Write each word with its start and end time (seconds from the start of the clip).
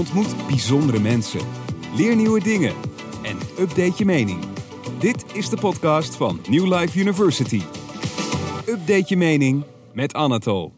Ontmoet 0.00 0.46
bijzondere 0.46 1.00
mensen. 1.00 1.40
Leer 1.96 2.16
nieuwe 2.16 2.42
dingen. 2.42 2.74
En 3.22 3.36
update 3.58 3.92
je 3.96 4.04
mening. 4.04 4.38
Dit 4.98 5.24
is 5.32 5.48
de 5.48 5.56
podcast 5.56 6.14
van 6.14 6.40
New 6.48 6.78
Life 6.78 6.98
University. 6.98 7.62
Update 8.66 9.04
je 9.06 9.16
mening 9.16 9.64
met 9.92 10.14
Anatol. 10.14 10.72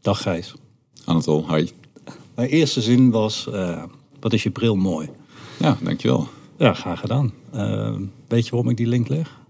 Dag 0.00 0.22
Gijs. 0.22 0.54
Anatol, 1.04 1.54
hi. 1.54 1.68
Mijn 2.34 2.48
eerste 2.48 2.80
zin 2.80 3.10
was, 3.10 3.48
eh, 3.48 3.84
wat 4.20 4.32
is 4.32 4.42
je 4.42 4.50
bril 4.50 4.76
mooi? 4.76 5.08
Ja, 5.58 5.78
dankjewel. 5.82 6.28
Ja, 6.58 6.74
graag 6.74 7.00
gedaan. 7.00 7.32
Eh, 7.52 7.94
weet 8.28 8.44
je 8.44 8.50
waarom 8.50 8.70
ik 8.70 8.76
die 8.76 8.86
link 8.86 9.08
leg? 9.08 9.40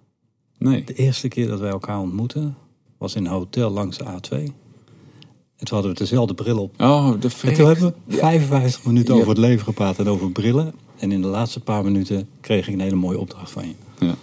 Nee. 0.58 0.84
De 0.84 0.94
eerste 0.94 1.28
keer 1.28 1.48
dat 1.48 1.60
wij 1.60 1.70
elkaar 1.70 1.98
ontmoeten 1.98 2.56
was 2.98 3.14
in 3.14 3.24
een 3.24 3.32
hotel 3.32 3.70
langs 3.70 3.98
de 3.98 4.04
A2. 4.04 4.52
En 5.62 5.68
toen 5.68 5.76
hadden 5.76 5.96
we 5.96 5.98
dezelfde 5.98 6.34
bril 6.34 6.58
op. 6.58 6.80
Oh, 6.80 7.20
de 7.20 7.30
En 7.42 7.54
toen 7.54 7.66
hebben 7.66 7.94
we 8.06 8.14
Ja. 8.14 8.18
55 8.18 8.84
minuten 8.84 9.14
over 9.14 9.28
het 9.28 9.38
leven 9.38 9.64
gepraat 9.64 9.98
en 9.98 10.08
over 10.08 10.30
brillen. 10.30 10.74
En 10.98 11.12
in 11.12 11.22
de 11.22 11.28
laatste 11.28 11.60
paar 11.60 11.84
minuten 11.84 12.28
kreeg 12.40 12.68
ik 12.68 12.74
een 12.74 12.80
hele 12.80 12.94
mooie 12.94 13.18
opdracht 13.18 13.50
van 13.50 13.68
je. 13.68 13.74
Ja. 14.06 14.14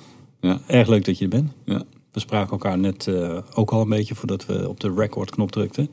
Ja. 0.42 0.60
Erg 0.68 0.88
leuk 0.88 1.06
dat 1.06 1.18
je 1.18 1.24
er 1.24 1.30
bent. 1.30 1.52
Ja. 1.66 1.84
We 2.12 2.20
spraken 2.20 2.52
elkaar 2.52 2.78
net 2.78 3.08
eh, 3.08 3.38
ook 3.54 3.72
al 3.72 3.82
een 3.82 3.90
beetje 3.90 4.16
voordat 4.16 4.46
we 4.46 4.70
op 4.70 4.80
de 4.80 4.94
record-knop 4.94 5.52
drukten. 5.52 5.90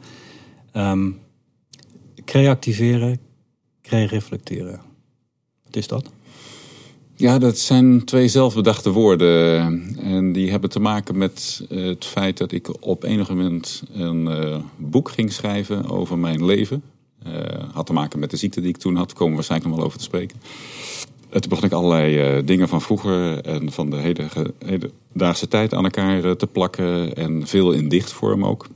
Ehm 0.72 1.10
creativeren, 2.24 3.18
reflecteren. 3.82 4.80
Wat 5.64 5.76
is 5.76 5.86
dat? 5.86 6.10
Ja, 7.18 7.38
dat 7.38 7.58
zijn 7.58 8.04
twee 8.04 8.28
zelfbedachte 8.28 8.90
woorden. 8.90 9.96
En 9.98 10.32
die 10.32 10.50
hebben 10.50 10.70
te 10.70 10.80
maken 10.80 11.18
met 11.18 11.64
eh, 11.70 11.84
het 11.84 12.04
feit 12.04 12.38
dat 12.38 12.52
ik 12.52 12.86
op 12.86 13.04
enig 13.04 13.28
moment 13.28 13.82
een 13.92 14.28
eh, 14.28 14.56
boek 14.76 15.08
ging 15.10 15.32
schrijven 15.32 15.90
over 15.90 16.18
mijn 16.18 16.44
leven. 16.44 16.82
Eh, 17.22 17.32
had 17.72 17.86
te 17.86 17.92
maken 17.92 18.18
met 18.18 18.30
de 18.30 18.36
ziekte 18.36 18.60
die 18.60 18.68
ik 18.68 18.76
toen 18.76 18.96
had. 18.96 19.06
Daar 19.06 19.16
komen 19.16 19.30
we 19.30 19.34
waarschijnlijk 19.34 19.70
nog 19.70 19.78
wel 19.78 19.88
over 19.88 19.98
te 19.98 20.04
spreken. 20.04 20.40
En 21.30 21.40
toen 21.40 21.50
begon 21.50 21.64
ik 21.64 21.72
allerlei 21.72 22.44
dingen 22.44 22.68
van 22.68 22.82
vroeger 22.82 23.40
en 23.40 23.72
van 23.72 23.90
de 23.90 23.96
hedendaagse 23.96 24.52
hedendaagse 24.64 25.48
tijd 25.48 25.74
aan 25.74 25.84
elkaar 25.84 26.36
te 26.36 26.46
plakken. 26.46 27.14
En 27.14 27.46
veel 27.46 27.72
in 27.72 27.88
dichtvorm 27.88 28.44
ook. 28.44 28.66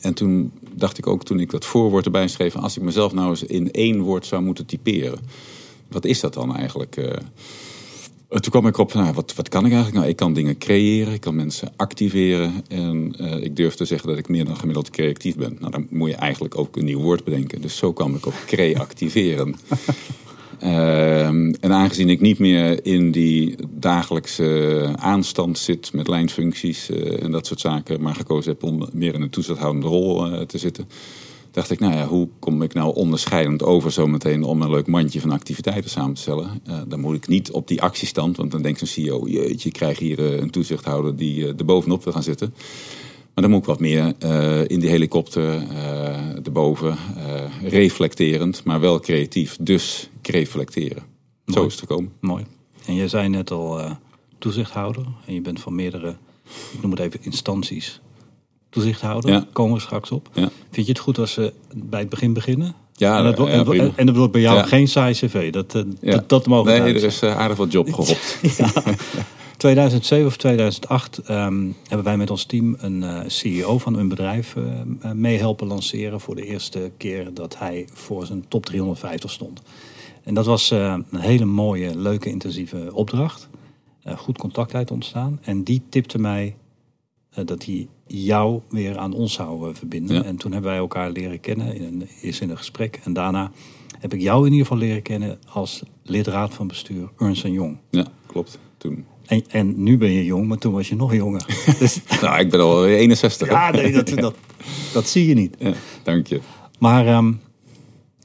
En 0.00 0.14
toen 0.14 0.52
dacht 0.74 0.98
ik 0.98 1.06
ook, 1.06 1.24
toen 1.24 1.40
ik 1.40 1.50
dat 1.50 1.64
voorwoord 1.64 2.04
erbij 2.04 2.28
schreef... 2.28 2.56
als 2.56 2.76
ik 2.76 2.82
mezelf 2.82 3.12
nou 3.12 3.28
eens 3.28 3.42
in 3.42 3.70
één 3.72 4.00
woord 4.00 4.26
zou 4.26 4.42
moeten 4.42 4.66
typeren... 4.66 5.18
wat 5.88 6.04
is 6.04 6.20
dat 6.20 6.34
dan 6.34 6.56
eigenlijk? 6.56 6.96
eh? 6.96 7.12
En 8.28 8.42
toen 8.42 8.50
kwam 8.50 8.66
ik 8.66 8.78
op, 8.78 8.94
nou, 8.94 9.12
wat, 9.12 9.34
wat 9.34 9.48
kan 9.48 9.64
ik 9.64 9.72
eigenlijk? 9.72 9.96
Nou, 9.96 10.08
ik 10.08 10.16
kan 10.16 10.32
dingen 10.32 10.58
creëren, 10.58 11.12
ik 11.12 11.20
kan 11.20 11.34
mensen 11.34 11.72
activeren... 11.76 12.64
en 12.68 13.14
eh, 13.18 13.42
ik 13.42 13.56
durf 13.56 13.74
te 13.74 13.84
zeggen 13.84 14.08
dat 14.08 14.18
ik 14.18 14.28
meer 14.28 14.44
dan 14.44 14.56
gemiddeld 14.56 14.90
creatief 14.90 15.36
ben. 15.36 15.56
Nou, 15.60 15.70
dan 15.70 15.86
moet 15.90 16.08
je 16.08 16.14
eigenlijk 16.14 16.58
ook 16.58 16.76
een 16.76 16.84
nieuw 16.84 17.00
woord 17.00 17.24
bedenken. 17.24 17.60
Dus 17.60 17.76
zo 17.76 17.92
kwam 17.92 18.14
ik 18.14 18.26
op 18.26 18.34
creativeren. 18.46 19.54
Ehm, 20.58 21.54
en 21.60 21.72
aangezien 21.72 22.08
ik 22.08 22.20
niet 22.20 22.38
meer 22.38 22.86
in 22.86 23.10
die 23.10 23.54
dagelijkse 23.70 24.88
aanstand 24.96 25.58
zit 25.58 25.92
met 25.92 26.08
lijnfuncties 26.08 26.90
eh, 26.90 27.22
en 27.22 27.30
dat 27.30 27.46
soort 27.46 27.60
zaken, 27.60 28.00
maar 28.00 28.14
gekozen 28.14 28.50
heb 28.52 28.62
om 28.62 28.88
meer 28.92 29.14
in 29.14 29.22
een 29.22 29.30
toezichthoudende 29.30 29.86
rol 29.86 30.46
te 30.46 30.58
zitten, 30.58 30.88
dacht 31.56 31.70
ik, 31.70 31.80
nou 31.80 31.94
ja, 31.94 32.06
hoe 32.06 32.28
kom 32.38 32.62
ik 32.62 32.74
nou 32.74 32.94
onderscheidend 32.94 33.62
over 33.62 33.90
zometeen 33.90 34.42
om 34.42 34.62
een 34.62 34.70
leuk 34.70 34.86
mandje 34.86 35.20
van 35.20 35.30
activiteiten 35.30 35.90
samen 35.90 36.14
te 36.14 36.20
stellen? 36.20 36.60
Eh, 36.64 36.78
dan 36.88 37.00
moet 37.00 37.16
ik 37.16 37.28
niet 37.28 37.50
op 37.50 37.68
die 37.68 37.82
actiestand, 37.82 38.36
want 38.36 38.50
dan 38.50 38.62
denkt 38.62 38.78
zo'n 38.78 38.88
CEO, 38.88 39.26
jeetje, 39.28 39.68
ik 39.68 39.74
krijg 39.74 39.98
hier 39.98 40.18
eh, 40.18 40.40
een 40.40 40.50
toezichthouder 40.50 41.16
die 41.16 41.42
eh, 41.42 41.58
er 41.58 41.64
bovenop 41.64 42.04
wil 42.04 42.12
gaan 42.12 42.22
zitten. 42.22 42.54
Maar 43.34 43.44
dan 43.44 43.50
moet 43.50 43.60
ik 43.60 43.66
wat 43.66 43.80
meer 43.80 44.14
in 44.66 44.80
die 44.80 44.88
helikopter, 44.88 45.62
eh 45.68 46.06
erboven, 46.46 46.96
eh, 47.16 47.70
reflecterend, 47.70 48.64
maar 48.64 48.80
wel 48.80 49.00
creatief. 49.00 49.56
Dus 49.60 50.10
reflecteren. 50.22 51.02
Zo 51.46 51.64
is 51.64 51.72
het 51.72 51.80
gekomen. 51.80 52.12
Mooi. 52.20 52.44
En 52.86 52.94
je 52.94 53.08
zei 53.08 53.28
net 53.28 53.50
al 53.50 53.80
toezichthouder. 54.38 55.06
En 55.26 55.34
je 55.34 55.40
bent 55.40 55.60
van 55.60 55.74
meerdere, 55.74 56.16
ik 56.72 56.82
noem 56.82 56.90
het 56.90 57.00
even 57.00 57.20
instanties, 57.22 58.00
toezichthouder. 58.70 59.30
Ja. 59.30 59.46
Komen 59.52 59.74
we 59.74 59.80
straks 59.80 60.10
op. 60.10 60.28
Ja. 60.32 60.48
Vind 60.70 60.86
je 60.86 60.92
het 60.92 61.00
goed 61.00 61.18
als 61.18 61.34
we 61.34 61.52
bij 61.74 62.00
het 62.00 62.08
begin 62.08 62.32
beginnen? 62.32 62.74
Ja, 62.92 63.18
en, 63.18 63.24
dat, 63.24 63.38
ja, 63.48 63.90
en, 63.96 64.06
dat 64.06 64.16
wordt 64.16 64.32
bij 64.32 64.40
jou 64.40 64.56
Ja. 64.56 64.62
geen 64.62 64.88
saai 64.88 65.12
cv. 65.14 65.52
Dat, 65.52 65.74
eh, 65.74 65.82
dat, 66.00 66.28
dat 66.28 66.46
mogen 66.46 66.72
we 66.72 66.78
Nee, 66.78 66.94
er 66.94 67.04
is 67.04 67.20
eh, 67.20 67.38
aardig 67.38 67.56
wat 67.56 67.72
job 67.72 67.92
gehopt. 67.94 68.38
2007 69.56 70.26
of 70.26 70.36
2008 70.36 71.18
ehm, 71.18 71.70
hebben 71.88 72.06
wij 72.06 72.16
met 72.16 72.30
ons 72.30 72.44
team 72.44 72.76
een 72.78 73.02
eh, 73.02 73.20
CEO 73.26 73.78
van 73.78 73.98
een 73.98 74.08
bedrijf 74.08 74.56
eh, 74.56 74.80
eh, 75.00 75.12
mee 75.12 75.38
helpen 75.38 75.66
lanceren 75.66 76.20
voor 76.20 76.34
de 76.34 76.46
eerste 76.46 76.90
keer 76.96 77.34
dat 77.34 77.58
hij 77.58 77.88
voor 77.92 78.26
zijn 78.26 78.44
top 78.48 78.66
350 78.66 79.30
stond. 79.30 79.62
En 80.22 80.34
dat 80.34 80.46
was 80.46 80.70
een 80.70 81.04
hele 81.16 81.44
mooie, 81.44 81.98
leuke, 81.98 82.28
intensieve 82.30 82.88
opdracht. 82.92 83.48
Goed 84.16 84.38
contact 84.38 84.74
uit 84.74 84.90
ontstaan. 84.90 85.38
En 85.42 85.62
die 85.62 85.82
tipte 85.88 86.18
mij 86.18 86.56
dat 87.44 87.64
hij 87.64 87.88
jou 88.06 88.60
weer 88.68 88.98
aan 88.98 89.12
ons 89.12 89.32
zou 89.32 89.74
verbinden. 89.74 90.16
Ja. 90.16 90.22
En 90.22 90.36
toen 90.36 90.52
hebben 90.52 90.70
wij 90.70 90.78
elkaar 90.80 91.10
leren 91.10 91.40
kennen, 91.40 91.74
in 91.76 91.82
een, 91.84 92.08
eerst 92.22 92.40
in 92.40 92.50
een 92.50 92.56
gesprek. 92.56 93.00
En 93.04 93.12
daarna 93.12 93.50
heb 93.98 94.14
ik 94.14 94.20
jou 94.20 94.46
in 94.46 94.52
ieder 94.52 94.66
geval 94.66 94.82
leren 94.82 95.02
kennen 95.02 95.38
als 95.52 95.82
lidraad 96.02 96.54
van 96.54 96.66
bestuur 96.66 97.08
Ernst 97.18 97.42
Jong. 97.42 97.76
Ja, 97.90 98.06
klopt. 98.26 98.58
Toen. 98.78 99.04
En, 99.26 99.44
en 99.48 99.82
nu 99.82 99.98
ben 99.98 100.10
je 100.10 100.24
jong, 100.24 100.46
maar 100.46 100.58
toen 100.58 100.72
was 100.72 100.88
je 100.88 100.96
nog 100.96 101.14
jonger. 101.14 101.46
Dus, 101.78 102.00
Nou, 102.20 102.40
ik 102.40 102.50
ben 102.50 102.60
al 102.60 102.86
61. 102.86 103.48
hè? 103.48 103.54
ja, 103.54 103.70
nee, 103.70 103.92
dat, 103.92 104.08
dat, 104.26 104.34
dat 104.92 105.08
zie 105.08 105.26
je 105.28 105.34
niet. 105.34 105.56
Ja, 105.58 105.72
dank 106.02 106.26
je. 106.26 106.40
Maar 106.78 107.06
ehm, 107.06 107.32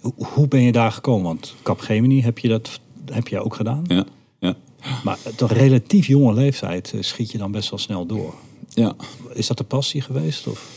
ho- 0.02 0.14
hoe 0.18 0.47
ben 0.47 0.62
je 0.62 0.72
daar 0.72 0.91
gekomen? 0.91 1.24
Want 1.24 1.56
Capgemini 1.64 2.22
heb 2.22 2.40
je 2.40 2.47
dat 2.47 2.80
heb 3.12 3.28
je 3.28 3.44
ook 3.44 3.56
gedaan. 3.56 3.84
Ja, 3.88 4.06
ja. 4.40 4.56
Maar 5.03 5.18
tot 5.36 5.52
relatief 5.52 6.08
jonge 6.08 6.34
leeftijd 6.34 6.94
eh, 6.94 7.02
schiet 7.02 7.31
je 7.31 7.38
dan 7.38 7.52
best 7.52 7.70
wel 7.70 7.80
snel 7.80 8.06
door. 8.06 8.34
Ja. 8.69 8.95
Is 9.33 9.47
dat 9.47 9.57
de 9.57 9.63
passie 9.63 10.01
geweest? 10.01 10.47
Of 10.47 10.69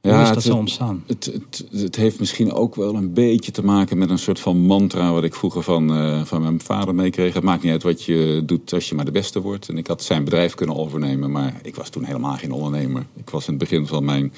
Ja, 0.00 0.10
hoe 0.12 0.20
is 0.22 0.26
dat 0.26 0.36
het- 0.36 0.44
zo 0.44 0.56
ontstaan? 0.58 1.04
Het, 1.06 1.24
het, 1.24 1.66
het 1.72 1.96
heeft 1.96 2.18
misschien 2.18 2.52
ook 2.52 2.74
wel 2.74 2.94
een 2.94 3.12
beetje 3.12 3.50
te 3.52 3.64
maken 3.64 3.98
met 3.98 4.10
een 4.10 4.18
soort 4.18 4.40
van 4.40 4.56
mantra 4.58 5.12
wat 5.12 5.24
ik 5.24 5.34
vroeger 5.34 5.62
van, 5.62 5.94
eh, 5.94 6.24
van 6.24 6.42
mijn 6.42 6.60
vader 6.60 6.94
meekreeg. 6.94 7.34
Het 7.34 7.42
maakt 7.42 7.62
niet 7.62 7.72
uit 7.72 7.82
wat 7.82 8.04
je 8.04 8.42
doet 8.46 8.72
als 8.72 8.88
je 8.88 8.94
maar 8.94 9.04
de 9.04 9.10
beste 9.10 9.40
wordt. 9.40 9.68
En 9.68 9.78
ik 9.78 9.86
had 9.86 10.02
zijn 10.02 10.24
bedrijf 10.24 10.54
kunnen 10.54 10.76
overnemen, 10.76 11.30
maar 11.30 11.60
ik 11.62 11.74
was 11.74 11.88
toen 11.88 12.04
helemaal 12.04 12.36
geen 12.36 12.52
ondernemer. 12.52 13.06
Ik 13.16 13.30
was 13.30 13.46
in 13.46 13.54
het 13.54 13.62
begin 13.68 13.86
van 13.86 14.04
mijn 14.04 14.32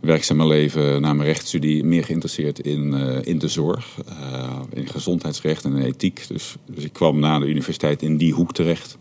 werkzame 0.00 0.46
leven 0.46 1.00
na 1.00 1.12
mijn 1.12 1.28
rechtsstudie 1.28 1.84
meer 1.84 2.04
geïnteresseerd 2.04 2.58
in, 2.58 2.94
eh, 2.94 3.18
in 3.22 3.38
de 3.38 3.48
zorg, 3.48 3.86
eh, 4.08 4.60
in 4.72 4.86
gezondheidsrecht 4.88 5.64
en 5.64 5.76
in 5.76 5.82
ethiek. 5.84 6.24
Dus, 6.28 6.56
dus 6.66 6.84
ik 6.84 6.92
kwam 6.92 7.18
na 7.18 7.38
de 7.38 7.46
universiteit 7.46 8.02
in 8.02 8.16
die 8.16 8.32
hoek 8.32 8.52
terecht. 8.52 8.96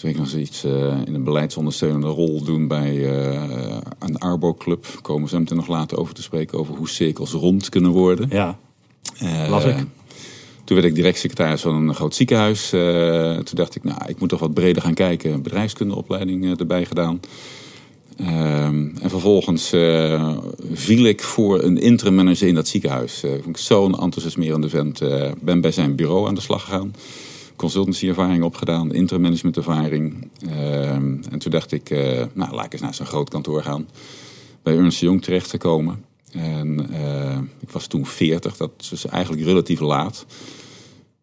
Toen 0.00 0.10
ik 0.10 0.18
nog 0.18 0.28
zoiets 0.28 0.64
eh, 0.64 0.96
in 1.04 1.14
een 1.14 1.24
beleidsondersteunende 1.24 2.06
rol 2.06 2.42
doen 2.44 2.68
bij 2.68 3.10
eh, 3.10 3.76
een 3.98 4.18
Arbo-club. 4.18 4.86
Komen 5.02 5.28
zo 5.28 5.38
meteen 5.38 5.56
nog 5.56 5.66
later 5.66 5.98
over 5.98 6.14
te 6.14 6.22
spreken 6.22 6.58
over 6.58 6.74
hoe 6.74 6.88
cirkels 6.88 7.32
rond 7.32 7.68
kunnen 7.68 7.90
worden. 7.90 8.28
Ja, 8.30 8.58
Eh, 9.18 9.46
las 9.48 9.64
ik. 9.64 9.76
Toen 10.64 10.76
werd 10.76 10.84
ik 10.84 10.94
direct 10.94 11.18
secretaris 11.18 11.60
van 11.60 11.74
een 11.74 11.94
groot 11.94 12.14
ziekenhuis. 12.14 12.68
Toen 13.44 13.54
dacht 13.54 13.74
ik, 13.74 13.84
nou, 13.84 13.98
ik 14.06 14.20
moet 14.20 14.28
toch 14.28 14.40
wat 14.40 14.54
breder 14.54 14.82
gaan 14.82 14.94
kijken. 14.94 15.42
Bedrijfskundeopleiding 15.42 16.58
erbij 16.58 16.84
gedaan. 16.84 17.20
Ehm, 18.16 18.88
en 19.02 19.10
vervolgens 19.10 19.68
viel 20.72 21.04
ik 21.04 21.22
voor 21.22 21.62
een 21.62 21.78
interim 21.78 22.14
manager 22.14 22.48
in 22.48 22.54
dat 22.54 22.68
ziekenhuis. 22.68 23.22
Eh, 23.22 23.30
vond 23.30 23.46
ik 23.46 23.56
zo'n 23.56 23.98
enthousiasmerende 23.98 24.68
vent. 24.68 25.00
Eh, 25.00 25.30
ben 25.40 25.60
bij 25.60 25.72
zijn 25.72 25.94
bureau 25.94 26.28
aan 26.28 26.34
de 26.34 26.40
slag 26.40 26.64
gegaan. 26.64 26.94
Consultancy 27.60 28.08
ervaring 28.08 28.42
opgedaan, 28.42 28.94
interim 28.94 29.22
management 29.22 29.56
ervaring. 29.56 30.30
Ehm, 30.48 31.16
en 31.30 31.38
toen 31.38 31.50
dacht 31.50 31.72
ik, 31.72 31.90
eh, 31.90 32.24
nou 32.32 32.54
laat 32.54 32.64
ik 32.64 32.72
eens 32.72 32.82
naar 32.82 32.94
zo'n 32.94 33.06
groot 33.06 33.30
kantoor 33.30 33.62
gaan. 33.62 33.88
Bij 34.62 34.76
Ernst 34.76 35.00
Jong 35.00 35.22
terechtgekomen. 35.22 36.04
En 36.32 36.90
eh, 36.92 37.38
ik 37.60 37.70
was 37.70 37.86
toen 37.86 38.06
40, 38.06 38.56
dat 38.56 38.70
is 38.92 39.04
eigenlijk 39.06 39.44
relatief 39.44 39.80
laat. 39.80 40.26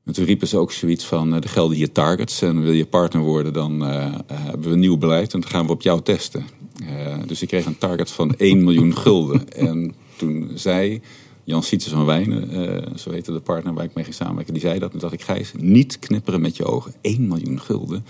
En 0.05 0.13
toen 0.13 0.25
riepen 0.25 0.47
ze 0.47 0.57
ook 0.57 0.71
zoiets 0.71 1.05
van, 1.05 1.33
eh, 1.33 1.43
er 1.43 1.49
gelden 1.49 1.77
hier 1.77 1.91
targets. 1.91 2.41
En 2.41 2.61
wil 2.61 2.71
je 2.71 2.85
partner 2.85 3.21
worden, 3.21 3.53
dan 3.53 3.85
eh, 3.85 4.05
eh, 4.05 4.11
hebben 4.27 4.67
we 4.67 4.73
een 4.73 4.79
nieuw 4.79 4.97
beleid. 4.97 5.33
En 5.33 5.39
dan 5.39 5.49
gaan 5.49 5.65
we 5.65 5.71
op 5.71 5.81
jou 5.81 6.01
testen. 6.01 6.45
Eh, 6.83 7.17
dus 7.25 7.41
ik 7.41 7.47
kreeg 7.47 7.65
een 7.65 7.77
target 7.77 8.11
van 8.11 8.33
1 8.37 8.63
miljoen 8.63 8.95
gulden. 8.97 9.49
En 9.49 9.95
toen 10.15 10.51
zei 10.55 11.01
Jan 11.47 11.63
Sietsen 11.63 11.91
van 11.91 12.05
Wijnen, 12.05 12.49
eh, 12.49 12.95
zo 12.95 13.11
heette 13.11 13.31
de 13.31 13.39
partner 13.39 13.73
waar 13.73 13.83
ik 13.83 13.93
mee 13.93 14.03
ging 14.03 14.15
samenwerken. 14.15 14.53
Die 14.53 14.61
zei 14.61 14.79
dat. 14.79 14.99
Dacht 14.99 15.13
ik, 15.13 15.21
Gijs, 15.21 15.51
niet 15.57 15.99
knipperen 15.99 16.41
met 16.41 16.57
je 16.57 16.65
ogen. 16.65 16.93
1 17.01 17.27
miljoen 17.27 17.61
gulden, 17.61 18.05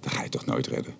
dat 0.00 0.12
ga 0.12 0.22
je 0.22 0.28
toch 0.28 0.46
nooit 0.46 0.66
redden. 0.66 0.94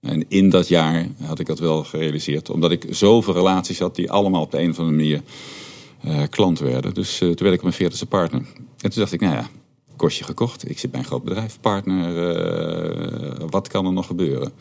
En 0.00 0.24
in 0.28 0.50
dat 0.50 0.68
jaar 0.68 1.08
had 1.22 1.38
ik 1.38 1.46
dat 1.46 1.58
wel 1.58 1.84
gerealiseerd. 1.84 2.50
Omdat 2.50 2.70
ik 2.70 2.86
zoveel 2.90 3.34
relaties 3.34 3.78
had 3.78 3.94
die 3.94 4.10
allemaal 4.10 4.42
op 4.42 4.50
de 4.50 4.58
een 4.60 4.70
of 4.70 4.78
andere 4.78 4.96
manier 4.96 5.22
eh, 6.00 6.22
klant 6.30 6.58
werden. 6.58 6.94
Dus 6.94 7.20
eh, 7.20 7.28
toen 7.28 7.44
werd 7.44 7.54
ik 7.54 7.62
mijn 7.62 7.74
veertigste 7.74 8.06
partner. 8.06 8.40
En 8.80 8.90
toen 8.90 9.00
dacht 9.00 9.12
ik, 9.12 9.20
nou 9.20 9.34
ja, 9.34 9.48
kostje 9.96 10.24
gekocht. 10.24 10.70
Ik 10.70 10.78
zit 10.78 10.90
bij 10.90 11.00
een 11.00 11.06
groot 11.06 11.24
bedrijf, 11.24 11.58
partner. 11.60 13.50
wat 13.50 13.68
kan 13.68 13.86
er 13.86 13.92
nog 13.92 14.06
gebeuren? 14.06 14.52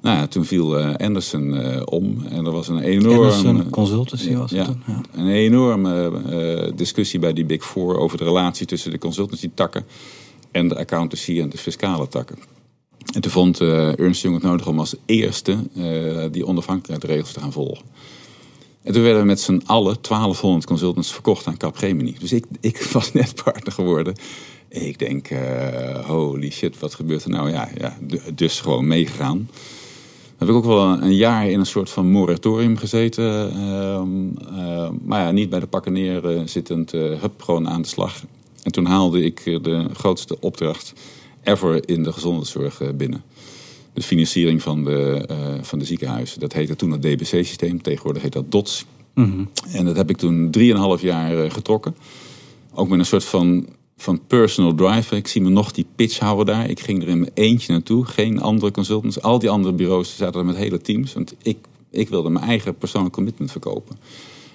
Nou 0.00 0.16
ja, 0.16 0.26
toen 0.26 0.44
viel 0.44 0.78
eh, 0.78 0.94
Anderson 0.94 1.56
eh, 1.56 1.82
om 1.84 2.24
en 2.28 2.46
er 2.46 2.52
was 2.52 2.68
een 2.68 2.80
enorm... 2.80 3.14
Anderson 3.14 3.70
Consultancy 3.70 4.34
was 4.34 4.50
het 4.50 4.66
ja? 4.66 4.74
Ja. 4.86 5.00
een 5.14 5.28
enorme 5.28 6.12
eh, 6.30 6.72
discussie 6.76 7.18
bij 7.18 7.32
die 7.32 7.44
Big 7.44 7.64
Four 7.64 7.98
over 7.98 8.18
de 8.18 8.24
relatie 8.24 8.66
tussen 8.66 8.90
de 8.90 8.98
consultancy-takken 8.98 9.84
en 10.50 10.68
de 10.68 10.76
accountancy 10.76 11.40
en 11.40 11.48
de 11.48 11.58
fiscale 11.58 12.08
takken. 12.08 12.36
En 13.14 13.20
toen 13.20 13.30
vond 13.30 13.60
Ernst 13.60 14.22
Young 14.22 14.34
het 14.34 14.44
nodig 14.44 14.66
om 14.66 14.78
als 14.78 14.94
eerste 15.06 15.56
die 16.30 16.46
onafhankelijkheidsregels 16.46 17.32
te 17.32 17.40
gaan 17.40 17.52
volgen. 17.52 17.84
En 18.82 18.92
toen 18.92 19.02
werden 19.02 19.20
we 19.20 19.26
met 19.26 19.40
z'n 19.40 19.62
allen 19.66 19.96
1200 20.00 20.66
consultants 20.66 21.12
verkocht 21.12 21.46
aan 21.46 21.56
Capgemini. 21.56 22.16
Dus 22.18 22.32
ik, 22.32 22.44
ik 22.60 22.82
was 22.92 23.12
net 23.12 23.42
partner 23.44 23.72
geworden. 23.72 24.14
Ik 24.68 24.98
denk, 24.98 25.28
holy 26.06 26.50
shit, 26.50 26.78
wat 26.78 26.94
gebeurt 26.94 27.24
er 27.24 27.30
nou? 27.30 27.50
Ja, 27.50 27.68
ja, 27.78 27.98
dus 28.34 28.60
gewoon 28.60 28.86
meegegaan. 28.86 29.48
Heb 30.40 30.48
ik 30.48 30.54
ook 30.54 30.64
wel 30.64 30.84
een, 30.84 31.02
een 31.02 31.14
jaar 31.16 31.50
in 31.50 31.58
een 31.58 31.66
soort 31.66 31.90
van 31.90 32.10
moratorium 32.10 32.76
gezeten. 32.76 33.52
ehm, 33.52 34.08
eh, 34.58 34.90
maar 35.04 35.20
ja, 35.20 35.30
niet 35.30 35.50
bij 35.50 35.60
de 35.60 35.66
pakken 35.66 35.92
neer 35.92 36.28
eh, 36.28 36.40
zittend. 36.44 36.92
eh, 36.94 37.20
hup, 37.20 37.42
gewoon 37.42 37.68
aan 37.68 37.82
de 37.82 37.88
slag. 37.88 38.24
En 38.62 38.72
toen 38.72 38.84
haalde 38.86 39.22
ik 39.22 39.40
eh, 39.44 39.62
de 39.62 39.86
grootste 39.92 40.36
opdracht 40.40 40.92
ever 41.42 41.88
in 41.88 42.02
de 42.02 42.12
gezondheidszorg 42.12 42.82
binnen. 42.96 43.22
De 43.92 44.02
financiering 44.02 44.62
van 44.62 44.84
de, 44.84 45.24
van 45.62 45.78
de 45.78 45.84
ziekenhuizen. 45.84 46.40
Dat 46.40 46.52
heette 46.52 46.76
toen 46.76 46.90
het 46.90 47.02
DBC-systeem. 47.02 47.82
Tegenwoordig 47.82 48.22
heet 48.22 48.32
dat 48.32 48.50
DOTS. 48.52 48.84
Mhm. 49.14 49.44
En 49.72 49.84
dat 49.84 49.96
heb 49.96 50.10
ik 50.10 50.16
toen 50.16 50.50
drieënhalf 50.50 51.00
jaar 51.00 51.50
getrokken. 51.50 51.96
Ook 52.74 52.88
met 52.88 52.98
een 52.98 53.06
soort 53.06 53.24
van, 53.24 53.66
van 54.00 54.20
personal 54.26 54.74
drive. 54.74 55.16
Ik 55.16 55.26
zie 55.26 55.40
me 55.42 55.48
nog 55.48 55.72
die 55.72 55.86
pitch 55.94 56.18
houden 56.18 56.46
daar. 56.46 56.68
Ik 56.70 56.80
ging 56.80 57.02
er 57.02 57.08
in 57.08 57.18
mijn 57.18 57.30
eentje 57.34 57.72
naartoe. 57.72 58.04
Geen 58.04 58.40
andere 58.40 58.72
consultants. 58.72 59.22
Al 59.22 59.38
die 59.38 59.50
andere 59.50 59.74
bureaus 59.74 60.16
zaten 60.16 60.40
er 60.40 60.46
met 60.46 60.56
hele 60.56 60.80
teams. 60.80 61.12
Want 61.12 61.34
ik, 61.42 61.58
ik 61.90 62.08
wilde 62.08 62.30
mijn 62.30 62.44
eigen 62.44 62.74
persoonlijk 62.74 63.14
commitment 63.14 63.50
verkopen. 63.50 63.96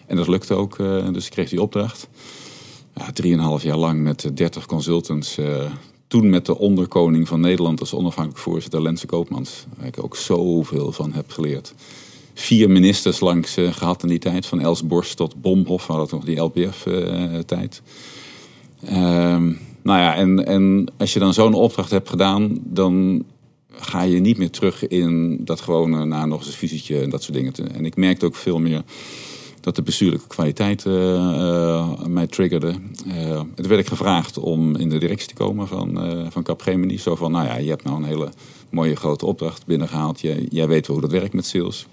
En 0.07 0.15
dat 0.15 0.27
lukte 0.27 0.53
ook. 0.53 0.79
eh, 0.79 1.11
dus 1.11 1.25
ik 1.25 1.31
kreeg 1.31 1.49
die 1.49 1.61
opdracht. 1.61 2.07
Ja, 2.95 3.11
drieënhalf 3.11 3.63
jaar 3.63 3.77
lang 3.77 4.01
met 4.01 4.23
eh, 4.25 4.31
30 4.33 4.65
consultants. 4.65 5.37
eh, 5.37 5.71
toen 6.07 6.29
met 6.29 6.45
de 6.45 6.57
onderkoning 6.57 7.27
van 7.27 7.39
Nederland 7.39 7.79
als 7.79 7.93
onafhankelijk 7.93 8.41
voorzitter, 8.43 8.81
Lense 8.81 9.05
Koopmans. 9.05 9.65
Waar 9.77 9.87
ik 9.87 10.03
ook 10.03 10.15
zoveel 10.15 10.91
van 10.91 11.13
heb 11.13 11.31
geleerd. 11.31 11.73
Vier 12.33 12.69
ministers 12.69 13.19
langs 13.19 13.57
eh, 13.57 13.73
gehad 13.73 14.03
in 14.03 14.09
die 14.09 14.19
tijd. 14.19 14.45
Van 14.45 14.59
Els 14.59 14.87
Borst 14.87 15.17
tot 15.17 15.41
Bomhoff. 15.41 15.87
We 15.87 15.93
hadden 15.93 16.15
nog 16.15 16.25
die 16.25 16.39
LPF-tijd. 16.39 17.81
Ehm, 18.83 19.45
nou 19.81 19.99
ja, 19.99 20.15
en, 20.15 20.45
en 20.45 20.85
als 20.97 21.13
je 21.13 21.19
dan 21.19 21.33
zo'n 21.33 21.53
opdracht 21.53 21.91
hebt 21.91 22.09
gedaan, 22.09 22.57
dan 22.63 23.23
ga 23.71 24.01
je 24.01 24.19
niet 24.19 24.37
meer 24.37 24.49
terug 24.49 24.87
in 24.87 25.39
dat 25.43 25.61
gewone 25.61 26.05
na 26.05 26.25
nog 26.25 26.37
eens 26.37 26.47
een 26.47 26.53
visietje 26.53 27.01
en 27.01 27.09
dat 27.09 27.23
soort 27.23 27.37
dingen. 27.37 27.53
En 27.73 27.85
ik 27.85 27.95
merkte 27.95 28.25
ook 28.25 28.35
veel 28.35 28.59
meer 28.59 28.83
dat 29.65 29.75
de 29.75 29.81
bestuurlijke 29.81 30.27
kwaliteit 30.27 30.85
eh, 30.85 31.15
eh, 31.15 32.05
mij 32.07 32.27
triggerde. 32.27 32.75
Eh, 33.07 33.39
toen 33.55 33.67
werd 33.67 33.79
ik 33.79 33.87
gevraagd 33.87 34.37
om 34.37 34.75
in 34.75 34.89
de 34.89 34.97
directie 34.97 35.27
te 35.27 35.33
komen 35.33 35.67
van, 35.67 36.01
eh 36.01 36.25
van 36.29 36.43
Capgemini. 36.43 36.97
Zo 36.97 37.15
van, 37.15 37.31
nou 37.31 37.45
ja, 37.45 37.57
je 37.57 37.69
hebt 37.69 37.83
nou 37.83 37.97
een 37.97 38.03
hele 38.03 38.29
mooie 38.69 38.95
grote 38.95 39.25
opdracht 39.25 39.65
binnengehaald. 39.65 40.21
Jij, 40.21 40.45
jij 40.49 40.67
weet 40.67 40.87
wel 40.87 40.97
hoe 40.97 41.09
dat 41.09 41.19
werkt 41.19 41.33
met 41.33 41.45
sales. 41.45 41.87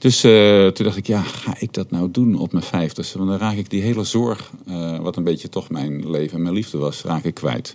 Dus 0.00 0.24
eh, 0.24 0.66
toen 0.66 0.84
dacht 0.84 0.96
ik, 0.96 1.06
ja, 1.06 1.22
ga 1.22 1.54
ik 1.58 1.72
dat 1.72 1.90
nou 1.90 2.10
doen 2.10 2.38
op 2.38 2.52
mijn 2.52 2.64
vijftigste? 2.64 3.18
Want 3.18 3.30
dan 3.30 3.38
raak 3.38 3.56
ik 3.56 3.70
die 3.70 3.82
hele 3.82 4.04
zorg, 4.04 4.50
eh, 4.66 4.98
wat 4.98 5.16
een 5.16 5.24
beetje 5.24 5.48
toch 5.48 5.70
mijn 5.70 6.10
leven 6.10 6.36
en 6.36 6.42
mijn 6.42 6.54
liefde 6.54 6.78
was, 6.78 7.02
raak 7.02 7.24
ik 7.24 7.34
kwijt. 7.34 7.74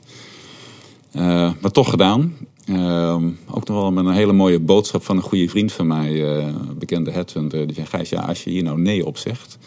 Eh, 1.12 1.52
maar 1.62 1.72
toch 1.72 1.90
gedaan. 1.90 2.38
Ehm, 2.66 3.30
ook 3.50 3.68
nog 3.68 3.82
wel 3.82 3.92
met 3.92 4.06
een 4.06 4.14
hele 4.14 4.34
mooie 4.34 4.60
boodschap 4.60 5.04
van 5.04 5.16
een 5.16 5.22
goede 5.22 5.50
vriend 5.50 5.72
van 5.72 5.88
mij, 5.88 6.44
bekende 6.78 7.12
headhunter. 7.12 7.66
Die 7.66 7.76
zei, 7.76 7.88
Gijs, 7.88 8.10
ja, 8.10 8.22
als 8.22 8.44
je 8.44 8.50
hier 8.50 8.64
nou 8.64 8.80
nee 8.80 9.06
op 9.06 9.18
zegt, 9.18 9.58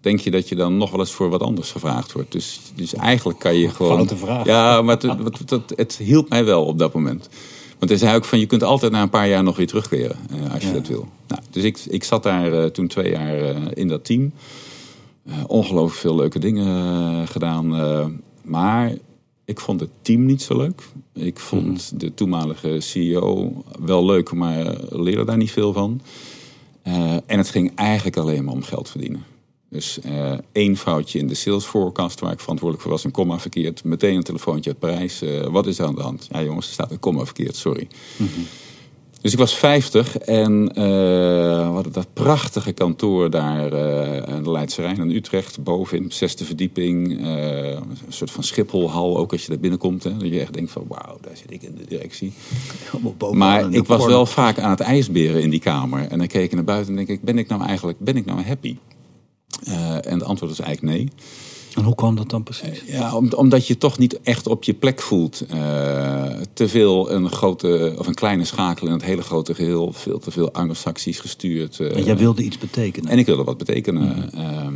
denk 0.00 0.20
je 0.20 0.30
dat 0.30 0.48
je 0.48 0.54
dan 0.54 0.76
nog 0.76 0.90
wel 0.90 1.00
eens 1.00 1.12
voor 1.12 1.30
wat 1.30 1.42
anders 1.42 1.70
gevraagd 1.70 2.12
wordt. 2.12 2.32
Dus, 2.32 2.60
dus 2.74 2.94
eigenlijk 2.94 3.38
kan 3.38 3.54
je 3.54 3.68
gewoon... 3.68 3.94
Foute 3.94 4.16
vraag. 4.16 4.46
Ja, 4.46 4.82
maar 4.82 4.94
het, 4.94 5.38
het, 5.38 5.50
het, 5.50 5.72
het 5.76 5.96
hielp 5.96 6.28
mij 6.28 6.44
wel 6.44 6.64
op 6.64 6.78
dat 6.78 6.94
moment. 6.94 7.28
Want 7.82 7.94
hij 7.94 8.02
zei 8.02 8.16
ook 8.16 8.24
van, 8.24 8.38
je 8.38 8.46
kunt 8.46 8.62
altijd 8.62 8.92
na 8.92 9.02
een 9.02 9.10
paar 9.10 9.28
jaar 9.28 9.42
nog 9.42 9.56
weer 9.56 9.66
terugkeren, 9.66 10.16
eh, 10.30 10.52
als 10.52 10.62
je 10.62 10.68
Ja. 10.68 10.74
dat 10.74 10.86
wil. 10.86 11.08
Nou, 11.28 11.42
dus 11.50 11.62
ik, 11.62 11.78
ik 11.78 12.04
zat 12.04 12.22
daar 12.22 12.52
eh, 12.52 12.64
toen 12.64 12.86
twee 12.86 13.10
jaar 13.10 13.38
eh, 13.38 13.56
in 13.74 13.88
dat 13.88 14.04
team. 14.04 14.32
Ongelooflijk 15.46 16.00
veel 16.00 16.14
leuke 16.14 16.38
dingen 16.38 17.28
gedaan. 17.28 17.68
maar 18.42 18.94
ik 19.44 19.60
vond 19.60 19.80
het 19.80 19.90
team 20.02 20.24
niet 20.26 20.42
zo 20.42 20.56
leuk. 20.56 20.82
Ik 21.14 21.38
vond 21.38 22.00
de 22.00 22.14
toenmalige 22.14 22.80
CEO 22.80 23.52
wel 23.84 24.04
leuk, 24.04 24.32
maar 24.32 24.74
leerde 24.88 25.24
daar 25.24 25.36
niet 25.36 25.50
veel 25.50 25.72
van. 25.72 26.00
En 27.26 27.38
het 27.38 27.48
ging 27.48 27.74
eigenlijk 27.74 28.16
alleen 28.16 28.44
maar 28.44 28.54
om 28.54 28.62
geld 28.62 28.88
verdienen. 28.90 29.24
Dus 29.72 30.00
eh, 30.00 30.32
één 30.52 30.76
foutje 30.76 31.18
in 31.18 31.26
de 31.26 31.34
sales 31.34 31.64
forecast 31.64 32.20
waar 32.20 32.32
ik 32.32 32.40
verantwoordelijk 32.40 32.82
voor 32.82 32.92
was, 32.96 33.04
een 33.04 33.10
komma 33.10 33.38
verkeerd. 33.38 33.84
Meteen 33.84 34.16
een 34.16 34.22
telefoontje 34.22 34.70
uit 34.70 34.78
Parijs. 34.78 35.22
Eh, 35.22 35.46
wat 35.46 35.66
is 35.66 35.78
er 35.78 35.86
aan 35.86 35.94
de 35.94 36.02
hand? 36.02 36.28
Ja 36.30 36.42
jongens, 36.42 36.66
er 36.66 36.72
staat 36.72 36.90
een 36.90 36.98
komma 36.98 37.24
verkeerd, 37.24 37.56
sorry. 37.56 37.88
Dus 39.20 39.32
ik 39.32 39.38
was 39.38 39.54
50 39.54 40.18
en 40.18 40.68
eh, 40.74 40.84
we 41.66 41.70
hadden 41.72 41.92
dat 41.92 42.06
prachtige 42.12 42.72
kantoor 42.72 43.30
daar 43.30 43.62
aan 44.28 44.42
de 44.42 44.50
Leidse 44.50 44.82
Rijn 44.82 44.96
in 44.96 45.10
Utrecht, 45.10 45.62
bovenin, 45.62 46.12
zesde 46.12 46.44
verdieping. 46.44 47.20
een 47.26 47.82
soort 48.08 48.30
van 48.30 48.44
Schipholhal, 48.44 49.18
ook 49.18 49.32
als 49.32 49.42
je 49.42 49.48
daar 49.48 49.58
binnenkomt. 49.58 50.04
Hè, 50.04 50.16
dat 50.16 50.28
je 50.28 50.40
echt 50.40 50.52
denkt 50.52 50.70
van 50.70 50.84
wauw, 50.88 51.18
daar 51.20 51.36
zit 51.36 51.50
ik 51.50 51.62
in 51.62 51.74
de 51.78 51.84
directie. 51.88 52.32
Maar 53.32 53.60
in 53.60 53.72
ik 53.72 53.86
was 53.86 54.06
wel 54.06 54.26
vaak 54.26 54.58
aan 54.58 54.70
het 54.70 54.80
ijsberen 54.80 55.42
in 55.42 55.50
die 55.50 55.60
kamer. 55.60 56.08
En 56.08 56.18
dan 56.18 56.26
keek 56.26 56.44
ik 56.44 56.52
naar 56.52 56.64
buiten 56.64 56.90
en 56.90 56.96
denk 56.96 57.08
ik, 57.08 57.22
ben 57.22 57.38
ik 57.38 57.48
nou 57.48 57.62
eigenlijk 57.62 57.98
ben 57.98 58.16
ik 58.16 58.24
nou 58.24 58.42
happy? 58.42 58.76
Eh, 59.64 59.94
en 59.94 60.12
het 60.18 60.22
antwoord 60.24 60.52
is 60.52 60.60
eigenlijk 60.60 60.96
nee. 60.96 61.08
En 61.74 61.82
hoe 61.82 61.94
kwam 61.94 62.16
dat 62.16 62.30
dan 62.30 62.42
precies? 62.42 62.82
Ja, 62.86 63.16
om- 63.16 63.32
omdat 63.32 63.66
je 63.66 63.78
toch 63.78 63.98
niet 63.98 64.20
echt 64.22 64.46
op 64.46 64.64
je 64.64 64.74
plek 64.74 65.00
voelt. 65.02 65.44
Eh, 65.48 66.24
te 66.52 66.68
veel 66.68 67.10
een 67.12 67.30
grote 67.30 67.94
of 67.98 68.06
een 68.06 68.14
kleine 68.14 68.44
schakel 68.44 68.86
in 68.86 68.92
het 68.92 69.02
hele 69.04 69.22
grote 69.22 69.54
geheel. 69.54 69.92
Veel 69.92 70.18
te 70.18 70.30
veel 70.30 70.52
anglo-saxisch 70.52 71.20
gestuurd. 71.20 71.80
eh, 71.80 71.96
En 71.96 72.04
jij 72.04 72.16
wilde 72.16 72.42
iets 72.42 72.58
betekenen. 72.58 73.10
en 73.10 73.18
ik 73.18 73.26
wilde 73.26 73.44
wat 73.44 73.58
betekenen. 73.58 74.32
Ehm, 74.34 74.74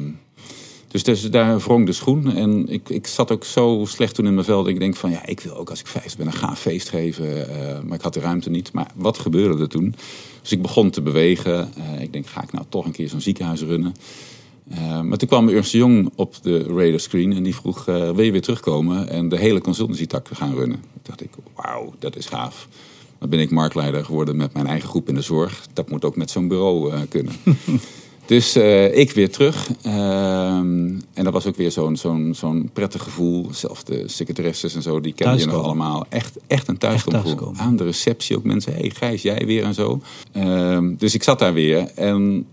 dus, 0.88 1.02
dus 1.02 1.30
daar 1.30 1.58
wrong 1.58 1.86
de 1.86 1.92
schoen. 1.92 2.34
En 2.34 2.68
ik, 2.68 2.88
ik 2.88 3.06
zat 3.06 3.32
ook 3.32 3.44
zo 3.44 3.84
slecht 3.88 4.14
toen 4.14 4.26
in 4.26 4.34
mijn 4.34 4.46
vel. 4.46 4.58
Dat 4.62 4.72
ik 4.72 4.78
denk 4.78 4.96
van 4.96 5.10
ja, 5.10 5.26
ik 5.26 5.40
wil 5.40 5.56
ook 5.56 5.70
als 5.70 5.80
ik 5.80 5.86
50 5.86 6.16
ben 6.16 6.26
een 6.26 6.32
gaaf 6.32 6.60
feest 6.60 6.88
geven. 6.88 7.48
eh, 7.48 7.80
maar 7.84 7.96
ik 7.96 8.02
had 8.02 8.14
de 8.14 8.20
ruimte 8.20 8.50
niet. 8.50 8.72
Maar 8.72 8.90
wat 8.94 9.18
gebeurde 9.18 9.62
er 9.62 9.68
toen? 9.68 9.94
Dus 10.42 10.52
ik 10.52 10.62
begon 10.62 10.90
te 10.90 11.02
bewegen. 11.02 11.72
Eh, 11.76 12.00
ik 12.02 12.12
denk, 12.12 12.26
ga 12.26 12.42
ik 12.42 12.52
nou 12.52 12.64
toch 12.68 12.84
een 12.84 12.92
keer 12.92 13.08
zo'n 13.08 13.20
ziekenhuis 13.20 13.60
runnen? 13.60 13.94
Eh, 14.70 15.00
maar 15.00 15.18
toen 15.18 15.28
kwam 15.28 15.48
Ernst 15.48 15.72
Jong 15.72 16.10
op 16.14 16.34
de 16.42 16.62
radarscreen 16.62 17.32
en 17.32 17.42
die 17.42 17.54
vroeg, 17.54 17.88
eh, 17.88 17.94
wil 17.94 18.24
je 18.24 18.32
weer 18.32 18.42
terugkomen 18.42 19.08
en 19.08 19.28
de 19.28 19.38
hele 19.38 19.60
consultancy 19.60 20.06
tak 20.06 20.28
gaan 20.32 20.54
runnen? 20.54 20.80
Toen 20.80 21.00
dacht 21.02 21.22
ik, 21.22 21.30
wauw, 21.54 21.94
dat 21.98 22.16
is 22.16 22.26
gaaf. 22.26 22.68
Dan 23.18 23.28
ben 23.28 23.40
ik 23.40 23.50
marktleider 23.50 24.04
geworden 24.04 24.36
met 24.36 24.52
mijn 24.52 24.66
eigen 24.66 24.88
groep 24.88 25.08
in 25.08 25.14
de 25.14 25.20
zorg. 25.20 25.66
Dat 25.72 25.90
moet 25.90 26.04
ook 26.04 26.16
met 26.16 26.30
zo'n 26.30 26.48
bureau 26.48 26.92
eh, 26.92 27.00
kunnen. 27.08 27.32
dus 28.26 28.56
ik 28.92 29.10
weer 29.10 29.30
terug. 29.30 29.68
Ehm, 29.82 30.88
en 31.12 31.24
dat 31.24 31.32
was 31.32 31.46
ook 31.46 31.56
weer 31.56 31.70
zo'n 31.70 31.96
zo'n 31.96 32.34
zo'n 32.34 32.70
prettig 32.72 33.02
gevoel. 33.02 33.48
Zelfs 33.50 33.84
de 33.84 34.08
secretaresses 34.08 34.74
en 34.74 34.82
zo, 34.82 35.00
die 35.00 35.12
kennen 35.12 35.38
je 35.38 35.46
nog 35.46 35.62
allemaal. 35.62 36.06
Echt, 36.08 36.36
echt 36.46 36.68
een 36.68 36.78
thuiskomgevoel. 36.78 37.34
thuiskomen. 37.34 37.60
Aan 37.60 37.76
de 37.76 37.84
receptie 37.84 38.36
ook 38.36 38.44
mensen. 38.44 38.72
Hé 38.72 38.80
hey, 38.80 38.90
Gijs, 38.90 39.22
jij 39.22 39.46
weer 39.46 39.64
en 39.64 39.74
zo. 39.74 40.00
Ehm, 40.32 40.94
dus 40.98 41.14
ik 41.14 41.22
zat 41.22 41.38
daar 41.38 41.52
weer. 41.54 41.90
En 41.94 42.46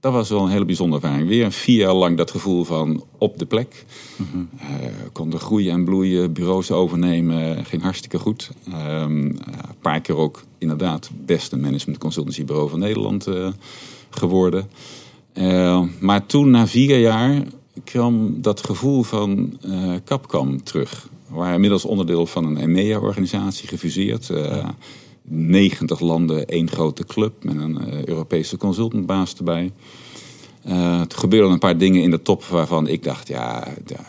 dat 0.00 0.12
was 0.12 0.28
wel 0.28 0.42
een 0.42 0.50
hele 0.50 0.64
bijzondere 0.64 1.02
ervaring. 1.02 1.28
Weer 1.28 1.52
vier 1.52 1.78
jaar 1.78 1.94
lang 1.94 2.16
dat 2.16 2.30
gevoel 2.30 2.64
van 2.64 3.04
op 3.18 3.38
de 3.38 3.46
plek. 3.46 3.84
Eh, 4.58 4.66
konden 5.12 5.40
groeien 5.40 5.72
en 5.72 5.84
bloeien, 5.84 6.32
bureaus 6.32 6.70
overnemen, 6.70 7.64
ging 7.64 7.82
hartstikke 7.82 8.18
goed. 8.18 8.50
Ehm, 8.72 9.24
Een 9.80 9.86
paar 9.86 10.00
keer 10.00 10.16
ook 10.16 10.42
inderdaad 10.58 11.10
beste 11.24 11.56
management 11.56 11.98
consultancybureau 11.98 12.70
van 12.70 12.78
Nederland 12.78 13.26
eh, 13.26 13.48
geworden. 14.10 14.70
Eh, 15.32 15.82
maar 16.00 16.26
toen, 16.26 16.50
na 16.50 16.66
vier 16.66 16.98
jaar, 16.98 17.42
kwam 17.84 18.42
dat 18.42 18.64
gevoel 18.64 19.02
van 19.02 19.58
Capcom 20.04 20.62
terug. 20.62 21.08
We 21.28 21.36
waren 21.36 21.54
inmiddels 21.54 21.84
onderdeel 21.84 22.26
van 22.26 22.44
een 22.44 22.56
EMEA-organisatie, 22.56 23.68
gefuseerd. 23.68 24.30
90 25.32 26.00
landen, 26.00 26.46
één 26.48 26.70
grote 26.70 27.04
club 27.04 27.44
met 27.44 27.56
een 27.56 27.78
eh, 27.78 28.04
Europese 28.04 28.56
consultantbaas 28.56 29.34
erbij. 29.34 29.72
Eh, 30.62 31.00
het 31.00 31.14
gebeurden 31.14 31.52
een 31.52 31.58
paar 31.58 31.78
dingen 31.78 32.02
in 32.02 32.10
de 32.10 32.22
top 32.22 32.44
waarvan 32.44 32.86
ik 32.86 33.02
dacht, 33.02 33.28
ja, 33.28 33.68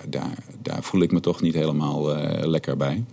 daar, 0.10 0.38
daar, 0.62 0.84
voel 0.84 1.02
ik 1.02 1.12
me 1.12 1.20
toch 1.20 1.42
niet 1.42 1.54
helemaal 1.54 2.16
eh, 2.16 2.48
lekker 2.48 2.78
bij. 2.78 3.04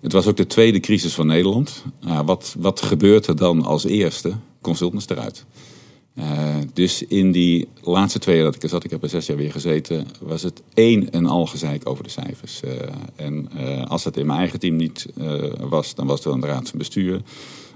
Het 0.00 0.12
was 0.12 0.26
ook 0.26 0.36
de 0.36 0.46
tweede 0.46 0.80
crisis 0.80 1.14
van 1.14 1.26
Nederland. 1.26 1.84
Nou, 2.00 2.24
wat, 2.24 2.56
wat 2.58 2.82
gebeurt 2.82 3.26
er 3.26 3.36
dan 3.36 3.64
als 3.64 3.84
eerste? 3.84 4.32
Consultants 4.60 5.08
eruit. 5.08 5.44
Eh, 6.16 6.56
dus 6.72 7.02
in 7.02 7.32
die 7.32 7.68
laatste 7.82 8.18
twee 8.18 8.36
jaar 8.36 8.44
dat 8.44 8.54
ik 8.54 8.62
er 8.62 8.68
zat, 8.68 8.84
ik 8.84 8.90
heb 8.90 9.02
er 9.02 9.08
zes 9.08 9.26
jaar 9.26 9.36
weer 9.36 9.52
gezeten, 9.52 10.06
was 10.20 10.42
het 10.42 10.62
één 10.74 11.10
en 11.10 11.26
al 11.26 11.46
gezeik 11.46 11.88
over 11.88 12.04
de 12.04 12.10
cijfers. 12.10 12.60
Eh, 12.60 12.72
en 13.16 13.48
eh, 13.56 13.84
als 13.86 14.04
het 14.04 14.16
in 14.16 14.26
mijn 14.26 14.38
eigen 14.38 14.58
team 14.58 14.76
niet 14.76 15.06
was, 15.60 15.94
dan 15.94 16.06
was 16.06 16.16
het 16.16 16.24
wel 16.24 16.34
een 16.34 16.44
raad 16.44 16.68
van 16.68 16.78
bestuur. 16.78 17.20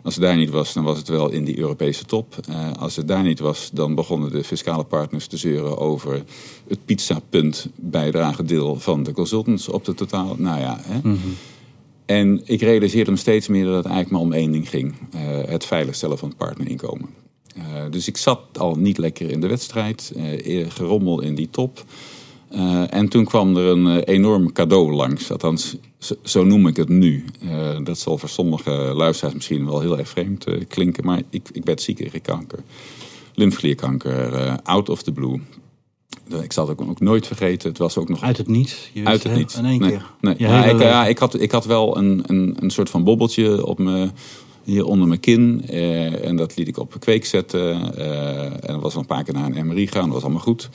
Als 0.02 0.14
het 0.14 0.25
daar 0.25 0.37
niet 0.37 0.50
was, 0.50 0.73
dan 0.73 0.85
was 0.85 0.99
het 0.99 1.09
wel 1.09 1.30
in 1.30 1.44
die 1.44 1.59
Europese 1.59 2.04
top. 2.04 2.35
Als 2.78 2.97
het 2.97 3.09
daar 3.09 3.23
niet 3.23 3.38
was, 3.38 3.70
dan 3.73 3.94
begonnen 3.94 4.30
de 4.30 4.44
fiscale 4.44 4.85
partners 4.85 5.26
te 5.26 5.37
zeuren 5.37 5.78
over 5.78 6.23
het 6.68 6.85
pizzapunt 6.85 7.66
bijdrage 7.76 8.42
deel 8.42 8.76
van 8.76 9.02
de 9.02 9.12
consultants 9.12 9.68
op 9.68 9.85
de 9.85 9.94
totaal. 9.94 10.35
Nou 10.38 10.61
ja, 10.61 10.80
hè. 10.82 10.97
Mm 10.97 11.02
-hmm. 11.02 11.37
En 12.06 12.40
ik 12.44 12.61
realiseerde 12.61 13.11
me 13.11 13.16
steeds 13.16 13.49
meer 13.49 13.64
dat 13.64 13.75
het 13.75 13.87
eigenlijk 13.87 14.12
maar 14.12 14.20
om 14.20 14.32
één 14.32 14.52
ding 14.52 14.68
ging: 14.68 14.94
het 15.47 15.64
veiligstellen 15.64 16.18
van 16.18 16.28
het 16.28 16.37
partnerinkomen. 16.37 17.09
Uh, 17.57 17.64
dus 17.90 18.09
ik 18.09 18.16
zat 18.16 18.40
al 18.59 18.75
niet 18.75 18.99
lekker 18.99 19.30
in 19.30 19.40
de 19.40 19.47
wedstrijd, 19.47 20.12
gerommel 20.69 21.21
in 21.21 21.35
die 21.35 21.49
top. 21.50 21.85
Uh, 22.54 22.95
en 22.95 23.09
toen 23.09 23.25
kwam 23.25 23.57
er 23.57 23.66
een 23.66 24.02
enorm 24.02 24.52
cadeau 24.52 24.92
langs. 24.92 25.30
Althans, 25.30 25.76
zo 26.23 26.45
noem 26.45 26.66
ik 26.66 26.76
het 26.76 26.88
nu. 26.88 27.25
Dat 27.83 27.99
zal 27.99 28.19
voor 28.19 28.28
sommige 28.28 28.71
luisteraars 28.71 29.35
misschien 29.35 29.66
wel 29.66 29.80
heel 29.80 29.99
erg 29.99 30.09
vreemd 30.09 30.45
klinken. 30.69 31.04
Maar 31.04 31.23
ik, 31.30 31.49
ik 31.52 31.64
werd 31.64 31.83
ziek 31.83 31.99
in 31.99 32.23
kanker. 32.23 32.59
Lymfklierkanker, 33.35 34.61
out 34.62 34.88
of 34.88 35.02
the 35.02 35.12
blue. 35.12 35.40
Ik 36.42 36.52
zal 36.52 36.69
het 36.69 36.80
ook, 36.80 37.00
nooit 37.00 37.26
vergeten. 37.26 37.69
Het 37.69 37.78
was 37.78 37.97
ook 37.97 38.09
nog... 38.09 38.23
Uit 38.23 38.37
het 38.37 38.49
niets? 38.49 38.90
Je 38.92 39.04
uit 39.04 39.23
het 39.23 39.35
niets. 39.35 39.57
In 39.57 39.64
één 39.64 39.80
nee, 39.80 39.90
keer? 39.90 40.11
Nee. 40.21 40.35
Ja, 40.38 40.64
ik, 40.64 40.78
ja, 40.78 41.07
ik, 41.07 41.19
had, 41.19 41.40
ik 41.40 41.50
had 41.50 41.64
wel 41.64 41.97
een, 41.97 42.23
een, 42.26 42.57
een 42.61 42.71
soort 42.71 42.90
van 42.90 43.04
bobbeltje 43.04 43.66
op 43.66 43.78
me, 43.78 44.11
hier 44.64 44.85
onder 44.85 45.09
mijn 45.09 45.21
kin. 45.21 45.69
en 46.23 46.37
dat 46.37 46.57
liet 46.57 46.69
ik 46.69 46.79
op 46.79 46.97
kweek 46.99 47.25
zetten. 47.25 47.97
en 48.62 48.73
dat 48.73 48.83
was 48.83 48.95
een 48.95 49.07
paar 49.07 49.25
keer 49.25 49.35
naar 49.35 49.57
een 49.57 49.67
MRI 49.67 49.87
gaan. 49.87 50.05
Dat 50.05 50.12
was 50.12 50.23
allemaal 50.23 50.40
goed. 50.40 50.69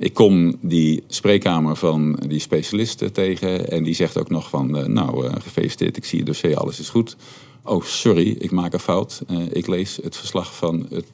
Ik 0.00 0.14
kom 0.14 0.56
die 0.60 1.02
spreekkamer 1.06 1.76
van 1.76 2.18
die 2.26 2.40
specialisten 2.40 3.12
tegen 3.12 3.70
en 3.70 3.82
die 3.82 3.94
zegt 3.94 4.18
ook 4.18 4.30
nog 4.30 4.48
van, 4.48 4.78
uh, 4.78 4.84
nou 4.84 5.40
gefeliciteerd, 5.40 5.96
ik 5.96 6.04
zie 6.04 6.18
je 6.18 6.24
dossier, 6.24 6.56
alles 6.56 6.80
is 6.80 6.88
goed. 6.88 7.16
Oh, 7.62 7.82
sorry, 7.82 8.36
ik 8.38 8.50
maak 8.50 8.72
een 8.72 8.78
fout. 8.78 9.22
Ik 9.52 9.66
lees 9.66 9.98
het 10.02 10.16
verslag 10.16 10.56
van 10.56 10.86
het 10.90 11.06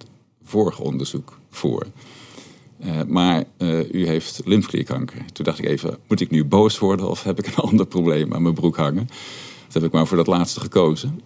vorige 0.45 0.83
onderzoek 0.83 1.39
voor. 1.51 1.87
maar 3.07 3.45
u 3.91 4.07
heeft 4.07 4.41
lymfklierkanker. 4.45 5.25
Toen 5.33 5.45
dacht 5.45 5.59
ik 5.59 5.65
even, 5.65 5.99
moet 6.09 6.21
ik 6.21 6.31
nu 6.31 6.45
boos 6.45 6.79
worden 6.79 7.09
of 7.09 7.23
heb 7.23 7.39
ik 7.39 7.47
een 7.47 7.65
ander 7.71 7.87
probleem 7.87 8.35
aan 8.35 8.43
mijn 8.43 8.55
broek 8.55 8.77
hangen? 8.77 9.09
Dat 9.67 9.73
heb 9.73 9.85
ik 9.85 9.93
maar 9.93 10.07
voor 10.07 10.17
dat 10.17 10.27
laatste 10.27 10.61
gekozen. 10.61 11.21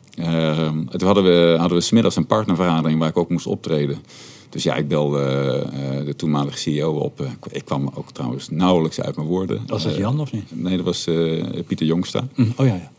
toen 0.91 1.07
hadden 1.07 1.25
we, 1.25 1.57
hadden 1.59 1.79
we 1.79 1.85
smiddags 1.85 2.17
een 2.17 2.27
partnervergadering 2.27 2.99
waar 2.99 3.09
ik 3.09 3.17
ook 3.17 3.31
moest 3.31 3.47
optreden. 3.47 3.99
Dus 4.51 4.63
ja, 4.63 4.75
ik 4.75 4.89
belde 4.89 5.67
uh, 5.73 6.05
de 6.07 6.17
toenmalige 6.17 6.59
CEO 6.59 6.93
op. 6.93 7.27
ik 7.51 7.65
kwam 7.65 7.91
ook 7.95 8.11
trouwens 8.11 8.49
nauwelijks 8.49 9.01
uit 9.01 9.17
mijn 9.17 9.29
woorden. 9.29 9.63
Was 9.67 9.83
dat 9.83 9.97
Jan 9.97 10.21
of 10.21 10.33
niet? 10.33 10.63
nee, 10.63 10.77
dat 10.77 10.85
was 10.85 11.07
uh, 11.07 11.45
Pieter 11.67 11.87
Jongsta. 11.87 12.29
Mm, 12.35 12.53
oh 12.57 12.67
ja, 12.67 12.75
ja. 12.75 12.91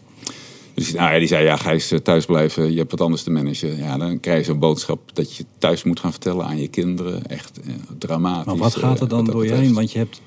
Dus 0.74 0.94
nou, 0.94 1.14
ja, 1.14 1.20
die 1.20 1.28
zei, 1.28 1.44
ja, 1.44 1.56
ga 1.58 1.72
eens 1.72 1.94
thuis 2.04 2.26
blijven. 2.26 2.72
Je 2.72 2.78
hebt 2.78 2.92
wat 2.92 3.02
anders 3.02 3.24
te 3.24 3.32
managen. 3.32 3.78
Ja, 3.78 3.98
dan 3.98 4.20
krijg 4.20 4.38
je 4.38 4.44
zo'n 4.44 4.60
boodschap 4.60 5.16
dat 5.16 5.36
je 5.36 5.46
thuis 5.58 5.84
moet 5.84 6.00
gaan 6.00 6.12
vertellen 6.12 6.46
aan 6.46 6.58
je 6.58 6.68
kinderen. 6.68 7.26
Echt 7.26 7.60
dramatisch. 7.98 8.46
Maar 8.46 8.58
wat 8.58 8.76
gaat 8.76 9.00
er 9.00 9.08
dan 9.08 9.26
door 9.26 9.46
je 9.46 9.54
heen? 9.54 9.74
Want 9.74 9.92
je 9.92 9.98
hebt, 9.98 10.22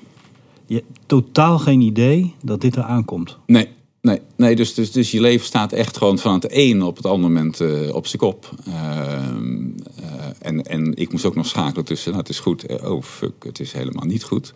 je 0.65 0.75
hebt 0.75 0.87
totaal 1.05 1.59
geen 1.59 1.81
idee 1.81 2.33
dat 2.41 2.61
dit 2.61 2.75
er 2.75 2.83
aankomt. 2.83 3.37
Nee, 3.45 3.69
Nee, 4.05 4.21
nee 4.35 4.55
dus, 4.55 4.73
dus, 4.73 4.91
dus 4.91 5.11
je 5.11 5.21
leven 5.21 5.45
staat 5.45 5.71
echt 5.71 5.97
gewoon 5.97 6.17
van 6.17 6.33
het 6.33 6.45
een 6.49 6.83
op 6.83 6.95
het 6.95 7.05
andere 7.05 7.33
moment 7.33 7.59
uh, 7.59 7.95
op 7.95 8.07
zijn 8.07 8.21
kop. 8.21 8.49
Uh, 8.67 8.73
uh, 9.99 10.25
en, 10.39 10.63
en 10.63 10.95
ik 10.95 11.11
moest 11.11 11.25
ook 11.25 11.35
nog 11.35 11.45
schakelen 11.45 11.85
tussen, 11.85 12.09
nou 12.09 12.21
het 12.21 12.31
is 12.31 12.39
goed, 12.39 12.81
oh 12.83 13.03
fuck, 13.03 13.43
het 13.43 13.59
is 13.59 13.71
helemaal 13.71 14.05
niet 14.05 14.23
goed. 14.23 14.53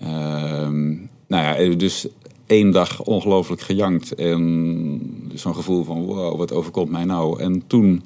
Ehm, 0.00 0.88
nou 1.26 1.70
ja, 1.70 1.76
dus 1.76 2.06
één 2.46 2.70
dag 2.70 3.02
ongelooflijk 3.02 3.60
gejankt 3.60 4.14
en 4.14 5.28
zo'n 5.34 5.54
gevoel 5.54 5.84
van 5.84 6.04
wow, 6.04 6.38
wat 6.38 6.52
overkomt 6.52 6.90
mij 6.90 7.04
nou? 7.04 7.40
En 7.40 7.62
toen 7.66 8.02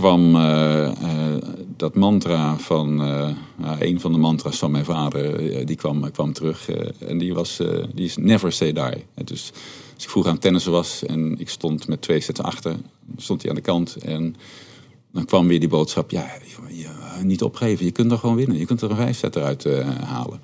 kwam 0.00 0.32
dat 1.76 1.94
mantra 1.94 2.58
van, 2.58 2.96
nou, 3.56 3.76
een 3.78 4.00
van 4.00 4.12
de 4.12 4.18
mantra's 4.18 4.58
van 4.58 4.70
mijn 4.70 4.84
vader, 4.84 5.66
die 5.66 5.76
kwam, 5.76 6.10
kwam 6.10 6.32
terug. 6.32 6.68
en 6.98 7.18
die, 7.18 7.34
was, 7.34 7.56
die 7.94 8.04
is 8.04 8.16
never 8.16 8.52
say 8.52 8.72
die. 8.72 9.04
Dus 9.24 9.52
als 9.94 10.04
ik 10.04 10.10
vroeger 10.10 10.32
aan 10.32 10.38
tennissen 10.38 10.72
was 10.72 11.04
en 11.04 11.38
ik 11.38 11.48
stond 11.48 11.88
met 11.88 12.02
twee 12.02 12.20
sets 12.20 12.40
achter, 12.40 12.76
stond 13.16 13.42
hij 13.42 13.50
aan 13.50 13.56
de 13.56 13.62
kant 13.62 13.96
en 13.96 14.36
dan 15.12 15.24
kwam 15.24 15.48
weer 15.48 15.60
die 15.60 15.68
boodschap, 15.68 16.10
ja, 16.10 16.26
je, 16.68 16.88
niet 17.22 17.42
opgeven, 17.42 17.84
je 17.84 17.90
kunt 17.92 18.12
er 18.12 18.18
gewoon 18.18 18.36
winnen. 18.36 18.58
Je 18.58 18.66
kunt 18.66 18.82
er 18.82 18.90
een 18.90 18.96
vijf 18.96 19.18
set 19.18 19.36
uit 19.36 19.64
uh, 19.64 19.88
halen. 19.88 20.40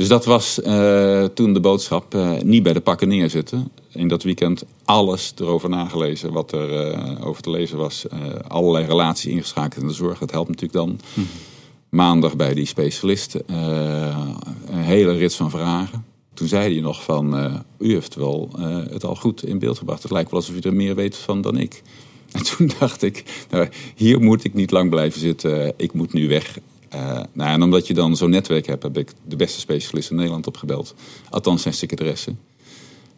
Dus 0.00 0.08
dat 0.08 0.24
was 0.24 0.60
uh, 0.64 1.24
toen 1.24 1.52
de 1.52 1.60
boodschap, 1.60 2.14
uh, 2.14 2.40
niet 2.40 2.62
bij 2.62 2.72
de 2.72 2.80
pakken 2.80 3.08
neerzetten. 3.08 3.70
In 3.92 4.08
dat 4.08 4.22
weekend 4.22 4.64
alles 4.84 5.32
erover 5.38 5.68
nagelezen 5.68 6.32
wat 6.32 6.52
er 6.52 7.24
over 7.24 7.42
te 7.42 7.50
lezen 7.50 7.78
was. 7.78 8.06
allerlei 8.48 8.86
relaties 8.86 9.32
ingeschakeld 9.32 9.82
in 9.82 9.88
de 9.88 9.94
zorg, 9.94 10.18
dat 10.18 10.30
helpt 10.30 10.48
natuurlijk 10.48 10.74
dan. 10.74 11.00
Hm. 11.14 11.20
Maandag 11.88 12.36
bij 12.36 12.54
die 12.54 12.66
specialist, 12.66 13.36
een 13.46 14.76
hele 14.76 15.12
rits 15.12 15.36
van 15.36 15.50
vragen. 15.50 16.04
Toen 16.34 16.48
zei 16.48 16.72
hij 16.72 16.82
nog 16.82 17.02
van, 17.02 17.34
u 17.78 17.92
heeft 17.92 18.14
wel 18.14 18.50
het 18.90 19.04
al 19.04 19.16
goed 19.16 19.44
in 19.44 19.58
beeld 19.58 19.78
gebracht. 19.78 20.02
Het 20.02 20.12
lijkt 20.12 20.30
wel 20.30 20.40
alsof 20.40 20.56
u 20.56 20.58
er 20.58 20.74
meer 20.74 20.94
weet 20.94 21.16
van 21.16 21.40
dan 21.40 21.56
ik. 21.56 21.82
En 22.32 22.42
toen 22.42 22.70
dacht 22.78 23.02
ik, 23.02 23.44
nou, 23.50 23.68
hier 23.94 24.20
moet 24.20 24.44
ik 24.44 24.54
niet 24.54 24.70
lang 24.70 24.90
blijven 24.90 25.20
zitten. 25.20 25.72
Ik 25.76 25.92
moet 25.92 26.12
nu 26.12 26.28
weg. 26.28 26.58
Uh, 26.94 27.20
nou, 27.32 27.50
en 27.50 27.62
omdat 27.62 27.86
je 27.86 27.94
dan 27.94 28.16
zo'n 28.16 28.30
netwerk 28.30 28.66
hebt, 28.66 28.82
heb 28.82 28.98
ik 28.98 29.12
de 29.24 29.36
beste 29.36 29.60
specialist 29.60 30.10
in 30.10 30.16
Nederland 30.16 30.46
opgebeld. 30.46 30.94
Althans 31.30 31.62
zijn 31.62 31.74
secretaresse. 31.74 32.34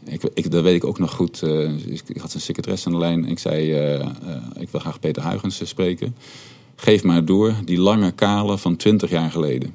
Ik, 0.04 0.22
ik, 0.34 0.50
dat 0.50 0.62
weet 0.62 0.74
ik 0.74 0.84
ook 0.84 0.98
nog 0.98 1.12
goed. 1.12 1.42
Uh, 1.44 1.86
ik, 1.86 2.02
had 2.20 2.30
zijn 2.30 2.42
secretaresse 2.42 2.86
aan 2.86 2.92
de 2.92 2.98
lijn. 2.98 3.24
En 3.24 3.30
ik 3.30 3.38
zei, 3.38 3.92
uh, 3.96 4.06
ik 4.58 4.68
wil 4.70 4.80
graag 4.80 5.00
Peter 5.00 5.22
Huygens 5.22 5.68
spreken. 5.68 6.16
Geef 6.76 7.02
maar 7.02 7.24
door 7.24 7.54
die 7.64 7.78
lange 7.78 8.12
kale 8.12 8.58
van 8.58 8.76
20 8.76 9.10
jaar 9.10 9.30
geleden. 9.30 9.74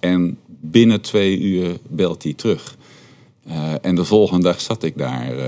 En 0.00 0.38
binnen 0.46 1.00
twee 1.00 1.40
uur 1.40 1.78
belt 1.88 2.22
hij 2.22 2.32
terug. 2.32 2.76
en 3.80 3.94
de 3.94 4.04
volgende 4.04 4.42
dag 4.42 4.60
zat 4.60 4.82
ik 4.82 4.98
daar. 4.98 5.38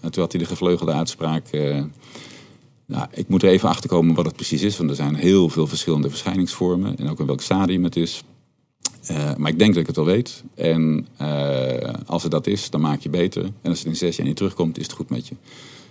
en 0.00 0.10
toen 0.10 0.22
had 0.22 0.32
hij 0.32 0.40
de 0.40 0.46
gevleugelde 0.46 0.92
uitspraak... 0.92 1.46
Nou, 2.88 3.06
ik 3.10 3.28
moet 3.28 3.42
er 3.42 3.48
even 3.48 3.68
achter 3.68 3.90
komen 3.90 4.14
wat 4.14 4.24
het 4.24 4.34
precies 4.34 4.62
is, 4.62 4.76
want 4.76 4.90
er 4.90 4.96
zijn 4.96 5.14
heel 5.14 5.48
veel 5.48 5.66
verschillende 5.66 6.08
verschijningsvormen 6.08 6.96
en 6.96 7.08
ook 7.08 7.20
in 7.20 7.26
welk 7.26 7.40
stadium 7.40 7.84
het 7.84 7.96
is. 7.96 8.22
Uh, 9.10 9.34
maar 9.36 9.50
ik 9.50 9.58
denk 9.58 9.72
dat 9.72 9.80
ik 9.80 9.86
het 9.86 9.98
al 9.98 10.04
weet. 10.04 10.42
En 10.54 11.06
uh, 11.22 11.94
als 12.06 12.22
het 12.22 12.32
dat 12.32 12.46
is, 12.46 12.70
dan 12.70 12.80
maak 12.80 13.00
je 13.00 13.08
beter. 13.08 13.42
En 13.42 13.70
als 13.70 13.78
het 13.78 13.88
in 13.88 13.96
zes 13.96 14.16
jaar 14.16 14.26
niet 14.26 14.36
terugkomt, 14.36 14.78
is 14.78 14.86
het 14.86 14.92
goed 14.92 15.10
met 15.10 15.28
je. 15.28 15.34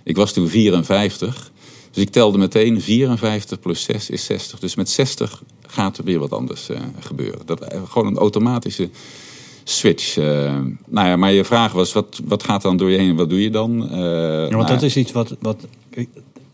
Ik 0.02 0.16
was 0.16 0.32
toen 0.32 0.48
54. 0.48 1.50
Dus 1.90 2.02
ik 2.02 2.10
telde 2.10 2.38
meteen 2.38 2.80
54 2.80 3.60
plus 3.60 3.82
6 3.82 4.10
is 4.10 4.24
60. 4.24 4.58
Dus 4.58 4.74
met 4.74 4.88
60 4.88 5.42
gaat 5.66 5.98
er 5.98 6.04
weer 6.04 6.18
wat 6.18 6.32
anders 6.32 6.70
uh, 6.70 6.78
gebeuren. 6.98 7.46
Dat, 7.46 7.74
gewoon 7.88 8.06
een 8.06 8.18
automatische 8.18 8.90
switch. 9.64 10.16
nou 10.16 10.76
ja, 11.08 11.16
maar 11.16 11.32
je 11.32 11.44
vraag 11.44 11.72
was, 11.72 11.92
wat, 11.92 12.20
wat 12.24 12.44
gaat 12.44 12.62
dan 12.62 12.76
door 12.76 12.90
je 12.90 12.98
heen? 12.98 13.16
Wat 13.16 13.30
doe 13.30 13.42
je 13.42 13.50
dan? 13.50 13.88
ja, 13.90 14.40
want 14.40 14.50
nou, 14.50 14.66
dat 14.66 14.82
is 14.82 14.96
iets 14.96 15.12
wat, 15.12 15.36
wat 15.40 15.66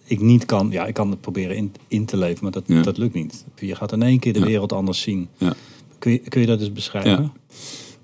ik 0.05 0.21
niet 0.21 0.45
kan. 0.45 0.71
Ja, 0.71 0.87
ik 0.87 0.95
kan 0.95 1.11
het 1.11 1.21
proberen 1.21 1.57
in, 1.57 1.73
in 1.89 2.05
te 2.05 2.17
leven, 2.17 2.43
maar 2.43 2.53
dat, 2.53 2.63
ja. 2.67 2.83
dat 2.83 2.99
lukt 2.99 3.15
niet. 3.15 3.45
Je 3.57 3.75
gaat 3.75 3.93
in 3.93 4.03
één 4.03 4.19
keer 4.19 4.33
de 4.33 4.39
ja. 4.39 4.47
wereld 4.47 4.73
anders 4.73 5.01
zien. 5.01 5.29
Ja. 5.39 5.55
Kun, 5.99 6.13
je, 6.13 6.19
kun 6.19 6.41
je 6.41 6.47
dat 6.47 6.61
eens 6.61 6.73
beschrijven? 6.73 7.33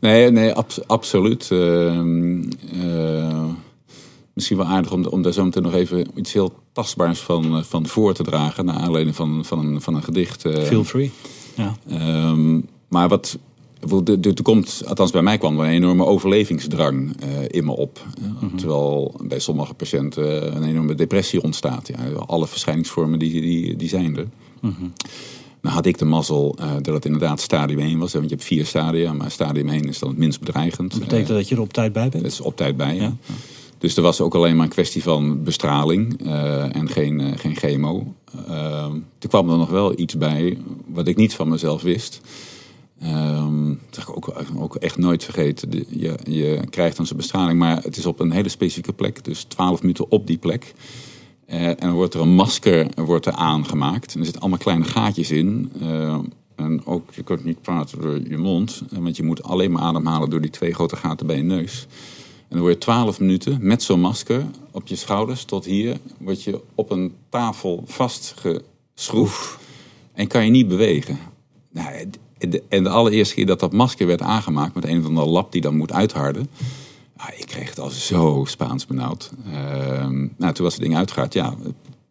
Nee, 0.01 0.31
nee 0.31 0.53
ab, 0.53 0.71
absoluut. 0.87 1.51
Uh, 1.53 1.95
uh, 2.75 3.45
misschien 4.33 4.57
wel 4.57 4.67
aardig 4.67 4.93
om, 4.93 5.07
om 5.07 5.23
daar 5.23 5.33
zo 5.33 5.45
meteen 5.45 5.63
nog 5.63 5.75
even 5.75 6.07
iets 6.15 6.33
heel 6.33 6.53
tastbaars 6.73 7.21
van, 7.21 7.65
van 7.65 7.87
voor 7.87 8.15
te 8.15 8.23
dragen. 8.23 8.65
Naar 8.65 8.77
aanleiding 8.77 9.17
van, 9.17 9.45
van, 9.45 9.59
een, 9.59 9.81
van 9.81 9.95
een 9.95 10.03
gedicht. 10.03 10.45
Uh, 10.45 10.63
Feel 10.63 10.85
free. 10.85 11.13
Ja. 11.55 11.77
Um, 12.31 12.69
maar 12.89 13.09
wat, 13.09 13.39
er 14.23 14.43
komt, 14.43 14.83
althans 14.87 15.11
bij 15.11 15.23
mij 15.23 15.39
kwam 15.39 15.61
er 15.61 15.67
een 15.67 15.73
enorme 15.73 16.05
overlevingsdrang 16.05 17.17
uh, 17.23 17.29
in 17.47 17.65
me 17.65 17.73
op. 17.77 18.01
Mm 18.21 18.37
-hmm. 18.39 18.57
Terwijl 18.57 19.15
bij 19.23 19.39
sommige 19.39 19.75
patiënten 19.75 20.57
een 20.57 20.65
enorme 20.65 20.95
depressie 20.95 21.43
ontstaat. 21.43 21.89
Ja, 21.89 21.97
alle 22.27 22.47
verschijningsvormen 22.47 23.19
die, 23.19 23.41
die, 23.41 23.77
die 23.77 23.89
zijn 23.89 24.17
er. 24.17 24.27
-hmm. 24.61 24.93
Nou 25.61 25.75
had 25.75 25.87
ik 25.87 25.99
de 25.99 26.05
mazzel 26.05 26.57
uh, 26.61 26.73
dat 26.83 26.95
het 26.95 27.05
inderdaad 27.05 27.41
stadium 27.41 27.79
1 27.79 27.99
was. 27.99 28.13
Want 28.13 28.25
je 28.25 28.35
hebt 28.35 28.47
vier 28.47 28.67
stadia, 28.67 29.13
maar 29.13 29.31
stadium 29.31 29.69
1 29.69 29.89
is 29.89 29.99
dan 29.99 30.09
het 30.09 30.19
minst 30.19 30.41
bedreigend. 30.41 30.91
Dat 30.91 31.01
betekent 31.01 31.31
uh, 31.31 31.37
dat 31.37 31.49
je 31.49 31.55
er 31.55 31.61
op 31.61 31.73
tijd 31.73 31.93
bij 31.93 32.09
bent? 32.09 32.23
Dat 32.23 32.33
is 32.33 32.41
op 32.41 32.57
tijd 32.57 32.77
bij, 32.77 32.95
ja. 32.95 33.03
ja. 33.03 33.15
Dus 33.79 33.97
er 33.97 34.03
was 34.03 34.21
ook 34.21 34.35
alleen 34.35 34.57
maar 34.57 34.65
een 34.65 34.71
kwestie 34.71 35.03
van 35.03 35.43
bestraling 35.43 36.21
en 36.73 36.89
geen, 36.89 37.39
geen 37.39 37.57
chemo. 37.57 38.15
Ehm, 38.49 38.95
er 39.19 39.29
kwam 39.29 39.51
er 39.51 39.57
nog 39.57 39.71
wel 39.71 39.99
iets 39.99 40.17
bij 40.17 40.59
wat 40.87 41.09
ik 41.09 41.17
niet 41.17 41.35
van 41.35 41.49
mezelf 41.49 41.83
wist. 41.83 42.21
Um, 43.03 43.81
dat 43.91 43.97
heb 43.97 44.17
ik 44.17 44.17
ook, 44.17 44.35
ook 44.57 44.75
echt 44.75 44.99
nooit 44.99 45.25
vergeten. 45.25 45.71
De, 45.71 45.87
je, 45.89 46.19
je 46.25 46.61
krijgt 46.71 46.97
dan 46.97 47.07
zijn 47.07 47.19
bestraling, 47.19 47.59
maar 47.59 47.83
het 47.83 47.97
is 47.97 48.07
op 48.07 48.21
een 48.21 48.31
hele 48.31 48.49
specifieke 48.49 48.93
plek. 48.93 49.25
Dus 49.25 49.43
12 49.45 49.81
minuten 49.81 50.11
op 50.11 50.27
die 50.27 50.39
plek. 50.39 50.75
Uh, 51.47 51.67
en 51.67 51.77
dan 51.79 51.93
wordt 51.93 52.15
er 52.15 52.21
een 52.21 52.35
masker 52.35 52.87
wordt 52.95 53.27
er 53.27 53.33
aangemaakt. 53.33 54.13
En 54.13 54.19
er 54.19 54.25
zitten 54.25 54.41
allemaal 54.41 54.59
kleine 54.59 54.85
gaatjes 54.85 55.31
in. 55.31 55.73
Uh, 55.83 56.19
en 56.57 56.87
ook, 56.87 57.15
je 57.15 57.23
kunt 57.23 57.45
niet 57.45 57.63
praten 57.63 58.01
door 58.01 58.21
je 58.29 58.39
mond. 58.39 58.83
Want 58.91 59.17
je 59.17 59.23
moet 59.23 59.43
alleen 59.43 59.71
maar 59.71 59.83
ademhalen 59.83 60.31
door 60.31 60.41
die 60.41 60.51
twee 60.51 60.75
grote 60.75 60.97
gaten 60.97 61.27
bij 61.27 61.37
je 61.37 61.43
neus. 61.43 61.87
En 62.49 62.57
dan 62.57 62.61
word 62.61 62.73
je 62.73 62.81
12 62.81 63.21
minuten 63.21 63.59
met 63.61 63.83
zo'n 63.83 64.01
masker 64.01 64.45
op 64.71 64.87
je 64.87 64.97
schouders 64.97 65.45
tot 65.45 65.65
hier, 65.65 65.97
word 66.19 66.43
je 66.43 66.61
op 66.75 66.91
een 66.91 67.15
tafel 67.29 67.83
vastgeschroefd 67.87 69.59
en 70.13 70.27
kan 70.27 70.45
je 70.45 70.51
niet 70.51 70.69
bewegen. 70.69 71.19
Nou, 71.73 72.11
de- 72.49 72.63
en 72.69 72.83
de 72.83 72.89
allereerste 72.89 73.35
keer 73.35 73.47
dat 73.47 73.61
dat 73.61 73.73
masker 73.73 74.07
werd 74.07 74.23
aangemaakt 74.23 74.75
met 74.75 74.85
een 74.85 74.99
of 75.01 75.07
andere 75.07 75.27
lab 75.27 75.53
die 75.53 75.61
dan 75.61 75.77
moet 75.77 75.93
uitharden. 75.93 76.49
Ik 77.37 77.47
kreeg 77.47 77.69
het 77.69 77.81
al 77.81 77.91
zo 77.91 78.45
Spaans 78.49 78.87
benauwd. 78.87 79.31
Ehm, 79.53 80.19
nou, 80.37 80.53
toen 80.53 80.65
was 80.65 80.73
het 80.75 80.83
ding 80.83 80.97
uitgehaald. 80.97 81.33
Ja, 81.33 81.55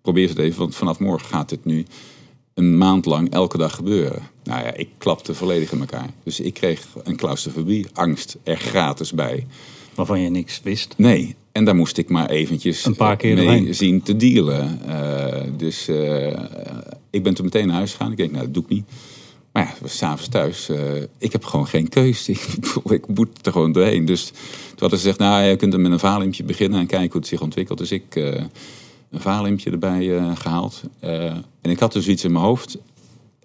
probeer 0.01 0.29
het 0.29 0.37
even, 0.37 0.59
want 0.59 0.75
vanaf 0.75 0.99
morgen 0.99 1.27
gaat 1.27 1.49
dit 1.49 1.65
nu 1.65 1.85
een 2.53 2.77
maand 2.77 3.05
lang 3.05 3.29
elke 3.31 3.57
dag 3.57 3.75
gebeuren. 3.75 4.21
Nou 4.43 4.63
ja, 4.63 4.73
ik 4.73 4.89
klapte 4.97 5.33
volledig 5.33 5.71
in 5.71 5.79
elkaar. 5.79 6.09
Dus 6.23 6.39
ik 6.39 6.53
kreeg 6.53 6.87
een 7.03 7.15
claustrofobie, 7.15 7.85
angst 7.93 8.37
er 8.43 8.57
gratis 8.57 9.13
bij. 9.13 9.45
Waarvan 9.95 10.21
je 10.21 10.29
niks 10.29 10.61
wist. 10.63 10.93
Nee, 10.97 11.35
en 11.51 11.65
daar 11.65 11.75
moest 11.75 11.97
ik 11.97 12.09
maar 12.09 12.29
eventjes 12.29 12.85
Een 12.85 12.95
paar 12.95 13.15
keer 13.17 13.35
mee 13.35 13.45
doorheen. 13.45 13.75
zien 13.75 14.01
te 14.01 14.15
dealen. 14.15 14.79
Eh, 14.87 15.41
dus 15.57 15.87
eh, 15.87 16.39
ik 17.09 17.23
ben 17.23 17.33
toen 17.33 17.45
meteen 17.45 17.67
naar 17.67 17.75
huis 17.75 17.91
gegaan. 17.91 18.11
Ik 18.11 18.17
denk, 18.17 18.31
nou, 18.31 18.43
dat 18.43 18.53
doe 18.53 18.63
ik 18.63 18.69
niet. 18.69 18.85
Maar 19.51 19.75
ja, 19.81 19.87
s'avonds 19.87 20.27
thuis. 20.27 20.69
eh, 20.69 21.01
ik 21.17 21.31
heb 21.31 21.43
gewoon 21.45 21.67
geen 21.67 21.89
keus. 21.89 22.27
Ik, 22.29 22.45
ik 22.89 23.07
moet 23.07 23.45
er 23.45 23.51
gewoon 23.51 23.71
doorheen. 23.71 24.05
Dus 24.05 24.25
toen 24.25 24.79
hadden 24.79 24.99
ze 24.99 25.05
gezegd, 25.05 25.17
nou, 25.19 25.43
je 25.43 25.55
kunt 25.55 25.73
er 25.73 25.79
met 25.79 25.91
een 25.91 25.99
valimpje 25.99 26.43
beginnen 26.43 26.79
en 26.79 26.87
kijken 26.87 27.11
hoe 27.11 27.19
het 27.21 27.29
zich 27.29 27.41
ontwikkelt. 27.41 27.77
Dus 27.77 27.91
ik 27.91 28.15
eh, 28.15 28.43
een 29.11 29.21
valimpje 29.21 29.71
erbij 29.71 30.17
eh, 30.17 30.31
gehaald. 30.35 30.81
Eh, 30.99 31.23
en 31.61 31.69
ik 31.71 31.79
had 31.79 31.93
dus 31.93 32.07
iets 32.07 32.23
in 32.23 32.31
mijn 32.31 32.43
hoofd. 32.43 32.77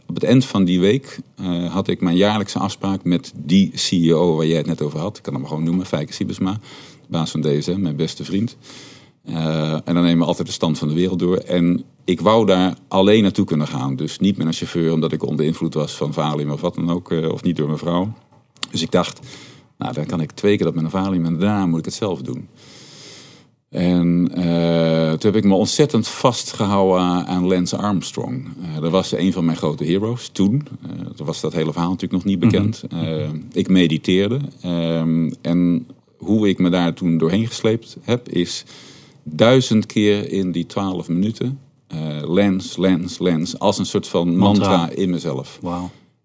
Op 0.06 0.14
het 0.14 0.24
eind 0.24 0.44
van 0.44 0.64
die 0.64 0.80
week 0.80 1.18
had 1.68 1.88
ik 1.88 2.00
mijn 2.00 2.16
jaarlijkse 2.16 2.58
afspraak 2.58 3.04
met 3.04 3.32
die 3.36 3.70
CEO 3.74 4.36
waar 4.36 4.46
jij 4.46 4.56
het 4.56 4.66
net 4.66 4.82
over 4.82 4.98
had. 4.98 5.16
Ik 5.16 5.22
kan 5.22 5.34
hem 5.34 5.46
gewoon 5.46 5.62
noemen, 5.64 5.86
Fijke 5.86 6.12
Siebesma, 6.12 6.60
baas 7.06 7.30
van 7.30 7.40
DSM, 7.40 7.80
mijn 7.80 7.96
beste 7.96 8.24
vriend. 8.24 8.56
Eh, 9.24 9.72
en 9.72 9.94
dan 9.94 10.02
nemen 10.02 10.18
we 10.18 10.24
altijd 10.24 10.46
de 10.46 10.52
stand 10.52 10.78
van 10.78 10.88
de 10.88 10.94
wereld 10.94 11.18
door. 11.18 11.36
En 11.36 11.84
ik 12.04 12.20
wou 12.20 12.46
daar 12.46 12.76
alleen 12.88 13.22
naartoe 13.22 13.44
kunnen 13.44 13.66
gaan. 13.66 13.96
Dus 13.96 14.18
niet 14.18 14.36
met 14.36 14.46
een 14.46 14.52
chauffeur, 14.52 14.92
omdat 14.92 15.12
ik 15.12 15.22
onder 15.22 15.46
invloed 15.46 15.74
was 15.74 15.92
van 15.92 16.12
Valium 16.12 16.50
of 16.50 16.60
wat 16.60 16.74
dan 16.74 16.90
ook. 16.90 17.10
eh, 17.12 17.28
of 17.28 17.42
niet 17.42 17.56
door 17.56 17.66
mijn 17.66 17.78
vrouw. 17.78 18.12
Dus 18.70 18.82
ik 18.82 18.90
dacht, 18.90 19.20
nou 19.78 19.92
dan 19.92 20.06
kan 20.06 20.20
ik 20.20 20.30
twee 20.32 20.56
keer 20.56 20.66
dat 20.66 20.74
met 20.74 20.84
een 20.84 20.90
Valium 20.90 21.24
en 21.24 21.38
daarna 21.38 21.66
moet 21.66 21.78
ik 21.78 21.84
het 21.84 21.94
zelf 21.94 22.20
doen. 22.22 22.48
En 23.68 24.28
eh, 24.34 25.10
toen 25.10 25.32
heb 25.32 25.36
ik 25.36 25.44
me 25.44 25.54
ontzettend 25.54 26.08
vastgehouden 26.08 27.26
aan 27.26 27.46
Lance 27.46 27.76
Armstrong. 27.76 28.48
Dat 28.80 28.90
was 28.90 29.12
een 29.12 29.32
van 29.32 29.44
mijn 29.44 29.56
grote 29.56 29.84
heroes 29.84 30.28
toen. 30.28 30.66
Eh 30.82 30.90
toen 31.16 31.26
was 31.26 31.40
dat 31.40 31.52
hele 31.52 31.72
verhaal 31.72 31.90
natuurlijk 31.90 32.24
nog 32.24 32.32
niet 32.32 32.38
bekend. 32.40 32.82
Eh, 32.90 33.28
ik 33.52 33.68
mediteerde. 33.68 34.40
Ehm, 34.60 35.30
en 35.40 35.86
hoe 36.16 36.48
ik 36.48 36.58
me 36.58 36.68
daar 36.70 36.94
toen 36.94 37.18
doorheen 37.18 37.46
gesleept 37.46 37.96
heb, 38.02 38.28
is 38.28 38.64
duizend 39.24 39.86
keer 39.86 40.30
in 40.30 40.52
die 40.52 40.66
twaalf 40.66 41.08
minuten. 41.08 41.58
eh 41.86 41.98
lens, 42.28 42.76
lens, 42.76 43.18
lens. 43.18 43.58
Als 43.58 43.78
een 43.78 43.86
soort 43.86 44.08
van 44.08 44.36
mantra, 44.36 44.76
Mantra. 44.76 44.96
in 44.96 45.10
mezelf. 45.10 45.58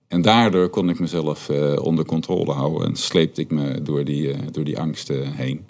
En 0.08 0.22
daardoor 0.22 0.70
kon 0.70 0.90
ik 0.90 1.00
mezelf 1.00 1.50
eh, 1.50 1.74
onder 1.82 2.06
controle 2.06 2.52
houden 2.52 2.88
en 2.88 2.96
sleepte 2.96 3.42
ik 3.42 3.52
me 3.52 3.82
door 3.82 4.04
die, 4.04 4.32
eh, 4.32 4.40
door 4.52 4.64
die 4.64 4.80
angsten 4.80 5.34
heen. 5.34 5.66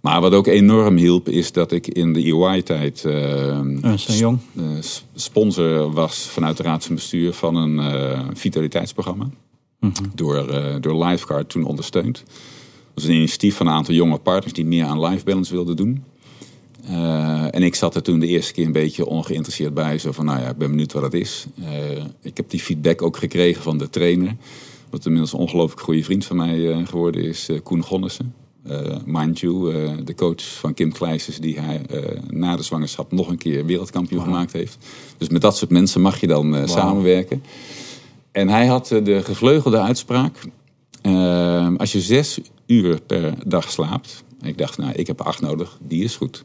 Maar 0.00 0.20
wat 0.20 0.32
ook 0.32 0.46
enorm 0.46 0.96
hielp, 0.96 1.28
is 1.28 1.52
dat 1.52 1.72
ik 1.72 1.86
in 1.86 2.12
de 2.12 2.22
EY-tijd 2.22 3.04
Jong. 4.18 4.38
sponsor 5.14 5.92
was 5.92 6.18
vanuit 6.18 6.56
de 6.56 6.62
raad 6.62 6.84
van 6.84 6.94
bestuur 6.94 7.32
van 7.32 7.56
een 7.56 8.36
vitaliteitsprogramma. 8.36 9.28
Door, 10.14 10.48
eh, 10.48 10.74
door 10.80 11.04
Lifeguard 11.04 11.48
toen 11.48 11.64
ondersteund. 11.64 12.22
Dat 12.96 13.04
was 13.04 13.14
een 13.14 13.20
initiatief 13.20 13.56
van 13.56 13.66
een 13.66 13.72
aantal 13.72 13.94
jonge 13.94 14.18
partners 14.18 14.52
die 14.52 14.66
meer 14.66 14.84
aan 14.84 15.04
life 15.04 15.24
balance 15.24 15.52
wilden 15.54 15.76
doen. 15.76 16.04
Eh, 16.88 17.54
en 17.54 17.62
ik 17.62 17.74
zat 17.74 17.94
er 17.94 18.02
toen 18.02 18.18
de 18.18 18.26
eerste 18.26 18.52
keer 18.52 18.66
een 18.66 18.72
beetje 18.72 19.06
ongeïnteresseerd 19.06 19.74
bij. 19.74 19.98
Zo 19.98 20.12
van, 20.12 20.24
nou 20.24 20.40
ja, 20.40 20.48
ik 20.48 20.56
ben 20.56 20.70
benieuwd 20.70 20.92
wat 20.92 21.02
het 21.02 21.14
is. 21.14 21.46
Eh, 21.62 22.04
ik 22.20 22.36
heb 22.36 22.50
die 22.50 22.60
feedback 22.60 23.02
ook 23.02 23.16
gekregen 23.16 23.62
van 23.62 23.78
de 23.78 23.90
trainer. 23.90 24.36
Wat 24.90 25.04
inmiddels 25.04 25.32
een 25.32 25.38
ongelooflijk 25.38 25.80
goede 25.80 26.04
vriend 26.04 26.24
van 26.24 26.36
mij 26.36 26.70
eh, 26.70 26.86
geworden 26.86 27.24
is, 27.24 27.50
Koen 27.62 27.82
Gonnissen. 27.82 28.34
Mind 29.04 29.40
you, 29.40 29.72
de 30.04 30.14
coach 30.14 30.42
van 30.42 30.74
Kim 30.74 30.92
Kleijsers, 30.92 31.38
die 31.38 31.60
hij 31.60 31.80
na 32.30 32.56
de 32.56 32.62
zwangerschap 32.62 33.12
nog 33.12 33.28
een 33.28 33.38
keer 33.38 33.66
wereldkampioen 33.66 34.22
gemaakt 34.22 34.52
heeft. 34.52 34.78
Dus 35.18 35.28
met 35.28 35.42
dat 35.42 35.56
soort 35.56 35.70
mensen 35.70 36.00
mag 36.00 36.20
je 36.20 36.26
dan 36.26 36.68
samenwerken. 36.68 37.42
En 38.32 38.48
hij 38.48 38.66
had 38.66 38.88
de 38.88 39.22
gevleugelde 39.22 39.80
uitspraak. 39.80 40.38
als 41.76 41.92
je 41.92 42.00
zes 42.00 42.38
uur 42.66 43.00
per 43.00 43.34
dag 43.46 43.70
slaapt. 43.70 44.24
Ik 44.42 44.58
dacht, 44.58 44.78
nou, 44.78 44.92
ik 44.92 45.06
heb 45.06 45.20
acht 45.20 45.40
nodig, 45.40 45.78
die 45.80 46.04
is 46.04 46.16
goed. 46.16 46.44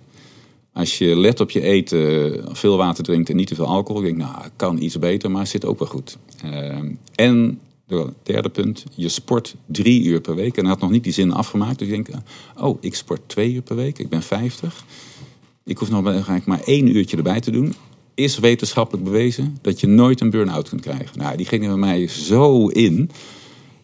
Als 0.74 0.98
je 0.98 1.16
let 1.16 1.40
op 1.40 1.52
je 1.52 1.62
eten, 1.62 2.44
veel 2.58 2.78
water 2.78 3.04
drinkt 3.04 3.30
en 3.30 3.36
niet 3.36 3.48
te 3.48 3.56
veel 3.56 3.66
alcohol. 3.68 4.02
Ik 4.02 4.08
denk, 4.08 4.32
nou, 4.32 4.46
kan 4.56 4.82
iets 4.82 5.00
beter, 5.00 5.32
maar 5.32 5.48
zit 5.48 5.66
ook 5.66 5.80
wel 5.80 5.88
goed. 5.88 6.18
Eh, 6.44 6.78
en 7.16 7.60
het 7.88 8.14
derde 8.24 8.50
punt, 8.50 8.84
je 8.96 9.10
sport 9.10 9.56
drie 9.66 10.04
uur 10.04 10.22
per 10.22 10.36
week. 10.36 10.58
En 10.58 10.66
had 10.66 10.80
nog 10.80 10.92
niet 10.92 11.04
die 11.04 11.14
zin 11.14 11.32
afgemaakt. 11.32 11.80
Dus 11.80 11.88
ik 11.88 12.06
denk, 12.06 12.24
oh, 12.58 12.78
ik 12.82 12.96
sport 12.96 13.22
twee 13.26 13.54
uur 13.54 13.62
per 13.62 13.76
week. 13.76 14.00
Ik 14.00 14.10
ben 14.10 14.22
50. 14.24 14.86
Ik 15.66 15.78
hoef 15.78 15.90
nog 15.90 16.02
maar- 16.02 16.14
eigenlijk 16.14 16.46
maar 16.46 16.62
één 16.66 16.96
uurtje 16.96 17.18
erbij 17.18 17.40
te 17.40 17.52
doen. 17.52 17.74
Is 18.14 18.40
wetenschappelijk 18.40 19.04
bewezen 19.06 19.58
dat 19.62 19.80
je 19.80 19.88
nooit 19.88 20.22
een 20.22 20.30
burn-out 20.30 20.70
kunt 20.70 20.82
krijgen. 20.82 21.20
Nou, 21.20 21.38
die 21.38 21.46
ging 21.46 21.64
er 21.64 21.70
bij 21.70 21.78
mij 21.78 22.08
zo 22.08 22.68
in. 22.68 23.10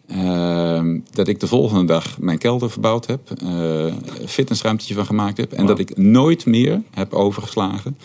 Ehm, 0.08 0.98
dat 1.10 1.28
ik 1.28 1.40
de 1.40 1.46
volgende 1.46 1.84
dag 1.84 2.18
mijn 2.18 2.38
kelder 2.38 2.70
verbouwd 2.70 3.06
heb. 3.06 3.20
een 3.40 3.94
fitnessruimtetje 4.26 4.94
van 4.94 5.06
gemaakt 5.06 5.36
heb. 5.36 5.52
En 5.52 5.66
dat 5.66 5.78
ik 5.78 5.96
nooit 5.96 6.46
meer 6.46 6.82
heb 6.90 7.12
overgeslagen. 7.14 7.98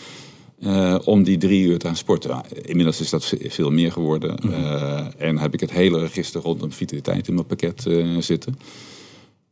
eh, 0.60 0.94
om 1.04 1.22
die 1.22 1.38
drie 1.38 1.64
uur 1.66 1.78
te 1.78 1.86
gaan 1.86 1.96
sporten. 1.96 2.30
Nou, 2.30 2.42
inmiddels 2.62 3.00
is 3.00 3.10
dat 3.10 3.24
ve- 3.24 3.46
veel 3.50 3.70
meer 3.70 3.92
geworden. 3.92 4.38
eh, 4.38 5.06
en 5.18 5.38
heb 5.38 5.54
ik 5.54 5.60
het 5.60 5.70
hele 5.70 5.98
register 5.98 6.40
rondom 6.40 6.72
vitaliteit 6.72 7.28
in 7.28 7.34
mijn 7.34 7.46
pakket 7.46 7.86
zitten. 8.18 8.58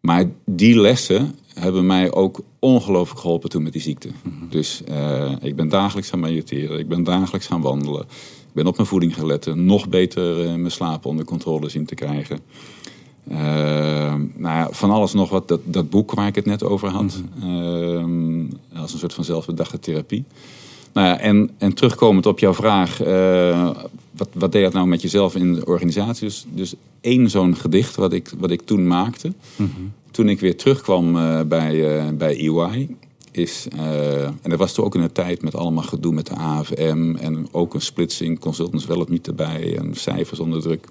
Maar 0.00 0.24
die 0.44 0.80
lessen 0.80 1.34
hebben 1.54 1.86
mij 1.86 2.12
ook 2.12 2.40
ongelooflijk 2.58 3.20
geholpen 3.20 3.50
toen 3.50 3.62
met 3.62 3.72
die 3.72 3.82
ziekte. 3.82 4.08
Dus 4.50 4.82
eh, 4.84 5.32
ik 5.40 5.56
ben 5.56 5.68
dagelijks 5.68 6.10
gaan 6.10 6.20
mediteren, 6.20 6.78
ik 6.78 6.88
ben 6.88 7.04
dagelijks 7.04 7.46
gaan 7.46 7.60
wandelen. 7.60 8.06
Ik 8.52 8.58
ben 8.58 8.66
op 8.66 8.76
mijn 8.76 8.88
voeding 8.88 9.14
gaan 9.14 9.26
letten, 9.26 9.64
nog 9.64 9.88
beter 9.88 10.40
eh, 10.40 10.54
mijn 10.54 10.70
slaap 10.70 11.06
onder 11.06 11.24
controle 11.24 11.68
zien 11.68 11.84
te 11.84 11.94
krijgen. 11.94 12.38
Eh, 13.28 13.38
nou 14.34 14.56
ja, 14.56 14.68
van 14.70 14.90
alles 14.90 15.12
nog 15.12 15.30
wat, 15.30 15.48
dat, 15.48 15.60
dat 15.64 15.90
boek 15.90 16.12
waar 16.12 16.26
ik 16.26 16.34
het 16.34 16.44
net 16.44 16.62
over 16.62 16.88
had, 16.88 17.22
ehm, 17.42 18.44
als 18.74 18.92
een 18.92 18.98
soort 18.98 19.14
van 19.14 19.24
zelfbedachte 19.24 19.78
therapie. 19.78 20.24
Nou 20.92 21.06
ja, 21.06 21.18
en, 21.18 21.50
en 21.58 21.74
terugkomend 21.74 22.26
op 22.26 22.38
jouw 22.38 22.54
vraag, 22.54 23.00
eh, 23.00 23.70
wat, 24.10 24.28
wat 24.32 24.52
deed 24.52 24.62
dat 24.62 24.72
nou 24.72 24.86
met 24.86 25.02
jezelf 25.02 25.34
in 25.34 25.54
de 25.54 25.64
organisatie? 25.64 26.26
Dus, 26.26 26.46
dus 26.48 26.74
één 27.00 27.30
zo'n 27.30 27.56
gedicht 27.56 27.96
wat 27.96 28.12
ik, 28.12 28.32
wat 28.38 28.50
ik 28.50 28.60
toen 28.60 28.86
maakte, 28.86 29.32
toen 30.10 30.28
ik 30.28 30.40
weer 30.40 30.56
terugkwam 30.56 31.16
eh, 31.16 31.40
bij, 31.40 32.14
bij 32.16 32.36
EY, 32.36 32.88
is, 33.32 33.66
eh, 33.76 34.24
en 34.24 34.50
dat 34.50 34.58
was 34.58 34.72
toen 34.72 34.84
ook 34.84 34.94
in 34.94 35.00
een 35.00 35.12
tijd 35.12 35.42
met 35.42 35.54
allemaal 35.54 35.84
gedoe 35.84 36.12
met 36.12 36.26
de 36.26 36.34
AFM 36.34 37.16
en 37.16 37.48
ook 37.50 37.74
een 37.74 37.80
splitsing, 37.80 38.38
consultants 38.38 38.86
wel 38.86 39.00
of 39.00 39.08
niet 39.08 39.26
erbij 39.26 39.76
en 39.78 39.94
cijfers 39.94 40.40
onder 40.40 40.60
druk. 40.60 40.86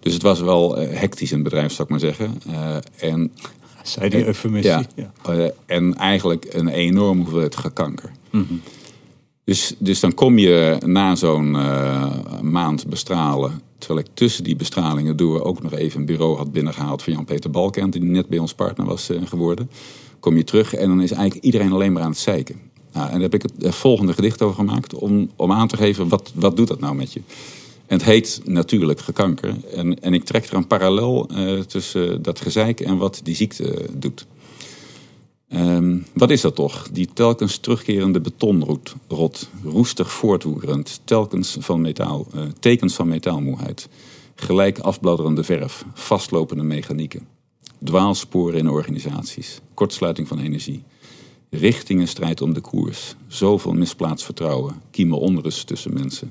Dus 0.00 0.12
het 0.12 0.22
was 0.22 0.40
wel 0.40 0.78
eh, 0.78 0.98
hectisch 0.98 1.30
in 1.30 1.38
het 1.38 1.44
bedrijf, 1.44 1.72
zou 1.72 1.82
ik 1.82 1.88
maar 1.88 2.00
zeggen. 2.00 2.40
Eh, 2.46 2.76
en 3.10 3.32
Zei 3.82 4.08
die 4.08 4.26
eufemistie. 4.26 4.86
ja. 4.94 5.12
Ja. 5.24 5.50
En 5.66 5.94
eigenlijk 5.94 6.46
een 6.50 6.68
enorme 6.68 7.22
hoeveelheid 7.22 7.56
gekanker. 7.56 8.10
Dus, 9.44 9.74
dus 9.78 10.00
dan 10.00 10.14
kom 10.14 10.38
je 10.38 10.76
na 10.86 11.14
zo'n 11.14 11.50
maand 12.42 12.86
bestralen. 12.86 13.60
Terwijl 13.78 14.06
ik 14.06 14.14
tussen 14.14 14.44
die 14.44 14.56
bestralingen 14.56 15.16
door 15.16 15.42
ook 15.42 15.62
nog 15.62 15.72
even 15.72 16.00
een 16.00 16.06
bureau 16.06 16.36
had 16.36 16.52
binnengehaald 16.52 17.02
van 17.02 17.12
Jan-Peter 17.12 17.50
Balkent, 17.50 17.92
die 17.92 18.02
net 18.02 18.28
bij 18.28 18.38
ons 18.38 18.54
partner 18.54 18.86
was 18.86 19.10
geworden. 19.24 19.70
Kom 20.24 20.36
je 20.36 20.44
terug 20.44 20.74
en 20.74 20.88
dan 20.88 21.02
is 21.02 21.10
eigenlijk 21.10 21.44
iedereen 21.44 21.72
alleen 21.72 21.92
maar 21.92 22.02
aan 22.02 22.10
het 22.10 22.18
zeiken. 22.18 22.60
Nou, 22.92 23.06
en 23.06 23.12
daar 23.12 23.20
heb 23.20 23.34
ik 23.34 23.42
het 23.42 23.62
eh, 23.62 23.72
volgende 23.72 24.12
gedicht 24.12 24.42
over 24.42 24.56
gemaakt 24.56 24.94
om, 24.94 25.30
om 25.36 25.52
aan 25.52 25.68
te 25.68 25.76
geven 25.76 26.08
wat, 26.08 26.32
wat 26.34 26.56
doet 26.56 26.68
dat 26.68 26.80
nou 26.80 26.94
met 26.94 27.12
je. 27.12 27.20
En 27.86 27.96
het 27.96 28.04
heet 28.04 28.40
natuurlijk 28.44 29.00
gekanker. 29.00 29.54
En, 29.74 30.00
en 30.00 30.14
ik 30.14 30.24
trek 30.24 30.46
er 30.46 30.54
een 30.54 30.66
parallel 30.66 31.28
eh, 31.28 31.58
tussen 31.58 32.22
dat 32.22 32.40
gezeik 32.40 32.80
en 32.80 32.96
wat 32.96 33.20
die 33.22 33.34
ziekte 33.34 33.74
eh, 33.74 33.88
doet. 33.92 34.26
Ehm, 35.48 35.98
wat 36.12 36.30
is 36.30 36.40
dat 36.40 36.54
toch? 36.54 36.88
Die 36.92 37.08
telkens 37.12 37.58
terugkerende 37.58 38.20
betonrot, 38.20 38.94
rot, 39.08 39.48
roestig 39.64 40.12
voortwoekerend, 40.12 41.00
telkens 41.04 41.56
van 41.60 41.80
metaal, 41.80 42.26
eh, 42.34 42.42
tekens 42.60 42.94
van 42.94 43.08
metaalmoeheid, 43.08 43.88
gelijk 44.34 44.78
afbladderende 44.78 45.44
verf, 45.44 45.84
vastlopende 45.94 46.62
mechanieken, 46.62 47.26
dwaalsporen 47.84 48.58
in 48.58 48.68
organisaties, 48.68 49.60
kortsluiting 49.74 50.28
van 50.28 50.38
energie, 50.38 50.82
richtingenstrijd 51.50 52.40
om 52.42 52.54
de 52.54 52.60
koers, 52.60 53.14
zoveel 53.26 53.72
misplaatst 53.72 54.24
vertrouwen, 54.24 54.82
kieme 54.90 55.16
onrust 55.16 55.66
tussen 55.66 55.92
mensen, 55.92 56.30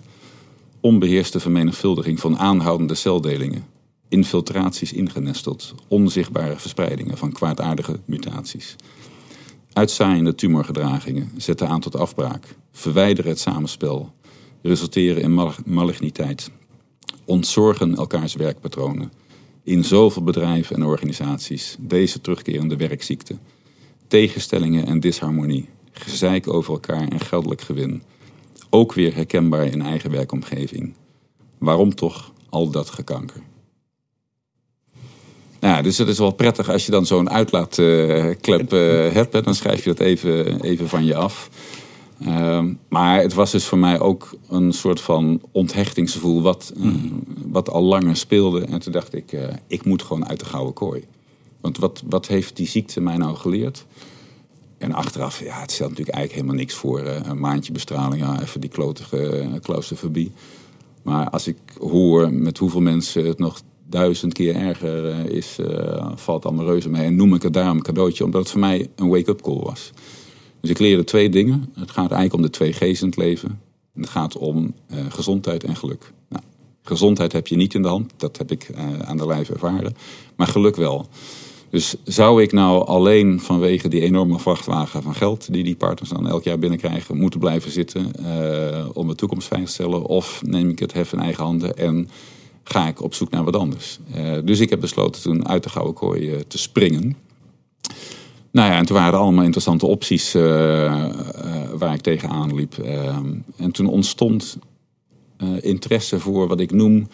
onbeheerste 0.79 1.39
vermenigvuldiging 1.39 2.19
van 2.19 2.37
aanhoudende 2.37 2.95
celdelingen, 2.95 3.65
infiltraties 4.09 4.93
ingenesteld, 4.93 5.75
onzichtbare 5.87 6.57
verspreidingen 6.57 7.17
van 7.17 7.31
kwaadaardige 7.31 7.99
mutaties. 8.05 8.75
Uitzaaiende 9.73 10.35
tumorgedragingen 10.35 11.31
zetten 11.37 11.67
aan 11.67 11.79
tot 11.79 11.95
afbraak, 11.95 12.55
verwijderen 12.71 13.31
het 13.31 13.39
samenspel, 13.39 14.13
resulteren 14.61 15.21
in 15.21 15.33
mal 15.33 15.51
maligniteit, 15.65 16.51
ontzorgen 17.25 17.95
elkaars 17.95 18.33
werkpatronen. 18.33 19.11
In 19.63 19.83
zoveel 19.83 20.23
bedrijven 20.23 20.75
en 20.75 20.85
organisaties 20.85 21.75
deze 21.79 22.21
terugkerende 22.21 22.75
werkziekte, 22.75 23.37
tegenstellingen 24.07 24.85
en 24.85 24.99
disharmonie, 24.99 25.69
gezeik 25.91 26.47
over 26.47 26.73
elkaar 26.73 27.07
en 27.07 27.19
geldelijk 27.19 27.61
gewin. 27.61 28.03
Ook 28.69 28.93
weer 28.93 29.15
herkenbaar 29.15 29.65
in 29.65 29.81
eigen 29.81 30.11
werkomgeving. 30.11 30.93
Waarom 31.57 31.95
toch 31.95 32.33
al 32.49 32.69
dat 32.69 32.89
gekanker? 32.89 33.41
Nou, 35.59 35.83
dus 35.83 35.97
het 35.97 36.07
is 36.07 36.17
wel 36.17 36.31
prettig 36.31 36.69
als 36.69 36.85
je 36.85 36.91
dan 36.91 37.05
zo'n 37.05 37.29
uitlaatklep 37.29 38.73
uh, 38.73 39.11
hebt. 39.11 39.43
Dan 39.43 39.55
schrijf 39.55 39.83
je 39.83 39.89
dat 39.89 39.99
even, 39.99 40.61
even 40.61 40.89
van 40.89 41.05
je 41.05 41.15
af. 41.15 41.49
Ehm, 42.19 42.73
maar 42.89 43.21
het 43.21 43.33
was 43.33 43.51
dus 43.51 43.65
voor 43.65 43.77
mij 43.77 43.99
ook 43.99 44.35
een 44.49 44.73
soort 44.73 45.01
van 45.01 45.41
onthechtingsgevoel 45.51 46.41
wat, 46.41 46.73
uh, 46.77 46.93
wat 47.45 47.69
al 47.69 47.83
langer 47.83 48.15
speelde. 48.15 48.61
En 48.61 48.79
toen 48.79 48.93
dacht 48.93 49.13
ik, 49.13 49.31
uh, 49.31 49.43
ik 49.67 49.85
moet 49.85 50.01
gewoon 50.01 50.27
uit 50.27 50.39
de 50.39 50.45
gouden 50.45 50.73
kooi. 50.73 51.03
Want 51.61 51.77
wat, 51.77 52.03
wat 52.05 52.27
heeft 52.27 52.55
die 52.55 52.67
ziekte 52.67 53.01
mij 53.01 53.17
nou 53.17 53.35
geleerd? 53.35 53.85
En 54.77 54.93
achteraf, 54.93 55.39
ja, 55.39 55.59
het 55.59 55.71
stelt 55.71 55.89
natuurlijk 55.89 56.17
eigenlijk 56.17 56.31
helemaal 56.31 56.65
niks 56.65 56.73
voor. 56.73 56.99
een 56.99 57.39
maandje 57.39 57.71
bestraling, 57.71 58.21
ja, 58.21 58.41
even 58.41 58.61
die 58.61 58.69
klotige 58.69 59.49
claustrofobie. 59.61 60.31
Maar 61.03 61.29
als 61.29 61.47
ik 61.47 61.57
hoor 61.79 62.33
met 62.33 62.57
hoeveel 62.57 62.81
mensen 62.81 63.25
het 63.25 63.39
nog 63.39 63.61
duizend 63.93 64.33
keer 64.33 64.55
erger 64.55 65.05
uh, 65.05 65.25
is, 65.25 65.57
uh, 65.59 66.11
valt 66.15 66.45
allemaal 66.45 66.65
reuze 66.65 66.89
mee. 66.89 67.05
En 67.05 67.15
noem 67.15 67.33
ik 67.33 67.41
het 67.41 67.53
daarom 67.53 67.77
een 67.77 67.83
cadeautje, 67.83 68.23
omdat 68.23 68.41
het 68.41 68.51
voor 68.51 68.59
mij 68.59 68.89
een 68.95 69.09
wake-up 69.09 69.41
call 69.41 69.59
was. 69.59 69.91
Dus 70.63 70.71
ik 70.71 70.79
leerde 70.79 71.03
twee 71.03 71.29
dingen. 71.29 71.71
Het 71.73 71.91
gaat 71.91 72.11
eigenlijk 72.11 72.33
om 72.33 72.41
de 72.41 72.49
twee 72.49 72.73
G's 72.73 73.01
in 73.01 73.07
het 73.07 73.17
leven. 73.17 73.61
Het 73.93 74.09
gaat 74.09 74.37
om 74.37 74.73
uh, 74.93 74.99
gezondheid 75.09 75.63
en 75.63 75.75
geluk. 75.75 76.11
Nou, 76.29 76.43
gezondheid 76.83 77.31
heb 77.31 77.47
je 77.47 77.55
niet 77.55 77.73
in 77.73 77.81
de 77.81 77.87
hand, 77.87 78.13
dat 78.17 78.37
heb 78.37 78.51
ik 78.51 78.69
aan 79.01 79.17
de 79.17 79.27
lijf 79.27 79.49
ervaren. 79.49 79.95
Maar 80.35 80.47
geluk 80.47 80.75
wel. 80.75 81.07
Dus 81.69 81.95
zou 82.03 82.41
ik 82.41 82.51
nou 82.51 82.85
alleen 82.85 83.39
vanwege 83.39 83.87
die 83.87 84.01
enorme 84.01 84.39
vrachtwagen 84.39 85.01
van 85.01 85.15
geld 85.15 85.53
die 85.53 85.63
die 85.63 85.75
partners 85.75 86.09
dan 86.09 86.27
elk 86.27 86.43
jaar 86.43 86.59
binnenkrijgen, 86.59 87.17
moeten 87.17 87.39
blijven 87.39 87.71
zitten 87.71 88.11
om 88.93 89.07
de 89.07 89.15
toekomst 89.15 89.47
veilig 89.47 89.69
te 89.69 89.75
stellen? 89.75 90.05
Of 90.05 90.41
neem 90.45 90.69
ik 90.69 90.79
het 90.79 90.93
hef 90.93 91.13
in 91.13 91.19
eigen 91.19 91.43
handen 91.43 91.77
en 91.77 92.09
ga 92.63 92.87
ik 92.87 93.01
op 93.01 93.13
zoek 93.13 93.29
naar 93.29 93.43
wat 93.43 93.55
anders. 93.55 93.99
Dus 94.43 94.59
ik 94.59 94.69
heb 94.69 94.79
besloten 94.79 95.21
toen 95.21 95.47
uit 95.47 95.63
de 95.63 95.69
gouden 95.69 95.93
kooi 95.93 96.47
te 96.47 96.57
springen. 96.57 97.15
Nou 98.53 98.71
ja, 98.71 98.77
en 98.77 98.85
toen 98.85 98.95
waren 98.95 99.13
er 99.13 99.19
allemaal 99.19 99.43
interessante 99.43 99.85
opties 99.85 100.35
uh, 100.35 100.43
waar 101.77 101.93
ik 101.93 102.01
tegenaan 102.01 102.55
liep. 102.55 102.77
en 103.57 103.71
toen 103.71 103.87
ontstond 103.87 104.57
interesse 105.59 106.19
voor 106.19 106.47
wat 106.47 106.59
ik 106.59 106.71
noem 106.71 107.07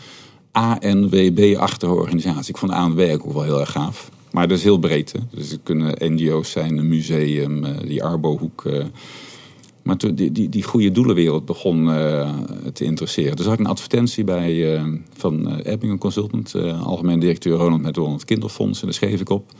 ANWB-achtige 0.51 1.93
organisatie. 1.93 2.49
Ik 2.49 2.57
vond 2.57 2.71
ANWB 2.71 3.09
ook 3.13 3.33
wel 3.33 3.43
heel 3.43 3.59
erg 3.59 3.71
gaaf. 3.71 4.11
Maar 4.31 4.47
dat 4.47 4.57
is 4.57 4.63
heel 4.63 4.79
breed. 4.79 5.11
Hè? 5.11 5.19
Dus 5.31 5.51
het 5.51 5.59
kunnen 5.63 6.13
NGO's 6.13 6.51
zijn, 6.51 6.77
een 6.77 6.87
museum, 6.87 7.65
die 7.87 8.03
Arbohoek... 8.03 8.63
Maar 9.83 9.97
toen 9.97 10.15
die, 10.15 10.31
die, 10.31 10.49
die 10.49 10.63
goede 10.63 10.91
doelenwereld 10.91 11.45
begon 11.45 11.85
te 12.73 12.83
interesseren. 12.83 13.35
Dus 13.35 13.45
had 13.45 13.53
ik 13.53 13.59
een 13.59 13.65
advertentie 13.65 14.23
bij, 14.23 14.81
van 15.13 15.59
Ebbingen 15.59 15.97
Consultant, 15.97 16.55
algemeen 16.83 17.19
directeur 17.19 17.57
Ronald 17.57 17.81
McDonald 17.81 18.25
Kinderfonds. 18.25 18.79
En 18.79 18.85
daar 18.85 18.95
schreef 18.95 19.21
ik 19.21 19.29
op. 19.29 19.51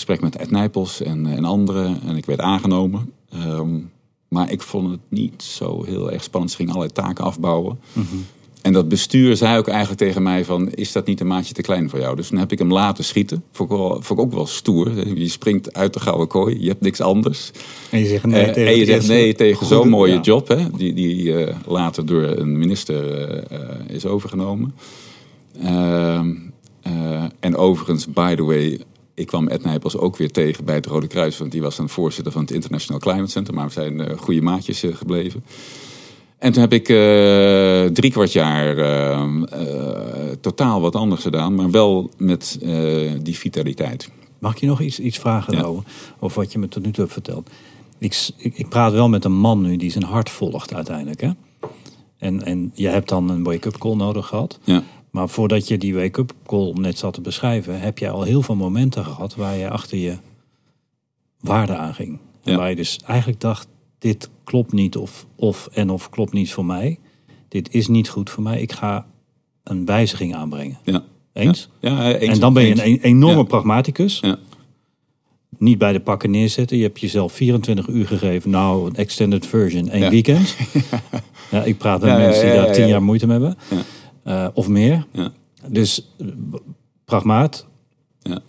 Gesprek 0.00 0.20
met 0.20 0.36
Ed 0.36 0.50
Nijpels 0.50 1.02
en, 1.02 1.26
en 1.26 1.44
anderen. 1.44 2.00
En 2.06 2.16
ik 2.16 2.26
werd 2.26 2.40
aangenomen. 2.40 3.12
Um, 3.34 3.90
maar 4.28 4.52
ik 4.52 4.62
vond 4.62 4.90
het 4.90 5.00
niet 5.08 5.42
zo 5.42 5.84
heel 5.84 6.12
erg 6.12 6.22
spannend. 6.22 6.50
Ze 6.50 6.56
gingen 6.56 6.74
allerlei 6.74 6.94
taken 6.94 7.24
afbouwen. 7.24 7.78
Mm 7.92 8.06
-hmm. 8.10 8.26
En 8.62 8.72
dat 8.72 8.88
bestuur 8.88 9.36
zei 9.36 9.58
ook 9.58 9.68
eigenlijk 9.68 9.98
tegen 9.98 10.22
mij 10.22 10.44
van... 10.44 10.70
is 10.70 10.92
dat 10.92 11.06
niet 11.06 11.20
een 11.20 11.26
maatje 11.26 11.54
te 11.54 11.62
klein 11.62 11.90
voor 11.90 11.98
jou? 11.98 12.16
Dus 12.16 12.28
toen 12.28 12.38
heb 12.38 12.52
ik 12.52 12.58
hem 12.58 12.72
laten 12.72 13.04
schieten. 13.04 13.44
Vond 13.52 13.70
ik, 13.70 13.76
wel, 13.76 13.88
vond 13.88 14.18
ik 14.18 14.24
ook 14.24 14.32
wel 14.32 14.46
stoer. 14.46 15.18
Je 15.18 15.28
springt 15.28 15.74
uit 15.74 15.92
de 15.92 16.00
gouden 16.00 16.28
kooi. 16.28 16.60
Je 16.60 16.68
hebt 16.68 16.80
niks 16.80 17.00
anders. 17.00 17.50
En 17.90 17.98
je 17.98 18.06
zegt 18.06 18.26
nee 18.26 18.46
uh, 18.46 18.52
tegen, 18.52 18.72
en 18.72 18.78
je 18.78 18.84
zegt 18.84 19.08
nee 19.08 19.34
tegen 19.34 19.66
zo'n 19.66 19.88
mooie 19.88 20.14
ja. 20.14 20.20
job. 20.20 20.48
Hè, 20.48 20.70
die 20.76 20.94
die 20.94 21.22
uh, 21.22 21.54
later 21.66 22.06
door 22.06 22.22
een 22.22 22.58
minister 22.58 23.30
uh, 23.52 23.58
is 23.86 24.06
overgenomen. 24.06 24.74
Ehm, 25.62 26.34
en 27.40 27.56
overigens, 27.56 28.06
by 28.06 28.34
the 28.34 28.44
way... 28.44 28.80
Ik 29.20 29.26
kwam 29.26 29.48
Ed 29.48 29.64
Nijpels 29.64 29.96
ook 29.96 30.16
weer 30.16 30.30
tegen 30.30 30.64
bij 30.64 30.74
het 30.74 30.86
Rode 30.86 31.06
Kruis. 31.06 31.38
Want 31.38 31.52
die 31.52 31.62
was 31.62 31.76
dan 31.76 31.88
voorzitter 31.88 32.32
van 32.32 32.42
het 32.42 32.50
International 32.50 33.00
Climate 33.00 33.30
Center. 33.30 33.54
Maar 33.54 33.66
we 33.66 33.72
zijn 33.72 34.18
goede 34.18 34.42
maatjes 34.42 34.84
gebleven. 34.92 35.44
En 36.38 36.52
toen 36.52 36.62
heb 36.62 36.72
ik 36.72 36.88
uh, 36.88 37.84
drie 37.84 38.10
kwart 38.10 38.32
jaar 38.32 38.78
uh, 38.78 39.26
uh, 39.52 40.30
totaal 40.40 40.80
wat 40.80 40.96
anders 40.96 41.22
gedaan, 41.22 41.54
maar 41.54 41.70
wel 41.70 42.10
met 42.16 42.58
die 43.22 43.36
vitaliteit. 43.36 44.10
Mag 44.38 44.52
ik 44.52 44.58
je 44.58 44.66
nog 44.66 44.80
iets, 44.80 45.00
iets 45.00 45.18
vragen 45.18 45.56
ja. 45.56 45.62
over, 45.62 45.84
over 46.18 46.40
wat 46.40 46.52
je 46.52 46.58
me 46.58 46.68
tot 46.68 46.84
nu 46.84 46.90
toe 46.90 47.00
hebt 47.00 47.12
verteld? 47.12 47.50
Ik, 47.98 48.28
ik, 48.36 48.58
ik, 48.58 48.68
praat 48.68 48.92
wel 48.92 49.08
met 49.08 49.24
een 49.24 49.32
man 49.32 49.60
nu 49.60 49.76
die 49.76 49.90
zijn 49.90 50.04
hart 50.04 50.30
volgt 50.30 50.74
uiteindelijk. 50.74 51.20
Hè? 51.20 51.30
En, 52.18 52.44
en 52.44 52.70
je 52.74 52.88
hebt 52.88 53.08
dan 53.08 53.30
een 53.30 53.42
wake-up 53.42 53.78
call 53.78 53.94
nodig 53.94 54.26
gehad. 54.26 54.58
Ja. 54.64 54.82
Maar 55.10 55.28
voordat 55.28 55.68
je 55.68 55.78
die 55.78 55.94
wake-up 55.94 56.32
call 56.46 56.72
net 56.72 56.98
zat 56.98 57.14
te 57.14 57.20
beschrijven, 57.20 57.80
heb 57.80 57.98
jij 57.98 58.10
al 58.10 58.22
heel 58.22 58.42
veel 58.42 58.56
momenten 58.56 59.04
gehad 59.04 59.34
waar 59.34 59.56
je 59.56 59.70
achter 59.70 59.98
je 59.98 60.16
waarde 61.40 61.76
aanging. 61.76 62.18
En 62.44 62.52
Ja. 62.52 62.58
waar 62.58 62.68
je 62.70 62.76
dus 62.76 62.98
eigenlijk 63.06 63.40
dacht, 63.40 63.68
dit 63.98 64.30
klopt 64.44 64.72
niet 64.72 64.96
of, 64.96 65.26
of 65.36 65.68
en 65.72 65.90
of 65.90 66.10
klopt 66.10 66.32
niet 66.32 66.52
voor 66.52 66.64
mij. 66.64 66.98
Dit 67.48 67.74
is 67.74 67.88
niet 67.88 68.08
goed 68.08 68.30
voor 68.30 68.42
mij. 68.42 68.60
Ik 68.60 68.72
ga 68.72 69.06
een 69.64 69.84
wijziging 69.84 70.34
aanbrengen. 70.34 70.78
Ja. 70.84 71.02
Eens? 71.32 71.68
Ja, 71.80 72.08
ja, 72.08 72.16
eens 72.16 72.34
en 72.34 72.40
dan 72.40 72.52
ben 72.52 72.62
je 72.62 72.70
eens. 72.70 72.80
een 72.80 72.98
enorme 73.00 73.44
pragmaticus. 73.44 74.20
Ja. 74.20 74.38
Niet 75.58 75.78
bij 75.78 75.92
de 75.92 76.00
pakken 76.00 76.30
neerzetten. 76.30 76.76
Je 76.76 76.82
hebt 76.82 77.00
jezelf 77.00 77.32
24 77.32 77.86
uur 77.88 78.06
gegeven. 78.06 78.50
Nou, 78.50 78.86
een 78.88 78.96
extended 78.96 79.46
version. 79.46 79.88
één 79.88 80.10
weekend. 80.10 80.56
ja, 81.50 81.62
ik 81.62 81.78
praat 81.78 82.00
met 82.00 82.16
mensen 82.16 82.44
die 82.46 82.54
daar 82.54 82.72
tien 82.72 82.82
ja. 82.82 82.88
jaar 82.88 83.02
moeite 83.02 83.26
mee 83.26 83.38
hebben. 83.40 83.58
Eh, 84.22 84.46
of 84.54 84.68
meer. 84.68 85.06
Ja. 85.12 85.32
Dus 85.66 86.08
eh, 86.18 86.26
pragmaat. 87.04 87.66
Ja. 88.22 88.40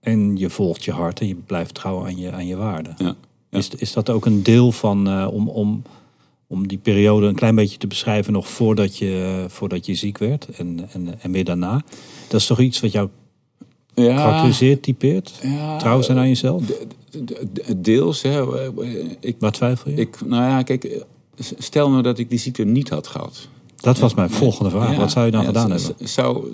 En 0.00 0.36
je 0.36 0.50
volgt 0.50 0.84
je 0.84 0.92
hart 0.92 1.20
en 1.20 1.26
je 1.28 1.34
blijft 1.34 1.74
trouw 1.74 2.04
aan 2.04 2.16
je, 2.18 2.32
aan 2.32 2.46
je 2.46 2.56
waarden. 2.56 2.94
Ja. 2.98 3.14
Is, 3.50 3.68
is 3.68 3.92
dat 3.92 4.10
ook 4.10 4.26
een 4.26 4.42
deel 4.42 4.72
van 4.72 5.08
eh, 5.08 5.28
om, 5.32 5.48
om, 5.48 5.82
om 6.46 6.68
die 6.68 6.78
periode 6.78 7.26
een 7.26 7.34
klein 7.34 7.54
beetje 7.54 7.78
te 7.78 7.86
beschrijven 7.86 8.32
nog 8.32 8.48
voordat 8.48 8.96
je, 8.98 9.44
voordat 9.48 9.86
je 9.86 9.94
ziek 9.94 10.18
werd 10.18 10.48
en, 10.48 10.88
en, 10.92 11.20
en 11.20 11.32
weer 11.32 11.44
daarna? 11.44 11.82
Dat 12.28 12.40
is 12.40 12.46
toch 12.46 12.60
iets 12.60 12.80
wat 12.80 12.92
jou 12.92 13.08
Ja. 13.94 14.16
karakteriseert, 14.16 14.82
typeert? 14.82 15.38
Ja, 15.42 15.76
Trouw 15.78 16.02
zijn 16.02 16.18
aan 16.18 16.28
jezelf? 16.28 16.66
de- 16.66 16.86
de- 17.10 17.48
de- 17.52 17.80
Deels, 17.80 18.22
hè. 18.22 18.44
Ik, 19.20 19.36
Waar 19.38 19.52
twijfel 19.52 19.90
je? 19.90 19.96
ik, 19.96 20.20
nou 20.26 20.42
ja, 20.42 20.62
kijk, 20.62 21.04
stel 21.58 21.90
nou 21.90 22.02
dat 22.02 22.18
ik 22.18 22.30
die 22.30 22.38
ziekte 22.38 22.64
niet 22.64 22.88
had 22.88 23.06
gehad. 23.06 23.48
Dat 23.76 23.98
was 23.98 24.14
mijn 24.14 24.30
volgende 24.30 24.70
vraag. 24.70 24.92
Ja, 24.92 24.98
Wat 24.98 25.10
zou 25.10 25.24
je 25.26 25.30
dan 25.32 25.44
gedaan 25.44 25.70
hebben? 25.70 26.08
Zou, 26.08 26.52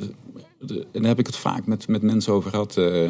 en 0.69 0.85
daar 0.93 1.05
heb 1.05 1.19
ik 1.19 1.27
het 1.27 1.37
vaak 1.37 1.67
met, 1.67 1.89
met 1.89 2.03
mensen 2.03 2.33
over 2.33 2.51
gehad. 2.51 2.77
eh, 2.77 3.09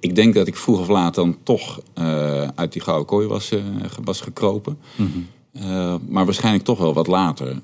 ik 0.00 0.14
denk 0.14 0.34
dat 0.34 0.46
ik 0.46 0.56
vroeg 0.56 0.80
of 0.80 0.88
laat 0.88 1.14
dan 1.14 1.36
toch 1.42 1.80
eh, 1.94 2.48
uit 2.54 2.72
die 2.72 2.82
gouden 2.82 3.06
kooi 3.06 3.26
was, 3.26 3.50
eh, 3.50 3.60
was 4.04 4.20
gekropen. 4.20 4.78
Mhm. 4.96 5.08
Maar 6.08 6.24
waarschijnlijk 6.24 6.64
toch 6.64 6.78
wel 6.78 6.92
wat 6.94 7.06
later. 7.06 7.58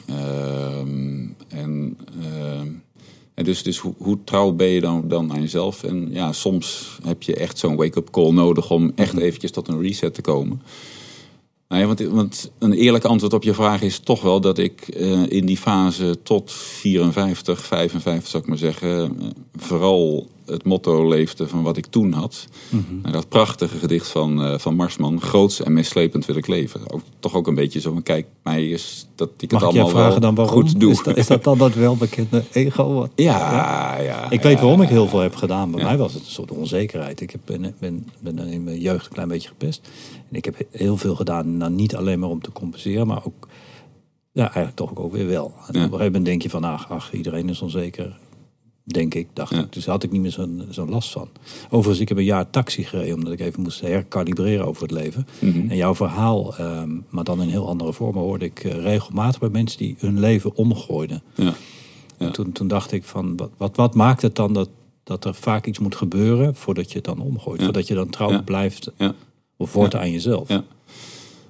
En, 1.48 1.96
en 3.34 3.44
dus 3.44 3.62
dus 3.62 3.78
hoe, 3.78 3.94
hoe 3.98 4.18
trouw 4.24 4.52
ben 4.52 4.66
je 4.66 4.80
dan, 4.80 5.08
dan 5.08 5.32
aan 5.32 5.40
jezelf? 5.40 5.82
En 5.82 6.08
ja, 6.12 6.32
soms 6.32 6.98
heb 7.04 7.22
je 7.22 7.34
echt 7.34 7.58
zo'n 7.58 7.76
wake-up 7.76 8.10
call 8.10 8.32
nodig 8.32 8.70
om 8.70 8.92
echt 8.94 9.12
Mhm. 9.12 9.22
eventjes 9.22 9.50
tot 9.50 9.68
een 9.68 9.80
reset 9.82 10.14
te 10.14 10.20
komen. 10.20 10.62
Nou 11.68 11.80
ja, 11.80 11.86
want, 11.86 12.00
want 12.00 12.50
een 12.58 12.72
eerlijk 12.72 13.04
antwoord 13.04 13.32
op 13.32 13.42
je 13.42 13.54
vraag 13.54 13.82
is 13.82 13.98
toch 13.98 14.22
wel 14.22 14.40
dat 14.40 14.58
ik 14.58 14.88
eh, 14.88 15.30
in 15.30 15.46
die 15.46 15.56
fase 15.56 16.18
tot 16.22 16.52
54, 16.52 17.64
55 17.64 18.28
zou 18.28 18.42
ik 18.42 18.48
maar 18.48 18.58
zeggen, 18.58 19.18
eh, 19.20 19.26
vooral 19.56 20.28
het 20.46 20.64
motto 20.64 21.08
leefde 21.08 21.48
van 21.48 21.62
wat 21.62 21.76
ik 21.76 21.86
toen 21.86 22.12
had. 22.12 22.46
Mhm. 22.68 22.82
En 23.02 23.12
dat 23.12 23.28
prachtige 23.28 23.78
gedicht 23.78 24.08
van, 24.08 24.42
eh, 24.42 24.58
van 24.58 24.74
Marsman, 24.74 25.20
groots 25.20 25.62
en 25.62 25.72
meeslepend 25.72 26.26
wil 26.26 26.36
ik 26.36 26.46
leven. 26.46 26.80
Ook, 26.90 27.00
toch 27.20 27.34
ook 27.34 27.46
een 27.46 27.54
beetje 27.54 27.80
zo 27.80 27.92
van, 27.92 28.02
kijk, 28.02 28.26
mij 28.42 28.68
is 28.68 29.06
dat 29.14 29.30
ik 29.38 29.52
Mag 29.52 29.60
het 29.60 29.70
ik 29.70 29.76
allemaal 29.76 29.94
vragen 29.94 30.10
wel 30.10 30.20
dan 30.20 30.34
waarom? 30.34 30.54
goed 30.54 30.80
doe. 30.80 30.90
Is 30.90 31.02
dat, 31.02 31.16
is 31.16 31.26
dat 31.26 31.44
dan 31.44 31.58
dat 31.58 31.74
welbekende 31.74 32.44
ego? 32.52 32.92
Wat- 32.92 33.10
ja, 33.14 34.00
ja. 34.00 34.30
Ik 34.30 34.42
weet 34.42 34.56
ja, 34.56 34.60
waarom 34.62 34.82
ik 34.82 34.88
heel 34.88 35.08
veel 35.08 35.20
heb 35.20 35.34
gedaan. 35.34 35.70
Bij 35.70 35.84
mij 35.84 35.96
was 35.96 36.14
het 36.14 36.22
een 36.24 36.30
soort 36.30 36.50
onzekerheid. 36.50 37.20
Ik 37.20 37.30
heb, 37.30 37.40
ben, 37.44 37.74
ben, 37.78 38.08
ben 38.20 38.38
in 38.38 38.64
mijn 38.64 38.80
jeugd 38.80 39.06
een 39.06 39.12
klein 39.12 39.28
beetje 39.28 39.48
gepest. 39.48 39.88
En 40.30 40.36
ik 40.36 40.44
heb 40.44 40.56
heel 40.70 40.96
veel 40.96 41.14
gedaan. 41.14 41.56
Nou, 41.56 41.72
niet 41.72 41.96
alleen 41.96 42.18
maar 42.18 42.28
om 42.28 42.40
te 42.40 42.52
compenseren, 42.52 43.06
maar 43.06 43.20
ook... 43.24 43.48
Ja, 44.32 44.42
eigenlijk 44.44 44.76
toch 44.76 44.96
ook 44.96 45.12
weer 45.12 45.26
wel. 45.26 45.44
En 45.44 45.68
op 45.68 45.74
een 45.74 45.80
gegeven 45.82 46.04
moment 46.04 46.24
denk 46.24 46.42
je 46.42 46.50
van, 46.50 46.64
ach, 46.64 46.90
ach, 46.90 47.12
iedereen 47.12 47.48
is 47.48 47.62
onzeker. 47.62 48.16
Denk 48.92 49.14
ik, 49.14 49.28
dacht 49.32 49.54
Ja. 49.54 49.60
ik. 49.60 49.72
Dus 49.72 49.84
daar 49.84 49.94
had 49.94 50.02
ik 50.02 50.10
niet 50.12 50.20
meer 50.20 50.30
zo'n 50.30 50.62
zo'n 50.70 50.88
last 50.90 51.10
van. 51.12 51.28
Overigens, 51.66 52.00
ik 52.00 52.08
heb 52.08 52.18
een 52.18 52.24
jaar 52.24 52.50
taxi 52.50 52.84
gereden, 52.84 53.14
omdat 53.14 53.32
ik 53.32 53.40
even 53.40 53.62
moest 53.62 53.80
herkalibreren 53.80 54.66
over 54.66 54.82
het 54.82 54.90
leven. 54.90 55.26
Mhm. 55.38 55.68
En 55.70 55.76
jouw 55.76 55.94
verhaal, 55.94 56.56
ehm, 56.56 56.90
maar 57.08 57.24
dan 57.24 57.42
in 57.42 57.48
heel 57.48 57.68
andere 57.68 57.92
vormen, 57.92 58.22
hoorde 58.22 58.44
ik 58.44 58.64
eh, 58.64 58.82
regelmatig 58.82 59.40
bij 59.40 59.48
mensen 59.48 59.78
die 59.78 59.96
hun 59.98 60.20
leven 60.20 60.54
omgooiden. 60.56 61.22
Ja. 61.34 61.44
Ja. 61.44 61.54
En 62.26 62.32
toen, 62.32 62.52
toen 62.52 62.68
dacht 62.68 62.92
ik 62.92 63.04
van, 63.04 63.36
wat, 63.36 63.50
wat, 63.56 63.76
wat 63.76 63.94
maakt 63.94 64.22
het 64.22 64.34
dan 64.34 64.52
dat, 64.52 64.68
dat 65.04 65.24
er 65.24 65.34
vaak 65.34 65.66
iets 65.66 65.78
moet 65.78 65.94
gebeuren 65.94 66.54
voordat 66.54 66.88
je 66.90 66.96
het 66.96 67.04
dan 67.04 67.20
omgooit? 67.20 67.62
Voordat 67.62 67.86
je 67.86 67.94
dan 67.94 68.08
trouw 68.10 68.42
blijft 68.42 68.90
Ja. 68.98 69.14
of 69.56 69.72
wordt 69.72 69.94
aan 69.94 70.10
jezelf. 70.10 70.48
Ja. 70.48 70.64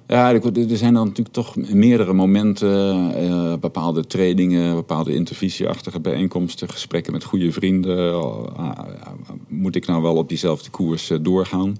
Ja, 0.07 0.33
er 0.33 0.77
zijn 0.77 0.93
dan 0.93 1.05
natuurlijk 1.05 1.35
toch 1.35 1.55
meerdere 1.55 2.13
momenten, 2.13 3.13
eh, 3.15 3.53
bepaalde 3.59 4.05
trainingen, 4.05 4.75
bepaalde 4.75 5.13
intervisieachtige 5.13 5.99
bijeenkomsten, 5.99 6.69
gesprekken 6.69 7.13
met 7.13 7.23
goede 7.23 7.51
vrienden. 7.51 8.13
Ah, 8.55 8.71
ja, 8.75 9.15
moet 9.47 9.75
ik 9.75 9.85
nou 9.87 10.01
wel 10.01 10.15
op 10.15 10.29
diezelfde 10.29 10.69
koers 10.69 11.09
eh, 11.09 11.17
doorgaan? 11.21 11.77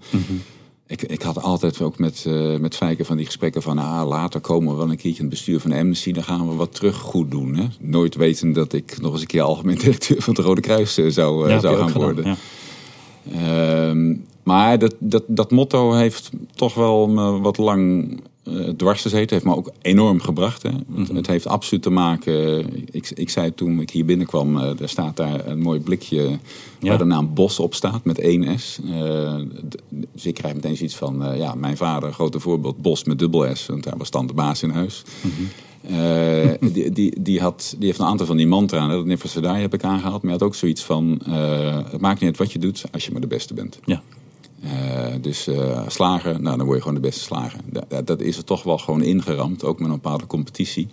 Ik, 0.87 1.01
ik 1.01 1.21
had 1.21 1.41
altijd 1.41 1.81
ook 1.81 1.99
met, 1.99 2.23
eh 2.27 2.57
met 2.57 2.75
van 2.99 3.17
die 3.17 3.25
gesprekken 3.25 3.61
van... 3.61 3.77
Ah, 3.77 4.07
later 4.07 4.39
komen 4.39 4.71
we 4.71 4.77
wel 4.77 4.89
een 4.89 4.97
keertje 4.97 5.23
in 5.23 5.25
het 5.25 5.29
bestuur 5.29 5.59
van 5.59 5.71
Amnesty... 5.71 6.11
dan 6.11 6.23
gaan 6.23 6.49
we 6.49 6.55
wat 6.55 6.73
terug 6.75 6.95
goed 6.95 7.31
doen. 7.31 7.55
Hè? 7.55 7.65
Nooit 7.79 8.15
weten 8.15 8.53
dat 8.53 8.73
ik 8.73 9.01
nog 9.01 9.11
eens 9.11 9.21
een 9.21 9.27
keer 9.27 9.41
algemeen 9.41 9.77
directeur 9.85 10.21
van 10.21 10.33
het 10.35 10.45
Rode 10.45 10.61
Kruis 10.61 10.93
zou, 10.93 11.49
Ja, 11.49 11.59
zou 11.59 11.77
gaan 11.77 11.89
gedaan, 11.89 12.03
worden. 12.03 12.25
ja. 12.25 12.35
Maar 14.47 14.79
dat, 14.79 14.95
dat, 14.99 15.23
dat 15.27 15.51
motto 15.51 15.91
heeft 15.93 16.29
toch 16.55 16.73
wel 16.73 17.07
me 17.07 17.39
wat 17.39 17.57
lang 17.57 18.11
eh, 18.43 18.53
dwars 18.53 19.01
gezeten. 19.01 19.29
Heeft 19.35 19.45
me 19.45 19.55
ook 19.55 19.71
enorm 19.81 20.19
gebracht. 20.21 20.63
Hè. 20.63 20.69
Want 20.87 21.07
Het 21.07 21.27
heeft 21.27 21.47
absoluut 21.47 21.83
te 21.83 21.89
maken... 21.89 22.65
Ik, 22.91 23.11
ik 23.15 23.29
zei 23.29 23.53
toen 23.55 23.79
ik 23.81 23.89
hier 23.89 24.05
binnenkwam... 24.05 24.57
eh, 24.57 24.79
er 24.81 24.89
staat 24.89 25.17
daar 25.17 25.47
een 25.47 25.59
mooi 25.59 25.79
blikje 25.79 26.29
Ja. 26.79 26.89
waar 26.89 26.97
de 26.97 27.03
naam 27.03 27.33
Bos 27.33 27.59
op 27.59 27.73
staat 27.73 28.03
met 28.03 28.19
één 28.19 28.59
S. 28.59 28.79
D- 29.69 29.77
dus 29.89 30.25
ik 30.25 30.33
krijg 30.33 30.53
meteen 30.53 30.77
zoiets 30.77 30.95
van... 30.95 31.23
ja, 31.37 31.55
mijn 31.55 31.77
vader, 31.77 32.13
grote 32.13 32.39
voorbeeld, 32.39 32.81
Bos 32.81 33.03
met 33.03 33.19
dubbel 33.19 33.55
S. 33.55 33.65
Want 33.65 33.83
daar 33.83 33.97
was 33.97 34.11
dan 34.11 34.27
de 34.27 34.33
baas 34.33 34.63
in 34.63 34.69
huis. 34.69 35.03
Eh, 35.81 36.71
die, 36.73 36.91
die, 36.91 37.21
die, 37.21 37.39
had, 37.39 37.75
die 37.77 37.87
heeft 37.87 37.99
een 37.99 38.05
aantal 38.05 38.25
van 38.25 38.37
die 38.37 38.47
mantra. 38.47 38.87
Dat 38.87 39.05
Die 39.05 39.43
heb 39.43 39.73
ik 39.73 39.83
aangehaald. 39.83 40.21
Maar 40.21 40.31
hij 40.31 40.39
had 40.39 40.43
ook 40.43 40.55
zoiets 40.55 40.83
van... 40.83 41.21
het 41.91 42.01
maakt 42.01 42.19
niet 42.19 42.29
uit 42.29 42.37
wat 42.37 42.51
je 42.51 42.59
doet 42.59 42.83
als 42.91 43.05
je 43.05 43.11
maar 43.11 43.21
de 43.21 43.27
beste 43.27 43.53
bent. 43.53 43.79
Ja. 43.85 44.01
Eh, 44.61 45.13
dus 45.21 45.47
eh, 45.47 45.81
slager, 45.87 46.41
nou 46.41 46.57
dan 46.57 46.65
word 46.65 46.77
je 46.77 46.83
gewoon 46.83 47.01
de 47.01 47.07
beste 47.07 47.21
slager. 47.23 47.59
Da- 47.87 48.01
dat 48.01 48.21
is 48.21 48.37
er 48.37 48.43
toch 48.43 48.63
wel 48.63 48.77
gewoon 48.77 49.01
ingeramd, 49.01 49.63
ook 49.63 49.79
met 49.79 49.87
een 49.87 49.93
bepaalde 49.93 50.27
competitie. 50.27 50.87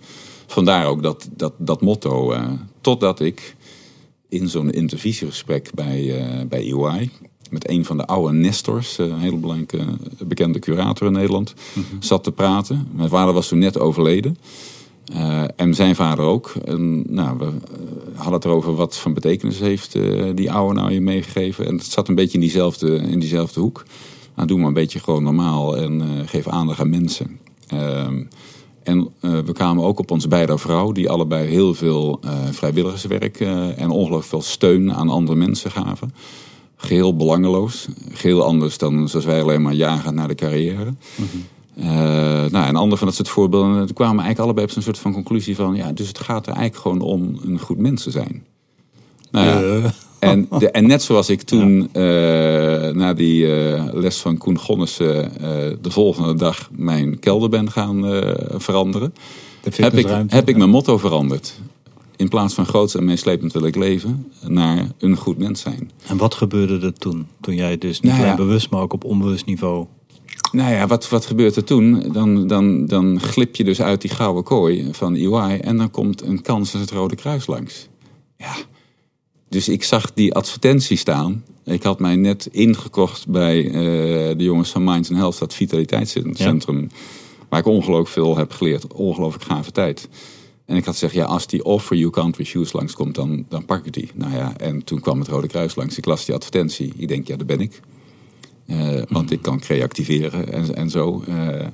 Vandaar 0.47 0.85
ook 0.85 1.03
dat, 1.03 1.27
dat, 1.35 1.53
dat 1.57 1.81
motto. 1.81 2.31
eh, 2.31 2.47
totdat 2.81 3.19
ik 3.19 3.55
in 4.29 4.49
zo'n 4.49 4.71
intervisiegesprek 4.71 5.69
bij, 5.73 6.25
bij 6.49 6.71
EY... 6.71 7.09
met 7.49 7.69
een 7.69 7.85
van 7.85 7.97
de 7.97 8.05
oude 8.05 8.33
Nestors, 8.33 8.97
een 8.97 9.19
hele 9.19 9.37
belangrijke 9.37 9.85
bekende 10.25 10.59
curator 10.59 11.07
in 11.07 11.13
Nederland... 11.13 11.53
zat 11.99 12.23
te 12.23 12.31
praten. 12.31 12.87
Mijn 12.91 13.09
vader 13.09 13.33
was 13.33 13.47
toen 13.47 13.59
net 13.59 13.79
overleden. 13.79 14.37
En 15.55 15.73
zijn 15.73 15.95
vader 15.95 16.25
ook. 16.25 16.53
En, 16.65 17.03
nou, 17.13 17.37
we 17.37 17.51
hadden 18.15 18.33
het 18.33 18.45
erover 18.45 18.75
wat 18.75 18.97
van 18.97 19.13
betekenis 19.13 19.59
heeft 19.59 19.95
eh, 19.95 20.23
die 20.35 20.51
oude 20.51 20.79
nou 20.79 20.91
je 20.91 21.01
meegegeven. 21.01 21.65
En 21.65 21.75
het 21.75 21.85
zat 21.85 22.07
een 22.07 22.15
beetje 22.15 22.33
in 22.33 22.39
diezelfde, 22.39 22.95
in 22.95 23.19
diezelfde 23.19 23.59
hoek. 23.59 23.83
Nou, 24.35 24.47
doe 24.47 24.57
maar 24.57 24.67
een 24.67 24.73
beetje 24.73 24.99
gewoon 24.99 25.23
normaal 25.23 25.77
en 25.77 26.01
eh, 26.01 26.07
geef 26.25 26.47
aandacht 26.47 26.79
aan 26.79 26.89
mensen. 26.89 27.39
Ehm, 27.67 28.23
en 28.83 29.09
eh, 29.19 29.39
we 29.39 29.53
kwamen 29.53 29.83
ook 29.83 29.99
op 29.99 30.11
onze 30.11 30.27
beide 30.27 30.57
vrouw, 30.57 30.91
die 30.91 31.09
allebei 31.09 31.47
heel 31.47 31.73
veel 31.73 32.19
vrijwilligerswerk 32.51 33.39
en 33.39 33.89
ongelooflijk 33.89 34.25
veel 34.25 34.41
steun 34.41 34.93
aan 34.93 35.09
andere 35.09 35.37
mensen 35.37 35.71
gaven. 35.71 36.13
Geheel 36.75 37.15
belangeloos. 37.15 37.87
Geheel 38.11 38.43
anders 38.43 38.77
dan 38.77 39.09
zoals 39.09 39.25
wij 39.25 39.41
alleen 39.41 39.61
maar 39.61 39.73
jagen 39.73 40.15
naar 40.15 40.27
de 40.27 40.35
carrière. 40.35 40.93
Eh, 41.77 41.85
nou, 42.51 42.67
een 42.67 42.75
ander 42.75 42.97
van 42.97 43.07
dat 43.07 43.15
soort 43.15 43.29
voorbeelden. 43.29 43.85
Toen 43.85 43.95
kwamen 43.95 44.15
we 44.15 44.21
eigenlijk 44.21 44.39
allebei 44.39 44.65
op 44.65 44.71
zo'n 44.71 44.81
soort 44.81 44.97
van 44.97 45.13
conclusie 45.13 45.55
van... 45.55 45.75
ja, 45.75 45.91
dus 45.91 46.07
het 46.07 46.19
gaat 46.19 46.47
er 46.47 46.53
eigenlijk 46.53 46.81
gewoon 46.81 47.01
om 47.01 47.39
een 47.43 47.59
goed 47.59 47.77
mens 47.77 48.03
te 48.03 48.11
zijn. 48.11 48.43
Nou 49.31 49.45
ja, 49.45 49.61
Eh, 49.61 49.91
en, 50.31 50.47
de, 50.59 50.71
en 50.71 50.87
net 50.87 51.03
zoals 51.03 51.29
ik 51.29 51.41
toen 51.41 51.89
eh, 51.91 52.01
na 52.91 53.13
die 53.13 53.47
les 53.93 54.17
van 54.17 54.37
Koen 54.37 54.59
Gonnissen... 54.59 55.31
de 55.81 55.91
volgende 55.91 56.35
dag 56.35 56.69
mijn 56.71 57.19
kelder 57.19 57.49
ben 57.49 57.71
gaan 57.71 58.01
veranderen... 58.57 59.13
de 59.63 59.71
heb 59.75 59.93
ik, 59.93 60.07
heb 60.27 60.49
ik 60.49 60.57
mijn 60.57 60.69
motto 60.69 60.97
veranderd. 60.97 61.59
In 62.15 62.29
plaats 62.29 62.53
van 62.53 62.65
groots 62.65 62.95
en 62.95 63.05
meeslepend 63.05 63.53
wil 63.53 63.65
ik 63.65 63.75
leven... 63.75 64.31
naar 64.47 64.91
een 64.97 65.17
goed 65.17 65.37
mens 65.37 65.61
zijn. 65.61 65.91
En 66.07 66.17
wat 66.17 66.35
gebeurde 66.35 66.85
er 66.85 66.93
toen? 66.93 67.27
Toen 67.41 67.55
jij 67.55 67.77
dus 67.77 67.99
niet 67.99 68.11
Nou 68.11 68.23
ja. 68.23 68.33
alleen 68.33 68.47
bewust, 68.47 68.69
maar 68.69 68.81
ook 68.81 68.93
op 68.93 69.03
onbewust 69.03 69.45
niveau... 69.45 69.85
Nou 70.55 70.73
ja, 70.73 70.87
wat, 70.87 71.09
wat 71.09 71.25
gebeurt 71.25 71.55
er 71.55 71.63
toen? 71.63 72.11
Dan, 72.11 72.47
dan, 72.47 72.85
dan 72.85 73.21
glip 73.21 73.55
je 73.55 73.63
dus 73.63 73.81
uit 73.81 74.01
die 74.01 74.09
gouden 74.09 74.43
kooi 74.43 74.87
van 74.91 75.15
EY 75.15 75.59
en 75.61 75.77
dan 75.77 75.91
komt 75.91 76.21
een 76.21 76.41
kans 76.41 76.71
als 76.71 76.81
het 76.81 76.91
Rode 76.91 77.15
Kruis 77.15 77.47
langs. 77.47 77.87
Ja, 78.37 78.55
dus 79.49 79.69
ik 79.69 79.83
zag 79.83 80.13
die 80.13 80.33
advertentie 80.33 80.97
staan. 80.97 81.43
Ik 81.63 81.83
had 81.83 81.99
mij 81.99 82.15
net 82.15 82.47
ingekocht 82.51 83.27
bij 83.27 83.65
eh, 83.65 83.73
de 84.37 84.43
jongens 84.43 84.69
van 84.69 84.83
Minds 84.83 85.09
and 85.09 85.19
Health, 85.19 85.39
dat 85.39 85.53
vitaliteitscentrum. 85.53 86.89
Waar 87.49 87.59
ik 87.59 87.65
ongelooflijk 87.65 88.09
veel 88.09 88.37
heb 88.37 88.51
geleerd. 88.51 88.93
Ongelooflijk 88.93 89.43
gave 89.43 89.71
tijd. 89.71 90.09
En 90.65 90.75
ik 90.75 90.85
had 90.85 90.93
gezegd, 90.93 91.13
ja, 91.13 91.25
als 91.25 91.47
die 91.47 91.63
offer 91.63 91.97
you 91.97 92.11
can't 92.11 92.37
refuse 92.37 92.77
langskomt, 92.77 93.15
dan, 93.15 93.45
dan 93.49 93.65
pak 93.65 93.85
ik 93.85 93.93
die. 93.93 94.11
Nou 94.13 94.33
ja, 94.33 94.57
en 94.57 94.83
toen 94.83 94.99
kwam 94.99 95.19
het 95.19 95.27
Rode 95.27 95.47
Kruis 95.47 95.75
langs. 95.75 95.97
Ik 95.97 96.05
las 96.05 96.25
die 96.25 96.35
advertentie. 96.35 96.93
Ik 96.97 97.07
denk, 97.07 97.27
ja, 97.27 97.35
daar 97.35 97.45
ben 97.45 97.59
ik. 97.59 97.81
Eh, 98.65 99.01
want 99.09 99.31
ik 99.31 99.41
kan 99.41 99.59
creativeren 99.59 100.53
en, 100.53 100.75
en 100.75 100.89
zo. 100.89 101.23
Eh, 101.27 101.67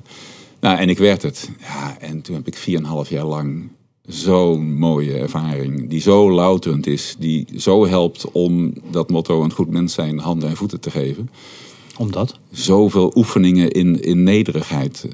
nou, 0.60 0.78
en 0.78 0.88
ik 0.88 0.98
werd 0.98 1.22
het. 1.22 1.50
Ja, 1.60 1.98
en 1.98 2.22
toen 2.22 2.34
heb 2.34 2.46
ik 2.46 2.56
4,5 3.04 3.08
jaar 3.08 3.24
lang 3.24 3.68
zo'n 4.06 4.74
mooie 4.78 5.12
ervaring. 5.12 5.88
Die 5.88 6.00
zo 6.00 6.30
louterend 6.30 6.86
is. 6.86 7.16
Die 7.18 7.46
zo 7.56 7.86
helpt 7.86 8.30
om 8.30 8.72
dat 8.90 9.10
motto 9.10 9.42
een 9.42 9.52
goed 9.52 9.70
mens 9.70 9.94
zijn 9.94 10.18
handen 10.18 10.48
en 10.48 10.56
voeten 10.56 10.80
te 10.80 10.90
geven. 10.90 11.30
Omdat? 11.98 12.38
Zoveel 12.50 13.12
oefeningen 13.14 13.70
in, 13.70 14.02
in 14.02 14.22
nederigheid. 14.22 15.08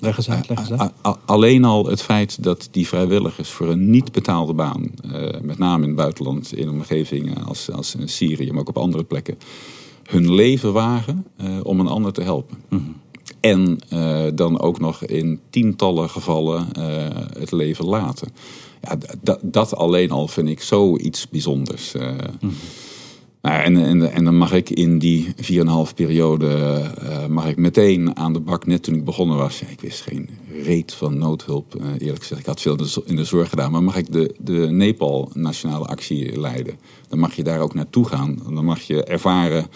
Leg 0.00 0.16
eens 0.16 0.30
uit, 0.30 0.48
leg 0.48 0.58
eens 0.58 0.72
uit. 0.72 0.92
Alleen 1.24 1.64
al 1.64 1.86
het 1.86 2.02
feit 2.02 2.42
dat 2.42 2.68
die 2.70 2.86
vrijwilligers 2.86 3.50
voor 3.50 3.68
een 3.68 3.90
niet 3.90 4.12
betaalde 4.12 4.54
baan, 4.54 4.90
eh, 5.12 5.40
met 5.42 5.58
name 5.58 5.82
in 5.82 5.88
het 5.88 5.96
buitenland, 5.96 6.52
in 6.56 6.70
omgevingen 6.70 7.44
als, 7.44 7.70
als 7.70 7.94
in 7.94 8.08
Syrië, 8.08 8.50
maar 8.50 8.60
ook 8.60 8.68
op 8.68 8.78
andere 8.78 9.04
plekken, 9.04 9.38
hun 10.10 10.32
leven 10.34 10.72
wagen 10.72 11.26
eh, 11.36 11.46
om 11.62 11.80
een 11.80 11.86
ander 11.86 12.12
te 12.12 12.22
helpen. 12.22 12.56
En 13.40 13.78
eh, 13.88 14.24
dan 14.34 14.60
ook 14.60 14.80
nog 14.80 15.04
in 15.04 15.40
tientallen 15.50 16.10
gevallen 16.10 16.72
eh, 16.72 17.06
het 17.38 17.52
leven 17.52 17.84
laten. 17.84 18.28
Ja, 18.82 18.98
dat- 19.42 19.76
alleen 19.76 20.10
al 20.10 20.28
vind 20.28 20.48
ik 20.48 20.62
zoiets 20.62 21.28
bijzonders. 21.28 21.94
eh. 21.94 22.10
Nou, 23.42 23.62
en, 23.62 23.76
en, 23.76 24.12
en 24.12 24.24
dan 24.24 24.36
mag 24.36 24.52
ik 24.52 24.70
in 24.70 24.98
die 24.98 25.26
4,5 25.36 25.94
periode 25.94 26.80
mag 27.28 27.48
ik 27.48 27.56
meteen 27.56 28.16
aan 28.16 28.32
de 28.32 28.40
bak, 28.40 28.66
net 28.66 28.82
toen 28.82 28.94
ik 28.94 29.04
begonnen 29.04 29.36
was. 29.36 29.58
Ja, 29.60 29.66
ik 29.68 29.80
wist 29.80 30.00
geen 30.00 30.28
reet 30.62 30.92
van 30.94 31.18
noodhulp, 31.18 31.74
eerlijk 31.98 32.20
gezegd. 32.20 32.40
Ik 32.40 32.46
had 32.46 32.60
veel 32.60 32.72
in 32.72 32.78
de 32.78 32.88
zo- 32.88 33.02
in 33.06 33.16
de 33.16 33.24
zorg 33.24 33.48
gedaan. 33.48 33.70
Maar 33.70 33.82
mag 33.82 33.96
ik 33.96 34.12
de, 34.12 34.34
de 34.38 34.52
Nepal 34.70 35.30
nationale 35.34 35.84
actie 35.86 36.40
leiden? 36.40 36.74
Dan 37.08 37.18
mag 37.18 37.34
je 37.34 37.42
daar 37.42 37.60
ook 37.60 37.74
naartoe 37.74 38.04
gaan. 38.06 38.38
Dan 38.54 38.64
mag 38.64 38.80
je 38.80 39.04
ervaren 39.04 39.66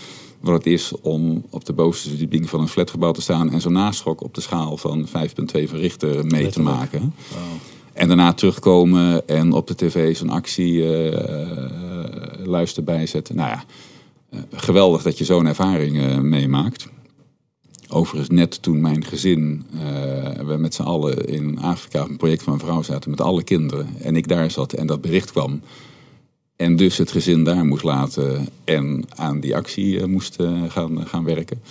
wat 0.44 0.54
het 0.54 0.66
is 0.66 0.92
om 1.00 1.44
op 1.50 1.64
de 1.64 1.72
bovenste 1.72 2.09
verdieping 2.09 2.48
van 2.48 2.61
een 2.61 2.68
flatgebouw 2.68 3.12
te 3.12 3.22
staan... 3.22 3.50
en 3.50 3.61
zo'n 3.61 3.72
naschok 3.72 4.22
op 4.22 4.35
de 4.35 4.40
schaal 4.40 4.76
van 4.76 5.07
5,2 5.07 5.12
van 5.44 5.78
Richter 5.78 6.26
mee 6.26 6.48
te 6.48 6.62
maken. 6.62 7.14
En 7.94 8.09
daarna 8.09 8.33
terugkomen 8.33 9.28
en 9.28 9.52
op 9.52 9.66
de 9.66 9.74
tv 9.74 10.16
zo'n 10.16 10.30
actie 10.30 10.98
eh, 10.98 12.46
luister 12.46 12.85
bijzetten. 12.85 13.37
Nou 13.37 13.48
ja, 13.48 13.64
eh, 14.30 14.38
geweldig 14.52 15.02
dat 15.02 15.18
je 15.18 15.24
zo'n 15.24 15.46
ervaring 15.46 16.02
eh, 16.02 16.18
meemaakt. 16.18 16.88
Overigens 17.88 18.30
net 18.30 18.62
toen 18.62 18.80
mijn 18.80 19.04
gezin, 19.04 19.64
we 20.46 20.57
met 20.59 20.74
z'n 20.74 20.83
allen 20.83 21.26
in 21.26 21.59
Afrika 21.61 22.02
op 22.02 22.09
een 22.09 22.16
project 22.16 22.42
van 22.42 22.52
een 22.52 22.59
vrouw 22.59 22.83
zaten 22.83 23.11
met 23.11 23.20
alle 23.20 23.42
kinderen. 23.42 23.88
En 24.02 24.16
ik 24.16 24.28
daar 24.28 24.50
zat 24.50 24.72
en 24.72 24.87
dat 24.87 25.00
bericht 25.00 25.30
kwam. 25.30 25.61
En 26.56 26.76
dus 26.76 26.98
het 26.98 27.10
gezin 27.10 27.44
daar 27.44 27.64
moest 27.64 27.84
laten 27.84 28.48
en 28.64 29.04
aan 29.14 29.40
die 29.40 29.56
actie 29.56 30.00
eh, 30.00 30.06
moest 30.06 30.36
eh, 30.36 30.62
gaan, 30.68 31.06
gaan 31.06 31.24
werken. 31.24 31.62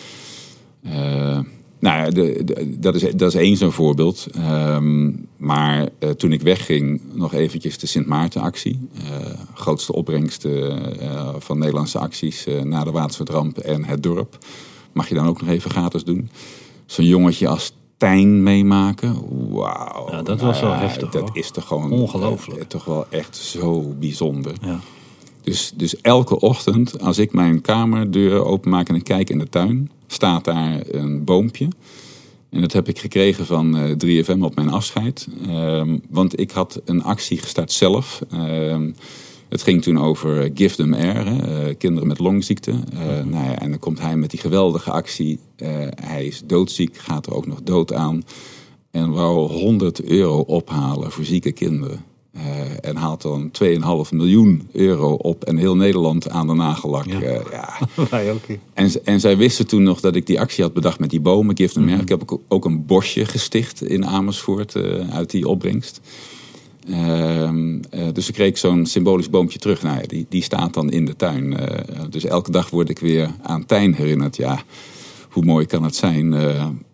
Eh, 0.83 1.39
nou 1.79 2.11
de, 2.11 2.43
dat, 2.79 2.95
is, 2.95 3.11
dat 3.15 3.33
is 3.33 3.39
één 3.39 3.57
zo'n 3.57 3.71
voorbeeld. 3.71 4.27
Ehm, 4.33 5.11
maar 5.37 5.89
toen 6.17 6.31
ik 6.31 6.41
wegging, 6.41 7.01
nog 7.13 7.33
eventjes 7.33 7.77
de 7.77 7.87
Sint 7.87 8.05
Maarten-actie. 8.05 8.79
Grootste 9.53 9.93
opbrengst 9.93 10.47
van 11.37 11.57
Nederlandse 11.57 11.99
acties 11.99 12.45
na 12.63 12.83
de 12.83 12.91
Waterstedramp 12.91 13.57
en 13.57 13.85
het 13.85 14.03
dorp. 14.03 14.37
Mag 14.93 15.09
je 15.09 15.15
dan 15.15 15.27
ook 15.27 15.41
nog 15.41 15.49
even 15.49 15.71
gratis 15.71 16.03
doen. 16.03 16.29
Zo'n 16.85 17.05
jongetje 17.05 17.47
als 17.47 17.73
Meemaken. 18.11 19.15
Wauw. 19.49 20.07
Ja, 20.11 20.21
dat 20.21 20.41
was 20.41 20.59
wel 20.59 20.69
Nou 20.69 20.81
heftig, 20.81 21.09
Dat 21.09 21.21
hoor. 21.29 21.37
is 21.37 21.51
toch 21.51 21.67
gewoon 21.67 21.91
Ongelooflijk. 21.91 22.59
eh, 22.59 22.65
toch 22.65 22.85
wel 22.85 23.05
echt 23.09 23.35
zo 23.35 23.93
bijzonder. 23.99 24.53
Ja. 24.61 24.79
Dus, 25.41 25.71
dus 25.75 26.01
elke 26.01 26.39
ochtend, 26.39 26.99
als 27.01 27.17
ik 27.17 27.33
mijn 27.33 27.61
kamerdeur 27.61 28.45
openmaak 28.45 28.89
en 28.89 28.95
ik 28.95 29.03
kijk 29.03 29.29
in 29.29 29.37
de 29.39 29.49
tuin, 29.49 29.91
staat 30.07 30.45
daar 30.45 30.81
een 30.87 31.23
boompje. 31.23 31.67
En 32.49 32.61
dat 32.61 32.73
heb 32.73 32.87
ik 32.87 32.99
gekregen 32.99 33.45
van 33.45 33.77
uh, 33.77 33.91
eh, 33.91 34.25
3FM 34.25 34.41
op 34.41 34.55
mijn 34.55 34.69
afscheid. 34.69 35.27
Ehm, 35.47 35.97
want 36.09 36.39
ik 36.39 36.51
had 36.51 36.81
een 36.85 37.03
actie 37.03 37.37
gestart 37.37 37.71
zelf. 37.71 38.21
Ehm, 38.31 38.91
het 39.53 39.63
ging 39.63 39.81
toen 39.81 39.99
over 39.99 40.51
Give 40.53 40.75
Them 40.75 40.93
Air, 40.93 41.25
hè, 41.25 41.67
uh, 41.67 41.75
kinderen 41.77 42.07
met 42.07 42.19
longziekte. 42.19 42.71
Uh, 42.71 42.99
nou 43.05 43.45
ja, 43.45 43.59
en 43.59 43.69
dan 43.69 43.79
komt 43.79 43.99
hij 43.99 44.15
met 44.15 44.29
die 44.29 44.39
geweldige 44.39 44.91
actie. 44.91 45.39
hij 45.95 46.25
is 46.25 46.41
doodziek, 46.45 46.97
gaat 46.97 47.25
er 47.25 47.33
ook 47.33 47.47
nog 47.47 47.61
dood 47.63 47.93
aan. 47.93 48.23
En 48.91 49.11
wou 49.11 49.51
100 49.51 50.03
euro 50.03 50.39
ophalen 50.39 51.11
voor 51.11 51.23
zieke 51.23 51.51
kinderen. 51.51 52.03
Uh, 52.35 52.41
en 52.81 52.95
haalt 52.95 53.21
dan 53.21 53.51
2,5 53.63 53.69
miljoen 54.11 54.69
euro 54.71 55.13
op 55.13 55.43
en 55.43 55.57
heel 55.57 55.75
Nederland 55.75 56.29
aan 56.29 56.47
de 56.47 56.53
nagellak. 56.53 57.05
Ja. 57.05 57.21
Uh, 57.21 57.39
ja. 58.11 58.37
en, 58.73 58.91
en 59.03 59.19
zij 59.19 59.37
wisten 59.37 59.67
toen 59.67 59.83
nog 59.83 59.99
dat 59.99 60.15
ik 60.15 60.25
die 60.25 60.39
actie 60.39 60.63
had 60.63 60.73
bedacht 60.73 60.99
met 60.99 61.09
die 61.09 61.19
bomen. 61.19 61.57
Gift 61.57 61.75
mm 61.75 61.87
-hmm. 61.87 61.99
Ik 61.99 62.09
heb 62.09 62.39
ook 62.47 62.65
een 62.65 62.85
bosje 62.85 63.25
gesticht 63.25 63.83
in 63.83 64.05
Amersfoort 64.05 64.75
uh, 64.75 65.09
uit 65.09 65.29
die 65.29 65.47
opbrengst. 65.47 66.01
Ehm, 66.89 67.79
dus 68.13 68.27
ik 68.27 68.33
kreeg 68.33 68.57
zo'n 68.57 68.85
symbolisch 68.85 69.29
boompje 69.29 69.59
terug. 69.59 69.83
Nou 69.83 69.97
ja, 69.97 70.07
die, 70.07 70.25
die 70.29 70.43
staat 70.43 70.73
dan 70.73 70.91
in 70.91 71.05
de 71.05 71.15
tuin. 71.15 71.57
dus 72.09 72.25
elke 72.25 72.51
dag 72.51 72.69
word 72.69 72.89
ik 72.89 72.99
weer 72.99 73.29
aan 73.41 73.65
Tijn 73.65 73.93
herinnerd. 73.93 74.35
Ja, 74.35 74.63
hoe 75.29 75.45
mooi 75.45 75.65
kan 75.65 75.83
het 75.83 75.95
zijn 75.95 76.33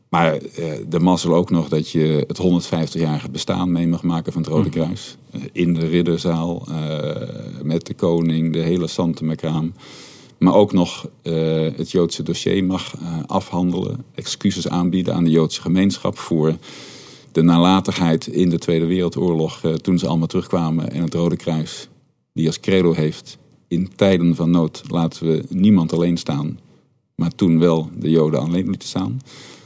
maar 0.09 0.33
uh, 0.33 0.65
de 0.87 0.99
mazzel 0.99 1.35
ook 1.35 1.49
nog 1.49 1.69
dat 1.69 1.89
je 1.89 2.25
het 2.27 2.41
150-jarige 2.41 3.29
bestaan 3.29 3.71
mee 3.71 3.87
mag 3.87 4.03
maken 4.03 4.33
van 4.33 4.41
het 4.41 4.51
Rode 4.51 4.69
mhm. 4.69 4.79
Kruis. 4.79 5.17
In 5.51 5.73
de 5.73 5.87
ridderzaal, 5.87 6.67
uh, 6.69 6.75
met 7.63 7.85
de 7.85 7.93
koning, 7.93 8.53
de 8.53 8.59
hele 8.59 8.87
Santemekraam. 8.87 9.73
Maar 10.37 10.53
ook 10.53 10.73
nog 10.73 11.09
het 11.75 11.91
Joodse 11.91 12.23
dossier 12.23 12.63
mag 12.63 12.93
afhandelen. 13.25 14.03
Excuses 14.15 14.67
aanbieden 14.67 15.13
aan 15.13 15.23
de 15.23 15.29
Joodse 15.29 15.61
gemeenschap 15.61 16.17
voor 16.17 16.57
de 17.31 17.41
nalatigheid 17.41 18.27
in 18.27 18.49
de 18.49 18.57
Tweede 18.57 18.85
Wereldoorlog. 18.85 19.61
toen 19.81 19.99
ze 19.99 20.07
allemaal 20.07 20.27
terugkwamen 20.27 20.91
en 20.91 21.03
het 21.03 21.13
Rode 21.13 21.37
Kruis, 21.37 21.89
die 22.33 22.47
als 22.47 22.59
credo 22.59 22.93
heeft... 22.93 23.37
in 23.67 23.89
tijden 23.95 24.35
van 24.35 24.51
nood 24.51 24.83
laten 24.87 25.27
we 25.27 25.43
niemand 25.49 25.93
alleen 25.93 26.17
staan. 26.17 26.59
Maar 27.15 27.35
toen 27.35 27.59
wel 27.59 27.89
de 27.97 28.09
Joden 28.09 28.39
alleen 28.39 28.69
lieten 28.69 28.87
staan 28.87 29.19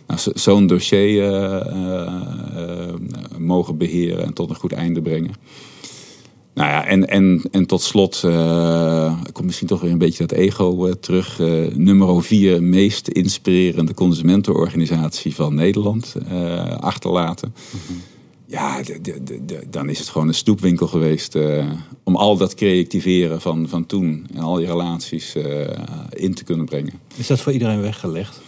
nou, 0.08 0.19
zo'n 0.34 0.67
dossier 0.67 1.23
eh, 1.23 1.67
eh, 1.67 2.88
eh, 2.88 2.95
mogen 3.38 3.78
beheren 3.78 4.26
en 4.26 4.34
tot 4.34 4.49
een 4.49 4.56
goed 4.56 4.71
einde 4.71 5.02
brengen. 5.02 5.34
Nou 6.53 6.69
ja, 6.69 6.85
en, 6.85 7.07
en, 7.07 7.41
en 7.51 7.65
tot 7.65 7.81
slot 7.81 8.21
uh, 8.25 9.15
komt 9.31 9.45
misschien 9.45 9.67
toch 9.67 9.81
weer 9.81 9.91
een 9.91 9.97
beetje 9.97 10.25
dat 10.25 10.37
ego 10.37 10.93
terug. 10.99 11.39
nummer 11.75 12.23
vier 12.23 12.63
meest 12.63 13.07
inspirerende 13.07 13.93
consumentenorganisatie 13.93 15.35
van 15.35 15.55
Nederland 15.55 16.15
achterlaten. 16.79 17.53
Mhm. 17.69 17.99
Ja, 18.45 18.81
dan 19.69 19.89
is 19.89 19.99
het 19.99 20.09
gewoon 20.09 20.27
een 20.27 20.33
stoepwinkel 20.33 20.87
geweest 20.87 21.37
om 22.03 22.15
al 22.15 22.37
dat 22.37 22.53
creativeren 22.53 23.41
van, 23.41 23.69
van 23.69 23.85
toen 23.85 24.27
en 24.33 24.41
al 24.41 24.55
die 24.55 24.65
relaties 24.65 25.35
in 26.09 26.33
te 26.33 26.43
kunnen 26.43 26.65
brengen. 26.65 26.93
Is 27.15 27.27
dat 27.27 27.39
voor 27.39 27.51
iedereen 27.51 27.81
weggelegd? 27.81 28.41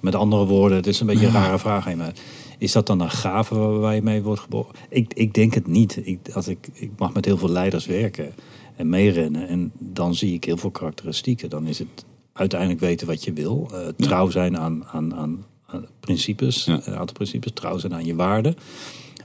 Met 0.00 0.14
andere 0.14 0.46
woorden, 0.46 0.76
het 0.76 0.86
is 0.86 1.00
een 1.00 1.06
beetje 1.06 1.26
een 1.26 1.32
rare 1.32 1.58
vraag. 1.58 1.94
Maar 1.96 2.12
is 2.60 2.72
dat 2.72 2.86
dan 2.86 3.00
een 3.00 3.10
gave 3.10 3.54
waar 3.54 3.94
je 3.94 4.02
mee 4.02 4.22
wordt 4.22 4.40
geboren? 4.40 4.74
Ik, 4.88 5.14
ik 5.14 5.34
denk 5.34 5.54
het 5.54 5.66
niet. 5.66 6.00
Ik, 6.06 6.18
als 6.32 6.48
ik, 6.48 6.68
ik 6.72 6.90
mag 6.98 7.12
met 7.12 7.24
heel 7.24 7.38
veel 7.38 7.50
leiders 7.50 7.86
werken 7.86 8.34
en 8.76 8.88
meerennen. 8.88 9.48
En 9.48 9.72
dan 9.78 10.14
zie 10.14 10.34
ik 10.34 10.44
heel 10.44 10.56
veel 10.56 10.70
karakteristieken. 10.70 11.50
Dan 11.50 11.66
is 11.66 11.78
het 11.78 12.04
uiteindelijk 12.32 12.80
weten 12.80 13.06
wat 13.06 13.24
je 13.24 13.32
wil. 13.32 13.70
Uh, 13.72 13.78
trouw 13.96 14.30
zijn 14.30 14.58
aan, 14.58 14.84
aan, 14.84 15.14
aan, 15.14 15.44
principes, 16.00 16.66
een 16.66 16.96
aantal 16.96 17.12
principes. 17.12 17.52
Trouw 17.54 17.78
zijn 17.78 17.94
aan 17.94 18.04
je 18.04 18.14
waarden. 18.14 18.56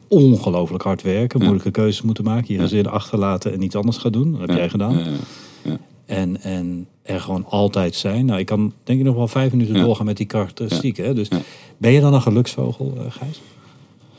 Ongelooflijk 0.08 0.84
hard 0.84 1.02
werken, 1.02 1.39
moeilijke 1.39 1.71
keuzes 1.71 2.02
moeten 2.02 2.24
maken. 2.24 2.54
Je 2.54 2.60
gezin 2.60 2.88
achterlaten 2.88 3.54
en 3.54 3.62
iets 3.62 3.76
anders 3.76 3.98
gaan 3.98 4.12
doen. 4.12 4.32
Dat 4.32 4.39
heb 4.39 4.58
jij 4.58 4.69
gedaan. 4.69 5.04
En, 6.06 6.41
en 6.41 6.88
er 7.04 7.20
gewoon 7.20 7.46
altijd 7.46 7.96
zijn. 7.96 8.26
Nou, 8.26 8.39
ik 8.39 8.46
kan 8.46 8.74
denk 8.84 9.00
ik 9.00 9.06
nog 9.06 9.15
wel 9.15 9.28
vijf 9.28 9.52
minuten 9.52 9.74
doorgaan 9.74 10.06
met 10.06 10.18
die 10.18 10.26
karakteristieken. 10.26 11.06
Hè? 11.06 11.13
Dus 11.13 11.28
ben 11.78 11.91
je 11.91 12.00
dan 12.00 12.13
een 12.13 12.22
geluksvogel, 12.22 12.94
uh, 12.98 13.02
Gijs? 13.10 13.41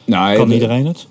Nou, 0.05 0.37
kan 0.37 0.51
iedereen 0.51 0.87
het? 0.87 1.07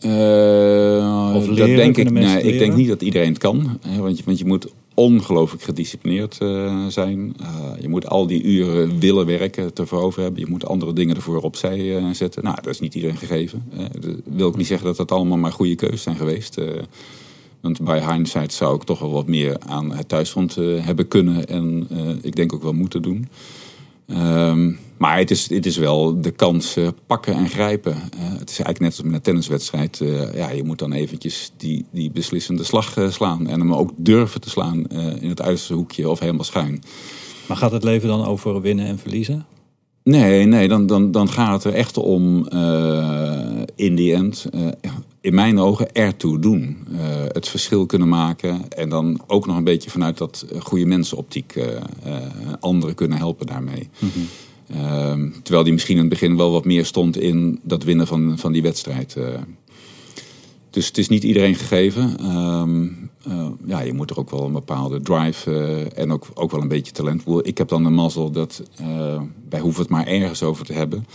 Uh, 0.00 1.32
of 1.34 1.46
leren, 1.46 1.56
dat 1.56 1.76
denk 1.76 1.96
ik, 1.96 2.10
nee, 2.10 2.42
ik 2.42 2.58
denk 2.58 2.74
niet 2.74 2.88
dat 2.88 3.02
iedereen 3.02 3.28
het 3.28 3.38
kan. 3.38 3.78
Hè, 3.86 4.00
want, 4.00 4.18
je, 4.18 4.24
want 4.24 4.38
je 4.38 4.44
moet 4.44 4.72
ongelooflijk 4.94 5.62
gedisciplineerd 5.62 6.38
uh, 6.42 6.86
zijn. 6.86 7.36
je 7.80 7.88
moet 7.88 8.08
al 8.08 8.26
die 8.26 8.42
uren 8.42 8.98
willen 8.98 9.26
werken 9.26 9.70
ervoor 9.74 10.02
over 10.02 10.22
hebben. 10.22 10.40
Je 10.40 10.50
moet 10.50 10.66
andere 10.66 10.92
dingen 10.92 11.16
ervoor 11.16 11.40
opzij 11.42 12.02
zetten. 12.12 12.42
Nou, 12.42 12.56
dat 12.62 12.72
is 12.72 12.80
niet 12.80 12.94
iedereen 12.94 13.16
gegeven. 13.16 13.64
dat 14.00 14.14
wil 14.24 14.48
ik 14.48 14.56
niet 14.56 14.66
zeggen 14.66 14.86
dat 14.86 14.96
dat 14.96 15.12
allemaal 15.12 15.38
maar 15.38 15.52
goede 15.52 15.74
keuzes 15.74 16.02
zijn 16.02 16.16
geweest. 16.16 16.56
Want 17.60 17.80
bij 17.80 18.12
hindsight 18.12 18.52
zou 18.52 18.74
ik 18.76 18.82
toch 18.82 18.98
wel 18.98 19.10
wat 19.10 19.26
meer 19.26 19.56
aan 19.66 19.92
het 19.92 20.08
thuisfront 20.08 20.56
uh, 20.56 20.84
hebben 20.84 21.08
kunnen. 21.08 21.46
En 21.46 21.86
uh, 21.92 22.10
ik 22.22 22.36
denk 22.36 22.52
ook 22.52 22.62
wel 22.62 22.72
moeten 22.72 23.02
doen. 23.02 23.28
Um, 24.06 24.78
maar 24.96 25.18
het 25.18 25.30
is, 25.30 25.48
het 25.48 25.66
is 25.66 25.76
wel 25.76 26.20
de 26.20 26.30
kans 26.30 26.76
uh, 26.76 26.88
pakken 27.06 27.34
en 27.34 27.48
grijpen. 27.48 27.94
het 28.16 28.50
is 28.50 28.60
eigenlijk 28.60 28.78
net 28.78 28.90
als 28.90 29.02
met 29.02 29.14
een 29.14 29.20
tenniswedstrijd. 29.20 30.02
ja, 30.34 30.50
je 30.50 30.64
moet 30.64 30.78
dan 30.78 30.92
eventjes 30.92 31.52
die, 31.56 31.84
die 31.90 32.10
beslissende 32.10 32.64
slag 32.64 32.96
slaan. 33.08 33.48
En 33.48 33.60
hem 33.60 33.74
ook 33.74 33.90
durven 33.96 34.40
te 34.40 34.50
slaan 34.50 34.86
in 35.20 35.28
het 35.28 35.42
uiterste 35.42 35.74
hoekje 35.74 36.08
of 36.08 36.18
helemaal 36.18 36.44
schuin. 36.44 36.82
Maar 37.48 37.56
gaat 37.56 37.72
het 37.72 37.84
leven 37.84 38.08
dan 38.08 38.24
over 38.24 38.60
winnen 38.60 38.86
en 38.86 38.98
verliezen? 38.98 39.46
Nee, 40.02 40.44
nee 40.44 40.68
dan, 40.68 40.86
dan, 40.86 41.10
dan 41.10 41.28
gaat 41.28 41.52
het 41.52 41.72
er 41.72 41.78
echt 41.78 41.96
om 41.96 42.48
in 43.76 43.94
die 43.94 44.14
end 44.14 44.46
in 45.20 45.34
mijn 45.34 45.58
ogen 45.58 45.92
ertoe 45.92 46.38
doen. 46.38 46.76
Uh, 46.92 46.98
het 47.28 47.48
verschil 47.48 47.86
kunnen 47.86 48.08
maken. 48.08 48.68
En 48.68 48.88
dan 48.88 49.20
ook 49.26 49.46
nog 49.46 49.56
een 49.56 49.64
beetje 49.64 49.90
vanuit 49.90 50.18
dat 50.18 50.46
goede 50.58 50.86
mensenoptiek 50.86 51.54
uh, 51.56 51.64
anderen 52.60 52.94
kunnen 52.94 53.18
helpen 53.18 53.46
daarmee. 53.46 53.88
Mm 53.98 54.10
terwijl 55.42 55.64
die 55.64 55.72
misschien 55.72 55.94
in 55.94 56.00
het 56.00 56.10
begin 56.10 56.36
wel 56.36 56.50
wat 56.50 56.64
meer 56.64 56.84
stond 56.84 57.16
in 57.16 57.60
dat 57.62 57.84
winnen 57.84 58.06
van, 58.06 58.38
van 58.38 58.52
die 58.52 58.62
wedstrijd. 58.62 59.16
dus 60.70 60.86
het 60.86 60.98
is 60.98 61.08
niet 61.08 61.22
iedereen 61.22 61.54
gegeven. 61.54 62.18
Ehm, 62.18 62.84
ja, 63.64 63.80
je 63.80 63.92
moet 63.92 64.10
er 64.10 64.18
ook 64.18 64.30
wel 64.30 64.44
een 64.44 64.52
bepaalde 64.52 65.00
drive 65.00 65.52
en 65.94 66.12
ook, 66.12 66.26
ook 66.34 66.50
wel 66.50 66.60
een 66.60 66.68
beetje 66.68 66.92
talent. 66.92 67.22
Ik 67.42 67.58
heb 67.58 67.68
dan 67.68 67.82
de 67.82 67.90
mazzel 67.90 68.30
dat 68.30 68.62
wij 69.48 69.60
hoeven 69.60 69.82
het 69.82 69.90
maar 69.90 70.06
ergens 70.06 70.42
over 70.42 70.64
te 70.64 70.72
hebben. 70.72 71.06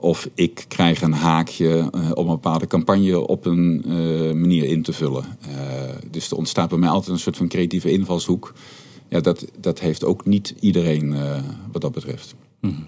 Of 0.00 0.28
ik 0.34 0.64
krijg 0.68 1.02
een 1.02 1.12
haakje 1.12 1.90
uh, 1.94 2.10
om 2.14 2.26
een 2.26 2.34
bepaalde 2.34 2.66
campagne 2.66 3.26
op 3.26 3.46
een 3.46 3.84
uh, 3.86 4.32
manier 4.32 4.64
in 4.64 4.82
te 4.82 4.92
vullen. 4.92 5.24
Uh, 5.48 5.56
dus 6.10 6.30
er 6.30 6.36
ontstaat 6.36 6.68
bij 6.68 6.78
mij 6.78 6.88
altijd 6.88 7.12
een 7.12 7.18
soort 7.18 7.36
van 7.36 7.48
creatieve 7.48 7.90
invalshoek. 7.90 8.52
Ja, 9.08 9.20
dat, 9.20 9.44
dat 9.60 9.80
heeft 9.80 10.04
ook 10.04 10.26
niet 10.26 10.54
iedereen 10.60 11.14
wat 11.72 11.82
dat 11.82 11.92
betreft. 11.92 12.34
Mm 12.60 12.86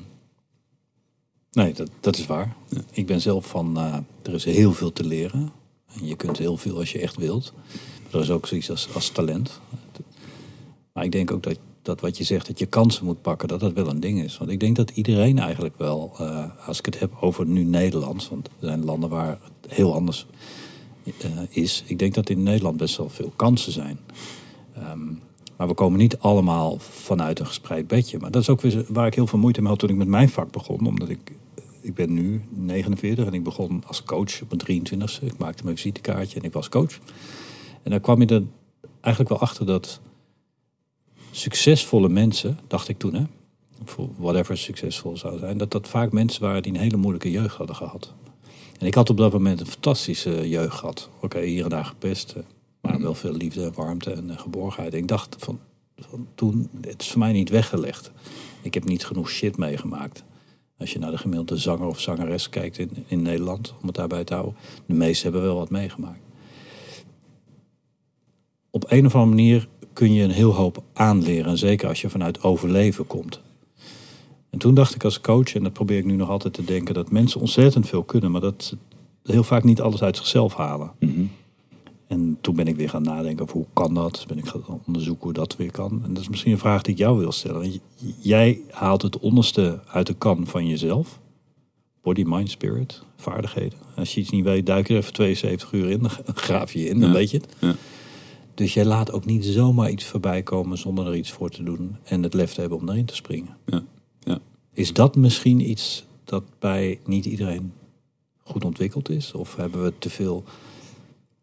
Nee, 1.51 1.72
dat, 1.72 1.90
dat 2.01 2.18
is 2.18 2.27
waar. 2.27 2.57
Ja. 2.68 2.81
Ik 2.92 3.07
ben 3.07 3.20
zelf 3.20 3.46
van, 3.46 3.77
er 4.22 4.35
is 4.35 4.44
heel 4.44 4.72
veel 4.72 4.92
te 4.92 5.05
leren. 5.05 5.53
En 5.94 6.07
je 6.07 6.16
kunt 6.16 6.38
heel 6.38 6.57
veel 6.57 6.79
als 6.79 6.92
je 6.92 6.98
echt 6.98 7.16
wilt. 7.16 7.53
Maar 8.03 8.14
er 8.14 8.20
is 8.20 8.31
ook 8.31 8.46
zoiets 8.46 8.70
als, 8.70 8.88
als 8.94 9.09
talent. 9.09 9.61
Maar 10.92 11.05
ik 11.05 11.12
denk 11.12 11.31
ook 11.31 11.42
dat 11.42 11.59
dat 11.83 12.01
wat 12.01 12.16
je 12.16 12.25
zegt, 12.25 12.47
dat 12.47 12.59
je 12.59 12.66
kansen 12.66 13.05
moet 13.05 13.23
pakken, 13.23 13.49
dat 13.49 13.61
dat 13.61 13.73
wel 13.73 13.88
een 13.88 14.01
ding 14.01 14.23
is. 14.23 14.38
Want 14.38 14.51
ik 14.51 14.61
denk 14.61 14.77
dat 14.77 14.90
iedereen 14.90 15.38
eigenlijk 15.38 15.79
wel, 15.79 16.12
uh, 16.21 16.45
als 16.66 16.79
ik 16.79 16.85
het 16.85 16.99
heb 16.99 17.16
over 17.21 17.47
nu 17.47 17.64
Nederland, 17.64 18.29
want 18.29 18.47
er 18.47 18.53
zijn 18.66 18.85
landen 18.85 19.09
waar 19.09 19.29
het 19.61 19.73
heel 19.73 19.95
anders 19.95 20.27
uh, 21.05 21.38
is. 21.49 21.85
Ik 21.87 21.99
denk 21.99 22.14
dat 22.14 22.31
in 22.31 22.42
Nederland 22.42 22.77
best 22.77 22.97
wel 22.97 23.09
veel 23.09 23.33
kansen 23.37 23.73
zijn. 23.73 23.99
Um, 24.79 25.21
maar 25.57 25.71
we 25.71 25.77
komen 25.77 25.99
niet 25.99 26.18
allemaal 26.18 26.79
vanuit 26.79 27.38
een 27.38 27.47
gespreid 27.47 27.87
bedje. 27.87 28.18
Maar 28.18 28.31
dat 28.31 28.42
is 28.42 28.49
ook 28.49 28.61
weer 28.61 28.85
waar 28.88 29.07
ik 29.07 29.14
heel 29.14 29.27
veel 29.27 29.38
moeite 29.38 29.61
mee 29.61 29.71
had 29.71 29.79
toen 29.79 29.88
ik 29.88 29.97
met 29.97 30.09
mijn 30.09 30.29
vak 30.29 30.50
begon. 30.50 30.87
Omdat 30.87 31.09
ik, 31.09 31.33
ik 31.81 31.94
ben 31.94 32.13
nu 32.13 32.42
49 32.48 33.27
en 33.27 33.35
ik 33.35 33.42
begon 33.42 33.83
als 33.87 34.02
coach 34.02 34.42
op 34.42 34.67
mijn 34.67 34.83
23e. 34.83 35.25
Ik 35.25 35.38
maakte 35.38 35.65
mijn 35.65 35.77
visitekaartje 35.77 36.38
en 36.38 36.44
ik 36.44 36.52
was 36.52 36.69
coach. 36.69 36.98
En 37.83 37.90
daar 37.90 38.00
kwam 38.00 38.21
je 38.21 38.27
er 38.27 38.42
eigenlijk 39.00 39.29
wel 39.35 39.40
achter 39.40 39.67
dat 39.67 40.00
succesvolle 41.33 42.08
mensen, 42.08 42.58
dacht 42.66 42.88
ik 42.88 42.98
toen, 42.98 43.14
hè, 43.14 43.22
voor 43.85 44.08
whatever 44.16 44.58
succesvol 44.58 45.16
zou 45.16 45.38
zijn, 45.38 45.58
dat 45.58 45.70
dat 45.70 45.88
vaak 45.88 46.12
mensen 46.12 46.42
waren 46.42 46.62
die 46.62 46.72
een 46.72 46.80
hele 46.80 46.96
moeilijke 46.96 47.30
jeugd 47.30 47.56
hadden 47.56 47.76
gehad. 47.76 48.14
En 48.78 48.87
ik 48.87 48.94
had 48.94 49.10
op 49.10 49.16
dat 49.16 49.33
moment 49.33 49.60
een 49.60 49.66
fantastische 49.66 50.48
jeugd 50.48 50.74
gehad. 50.74 51.08
Oké, 51.20 51.40
hier 51.40 51.64
en 51.64 51.70
daar 51.70 51.85
gepest, 51.85 52.33
eh, 52.33 52.42
maar 52.80 53.00
wel 53.00 53.14
veel 53.14 53.33
liefde, 53.33 53.72
warmte 53.72 54.12
en 54.12 54.30
eh, 54.30 54.38
geborgenheid. 54.38 54.92
En 54.92 54.98
ik 54.98 55.08
dacht 55.08 55.37
van, 55.38 55.60
van 55.96 56.28
toen, 56.35 56.68
het 56.80 57.02
is 57.02 57.10
voor 57.10 57.18
mij 57.18 57.33
niet 57.33 57.48
weggelegd. 57.48 58.10
Ik 58.62 58.74
heb 58.74 58.85
niet 58.85 59.06
genoeg 59.06 59.30
shit 59.30 59.56
meegemaakt. 59.56 60.24
Als 60.78 60.92
je 60.92 60.98
naar 60.98 61.10
de 61.10 61.18
gemiddelde 61.18 61.56
zanger 61.56 61.87
of 61.87 62.00
zangeres 62.00 62.48
kijkt 62.48 62.78
in, 62.78 62.90
in 63.06 63.22
Nederland, 63.22 63.74
om 63.80 63.87
het 63.87 63.96
daarbij 63.96 64.24
te 64.24 64.35
houden. 64.35 64.56
De 64.87 64.94
meesten 64.94 65.30
hebben 65.30 65.42
wel 65.42 65.58
wat 65.58 65.70
meegemaakt. 65.70 66.20
Op 68.70 68.85
een 68.88 69.06
of 69.06 69.14
andere 69.14 69.37
manier 69.37 69.68
kun 69.93 70.13
je 70.13 70.23
een 70.23 70.31
heel 70.31 70.55
hoop 70.55 70.83
aanleren. 70.93 71.59
Zeker 71.59 71.88
als 71.88 72.01
je 72.01 72.11
vanuit 72.11 72.43
overleven 72.43 73.07
komt. 73.07 73.40
En 74.51 74.59
toen 74.59 74.75
dacht 74.75 74.95
ik 74.95 75.05
als 75.05 75.21
coach, 75.21 75.55
en 75.55 75.63
dat 75.63 75.73
probeer 75.73 75.99
ik 75.99 76.05
nu 76.05 76.15
nog 76.17 76.29
altijd 76.29 76.55
te 76.55 76.65
denken, 76.65 76.95
dat 76.95 77.11
mensen 77.11 77.40
ontzettend 77.40 77.88
veel 77.88 78.03
kunnen, 78.03 78.31
maar 78.31 78.40
dat 78.40 78.55
ze 78.65 78.77
heel 79.33 79.45
vaak 79.45 79.65
niet 79.65 79.81
alles 79.81 80.03
uit 80.03 80.17
zichzelf 80.17 80.55
halen. 80.55 80.90
Mhm. 80.99 81.25
En 82.07 82.38
toen 82.40 82.55
ben 82.57 82.67
ik 82.67 82.77
weer 82.77 82.88
gaan 82.88 83.03
nadenken 83.03 83.43
over 83.43 83.57
hoe 83.57 83.67
kan 83.73 83.95
dat? 83.95 84.15
Dus 84.15 84.27
ben 84.27 84.38
ik 84.38 84.47
gaan 84.47 84.81
onderzoeken 84.87 85.25
hoe 85.25 85.33
dat 85.33 85.57
weer 85.57 85.71
kan. 85.71 86.01
En 86.05 86.13
dat 86.15 86.23
is 86.23 86.29
misschien 86.29 86.53
een 86.53 86.59
vraag 86.59 86.83
die 86.83 86.93
ik 86.93 86.99
jou 86.99 87.19
wil 87.19 87.33
stellen. 87.33 87.81
Jij 88.21 88.61
haalt 88.71 89.03
het 89.03 89.19
onderste 89.19 89.81
uit 89.87 90.07
de 90.07 90.15
kan 90.15 90.47
van 90.47 90.67
jezelf. 90.67 91.21
Body, 92.03 92.23
mind, 92.27 92.51
spirit, 92.51 93.03
vaardigheden. 93.17 93.79
Als 93.97 94.15
je 94.15 94.21
iets 94.21 94.31
niet 94.31 94.45
weet, 94.45 94.67
duik 94.67 94.88
er 94.88 94.97
even 94.97 95.13
72 95.13 95.73
uur 95.73 95.88
in. 95.90 95.99
Dan 96.01 96.11
graaf 96.35 96.73
je 96.73 96.79
je 96.81 96.88
in, 96.88 97.01
dan 97.01 97.09
Ja. 97.09 97.15
weet 97.15 97.31
je 97.31 97.37
het. 97.37 97.55
Ja. 97.59 97.75
Dus 98.55 98.75
jij 98.75 98.85
laat 98.85 99.13
ook 99.13 99.25
niet 99.25 99.44
zomaar 99.44 99.90
iets 99.90 100.05
voorbij 100.05 100.42
komen 100.42 100.79
zonder 100.79 101.07
er 101.07 101.15
iets 101.17 101.31
voor 101.31 101.50
te 101.50 101.63
doen. 101.63 101.96
En 102.05 102.23
het 102.23 102.35
lef 102.35 102.55
te 102.55 102.61
hebben 102.61 102.79
om 102.79 102.88
erin 102.88 103.05
te 103.05 103.15
springen. 103.15 103.57
Ja. 103.67 103.83
Ja. 104.21 104.38
Is 104.73 104.92
dat 104.92 105.17
misschien 105.17 105.71
iets 105.71 106.05
dat 106.25 106.42
bij 106.59 106.98
niet 107.07 107.25
iedereen 107.25 107.73
goed 108.44 108.65
ontwikkeld 108.65 109.11
is? 109.11 109.33
Of 109.33 109.57
hebben 109.57 109.83
we 109.83 109.92
te 109.98 110.11
veel... 110.11 110.44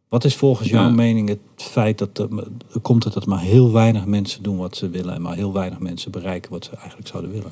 Wat 0.07 0.23
is 0.23 0.35
volgens 0.35 0.69
jouw 0.69 0.83
Ja. 0.87 0.89
mening 0.89 1.29
het 1.29 1.39
feit 1.55 1.97
dat 1.97 2.17
er, 2.17 2.29
er 2.73 2.79
komt 2.81 3.03
het 3.03 3.13
dat 3.13 3.25
maar 3.25 3.41
heel 3.41 3.71
weinig 3.71 4.05
mensen 4.05 4.43
doen 4.43 4.57
wat 4.57 4.77
ze 4.77 4.89
willen 4.89 5.13
en 5.13 5.21
maar 5.21 5.35
heel 5.35 5.53
weinig 5.53 5.79
mensen 5.79 6.11
bereiken 6.11 6.51
wat 6.51 6.65
ze 6.65 6.71
eigenlijk 6.75 7.07
zouden 7.07 7.31
willen? 7.31 7.51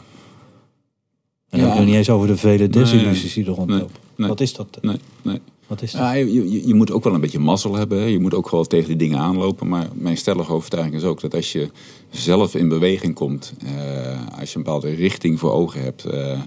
En 1.49 1.59
dan 1.59 1.67
heb 1.69 1.77
nog 1.77 1.85
niet 1.87 1.95
eens 1.95 2.09
over 2.09 2.27
de 2.27 2.37
vele 2.37 2.67
desillusies 2.67 3.33
die 3.33 3.43
er 3.43 3.49
Nee, 3.49 3.57
rondlopen. 3.57 3.95
nee. 4.15 4.27
Wat 4.27 4.39
is 4.39 4.53
dat? 4.53 4.77
Nee, 4.81 4.97
nee. 5.21 5.41
Wat 5.67 5.81
is 5.81 5.91
dat? 5.91 6.01
Ja, 6.01 6.11
je, 6.13 6.51
je, 6.51 6.67
je 6.67 6.73
moet 6.73 6.91
ook 6.91 7.03
wel 7.03 7.13
een 7.13 7.21
beetje 7.21 7.39
mazzel 7.39 7.75
hebben. 7.75 7.99
Hè. 7.99 8.05
Je 8.05 8.19
moet 8.19 8.33
ook 8.33 8.49
wel 8.49 8.63
tegen 8.63 8.87
die 8.87 8.97
dingen 8.97 9.17
aanlopen. 9.19 9.67
Maar 9.67 9.87
mijn 9.93 10.17
stellige 10.17 10.51
overtuiging 10.51 10.95
is 10.95 11.03
ook 11.03 11.21
dat 11.21 11.35
als 11.35 11.51
je 11.51 11.69
zelf 12.09 12.55
in 12.55 12.67
beweging 12.67 13.13
komt, 13.13 13.53
eh, 13.65 14.39
als 14.39 14.51
je 14.51 14.57
een 14.57 14.63
bepaalde 14.63 14.89
richting 14.93 15.39
voor 15.39 15.51
ogen 15.51 15.81
hebt. 15.81 16.05
eh, 16.05 16.39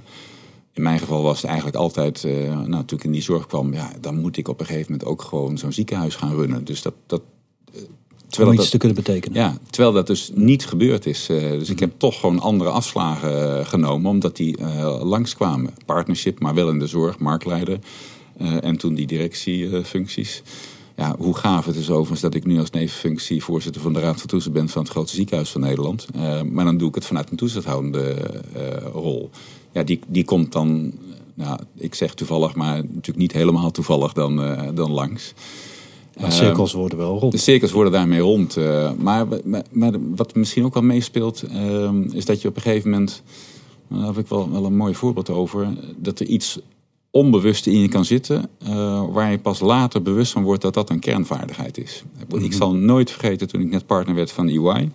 in 0.73 0.83
mijn 0.83 0.99
geval 0.99 1.23
was 1.23 1.37
het 1.37 1.47
eigenlijk 1.47 1.77
altijd, 1.77 2.25
eh, 2.25 2.61
nou, 2.67 2.85
toen 2.85 2.99
ik 2.99 3.05
in 3.05 3.13
die 3.13 3.23
zorg 3.23 3.47
kwam, 3.47 3.73
ja, 3.73 3.93
dan 4.01 4.21
moet 4.21 4.37
ik 4.37 4.49
op 4.49 4.61
een 4.61 4.67
gegeven 4.67 4.93
moment 4.93 5.09
ook 5.09 5.23
gewoon 5.23 5.59
zo'n 5.59 5.73
ziekenhuis 5.73 6.15
gaan 6.15 6.35
runnen. 6.35 6.65
Dus 6.65 6.83
dat. 6.83 6.95
dat 7.07 7.23
eh, 7.75 7.81
Om 7.81 7.89
terwijl 8.29 8.53
iets 8.53 8.63
dat, 8.63 8.71
te 8.71 8.79
kunnen 8.79 8.97
betekenen. 8.97 9.39
ja, 9.39 9.59
terwijl 9.71 9.95
dat 9.95 10.07
dus 10.07 10.31
niet 10.35 10.67
gebeurd 10.67 11.07
is. 11.07 11.27
Dus 11.27 11.71
ik 11.71 11.79
heb 11.81 11.93
toch 11.97 12.21
gewoon 12.21 12.39
andere 12.41 12.71
afslagen 12.71 13.67
genomen, 13.67 14.11
omdat 14.11 14.37
die 14.37 14.57
langskwamen. 15.03 15.75
Partnership, 15.87 16.41
maar 16.41 16.55
wel 16.55 16.69
in 16.69 16.79
de 16.79 16.87
zorg, 16.87 17.19
marktleider. 17.19 17.79
Eh, 18.41 18.65
en 18.65 18.77
toen 18.77 18.95
die 18.95 19.07
directiefuncties. 19.07 20.43
ja, 20.97 21.15
hoe 21.19 21.37
gaaf 21.37 21.65
het 21.65 21.77
is 21.77 21.91
overigens 21.91 22.21
dat 22.21 22.35
ik 22.35 22.47
nu 22.47 22.59
als 22.59 22.71
nevenfunctie 22.71 23.43
voorzitter 23.43 23.83
van 23.83 23.93
de 23.93 24.01
Raad 24.01 24.19
van 24.19 24.27
Toezicht 24.27 24.55
ben 24.55 24.69
van 24.69 24.83
het 24.83 24.91
grootste 24.91 25.17
ziekenhuis 25.17 25.51
van 25.51 25.61
Nederland. 25.61 26.07
Eh, 26.15 26.43
maar 26.43 26.65
dan 26.65 26.77
doe 26.77 26.89
ik 26.89 26.95
het 26.95 27.07
vanuit 27.07 27.31
een 27.31 27.37
toezichthoudende 27.37 28.15
eh, 28.55 28.87
rol. 28.93 29.31
Ja, 29.73 29.83
die, 29.83 30.01
die 30.07 30.25
komt 30.25 30.53
dan, 30.53 30.93
nou, 31.35 31.59
ik 31.75 31.95
zeg 31.95 32.15
toevallig, 32.15 32.55
maar 32.55 32.77
natuurlijk 32.77 33.17
niet 33.17 33.33
helemaal 33.33 33.71
toevallig 33.71 34.13
dan, 34.13 34.37
dan 34.75 34.91
langs. 34.91 35.35
Maar 36.21 36.33
cirkels 36.33 36.73
worden 36.73 36.99
wel 36.99 37.19
rond. 37.19 37.33
De 37.33 37.39
cirkels 37.39 37.73
worden 37.73 37.93
daarmee 37.93 38.21
rond. 38.21 38.57
maar, 38.99 39.27
maar, 39.45 39.65
maar 39.71 39.93
wat 40.17 40.35
misschien 40.35 40.65
ook 40.65 40.75
wel 40.75 40.83
meespeelt, 40.83 41.43
eh, 41.43 41.91
is 42.13 42.25
dat 42.25 42.43
je 42.43 42.49
op 42.49 42.57
een 42.57 42.63
gegeven 42.63 42.91
moment, 42.91 43.23
nou, 43.89 44.01
daar 44.03 44.15
heb 44.15 44.25
ik 44.25 44.31
wel, 44.31 44.51
wel 44.51 44.65
een 44.65 44.77
mooi 44.77 44.95
voorbeeld 44.95 45.31
over, 45.31 45.69
dat 45.97 46.21
er 46.21 46.27
iets 46.27 46.59
onbewust 47.11 47.67
in 47.67 47.81
je 47.81 47.89
kan 47.89 48.05
zitten, 48.05 48.51
eh, 48.59 49.05
waar 49.13 49.31
je 49.31 49.39
pas 49.39 49.61
later 49.61 50.03
bewust 50.03 50.33
van 50.33 50.43
wordt 50.43 50.63
dat 50.63 50.75
dat 50.75 50.91
een 50.91 50.99
kernvaardigheid 50.99 51.79
is. 51.79 52.03
Ik 52.29 52.53
zal 52.53 52.75
nooit 52.75 53.11
vergeten 53.11 53.49
toen 53.49 53.61
ik 53.61 53.71
net 53.71 53.87
partner 53.87 54.15
werd 54.15 54.33
van 54.33 54.49
EY, 54.49 54.91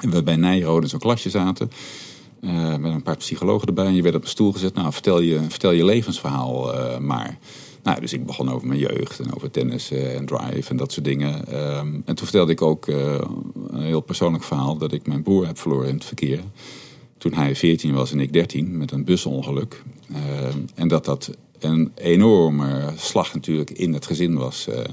en 0.00 0.10
we 0.10 0.22
bij 0.22 0.36
Nijrode 0.36 0.86
zo'n 0.86 0.98
klasje 0.98 1.30
zaten, 1.30 1.70
eh, 2.40 2.76
met 2.76 2.92
een 2.92 3.02
paar 3.02 3.16
psychologen 3.16 3.68
erbij, 3.68 3.86
en 3.86 3.94
je 3.94 4.02
werd 4.02 4.14
op 4.14 4.22
een 4.22 4.28
stoel 4.28 4.52
gezet, 4.52 4.74
nou 4.74 4.92
vertel 4.92 5.20
je, 5.20 5.40
vertel 5.48 5.70
je 5.72 5.84
levensverhaal 5.84 6.74
eh, 6.74 6.98
maar. 6.98 7.38
Nou, 7.82 8.00
dus 8.00 8.12
ik 8.12 8.26
begon 8.26 8.50
over 8.50 8.66
mijn 8.66 8.80
jeugd 8.80 9.20
en 9.20 9.34
over 9.34 9.50
tennis 9.50 9.90
en 9.90 10.26
drive 10.26 10.70
en 10.70 10.76
dat 10.76 10.92
soort 10.92 11.04
dingen. 11.04 11.46
Ehm, 11.46 11.94
en 12.04 12.14
toen 12.14 12.16
vertelde 12.16 12.52
ik 12.52 12.62
ook 12.62 12.86
een 12.86 13.82
heel 13.82 14.00
persoonlijk 14.00 14.44
verhaal 14.44 14.76
dat 14.76 14.92
ik 14.92 15.06
mijn 15.06 15.22
broer 15.22 15.46
heb 15.46 15.58
verloren 15.58 15.88
in 15.88 15.94
het 15.94 16.04
verkeer. 16.04 16.40
Toen 17.18 17.34
hij 17.34 17.56
14 17.56 17.94
was 17.94 18.12
en 18.12 18.20
ik 18.20 18.32
13 18.32 18.76
met 18.76 18.90
een 18.90 19.04
busongeluk. 19.04 19.82
Ehm, 20.12 20.58
en 20.74 20.88
dat 20.88 21.04
dat 21.04 21.30
een 21.58 21.92
enorme 21.94 22.92
slag 22.96 23.34
natuurlijk 23.34 23.70
in 23.70 23.92
het 23.92 24.06
gezin 24.06 24.34
was. 24.34 24.68
eh. 24.68 24.84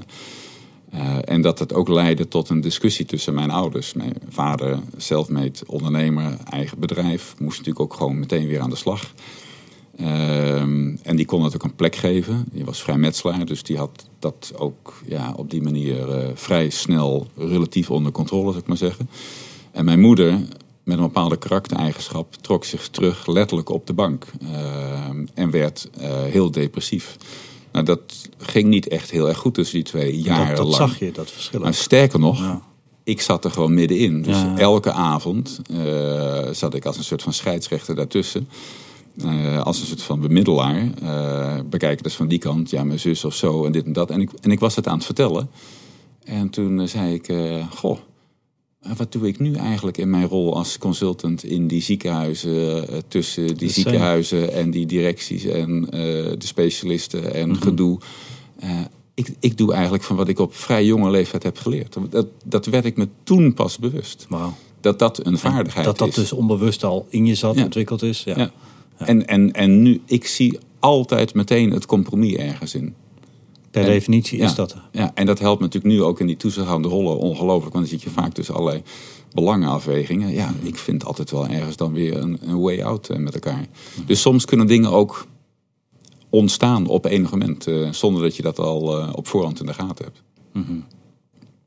Eh, 0.90 1.16
en 1.24 1.40
dat 1.42 1.58
het 1.58 1.74
ook 1.74 1.88
leidde 1.88 2.28
tot 2.28 2.48
een 2.48 2.60
discussie 2.60 3.04
tussen 3.06 3.34
mijn 3.34 3.50
ouders. 3.50 3.92
Mijn 3.92 4.14
vader, 4.28 4.78
self-made 4.96 5.58
ondernemer, 5.66 6.36
eigen 6.50 6.78
bedrijf, 6.78 7.34
moest 7.38 7.58
natuurlijk 7.58 7.84
ook 7.84 7.94
gewoon 7.94 8.18
meteen 8.18 8.46
weer 8.46 8.60
aan 8.60 8.70
de 8.70 8.76
slag. 8.76 9.12
En 11.02 11.16
die 11.16 11.24
kon 11.24 11.44
het 11.44 11.54
ook 11.54 11.62
een 11.62 11.74
plek 11.74 11.96
geven. 11.96 12.44
Die 12.52 12.64
was 12.64 12.82
vrijmetselaar, 12.82 13.46
dus 13.46 13.62
die 13.62 13.76
had 13.76 14.08
dat 14.18 14.52
ook 14.56 14.94
ja, 15.06 15.32
op 15.36 15.50
die 15.50 15.62
manier 15.62 16.10
eh, 16.10 16.28
vrij 16.34 16.70
snel 16.70 17.26
relatief 17.36 17.90
onder 17.90 18.12
controle, 18.12 18.46
zou 18.46 18.58
ik 18.58 18.66
maar 18.66 18.76
zeggen. 18.76 19.08
En 19.72 19.84
mijn 19.84 20.00
moeder, 20.00 20.38
met 20.84 20.96
een 20.96 21.02
bepaalde 21.02 21.36
karaktereigenschap, 21.36 22.34
trok 22.34 22.64
zich 22.64 22.88
terug 22.88 23.26
letterlijk 23.26 23.68
op 23.68 23.86
de 23.86 23.92
bank. 23.92 24.26
Ehm, 24.52 25.26
en 25.34 25.50
werd 25.50 25.88
eh, 25.98 26.22
heel 26.22 26.50
depressief. 26.50 27.16
Nou, 27.72 27.84
dat 27.84 28.28
ging 28.38 28.68
niet 28.68 28.88
echt 28.88 29.10
heel 29.10 29.28
erg 29.28 29.38
goed 29.38 29.54
tussen 29.54 29.74
die 29.74 29.84
twee 29.84 30.20
jaren 30.20 30.46
dat, 30.46 30.56
dat 30.56 30.66
lang. 30.66 30.76
zag 30.90 30.98
je, 30.98 31.12
dat 31.12 31.30
verschil. 31.30 31.60
Maar 31.60 31.74
sterker 31.74 32.18
nog, 32.18 32.38
Ja. 32.38 32.62
ik 33.04 33.20
zat 33.20 33.44
er 33.44 33.50
gewoon 33.50 33.74
middenin. 33.74 34.22
Dus 34.22 34.36
Ja. 34.36 34.56
elke 34.58 34.92
avond 34.92 35.60
eh, 35.70 36.48
zat 36.52 36.74
ik 36.74 36.84
als 36.84 36.96
een 36.96 37.04
soort 37.04 37.22
van 37.22 37.32
scheidsrechter 37.32 37.94
daartussen. 37.94 38.48
Eh, 39.22 39.60
als 39.62 39.80
een 39.80 39.86
soort 39.86 40.02
van 40.02 40.20
bemiddelaar. 40.20 40.88
Eh 41.02 41.58
bekijken 41.70 42.02
dus 42.02 42.14
van 42.14 42.28
die 42.28 42.38
kant, 42.38 42.70
ja, 42.70 42.84
mijn 42.84 43.00
zus 43.00 43.24
of 43.24 43.34
zo 43.34 43.64
en 43.64 43.72
dit 43.72 43.84
en 43.84 43.92
dat. 43.92 44.10
En 44.10 44.20
ik, 44.20 44.30
en 44.40 44.50
ik 44.50 44.60
was 44.60 44.76
het 44.76 44.86
aan 44.88 44.96
het 44.96 45.04
vertellen. 45.04 45.50
En 46.24 46.50
toen 46.50 46.80
eh, 46.80 46.86
zei 46.86 47.14
ik, 47.14 47.28
eh, 47.28 47.66
goh, 47.70 47.96
eh, 47.96 48.02
wat 48.96 49.12
doe 49.12 49.26
ik 49.26 49.38
nu 49.38 49.54
eigenlijk 49.54 49.98
in 49.98 50.10
mijn 50.10 50.26
rol 50.28 50.56
als 50.56 50.78
consultant 50.78 51.44
in 51.44 51.66
die 51.66 51.82
ziekenhuizen, 51.82 52.88
eh, 52.88 52.98
tussen 53.08 53.56
die 53.56 53.70
ziekenhuizen 53.70 54.52
en 54.52 54.70
die 54.70 54.86
directies 54.86 55.44
en 55.44 55.90
eh, 55.90 56.00
de 56.38 56.46
specialisten 56.46 57.34
en 57.34 57.56
gedoe. 57.62 57.98
Eh, 58.58 58.80
ik, 59.14 59.28
ik 59.40 59.56
doe 59.56 59.72
eigenlijk 59.72 60.04
van 60.04 60.16
wat 60.16 60.28
ik 60.28 60.38
op 60.38 60.54
vrij 60.54 60.84
jonge 60.84 61.10
leeftijd 61.10 61.42
heb 61.42 61.58
geleerd. 61.58 61.96
Dat, 62.10 62.26
dat 62.44 62.66
werd 62.66 62.84
ik 62.84 62.96
me 62.96 63.08
toen 63.22 63.54
pas 63.54 63.78
bewust. 63.78 64.26
Dat 64.80 64.98
dat 64.98 65.26
een 65.26 65.38
vaardigheid 65.38 65.86
Dat 65.86 65.98
dat 65.98 66.08
is. 66.08 66.14
dus 66.14 66.32
onbewust 66.32 66.84
al 66.84 67.06
in 67.08 67.26
je 67.26 67.34
zat, 67.34 67.54
Ja. 67.56 67.64
ontwikkeld 67.64 68.02
is. 68.02 68.24
Ja. 68.24 68.36
Ja. 68.36 68.50
En, 68.96 69.26
en, 69.26 69.52
en 69.52 69.82
nu, 69.82 70.00
ik 70.06 70.26
zie 70.26 70.58
altijd 70.78 71.34
meteen 71.34 71.70
het 71.70 71.86
compromis 71.86 72.34
ergens 72.34 72.74
in. 72.74 72.94
Per 73.74 73.82
En- 73.84 73.88
definitie 73.90 74.38
ja, 74.38 74.44
is 74.44 74.54
dat 74.54 74.72
er. 74.72 74.82
Ja, 74.92 75.10
en 75.14 75.26
dat 75.26 75.38
helpt 75.38 75.60
natuurlijk 75.60 75.94
nu 75.94 76.02
ook 76.02 76.20
in 76.20 76.26
die 76.26 76.36
toezichthoudende 76.36 76.96
rollen 76.96 77.18
ongelooflijk. 77.18 77.72
Want 77.74 77.88
dan 77.88 77.98
zit 77.98 78.02
je 78.02 78.10
vaak 78.10 78.32
tussen 78.32 78.54
allerlei 78.54 78.82
belangenafwegingen. 79.32 80.30
Ja, 80.32 80.52
ik 80.62 80.76
vind 80.76 81.04
altijd 81.04 81.30
wel 81.30 81.46
ergens 81.46 81.76
dan 81.76 81.92
weer 81.92 82.16
een, 82.16 82.38
een 82.42 82.60
way 82.60 82.82
out 82.82 83.08
eh, 83.08 83.16
met 83.18 83.34
elkaar. 83.34 83.66
Dus 84.06 84.20
soms 84.20 84.44
kunnen 84.44 84.66
dingen 84.66 84.90
ook 84.90 85.26
ontstaan 86.30 86.86
op 86.86 87.04
enig 87.04 87.30
moment. 87.30 87.66
eh, 87.66 87.92
zonder 87.92 88.22
dat 88.22 88.36
je 88.36 88.42
dat 88.42 88.58
al 88.58 88.98
eh, 89.00 89.12
op 89.14 89.26
voorhand 89.26 89.60
in 89.60 89.66
de 89.66 89.74
gaten 89.74 90.04
hebt. 90.04 90.22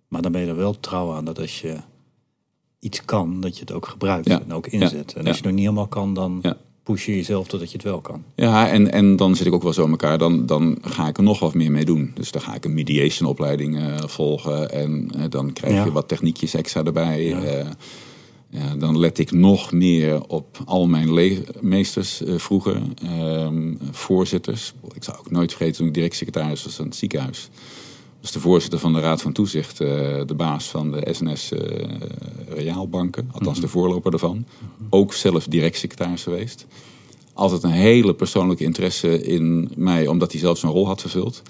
Maar 0.08 0.22
dan 0.22 0.32
ben 0.32 0.42
je 0.42 0.48
er 0.48 0.56
wel 0.56 0.80
trouw 0.80 1.14
aan 1.14 1.26
dat 1.26 1.40
als 1.40 1.62
je 1.62 1.78
iets 2.80 3.06
kan, 3.06 3.42
dat 3.42 3.54
je 3.56 3.60
het 3.60 3.72
ook 3.72 3.88
gebruikt 3.88 4.28
Ja. 4.28 4.42
en 4.42 4.54
ook 4.54 4.68
inzet. 4.68 5.14
En 5.14 5.18
als 5.18 5.26
je 5.26 5.34
het 5.34 5.44
nog 5.44 5.52
niet 5.54 5.62
helemaal 5.62 5.88
kan, 5.88 6.14
dan. 6.14 6.42
Push 6.88 7.06
je 7.06 7.16
jezelf 7.16 7.48
totdat 7.48 7.72
je 7.72 7.78
het 7.78 7.86
wel 7.86 8.02
kan. 8.02 8.24
Ja, 8.36 8.70
en, 8.70 8.92
en 8.92 9.16
dan 9.16 9.36
zit 9.36 9.46
ik 9.48 9.54
ook 9.54 9.64
wel 9.64 9.74
zo 9.74 9.84
in 9.84 9.90
elkaar. 9.90 10.18
Dan, 10.18 10.46
dan 10.46 10.78
ga 10.82 11.08
ik 11.08 11.18
er 11.18 11.24
nog 11.24 11.40
wat 11.40 11.54
meer 11.54 11.72
mee 11.72 11.86
doen. 11.86 12.12
Dus 12.14 12.32
dan 12.32 12.42
ga 12.42 12.56
ik 12.56 12.66
een 12.66 12.74
mediation 12.74 13.30
opleiding 13.30 13.78
eh, 13.78 13.98
volgen. 14.06 14.72
En 14.72 15.10
eh, 15.16 15.24
dan 15.30 15.54
krijg 15.54 15.74
Ja. 15.74 15.84
je 15.86 15.92
wat 15.92 16.08
techniekjes 16.08 16.54
extra 16.54 16.84
erbij. 16.84 17.24
Ja. 17.26 17.42
Eh, 17.44 17.66
ja, 18.50 18.76
dan 18.76 19.00
let 19.00 19.18
ik 19.18 19.32
nog 19.32 19.72
meer 19.72 20.24
op 20.28 20.58
al 20.66 20.88
mijn 20.88 21.40
meesters 21.62 22.22
vroeger. 22.38 22.82
ehm, 23.04 23.74
voorzitters. 23.92 24.74
Ik 24.94 25.04
zou 25.04 25.18
ook 25.18 25.32
nooit 25.32 25.50
vergeten 25.52 25.76
toen 25.78 25.88
ik 25.88 25.94
directsecretaris 25.94 26.64
was 26.64 26.80
aan 26.80 26.86
het 26.86 26.96
ziekenhuis. 26.96 27.50
Was 28.28 28.36
de 28.36 28.48
voorzitter 28.50 28.80
van 28.80 28.94
de 28.94 29.00
Raad 29.00 29.22
van 29.22 29.32
Toezicht. 29.32 29.80
eh, 29.82 29.88
de 30.26 30.34
baas 30.36 30.66
van 30.70 30.92
de 30.92 31.08
SNS 31.12 31.52
eh 31.52 31.60
Reaalbanken. 32.50 33.30
Althans 33.32 33.60
de 33.62 33.68
voorloper 33.68 34.12
daarvan. 34.12 34.46
Ook 34.90 35.14
zelf 35.14 35.46
directsecretaris 35.48 36.24
geweest 36.24 36.66
altijd 37.34 37.64
een 37.64 37.70
hele 37.72 38.14
persoonlijke 38.14 38.64
interesse 38.64 39.24
in 39.24 39.72
mij, 39.76 40.08
omdat 40.08 40.32
hij 40.32 40.42
zelf 40.42 40.58
zo'n 40.58 40.72
rol 40.72 40.88
had 40.88 41.02
vervuld. 41.02 41.42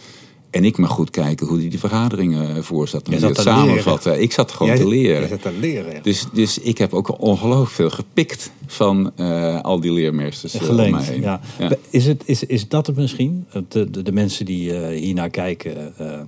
En 0.49 0.65
ik 0.65 0.77
mag 0.77 0.89
goed 0.89 1.09
kijken 1.09 1.47
hoe 1.47 1.59
hij 1.59 1.69
die 1.69 1.79
vergaderingen 1.79 2.63
voorzat. 2.63 3.05
En 3.05 3.11
hij 3.11 3.19
zat 3.19 3.29
het 3.29 3.37
te 3.37 3.43
leren. 3.43 3.65
samenvatte. 3.67 4.19
Ik 4.21 4.31
zat 4.31 4.51
gewoon 4.51 4.67
Jij- 4.67 4.81
te 4.81 4.87
leren. 4.87 5.27
zit 5.27 5.41
te 5.41 5.51
leren. 5.59 5.93
ja. 5.93 5.99
Dus, 6.01 6.25
dus 6.33 6.57
ik 6.59 6.77
heb 6.77 6.93
ook 6.93 7.21
ongelooflijk 7.21 7.71
veel 7.71 7.89
gepikt 7.89 8.51
van 8.65 9.11
eh, 9.15 9.61
al 9.61 9.79
die 9.79 9.91
leermeesters 9.91 10.53
eh, 10.53 10.61
om 10.61 10.67
Geleend, 10.67 10.91
mij 10.91 11.03
heen. 11.03 11.21
ja. 11.21 11.39
Ja. 11.59 11.71
Is, 11.89 12.05
het, 12.05 12.23
is, 12.25 12.43
is 12.43 12.67
dat 12.67 12.87
het 12.87 12.95
misschien? 12.95 13.45
De, 13.67 13.89
de, 13.89 14.01
de 14.03 14.11
mensen 14.11 14.45
die 14.45 14.73
eh, 14.79 14.99
hiernaar 14.99 15.29
kijken, 15.29 15.97
eh, 15.97 16.19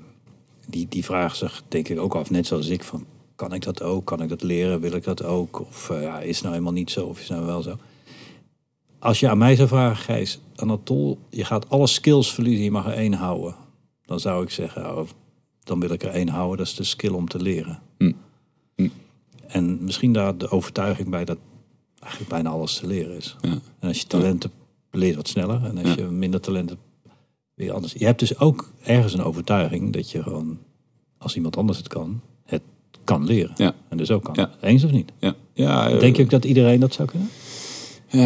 die, 0.70 0.86
die 0.89 1.05
vragen 1.05 1.38
zich 1.38 1.63
denk 1.67 1.88
ik 1.88 1.99
ook 1.99 2.15
af, 2.15 2.30
net 2.30 2.47
zoals 2.47 2.67
ik, 2.67 2.84
van 2.84 3.05
kan 3.36 3.53
ik 3.53 3.63
dat 3.63 3.82
ook? 3.82 4.05
Kan 4.05 4.22
ik 4.22 4.30
dat 4.30 4.43
leren? 4.43 4.80
Wil 4.80 4.91
ik 4.91 5.03
dat 5.03 5.24
ook? 5.24 5.59
Of 5.59 5.89
uh, 5.89 6.01
ja, 6.01 6.20
is 6.20 6.34
het 6.34 6.41
nou 6.41 6.53
helemaal 6.53 6.74
niet 6.74 6.91
zo? 6.91 7.05
Of 7.05 7.20
is 7.20 7.28
het 7.28 7.38
nou 7.38 7.45
wel 7.45 7.61
zo? 7.61 7.78
Als 8.99 9.20
je 9.20 9.30
aan 9.30 9.38
mij 9.38 9.55
zou 9.55 9.67
vragen, 9.67 9.97
Gijs, 9.97 10.39
Anatol, 10.55 11.20
je 11.30 11.45
gaat 11.45 11.70
alle 11.70 11.88
skills 11.88 12.34
verliezen, 12.34 12.63
je 12.63 12.72
mag 12.72 12.86
er 12.86 12.93
één 12.93 13.13
houden. 13.13 13.55
Dan 14.05 14.20
zou 14.20 14.43
ik 14.43 14.49
zeggen, 14.49 14.97
oh, 14.97 15.07
dan 15.63 15.80
wil 15.80 15.89
ik 15.89 16.03
er 16.03 16.09
één 16.09 16.28
houden, 16.28 16.57
dat 16.57 16.67
is 16.67 16.76
de 16.76 16.84
skill 16.84 17.11
om 17.11 17.28
te 17.28 17.41
leren. 17.41 17.80
Hm. 17.97 18.11
Hm. 18.76 18.89
En 19.47 19.84
misschien 19.84 20.13
daar 20.13 20.38
de 20.38 20.49
overtuiging 20.49 21.09
bij 21.09 21.26
dat 21.26 21.38
eigenlijk 21.99 22.32
bijna 22.32 22.49
alles 22.49 22.78
te 22.78 22.88
leren 22.88 23.15
is. 23.15 23.36
Ja. 23.41 23.57
En 23.80 23.88
als 23.88 23.99
je 23.99 24.07
talenten 24.07 24.51
leert 24.91 25.15
wat 25.15 25.28
sneller. 25.28 25.65
En 25.65 25.78
als 25.78 25.93
je 25.93 26.03
minder 26.03 26.41
talenten 26.41 26.78
weer 27.60 27.72
anders. 27.74 27.93
Je 27.93 28.05
hebt 28.05 28.20
dus 28.20 28.39
ook 28.39 28.72
ergens 28.84 29.14
een 29.14 29.24
overtuiging 29.24 29.93
dat 29.93 30.12
je 30.12 30.24
gewoon, 30.24 30.57
als 31.18 31.36
iemand 31.36 31.57
anders 31.57 31.78
het 31.78 31.88
kan, 31.88 32.22
het 32.45 32.62
kan 33.03 33.26
leren. 33.26 33.53
Ja. 33.55 33.76
En 33.89 33.97
dus 33.97 34.12
ook 34.12 34.24
kan. 34.24 34.34
Ja. 34.38 34.51
Eens 34.62 34.84
of 34.84 34.91
niet? 34.91 35.12
Ja. 35.20 35.36
Ja, 35.53 35.89
Denk 35.97 36.16
je 36.16 36.24
ook 36.24 36.30
dat 36.30 36.45
iedereen 36.45 36.80
dat 36.80 36.93
zou 36.93 37.07
kunnen? 37.07 37.30
eh, 38.10 38.20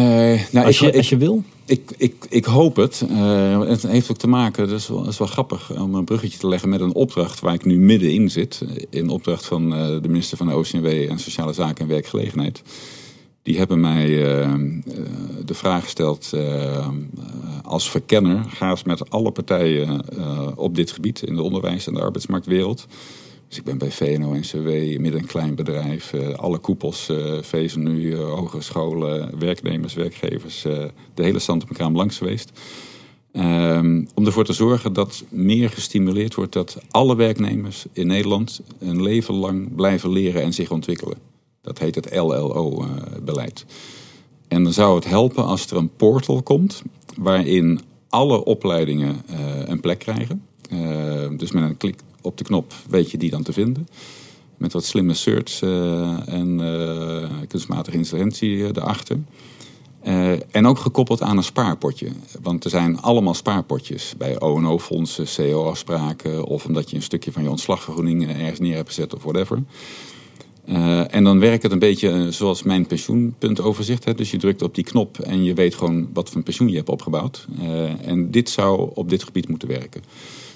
nou, 0.52 0.66
Als 0.66 0.80
ik, 0.80 0.92
je, 0.92 0.96
als 0.96 1.08
je 1.08 1.16
wil? 1.16 1.42
Ik, 1.64 1.94
ik, 1.96 2.26
ik 2.28 2.44
hoop 2.44 2.76
het. 2.76 3.04
Eh, 3.10 3.60
het 3.60 3.82
heeft 3.82 4.10
ook 4.10 4.16
te 4.16 4.26
maken, 4.26 4.68
dat 4.68 4.78
is, 4.78 4.88
wel, 4.88 4.98
dat 5.02 5.12
is 5.12 5.18
wel 5.18 5.28
grappig 5.28 5.80
om 5.80 5.94
een 5.94 6.04
bruggetje 6.04 6.38
te 6.38 6.48
leggen 6.48 6.68
met 6.68 6.80
een 6.80 6.94
opdracht 6.94 7.40
waar 7.40 7.54
ik 7.54 7.64
nu 7.64 7.78
middenin 7.78 8.30
zit. 8.30 8.64
In 8.90 9.08
opdracht 9.08 9.46
van 9.46 9.74
eh, 9.74 9.86
de 10.02 10.08
minister 10.08 10.36
van 10.36 10.46
de 10.46 10.56
OCW 10.56 10.86
en 10.86 11.18
Sociale 11.18 11.52
Zaken 11.52 11.82
en 11.84 11.90
Werkgelegenheid. 11.90 12.62
Die 13.44 13.58
hebben 13.58 13.80
mij 13.80 14.04
eh, 14.04 14.42
eh, 14.42 14.60
de 15.44 15.54
vraag 15.54 15.82
gesteld 15.82 16.32
eh, 16.32 16.88
als 17.62 17.90
verkenner. 17.90 18.44
Ga 18.48 18.70
eens 18.70 18.82
met 18.82 19.10
alle 19.10 19.30
partijen 19.30 20.02
op 20.56 20.74
dit 20.74 20.90
gebied 20.90 21.22
in 21.22 21.34
de 21.34 21.42
onderwijs- 21.42 21.86
en 21.86 21.94
de 21.94 22.00
arbeidsmarktwereld. 22.00 22.86
Dus 23.48 23.58
ik 23.58 23.64
ben 23.64 23.78
bij 23.78 23.90
VNO-NCW, 23.90 24.98
midden 25.00 25.20
een 25.20 25.26
klein 25.26 25.54
bedrijf. 25.54 26.12
eh, 26.12 26.34
alle 26.34 26.58
koepels, 26.58 27.10
VSNU, 27.40 28.16
hogescholen, 28.16 29.38
werknemers, 29.38 29.94
werkgevers. 29.94 30.62
de 31.14 31.22
hele 31.22 31.38
stand 31.38 31.62
op 31.62 31.68
elkaar 31.68 31.90
langs 31.90 32.18
geweest. 32.18 32.52
Ehm, 33.32 34.04
om 34.14 34.26
ervoor 34.26 34.44
te 34.44 34.52
zorgen 34.52 34.92
dat 34.92 35.24
meer 35.28 35.70
gestimuleerd 35.70 36.34
wordt 36.34 36.52
dat 36.52 36.78
alle 36.90 37.16
werknemers 37.16 37.84
in 37.92 38.06
Nederland 38.06 38.60
een 38.78 39.02
leven 39.02 39.34
lang 39.34 39.74
blijven 39.74 40.10
leren 40.10 40.42
en 40.42 40.52
zich 40.52 40.70
ontwikkelen. 40.70 41.33
Dat 41.64 41.78
heet 41.78 41.94
het 41.94 42.14
LLO-beleid. 42.14 43.64
En 44.48 44.62
dan 44.62 44.72
zou 44.72 44.94
het 44.94 45.04
helpen 45.04 45.44
als 45.44 45.66
er 45.66 45.76
een 45.76 45.96
portal 45.96 46.42
komt 46.42 46.82
waarin 47.16 47.80
alle 48.08 48.44
opleidingen 48.44 49.22
eh, 49.26 49.36
een 49.64 49.80
plek 49.80 49.98
krijgen. 49.98 50.42
Eh, 50.70 51.28
dus 51.36 51.52
met 51.52 51.62
een 51.62 51.76
klik 51.76 52.00
op 52.20 52.38
de 52.38 52.44
knop 52.44 52.72
weet 52.88 53.10
je 53.10 53.18
die 53.18 53.30
dan 53.30 53.42
te 53.42 53.52
vinden. 53.52 53.88
Met 54.56 54.72
wat 54.72 54.84
slimme 54.84 55.14
search 55.14 55.62
eh, 55.62 56.28
en 56.28 56.60
eh, 56.60 57.28
kunstmatige 57.48 57.96
intelligentie 57.96 58.62
eh, 58.62 58.68
erachter. 58.68 59.18
Eh, 60.04 60.32
en 60.50 60.66
ook 60.66 60.78
gekoppeld 60.78 61.22
aan 61.22 61.36
een 61.36 61.44
spaarpotje. 61.44 62.08
Want 62.42 62.64
er 62.64 62.70
zijn 62.70 63.00
allemaal 63.00 63.34
spaarpotjes 63.34 64.14
bij 64.16 64.40
ONO-fondsen, 64.40 65.26
CO-afspraken... 65.36 66.44
of 66.44 66.64
omdat 66.64 66.90
je 66.90 66.96
een 66.96 67.02
stukje 67.02 67.32
van 67.32 67.42
je 67.42 67.50
ontslagvergoeding 67.50 68.28
eh, 68.28 68.40
ergens 68.40 68.60
neer 68.60 68.74
hebt 68.74 68.88
gezet 68.88 69.14
of 69.14 69.22
whatever. 69.22 69.62
Eh, 70.64 71.14
en 71.14 71.24
dan 71.24 71.40
werkt 71.40 71.62
het 71.62 71.72
een 71.72 71.78
beetje 71.78 72.10
eh, 72.10 72.26
zoals 72.26 72.62
mijn 72.62 72.86
pensioenpuntoverzicht. 72.86 74.04
Hè. 74.04 74.14
Dus 74.14 74.30
je 74.30 74.36
drukt 74.36 74.62
op 74.62 74.74
die 74.74 74.84
knop 74.84 75.18
en 75.18 75.44
je 75.44 75.54
weet 75.54 75.74
gewoon 75.74 76.08
wat 76.12 76.30
voor 76.30 76.42
pensioen 76.42 76.68
je 76.68 76.76
hebt 76.76 76.88
opgebouwd. 76.88 77.46
Eh, 77.60 78.08
en 78.08 78.30
dit 78.30 78.50
zou 78.50 78.90
op 78.94 79.08
dit 79.08 79.22
gebied 79.22 79.48
moeten 79.48 79.68
werken. 79.68 80.02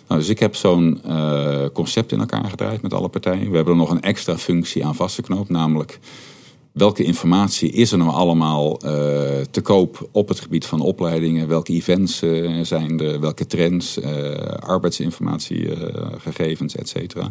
Nou, 0.08 0.20
dus 0.20 0.30
ik 0.30 0.38
heb 0.38 0.54
zo'n 0.54 1.00
concept 1.72 2.12
in 2.12 2.20
elkaar 2.20 2.44
gedraaid 2.44 2.82
met 2.82 2.94
alle 2.94 3.08
partijen. 3.08 3.50
We 3.50 3.56
hebben 3.56 3.74
er 3.74 3.80
nog 3.80 3.90
een 3.90 4.02
extra 4.02 4.38
functie 4.38 4.86
aan 4.86 4.94
vastgeknoopt, 4.94 5.48
namelijk 5.48 5.98
welke 6.72 7.02
informatie 7.02 7.70
is 7.70 7.92
er 7.92 7.98
nou 7.98 8.10
allemaal 8.10 8.76
te 9.50 9.60
koop 9.62 10.08
op 10.12 10.28
het 10.28 10.40
gebied 10.40 10.66
van 10.66 10.80
opleidingen? 10.80 11.48
Welke 11.48 11.72
events 11.72 12.18
zijn 12.62 13.00
er? 13.00 13.20
Welke 13.20 13.46
trends? 13.46 14.00
eh 14.00 14.46
arbeidsinformatiegegevens, 14.46 16.76
et 16.76 16.88
cetera. 16.88 17.30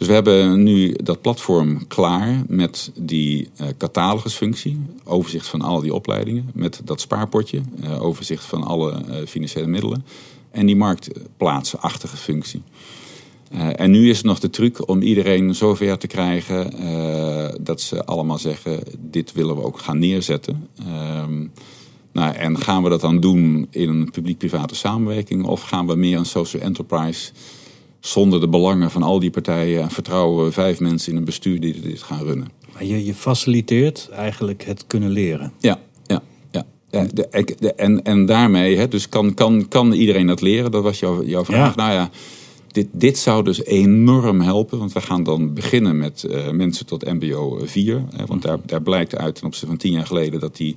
Dus 0.00 0.08
we 0.08 0.14
hebben 0.14 0.62
nu 0.62 0.94
dat 1.02 1.20
platform 1.20 1.86
klaar 1.86 2.42
met 2.46 2.92
die 2.94 3.48
eh, 3.56 3.66
catalogusfunctie. 3.78 4.78
Overzicht 5.04 5.46
van 5.46 5.60
al 5.60 5.80
die 5.80 5.94
opleidingen. 5.94 6.50
Met 6.54 6.80
dat 6.84 7.00
spaarpotje. 7.00 7.60
eh, 7.82 8.02
overzicht 8.02 8.44
van 8.44 8.62
alle 8.62 8.92
eh, 8.92 9.26
financiële 9.26 9.66
middelen. 9.66 10.04
En 10.50 10.66
die 10.66 10.76
marktplaatsachtige 10.76 12.16
functie. 12.16 12.62
En 13.76 13.90
nu 13.90 14.10
is 14.10 14.16
het 14.16 14.26
nog 14.26 14.38
de 14.38 14.50
truc 14.50 14.88
om 14.88 15.02
iedereen 15.02 15.54
zover 15.54 15.98
te 15.98 16.06
krijgen 16.06 16.72
dat 17.64 17.80
ze 17.80 18.04
allemaal 18.04 18.38
zeggen: 18.38 18.82
dit 18.98 19.32
willen 19.32 19.56
we 19.56 19.62
ook 19.62 19.78
gaan 19.78 19.98
neerzetten. 19.98 20.68
Ehm, 20.78 21.46
nou, 22.12 22.34
en 22.34 22.58
gaan 22.58 22.82
we 22.82 22.88
dat 22.88 23.00
dan 23.00 23.20
doen 23.20 23.66
in 23.70 23.88
een 23.88 24.10
publiek-private 24.10 24.74
samenwerking 24.74 25.44
of 25.44 25.62
gaan 25.62 25.86
we 25.86 25.94
meer 25.94 26.18
een 26.18 26.24
social 26.24 26.62
enterprise 26.62 27.32
zonder 28.00 28.40
de 28.40 28.48
belangen 28.48 28.90
van 28.90 29.02
al 29.02 29.18
die 29.18 29.30
partijen 29.30 29.82
en 29.82 29.90
vertrouwen 29.90 30.44
we 30.44 30.52
vijf 30.52 30.80
mensen 30.80 31.12
in 31.12 31.18
een 31.18 31.24
bestuur 31.24 31.60
die 31.60 31.80
dit 31.80 32.02
gaan 32.02 32.24
runnen? 32.24 32.48
Maar 32.72 32.84
je, 32.84 33.04
je 33.04 33.14
faciliteert 33.14 34.08
eigenlijk 34.12 34.64
het 34.64 34.86
kunnen 34.86 35.10
leren. 35.10 35.52
Ja, 35.58 35.78
ja, 36.06 36.22
ja. 36.50 36.64
ja 36.90 37.06
de, 37.14 37.74
en, 37.74 38.02
en 38.02 38.26
daarmee, 38.26 38.76
hè, 38.76 38.88
dus 38.88 39.08
kan, 39.08 39.34
kan, 39.34 39.68
kan 39.68 39.92
iedereen 39.92 40.26
dat 40.26 40.40
leren? 40.40 40.70
Dat 40.70 40.82
was 40.82 40.98
jouw, 40.98 41.24
jouw 41.24 41.44
vraag. 41.44 41.74
Ja. 41.74 41.82
Nou 41.82 41.92
ja, 41.92 42.10
dit, 42.72 42.86
dit 42.92 43.18
zou 43.18 43.44
dus 43.44 43.64
enorm 43.64 44.40
helpen. 44.40 44.78
Want 44.78 44.92
we 44.92 45.00
gaan 45.00 45.22
dan 45.22 45.54
beginnen 45.54 45.98
met 45.98 46.24
eh, 46.24 46.50
mensen 46.50 46.86
tot 46.86 47.12
mbo 47.12 47.60
4. 47.64 48.04
Hè, 48.16 48.26
want 48.26 48.42
daar, 48.42 48.58
daar 48.66 48.82
blijkt 48.82 49.16
uit 49.16 49.34
ten 49.34 49.46
opzichte 49.46 49.66
van 49.66 49.76
tien 49.76 49.92
jaar 49.92 50.06
geleden... 50.06 50.40
dat 50.40 50.56
die 50.56 50.76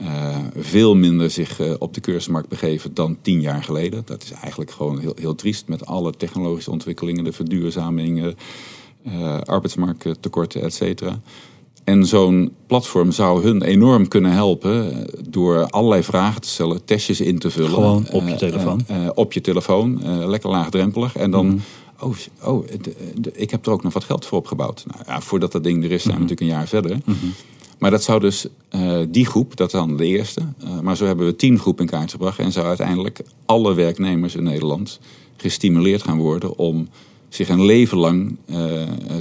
eh, 0.00 0.36
veel 0.56 0.94
minder 0.96 1.30
zich 1.30 1.60
eh, 1.60 1.72
op 1.78 1.94
de 1.94 2.00
cursusmarkt 2.00 2.48
begeven 2.48 2.94
dan 2.94 3.16
tien 3.22 3.40
jaar 3.40 3.62
geleden. 3.64 4.02
Dat 4.04 4.22
is 4.22 4.30
eigenlijk 4.30 4.70
gewoon 4.70 4.98
heel, 4.98 5.12
heel 5.20 5.34
triest 5.34 5.68
met 5.68 5.86
alle 5.86 6.12
technologische 6.16 6.70
ontwikkelingen... 6.70 7.24
de 7.24 7.32
verduurzaming, 7.32 8.34
eh, 9.04 9.38
arbeidsmarkttekorten, 9.40 10.62
et 10.62 10.74
cetera. 10.74 11.20
En 11.84 12.06
zo'n 12.06 12.52
platform 12.66 13.12
zou 13.12 13.42
hun 13.42 13.62
enorm 13.62 14.08
kunnen 14.08 14.32
helpen 14.32 15.06
door 15.28 15.66
allerlei 15.70 16.02
vragen 16.02 16.40
te 16.40 16.48
stellen, 16.48 16.84
testjes 16.84 17.20
in 17.20 17.38
te 17.38 17.50
vullen. 17.50 17.70
Gewoon 17.70 18.06
op 18.10 18.28
je 18.28 18.34
telefoon. 18.34 18.86
op 19.14 19.32
je 19.32 19.40
telefoon, 19.40 20.00
lekker 20.28 20.50
laagdrempelig. 20.50 21.16
En 21.16 21.30
dan, 21.30 21.46
Mhm. 21.46 21.58
oh, 22.00 22.14
oh 22.44 22.66
de- 22.82 22.94
de- 23.20 23.32
ik 23.34 23.50
heb 23.50 23.66
er 23.66 23.72
ook 23.72 23.82
nog 23.82 23.92
wat 23.92 24.04
geld 24.04 24.26
voor 24.26 24.38
opgebouwd. 24.38 24.84
Nou 24.86 25.00
ja, 25.06 25.20
voordat 25.20 25.52
dat 25.52 25.64
ding 25.64 25.84
er 25.84 25.90
is, 25.90 26.02
zijn 26.02 26.14
Mhm. 26.14 26.22
we 26.24 26.30
natuurlijk 26.30 26.40
een 26.40 26.58
jaar 26.58 26.68
verder. 26.68 26.98
Maar 27.80 27.90
dat 27.90 28.02
zou 28.02 28.20
dus 28.20 28.46
eh, 28.68 29.00
die 29.08 29.26
groep, 29.26 29.56
dat 29.56 29.70
dan 29.70 29.96
de 29.96 30.06
eerste. 30.06 30.40
eh, 30.64 30.80
maar 30.80 30.96
zo 30.96 31.06
hebben 31.06 31.26
we 31.26 31.36
tien 31.36 31.58
groepen 31.58 31.84
in 31.84 31.90
kaart 31.90 32.10
gebracht. 32.10 32.38
En 32.38 32.52
zou 32.52 32.66
uiteindelijk 32.66 33.20
alle 33.46 33.74
werknemers 33.74 34.34
in 34.34 34.42
Nederland 34.42 35.00
gestimuleerd 35.36 36.02
gaan 36.02 36.18
worden 36.18 36.58
om 36.58 36.88
zich 37.28 37.48
een 37.48 37.64
leven 37.64 37.98
lang 37.98 38.36
eh, 38.46 38.56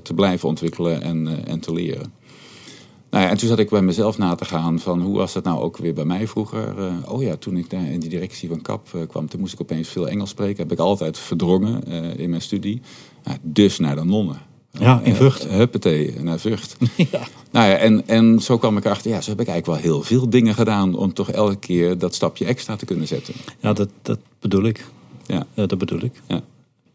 te 0.04 0.14
blijven 0.14 0.50
ontwikkelen 0.50 1.02
en, 1.02 1.46
en 1.48 1.60
te 1.60 1.74
leren. 1.74 2.14
Nou 3.10 3.24
ja, 3.24 3.30
en 3.30 3.38
toen 3.38 3.48
zat 3.48 3.60
ik 3.60 3.70
bij 3.70 3.82
mezelf 3.82 4.18
na 4.18 4.36
te 4.36 4.46
gaan 4.46 4.80
van 4.80 5.02
hoe 5.02 5.18
was 5.18 5.34
dat 5.34 5.44
nou 5.44 5.62
ook 5.62 5.78
weer 5.78 5.94
bij 5.94 6.06
mij 6.06 6.28
vroeger. 6.28 6.76
Oh 7.08 7.22
ja, 7.22 7.36
toen 7.36 7.58
ik 7.58 7.70
daar 7.70 7.92
in 7.92 8.00
die 8.00 8.10
directie 8.10 8.50
van 8.50 8.62
KAP 8.62 9.06
kwam, 9.08 9.28
toen 9.28 9.40
moest 9.40 9.54
ik 9.54 9.62
opeens 9.62 9.90
veel 9.90 10.08
Engels 10.08 10.30
spreken. 10.30 10.62
Heb 10.64 10.72
ik 10.72 10.80
altijd 10.80 11.18
verdrongen 11.18 11.84
in 12.18 12.30
mijn 12.30 12.42
studie. 12.42 12.82
Dus 13.42 13.80
naar 13.80 13.96
de 13.96 14.04
nonnen. 14.04 14.49
Ja, 14.72 15.02
in 15.04 15.12
Eh, 15.12 15.18
Vught. 15.18 15.48
huppatee, 15.48 16.16
naar 16.22 16.40
Vught. 16.40 16.78
Ja. 17.12 17.20
Nou 17.52 17.70
ja, 17.70 17.76
en, 17.76 18.08
en 18.08 18.40
zo 18.42 18.58
kwam 18.58 18.78
ik 18.78 18.86
erachter, 18.86 19.12
ja, 19.12 19.22
zo 19.22 19.30
heb 19.30 19.40
ik 19.40 19.48
eigenlijk 19.48 19.82
wel 19.84 19.92
heel 19.92 20.04
veel 20.04 20.30
dingen 20.30 20.54
gedaan 20.56 20.96
om 20.96 21.14
toch 21.14 21.32
elke 21.32 21.56
keer 21.56 21.98
dat 21.98 22.16
stapje 22.16 22.46
extra 22.46 22.76
te 22.76 22.86
kunnen 22.86 23.08
zetten. 23.08 23.34
Ja, 23.60 23.74
dat, 23.74 23.90
dat 24.02 24.20
bedoel 24.40 24.64
ik. 24.64 24.86
Ja, 25.26 25.46
Ja, 25.54 25.66
dat 25.66 25.78
bedoel 25.78 26.04
ik. 26.04 26.22
ja, 26.28 26.42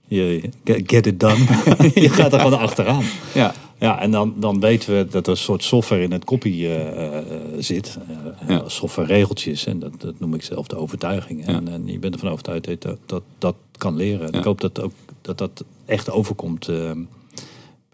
Je, 0.08 0.50
get- 0.64 1.06
it 1.06 1.20
done. 1.20 1.44
je 1.94 2.08
gaat 2.08 2.32
er 2.32 2.40
gewoon 2.40 2.58
achteraan. 2.58 3.04
ja, 3.34 3.54
Ja, 3.78 4.00
en 4.00 4.10
dan, 4.10 4.34
dan 4.36 4.60
weten 4.60 4.96
we 4.96 5.06
dat 5.10 5.26
er 5.26 5.32
een 5.32 5.38
soort 5.38 5.64
software 5.64 6.02
in 6.02 6.12
het 6.12 6.24
kopie 6.24 6.68
eh, 6.68 7.16
eh, 7.18 7.24
zit. 7.58 7.98
Eh, 8.08 8.48
Ja. 8.48 8.68
Software 8.68 9.08
regeltjes. 9.08 9.66
En 9.66 9.78
dat, 9.78 9.92
dat 10.00 10.14
noem 10.20 10.34
ik 10.34 10.42
zelf 10.42 10.66
de 10.66 10.76
overtuiging. 10.76 11.46
En, 11.46 11.64
Ja. 11.66 11.72
en 11.72 11.86
je 11.86 11.98
bent 11.98 12.14
ervan 12.14 12.30
overtuigd 12.30 12.64
dat 12.82 12.98
dat, 13.06 13.22
dat, 13.38 13.54
kan 13.76 13.96
leren. 13.96 14.28
Ja. 14.32 14.38
Ik 14.38 14.44
hoop 14.44 14.60
dat, 14.60 14.80
ook, 14.80 14.92
dat 15.20 15.38
dat 15.38 15.64
echt 15.84 16.10
overkomt 16.10 16.68
eh, 16.68 16.90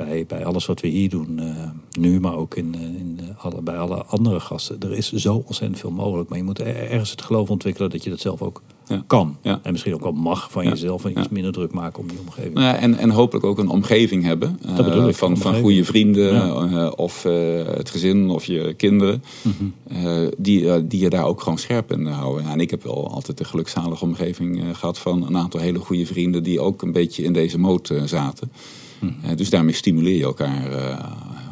bij, 0.07 0.24
bij 0.26 0.44
alles 0.44 0.66
wat 0.66 0.80
we 0.80 0.88
hier 0.88 1.09
doen. 1.11 1.38
eh, 1.38 1.70
nu, 2.01 2.20
maar 2.20 2.34
ook 2.36 2.55
in, 2.55 2.74
eh, 2.74 2.80
in 2.80 3.18
alle, 3.38 3.62
bij 3.62 3.78
alle 3.78 4.05
andere 4.05 4.40
gasten. 4.40 4.80
Er 4.80 4.92
is 4.92 5.12
zo 5.12 5.42
ontzettend 5.46 5.78
veel 5.80 5.90
mogelijk. 5.90 6.28
Maar 6.28 6.38
je 6.38 6.44
moet 6.44 6.59
er- 6.59 6.76
ergens 6.90 7.11
het 7.11 7.22
geloof 7.22 7.51
ontwikkelen 7.51 7.90
dat 7.90 8.05
je 8.05 8.11
dat 8.11 8.20
zelf 8.20 8.42
ook 8.42 8.62
Ja. 8.86 9.03
kan. 9.07 9.36
Ja. 9.42 9.61
En 9.62 9.72
misschien 9.72 9.94
ook 9.94 10.03
wel 10.03 10.12
mag 10.12 10.51
van 10.51 10.64
Ja. 10.64 10.70
jezelf. 10.70 11.05
En 11.05 11.18
iets 11.18 11.28
minder 11.28 11.53
druk 11.53 11.72
maken 11.72 12.01
om 12.03 12.09
die 12.09 12.18
omgeving. 12.18 12.55
Nou 12.55 12.76
en, 12.76 12.98
en 12.98 13.11
hopelijk 13.11 13.44
ook 13.46 13.59
een 13.59 13.68
omgeving 13.68 14.24
hebben. 14.24 14.59
eh, 14.62 14.76
Dat 14.76 14.84
bedoel 14.84 15.09
ik, 15.09 15.14
van, 15.14 15.36
van 15.36 15.55
goede 15.61 15.84
vrienden 15.84 16.98
of 16.98 17.22
het 17.22 17.90
gezin 17.90 18.30
of 18.30 18.44
je 18.44 18.74
kinderen. 18.76 19.22
Mhm. 19.42 20.28
die, 20.38 20.86
die 20.86 21.01
je 21.01 21.11
daar 21.11 21.24
ook 21.24 21.40
gewoon 21.42 21.59
scherp 21.59 21.92
in 21.92 22.07
houden. 22.07 22.44
Ja, 22.44 22.53
en 22.53 22.61
ik 22.61 22.70
heb 22.70 22.82
wel 22.82 23.11
altijd 23.11 23.40
een 23.40 23.46
gelukzalige 23.46 24.05
omgeving 24.05 24.61
eh, 24.61 24.66
gehad 24.72 24.98
van 24.98 25.26
een 25.26 25.36
aantal 25.36 25.61
hele 25.61 25.78
goede 25.78 26.07
vrienden 26.07 26.42
die 26.42 26.61
ook 26.61 26.82
een 26.82 26.92
beetje 26.92 27.22
in 27.22 27.32
deze 27.32 27.59
moot 27.59 27.92
zaten. 28.05 28.53
Eh, 29.01 29.36
dus 29.36 29.51
daarmee 29.51 29.74
stimuleer 29.74 30.16
je 30.16 30.22
elkaar 30.24 30.72
eh, 30.72 31.05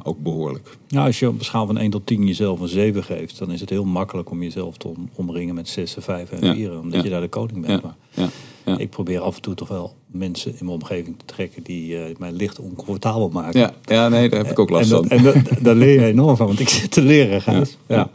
ook 0.03 0.19
behoorlijk. 0.23 0.77
Ja, 0.89 1.05
als 1.05 1.19
je 1.19 1.29
op 1.29 1.39
een 1.39 1.45
schaal 1.45 1.67
van 1.67 1.79
1 1.79 1.91
tot 1.91 2.07
10 2.07 2.27
jezelf 2.27 2.61
een 2.61 2.69
7 2.69 3.05
geeft, 3.05 3.39
dan 3.39 3.51
is 3.53 3.61
het 3.61 3.71
heel 3.71 3.85
makkelijk 3.85 4.31
om 4.31 4.43
jezelf 4.43 4.77
te 4.77 4.89
om- 4.89 5.09
omringen 5.15 5.55
met 5.55 5.69
6, 5.69 5.95
5 5.99 6.31
en 6.31 6.47
Ja, 6.47 6.55
4, 6.55 6.81
omdat 6.81 6.93
ja. 6.99 7.03
je 7.05 7.11
daar 7.11 7.21
de 7.21 7.29
koning 7.29 7.67
bent. 7.67 7.83
Ja, 7.83 7.87
Maar 7.87 7.97
ja, 8.25 8.29
ja. 8.73 8.79
Ik 8.79 8.91
probeer 8.91 9.21
af 9.21 9.37
en 9.37 9.43
toe 9.43 9.55
toch 9.55 9.69
wel 9.69 9.95
mensen 10.07 10.51
in 10.51 10.57
mijn 10.65 10.71
omgeving 10.81 11.19
te 11.19 11.25
trekken 11.25 11.63
die 11.63 11.99
eh, 11.99 12.17
mij 12.19 12.33
licht 12.33 12.59
oncomfortabel 12.61 13.29
maken. 13.29 13.61
Ja, 13.61 13.73
ja, 13.85 14.09
nee, 14.09 14.29
daar 14.29 14.39
heb 14.43 14.51
ik 14.51 14.59
ook 14.59 14.71
last 14.71 14.91
en 14.93 14.97
dat, 14.97 15.07
van. 15.07 15.17
En 15.19 15.23
dat, 15.25 15.59
daar 15.63 15.75
leer 15.75 16.01
je 16.01 16.07
enorm 16.07 16.37
van, 16.37 16.47
want 16.47 16.61
ik 16.61 16.69
zit 16.79 16.91
te 16.91 17.03
leren, 17.03 17.43
Gijs. 17.43 17.77
Ja. 17.87 18.11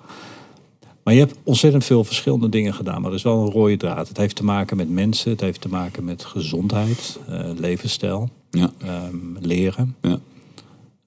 Maar 1.03 1.13
je 1.13 1.19
hebt 1.19 1.35
ontzettend 1.43 1.85
veel 1.85 2.03
verschillende 2.03 2.49
dingen 2.49 2.73
gedaan. 2.73 3.01
Maar 3.01 3.09
er 3.09 3.17
is 3.17 3.23
wel 3.23 3.41
een 3.45 3.51
rode 3.51 3.77
draad. 3.77 4.07
Het 4.07 4.17
heeft 4.17 4.35
te 4.35 4.43
maken 4.43 4.77
met 4.77 4.89
mensen. 4.89 5.31
Het 5.31 5.41
heeft 5.41 5.61
te 5.61 5.69
maken 5.69 6.03
met 6.03 6.23
gezondheid, 6.25 7.19
levensstijl, 7.57 8.29
Ja, 8.57 8.71
ehm, 8.77 9.37
leren. 9.39 9.95
ja, 10.01 10.19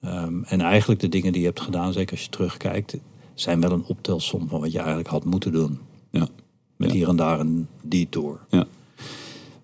Ehm, 0.01 0.43
en 0.43 0.61
eigenlijk 0.61 0.99
de 0.99 1.09
dingen 1.09 1.31
die 1.31 1.41
je 1.41 1.47
hebt 1.47 1.59
gedaan, 1.61 1.93
zeker 1.93 2.11
als 2.11 2.23
je 2.23 2.29
terugkijkt, 2.29 2.97
zijn 3.33 3.61
wel 3.61 3.71
een 3.71 3.83
optelsom 3.85 4.47
van 4.47 4.59
wat 4.59 4.71
je 4.71 4.77
eigenlijk 4.77 5.07
had 5.07 5.25
moeten 5.25 5.51
doen. 5.51 5.79
ja, 6.11 6.27
Met 6.75 6.91
hier 6.91 7.07
en 7.07 7.15
daar 7.15 7.39
een 7.39 7.67
detour. 7.81 8.39
ja. 8.49 8.65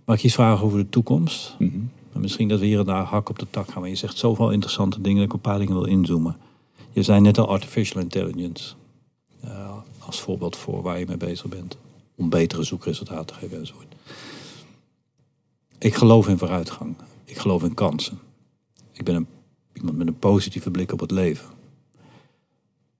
Mag 0.06 0.16
ik 0.16 0.22
je 0.22 0.28
iets 0.28 0.36
vragen 0.36 0.66
over 0.66 0.78
de 0.78 0.90
toekomst? 0.90 1.56
Mhm. 1.60 1.78
Misschien 2.14 2.48
dat 2.48 2.60
we 2.60 2.66
hier 2.66 2.80
en 2.80 2.86
daar 2.86 3.04
hak 3.04 3.30
op 3.30 3.40
de 3.40 3.48
tak 3.50 3.72
gaan. 3.72 3.82
Maar 3.82 3.90
je 3.90 3.96
zegt 3.96 4.18
zoveel 4.18 4.52
interessante 4.52 5.02
dingen 5.02 5.18
dat 5.18 5.26
ik 5.26 5.34
op 5.34 5.46
een 5.46 5.52
paar 5.52 5.60
dingen 5.60 5.74
wil 5.74 5.86
inzoomen. 5.86 6.38
Je 6.92 7.04
zei 7.04 7.20
net 7.22 7.38
al 7.38 7.48
artificial 7.48 8.02
intelligence. 8.02 8.74
eh, 9.42 9.72
als 10.00 10.20
voorbeeld 10.22 10.56
voor 10.58 10.82
waar 10.82 11.00
je 11.00 11.06
mee 11.08 11.18
bezig 11.18 11.46
bent. 11.48 11.78
Om 12.16 12.30
betere 12.30 12.64
zoekresultaten 12.64 13.26
te 13.26 13.34
geven 13.34 13.58
enzovoort. 13.58 13.96
Ik 15.80 15.96
geloof 15.96 16.28
in 16.28 16.38
vooruitgang. 16.38 16.96
Ik 17.26 17.38
geloof 17.38 17.64
in 17.64 17.74
kansen. 17.74 18.20
Ik 18.92 19.04
ben 19.04 19.16
een, 19.16 19.28
iemand 19.74 19.98
met 19.98 20.08
een 20.08 20.20
positieve 20.20 20.72
blik 20.72 20.92
op 20.92 21.00
het 21.00 21.12
leven. 21.12 21.48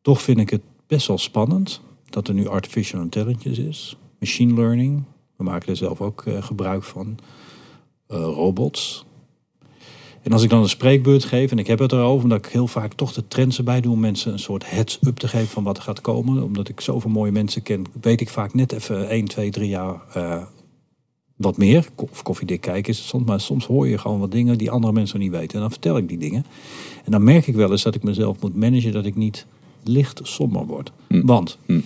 Toch 0.02 0.22
vind 0.22 0.40
ik 0.40 0.50
het 0.50 0.62
best 0.88 1.08
wel 1.08 1.18
spannend 1.18 1.82
dat 2.06 2.28
er 2.28 2.34
nu 2.34 2.48
artificial 2.48 3.02
intelligence 3.02 3.68
is. 3.68 3.98
Machine 4.20 4.54
learning. 4.54 5.04
We 5.36 5.44
maken 5.44 5.70
er 5.70 5.76
zelf 5.76 6.02
ook 6.02 6.26
eh, 6.26 6.44
gebruik 6.44 6.84
van. 6.84 7.18
Eh, 8.08 8.18
robots. 8.18 9.06
En 10.22 10.32
als 10.32 10.44
ik 10.44 10.50
dan 10.50 10.62
een 10.62 10.70
spreekbeurt 10.70 11.24
geef, 11.24 11.52
en 11.52 11.60
ik 11.60 11.68
heb 11.68 11.80
het 11.80 11.92
erover, 11.92 12.24
omdat 12.24 12.46
ik 12.46 12.52
heel 12.52 12.68
vaak 12.68 12.94
toch 12.94 13.14
de 13.14 13.28
trends 13.28 13.58
erbij 13.58 13.82
doe 13.82 13.94
om 13.94 14.00
mensen 14.00 14.32
een 14.32 14.40
soort 14.40 14.70
heads-up 14.70 15.18
te 15.18 15.28
geven 15.28 15.48
van 15.48 15.64
wat 15.64 15.78
er 15.78 15.84
gaat 15.84 16.02
komen. 16.02 16.44
Omdat 16.44 16.70
ik 16.70 16.82
zoveel 16.82 17.10
mooie 17.10 17.32
mensen 17.32 17.62
ken, 17.62 17.86
weet 18.02 18.22
ik 18.22 18.30
vaak 18.30 18.54
net 18.54 18.72
even 18.72 19.10
1, 19.10 19.26
2, 19.26 19.52
3 19.52 19.70
jaar 19.70 20.02
eh, 20.14 20.44
wat 21.36 21.58
meer. 21.58 21.88
Of 21.96 22.22
koffiedik 22.22 22.62
kijken 22.62 22.92
is 22.92 22.98
het 22.98 23.08
soms, 23.08 23.26
maar 23.26 23.40
soms 23.40 23.66
hoor 23.66 23.88
je 23.88 23.98
gewoon 23.98 24.20
wat 24.20 24.32
dingen 24.32 24.58
die 24.58 24.72
andere 24.72 24.94
mensen 24.94 25.20
niet 25.20 25.32
weten. 25.32 25.54
En 25.54 25.60
dan 25.60 25.72
vertel 25.72 25.98
ik 25.98 26.08
die 26.08 26.18
dingen. 26.18 26.46
En 27.06 27.12
dan 27.12 27.24
merk 27.24 27.48
ik 27.48 27.56
wel 27.56 27.72
eens 27.72 27.84
dat 27.84 27.96
ik 27.96 28.04
mezelf 28.04 28.42
moet 28.42 28.56
managen, 28.56 28.92
dat 28.92 29.06
ik 29.06 29.16
niet 29.16 29.46
licht 29.84 30.20
somber 30.24 30.66
word. 30.66 30.92
Hm. 31.08 31.26
Want 31.26 31.58
Hm. 31.66 31.80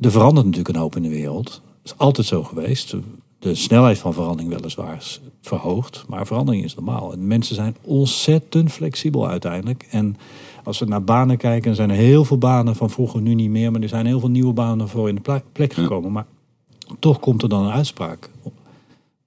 er 0.00 0.10
verandert 0.10 0.46
natuurlijk 0.46 0.74
een 0.74 0.80
hoop 0.80 0.96
in 0.96 1.02
de 1.02 1.08
wereld. 1.08 1.44
Dat 1.44 1.92
is 1.92 1.98
altijd 1.98 2.26
zo 2.26 2.42
geweest. 2.42 2.94
De 3.38 3.54
snelheid 3.54 3.98
van 3.98 4.12
verandering 4.14 4.54
weliswaar 4.54 4.96
is 4.96 5.20
verhoogd, 5.40 6.04
maar 6.08 6.26
verandering 6.26 6.64
is 6.64 6.74
normaal. 6.74 7.12
En 7.12 7.26
mensen 7.26 7.54
zijn 7.54 7.76
ontzettend 7.82 8.72
flexibel 8.72 9.28
uiteindelijk. 9.28 9.86
En 9.90 10.16
als 10.64 10.78
we 10.78 10.84
naar 10.84 11.04
banen 11.04 11.36
kijken, 11.36 11.74
zijn 11.74 11.90
er 11.90 11.96
heel 11.96 12.24
veel 12.24 12.38
banen 12.38 12.76
van 12.76 12.90
vroeger 12.90 13.20
nu 13.20 13.34
niet 13.34 13.50
meer, 13.50 13.72
maar 13.72 13.80
er 13.80 13.88
zijn 13.88 14.06
heel 14.06 14.20
veel 14.20 14.30
nieuwe 14.30 14.52
banen 14.52 14.88
voor 14.88 15.08
in 15.08 15.14
de 15.14 15.42
plek 15.52 15.72
gekomen. 15.72 16.12
Maar 16.12 16.26
toch 16.98 17.20
komt 17.20 17.42
er 17.42 17.48
dan 17.48 17.64
een 17.64 17.72
uitspraak 17.72 18.30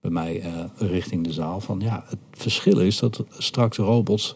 bij 0.01 0.11
mij 0.11 0.41
eh, 0.41 0.65
richting 0.75 1.23
de 1.23 1.33
zaal 1.33 1.59
van 1.61 1.79
ja, 1.79 2.03
het 2.07 2.19
verschil 2.31 2.79
is 2.79 2.99
dat 2.99 3.23
straks 3.29 3.77
robots 3.77 4.35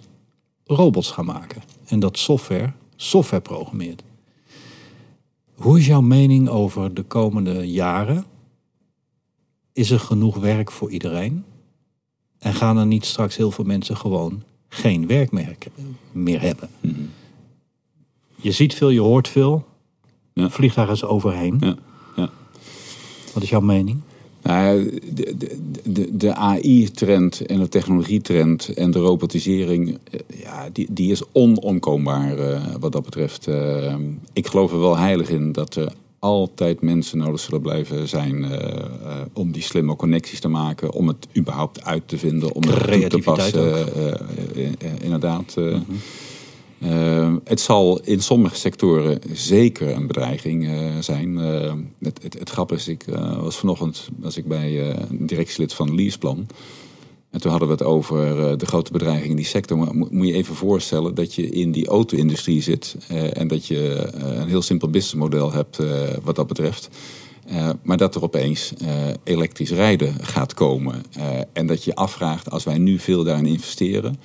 robots 0.65 1.11
gaan 1.11 1.25
maken 1.25 1.61
en 1.85 1.99
dat 1.99 2.17
software 2.17 2.73
software 2.95 3.41
programmeert. 3.41 4.03
Hoe 5.53 5.79
is 5.79 5.85
jouw 5.85 6.01
mening 6.01 6.49
over 6.49 6.93
de 6.93 7.03
komende 7.03 7.71
jaren? 7.71 8.25
Is 9.73 9.91
er 9.91 9.99
genoeg 9.99 10.35
werk 10.37 10.71
voor 10.71 10.91
iedereen? 10.91 11.43
En 12.39 12.53
gaan 12.53 12.77
er 12.77 12.85
niet 12.85 13.05
straks 13.05 13.35
heel 13.35 13.51
veel 13.51 13.65
mensen 13.65 13.97
gewoon 13.97 14.43
geen 14.67 15.07
werk 15.07 15.31
meer, 15.31 15.57
meer 16.11 16.41
hebben? 16.41 16.69
Mhm. 16.79 17.01
Je 18.35 18.51
ziet 18.51 18.73
veel, 18.73 18.89
je 18.89 18.99
hoort 18.99 19.27
veel. 19.27 19.65
Ja. 20.33 20.49
Vliegtuigen 20.49 20.95
is 20.95 21.03
overheen. 21.03 21.57
Ja, 21.59 21.67
ja. 21.67 21.75
Wat 23.35 23.43
is 23.43 23.49
jouw 23.49 23.61
mening? 23.61 24.01
Nou, 24.41 24.99
de, 25.13 25.35
de, 25.83 26.17
de, 26.17 26.33
AI-trend 26.33 27.45
en 27.45 27.59
de 27.59 27.69
technologietrend 27.69 28.73
en 28.73 28.91
de 28.91 28.99
robotisering, 28.99 29.97
eh, 30.11 30.19
ja, 30.41 30.69
die, 30.73 30.87
die 30.89 31.11
is 31.11 31.21
onomkoombaar 31.31 32.37
eh, 32.37 32.61
wat 32.79 32.91
dat 32.91 33.03
betreft. 33.03 33.47
Eh, 33.47 33.95
ik 34.33 34.47
geloof 34.47 34.71
er 34.71 34.79
wel 34.79 34.97
heilig 34.97 35.29
in 35.29 35.51
dat 35.51 35.75
er 35.75 35.93
altijd 36.19 36.81
mensen 36.81 37.17
nodig 37.17 37.39
zullen 37.39 37.61
blijven 37.61 38.07
zijn 38.07 38.45
om 39.33 39.51
die 39.51 39.61
slimme 39.61 39.95
connecties 39.95 40.39
te 40.39 40.47
maken, 40.47 40.93
om 40.93 41.07
het 41.07 41.27
überhaupt 41.37 41.83
uit 41.83 42.07
te 42.07 42.17
vinden, 42.17 42.53
om 42.53 42.63
het 42.63 42.91
toe 42.91 43.07
te 43.07 43.17
passen. 43.17 43.87
inderdaad. 45.01 45.53
eh. 45.57 45.77
Eh, 46.85 47.33
het 47.43 47.59
zal 47.59 47.99
in 48.03 48.21
sommige 48.21 48.55
sectoren 48.55 49.19
zeker 49.33 49.95
een 49.95 50.07
bedreiging 50.07 50.67
eh, 50.67 50.97
zijn. 50.99 51.37
Eh, 51.39 51.73
het, 51.99 52.23
het, 52.39 52.49
grappige 52.49 52.79
is, 52.79 52.87
ik 52.87 53.05
was 53.39 53.57
vanochtend 53.57 54.09
was 54.19 54.37
ik 54.37 54.47
bij 54.47 54.89
een 54.91 55.27
directielid 55.27 55.73
van 55.73 55.95
Leaseplan. 55.95 56.47
En 57.29 57.41
toen 57.41 57.51
hadden 57.51 57.69
we 57.69 57.73
het 57.73 57.83
over 57.83 58.57
de 58.57 58.65
grote 58.65 58.91
bedreiging 58.91 59.29
in 59.29 59.35
die 59.35 59.45
sector. 59.45 59.77
Maar 59.77 59.95
mo- 59.95 60.07
moet 60.11 60.27
je 60.27 60.33
even 60.33 60.55
voorstellen 60.55 61.15
dat 61.15 61.33
je 61.33 61.49
in 61.49 61.71
die 61.71 61.87
auto-industrie 61.87 62.61
zit. 62.61 62.95
en 63.33 63.47
dat 63.47 63.67
je 63.67 64.09
een 64.13 64.47
heel 64.47 64.61
simpel 64.61 64.89
businessmodel 64.89 65.51
hebt 65.51 65.79
wat 66.23 66.35
dat 66.35 66.47
betreft. 66.47 66.89
Maar 67.83 67.97
dat 67.97 68.15
er 68.15 68.23
opeens 68.23 68.73
elektrisch 69.23 69.71
rijden 69.71 70.15
gaat 70.21 70.53
komen. 70.53 71.03
En 71.53 71.67
dat 71.67 71.83
je 71.83 71.89
je 71.89 71.95
afvraagt, 71.95 72.51
als 72.51 72.63
wij 72.63 72.77
nu 72.77 72.99
veel 72.99 73.23
daarin 73.23 73.45
investeren... 73.45 74.17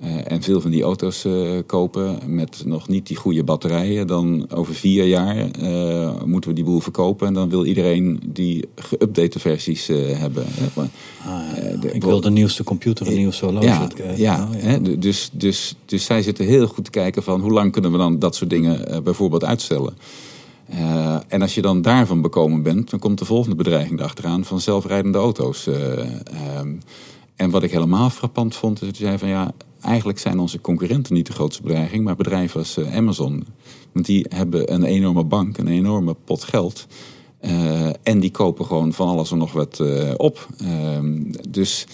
eh, 0.00 0.32
en 0.32 0.42
veel 0.42 0.60
van 0.60 0.70
die 0.70 0.82
auto's 0.82 1.24
eh, 1.24 1.50
kopen 1.66 2.18
met 2.26 2.62
nog 2.64 2.88
niet 2.88 3.06
die 3.06 3.16
goede 3.16 3.44
batterijen... 3.44 4.06
dan 4.06 4.46
over 4.54 4.74
vier 4.74 5.04
jaar 5.04 5.50
eh, 5.50 6.22
moeten 6.24 6.50
we 6.50 6.56
die 6.56 6.64
boel 6.64 6.80
verkopen... 6.80 7.26
en 7.26 7.34
dan 7.34 7.48
wil 7.48 7.64
iedereen 7.64 8.20
die 8.26 8.64
geüpdate 8.74 9.38
versies 9.38 9.86
hebben. 9.86 10.46
Ah, 11.26 11.80
de- 11.80 11.92
ik 11.92 12.04
wil 12.04 12.20
de 12.20 12.30
nieuwste 12.30 12.64
computer, 12.64 13.04
de 13.04 13.10
nieuwste 13.10 13.44
horloge. 13.44 13.66
ja, 13.66 13.88
ja, 14.16 14.48
nou, 14.62 14.98
dus, 14.98 15.30
dus, 15.32 15.74
dus 15.84 16.04
zij 16.04 16.22
zitten 16.22 16.44
heel 16.44 16.66
goed 16.66 16.84
te 16.84 16.90
kijken 16.90 17.22
van 17.22 17.40
hoe 17.40 17.52
lang 17.52 17.72
kunnen 17.72 17.92
we 17.92 17.98
dan 17.98 18.18
dat 18.18 18.34
soort 18.36 18.50
dingen 18.50 19.04
bijvoorbeeld 19.04 19.44
uitstellen. 19.44 19.94
En 21.28 21.42
als 21.42 21.54
je 21.54 21.62
dan 21.62 21.82
daarvan 21.82 22.20
bekomen 22.20 22.62
bent, 22.62 22.90
dan 22.90 22.98
komt 22.98 23.18
de 23.18 23.24
volgende 23.24 23.56
bedreiging 23.56 23.98
erachteraan 23.98 24.44
van 24.44 24.60
zelfrijdende 24.60 25.18
auto's. 25.18 25.66
eh, 25.66 25.98
ehm. 25.98 26.74
en 27.36 27.50
wat 27.50 27.62
ik 27.62 27.70
helemaal 27.70 28.10
frappant 28.10 28.56
vond, 28.56 28.80
is 28.80 28.86
dat 28.86 28.96
je 28.96 29.04
zei 29.04 29.18
van 29.18 29.28
ja, 29.28 29.52
eigenlijk 29.80 30.18
zijn 30.18 30.38
onze 30.38 30.60
concurrenten 30.60 31.14
niet 31.14 31.26
de 31.26 31.32
grootste 31.32 31.62
bedreiging, 31.62 32.04
maar 32.04 32.16
bedrijven 32.16 32.60
als 32.60 32.76
eh, 32.76 32.96
Amazon. 32.96 33.46
Want 33.92 34.06
die 34.06 34.26
hebben 34.28 34.72
een 34.72 34.84
enorme 34.84 35.24
bank, 35.24 35.58
een 35.58 35.68
enorme 35.68 36.16
pot 36.24 36.44
geld. 36.44 36.86
Eh, 37.40 37.88
en 38.02 38.20
die 38.20 38.30
kopen 38.30 38.64
gewoon 38.64 38.92
van 38.92 39.08
alles 39.08 39.30
en 39.30 39.38
nog 39.38 39.52
wat 39.52 39.80
eh, 39.80 40.14
op. 40.16 40.48
Ehm, 40.60 41.22
dus, 41.48 41.86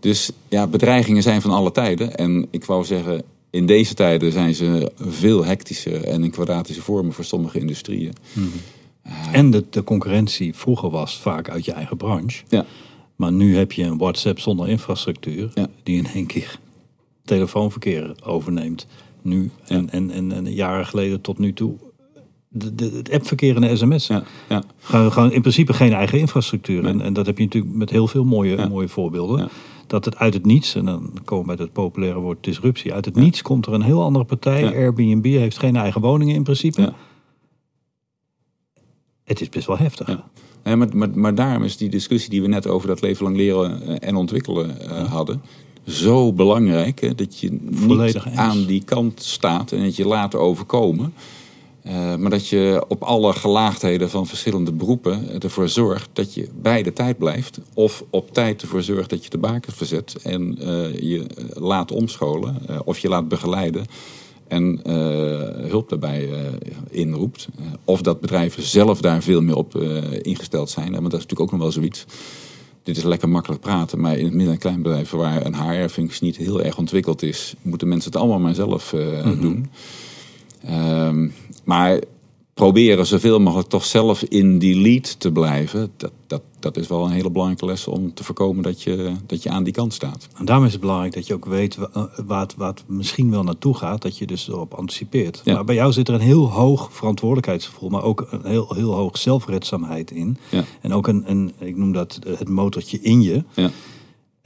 dus 0.00 0.30
ja, 0.48 0.66
bedreigingen 0.66 1.22
zijn 1.22 1.40
van 1.40 1.50
alle 1.50 1.72
tijden. 1.72 2.16
En 2.16 2.46
ik 2.50 2.64
wou 2.64 2.84
zeggen, 2.84 3.22
in 3.50 3.66
deze 3.66 3.94
tijden 3.94 4.32
zijn 4.32 4.54
ze 4.54 4.92
veel 4.98 5.44
hectischer 5.44 6.04
en 6.04 6.24
in 6.24 6.30
kwadratische 6.30 6.82
vormen 6.82 7.12
voor 7.12 7.24
sommige 7.24 7.58
industrieën. 7.58 8.12
En 9.32 9.50
de, 9.50 9.64
de 9.70 9.84
concurrentie 9.84 10.54
vroeger 10.54 10.90
was 10.90 11.20
vaak 11.20 11.48
uit 11.48 11.64
je 11.64 11.72
eigen 11.72 11.96
branche. 11.96 12.42
Ja, 12.48 12.66
Maar 13.16 13.32
nu 13.32 13.56
heb 13.56 13.72
je 13.72 13.82
een 13.82 13.98
WhatsApp 13.98 14.40
zonder 14.40 14.68
infrastructuur. 14.68 15.50
Ja. 15.54 15.68
Die 15.82 15.96
in 15.96 16.06
één 16.06 16.26
keer 16.26 16.58
telefoonverkeer 17.24 18.14
overneemt. 18.24 18.86
Nu 19.22 19.50
en, 19.66 19.90
en, 19.90 20.10
en, 20.10 20.32
en 20.32 20.52
jaren 20.52 20.86
geleden 20.86 21.20
tot 21.20 21.38
nu 21.38 21.52
toe. 21.52 21.74
De, 22.48 22.74
de, 22.74 22.90
het 22.90 23.10
appverkeer 23.10 23.54
en 23.54 23.60
de 23.60 23.76
sms. 23.76 24.06
ja, 24.06 24.22
ja. 24.48 24.62
Gaan 24.78 25.12
gewoon 25.12 25.32
in 25.32 25.40
principe 25.40 25.72
geen 25.72 25.92
eigen 25.92 26.18
infrastructuur. 26.18 26.84
En, 26.86 27.00
en 27.00 27.12
dat 27.12 27.26
heb 27.26 27.38
je 27.38 27.44
natuurlijk 27.44 27.74
met 27.74 27.90
heel 27.90 28.06
veel 28.06 28.24
mooie, 28.24 28.56
Ja. 28.56 28.68
mooie 28.68 28.88
voorbeelden. 28.88 29.48
Dat 29.86 30.04
het 30.04 30.16
uit 30.16 30.34
het 30.34 30.46
niets, 30.46 30.74
en 30.74 30.84
dan 30.84 31.18
komen 31.24 31.46
we 31.48 31.56
bij 31.56 31.64
het 31.64 31.74
populaire 31.74 32.18
woord 32.20 32.44
disruptie. 32.44 32.92
Uit 32.94 33.04
het 33.04 33.14
niets 33.16 33.42
komt 33.42 33.66
er 33.66 33.72
een 33.72 33.82
heel 33.82 34.02
andere 34.02 34.24
partij. 34.24 34.64
Airbnb 34.74 35.24
heeft 35.24 35.58
geen 35.58 35.76
eigen 35.76 36.00
woningen 36.00 36.34
in 36.34 36.42
principe. 36.42 36.92
Het 39.24 39.40
is 39.40 39.48
best 39.48 39.66
wel 39.66 39.78
heftig. 39.78 40.06
Ja. 40.06 40.24
Nee, 40.64 40.76
maar, 40.76 40.96
maar, 40.96 41.10
maar 41.14 41.34
daarom 41.34 41.62
is 41.64 41.76
die 41.76 41.88
discussie 41.88 42.30
die 42.30 42.42
we 42.42 42.48
net 42.48 42.66
over 42.66 42.88
dat 42.88 43.00
leven 43.00 43.24
lang 43.24 43.36
leren 43.36 43.82
eh, 43.82 44.08
en 44.08 44.16
ontwikkelen 44.16 44.80
eh, 44.80 45.12
hadden. 45.12 45.42
Zo 45.86 46.32
belangrijk 46.32 47.00
hè, 47.00 47.14
dat 47.14 47.38
je 47.38 47.58
Volledig 47.70 48.24
niet 48.24 48.32
eens. 48.32 48.42
aan 48.42 48.64
die 48.64 48.84
kant 48.84 49.22
staat 49.22 49.72
en 49.72 49.80
het 49.80 49.96
je 49.96 50.06
laten 50.06 50.40
overkomen. 50.40 51.14
Eh, 51.84 52.16
maar 52.16 52.30
dat 52.30 52.48
je 52.48 52.84
op 52.88 53.02
alle 53.02 53.32
gelaagdheden 53.32 54.10
van 54.10 54.26
verschillende 54.26 54.72
beroepen 54.72 55.42
ervoor 55.42 55.68
zorgt 55.68 56.08
dat 56.12 56.34
je 56.34 56.48
bij 56.62 56.82
de 56.82 56.92
tijd 56.92 57.18
blijft. 57.18 57.60
Of 57.74 58.04
op 58.10 58.32
tijd 58.32 58.62
ervoor 58.62 58.82
zorgt 58.82 59.10
dat 59.10 59.24
je 59.24 59.30
de 59.30 59.38
bakens 59.38 59.76
verzet 59.76 60.16
en 60.22 60.58
eh, 60.58 60.98
je 60.98 61.26
laat 61.52 61.92
omscholen 61.92 62.56
eh, 62.66 62.80
of 62.84 62.98
je 62.98 63.08
laat 63.08 63.28
begeleiden. 63.28 63.84
En 64.48 64.80
hulp 65.68 65.88
daarbij 65.88 66.28
inroept. 66.90 67.48
of 67.84 68.02
dat 68.02 68.20
bedrijven 68.20 68.62
zelf 68.62 69.00
daar 69.00 69.22
veel 69.22 69.40
meer 69.40 69.56
op 69.56 69.76
ingesteld 70.22 70.70
zijn. 70.70 70.92
Want 70.92 71.10
dat 71.10 71.12
is 71.12 71.26
natuurlijk 71.26 71.40
ook 71.40 71.50
nog 71.50 71.60
wel 71.60 71.72
zoiets 71.72 72.04
dit 72.84 72.96
is 72.96 73.02
lekker 73.02 73.28
makkelijk 73.28 73.60
praten, 73.60 74.00
maar 74.00 74.18
in 74.18 74.24
het 74.24 74.34
midden- 74.34 74.52
en 74.54 74.60
kleinbedrijf 74.60 75.10
waar 75.10 75.46
een 75.46 75.56
HR-functie 75.56 76.24
niet 76.24 76.36
heel 76.36 76.62
erg 76.62 76.78
ontwikkeld 76.78 77.22
is, 77.22 77.54
moeten 77.62 77.88
mensen 77.88 78.10
het 78.10 78.20
allemaal 78.20 78.38
maar 78.38 78.54
zelf 78.54 78.92
uh, 78.92 79.40
doen. 79.40 79.70
Um, 80.70 81.32
maar 81.64 82.00
proberen 82.54 83.06
zoveel 83.06 83.40
mogelijk 83.40 83.68
toch 83.68 83.84
zelf 83.84 84.22
in 84.22 84.58
die 84.58 84.80
lead 84.80 85.20
te 85.20 85.32
blijven. 85.32 85.92
Dat, 85.96 86.12
dat, 86.26 86.42
dat 86.64 86.76
is 86.76 86.88
wel 86.88 87.04
een 87.04 87.10
hele 87.10 87.30
belangrijke 87.30 87.66
les 87.66 87.86
om 87.86 88.14
te 88.14 88.24
voorkomen 88.24 88.62
dat 88.62 88.82
je, 88.82 89.12
dat 89.26 89.42
je 89.42 89.50
aan 89.50 89.64
die 89.64 89.72
kant 89.72 89.92
staat. 89.92 90.28
En 90.36 90.44
daarom 90.44 90.64
is 90.64 90.72
het 90.72 90.80
belangrijk 90.80 91.14
dat 91.14 91.26
je 91.26 91.34
ook 91.34 91.44
weet 91.44 91.78
waar 92.26 92.40
het, 92.40 92.54
waar 92.54 92.68
het 92.68 92.84
misschien 92.86 93.30
wel 93.30 93.42
naartoe 93.42 93.74
gaat. 93.74 94.02
Dat 94.02 94.18
je 94.18 94.26
dus 94.26 94.48
erop 94.48 94.74
anticipeert. 94.74 95.40
Ja. 95.44 95.54
Maar 95.54 95.64
bij 95.64 95.74
jou 95.74 95.92
zit 95.92 96.08
er 96.08 96.14
een 96.14 96.20
heel 96.20 96.50
hoog 96.50 96.88
verantwoordelijkheidsgevoel. 96.92 97.88
Maar 97.88 98.02
ook 98.02 98.26
een 98.30 98.40
heel, 98.44 98.74
heel 98.74 98.94
hoog 98.94 99.18
zelfredzaamheid 99.18 100.10
in. 100.10 100.38
Ja. 100.50 100.64
En 100.80 100.92
ook 100.92 101.06
een, 101.06 101.30
een, 101.30 101.52
ik 101.58 101.76
noem 101.76 101.92
dat 101.92 102.18
het 102.26 102.48
motortje 102.48 103.00
in 103.00 103.22
je. 103.22 103.44
Ja. 103.54 103.70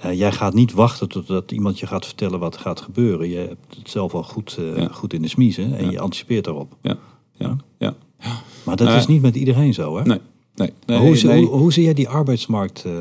Uh, 0.05 0.19
jij 0.19 0.33
gaat 0.33 0.55
niet 0.55 0.73
wachten 0.73 1.09
totdat 1.09 1.53
iemand 1.53 1.79
je 1.79 1.87
gaat 1.87 2.07
vertellen 2.07 2.39
wat 2.39 2.55
er 2.55 2.61
gaat 2.61 2.81
gebeuren. 2.81 3.29
Je 3.29 3.37
hebt 3.37 3.77
het 3.79 3.91
zelf 3.91 4.15
al 4.15 4.23
goed, 4.23 4.57
uh, 4.61 4.87
goed 4.91 5.13
in 5.13 5.23
de 5.23 5.29
smiezen 5.29 5.77
en 5.77 5.91
je 5.91 6.01
anticipeert 6.01 6.45
daarop. 6.45 6.77
Ja. 6.83 6.97
Ja. 7.33 7.57
Ja. 7.79 7.95
Maar 8.65 8.77
dat 8.77 8.89
is 8.89 9.07
niet 9.07 9.23
met 9.23 9.37
iedereen 9.37 9.75
zo, 9.75 9.97
hè? 9.97 10.05
Nee. 10.05 10.21
Nee, 10.59 10.73
nee, 10.87 10.99
hoe, 10.99 11.23
nee. 11.23 11.45
Hoe, 11.45 11.59
hoe, 11.59 11.73
zie 11.73 11.85
jij 11.85 11.95
die 11.95 12.09
arbeidsmarkt 12.09 12.85
uh, 12.87 12.93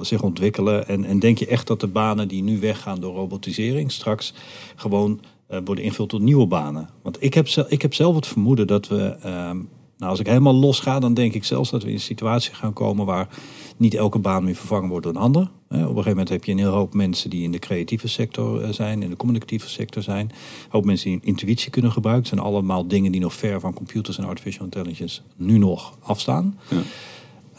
zich 0.00 0.22
ontwikkelen? 0.22 0.88
En, 0.88 1.04
en, 1.04 1.18
denk 1.18 1.38
je 1.38 1.46
echt 1.46 1.66
dat 1.66 1.80
de 1.80 1.86
banen 1.86 2.28
die 2.28 2.42
nu 2.42 2.60
weggaan 2.60 3.00
door 3.00 3.14
robotisering 3.14 3.92
straks 3.92 4.34
gewoon 4.76 5.20
uh, 5.50 5.58
worden 5.64 5.84
ingevuld 5.84 6.10
door 6.10 6.20
nieuwe 6.20 6.46
banen? 6.46 6.88
Want 7.02 7.16
ik 7.20 7.34
heb, 7.34 7.48
ik 7.68 7.82
heb 7.82 7.94
zelf 7.94 8.14
het 8.14 8.26
vermoeden 8.26 8.66
dat 8.66 8.88
we 8.88 9.16
uh, 9.24 9.50
nou, 9.98 10.10
als 10.10 10.20
ik 10.20 10.26
helemaal 10.26 10.54
los 10.54 10.80
ga, 10.80 10.98
dan 10.98 11.14
denk 11.14 11.34
ik 11.34 11.44
zelfs 11.44 11.70
dat 11.70 11.82
we 11.82 11.88
in 11.88 11.94
een 11.94 12.00
situatie 12.00 12.54
gaan 12.54 12.72
komen 12.72 13.06
waar 13.06 13.28
niet 13.76 13.94
elke 13.94 14.18
baan 14.18 14.44
meer 14.44 14.54
vervangen 14.54 14.88
wordt 14.88 15.04
door 15.04 15.14
een 15.14 15.20
ander. 15.20 15.50
Op 15.68 15.76
een 15.76 15.86
gegeven 15.86 16.10
moment 16.10 16.28
heb 16.28 16.44
je 16.44 16.52
een 16.52 16.58
heel 16.58 16.72
hoop 16.72 16.94
mensen 16.94 17.30
die 17.30 17.42
in 17.42 17.52
de 17.52 17.58
creatieve 17.58 18.08
sector 18.08 18.62
eh, 18.62 18.72
zijn, 18.72 19.02
in 19.02 19.10
de 19.10 19.16
communicatieve 19.16 19.68
sector 19.68 20.02
zijn. 20.02 20.26
Een 20.26 20.34
hoop 20.68 20.84
mensen 20.84 21.10
die 21.10 21.20
intuïtie 21.22 21.70
kunnen 21.70 21.92
gebruiken. 21.92 22.28
Het 22.28 22.34
zijn 22.34 22.46
allemaal 22.46 22.86
dingen 22.86 23.12
die 23.12 23.20
nog 23.20 23.34
ver 23.34 23.60
van 23.60 23.74
computers 23.74 24.18
en 24.18 24.24
artificial 24.24 24.64
intelligence 24.64 25.20
nu 25.36 25.58
nog 25.58 25.98
afstaan. 26.00 26.58
Ja. 26.68 26.82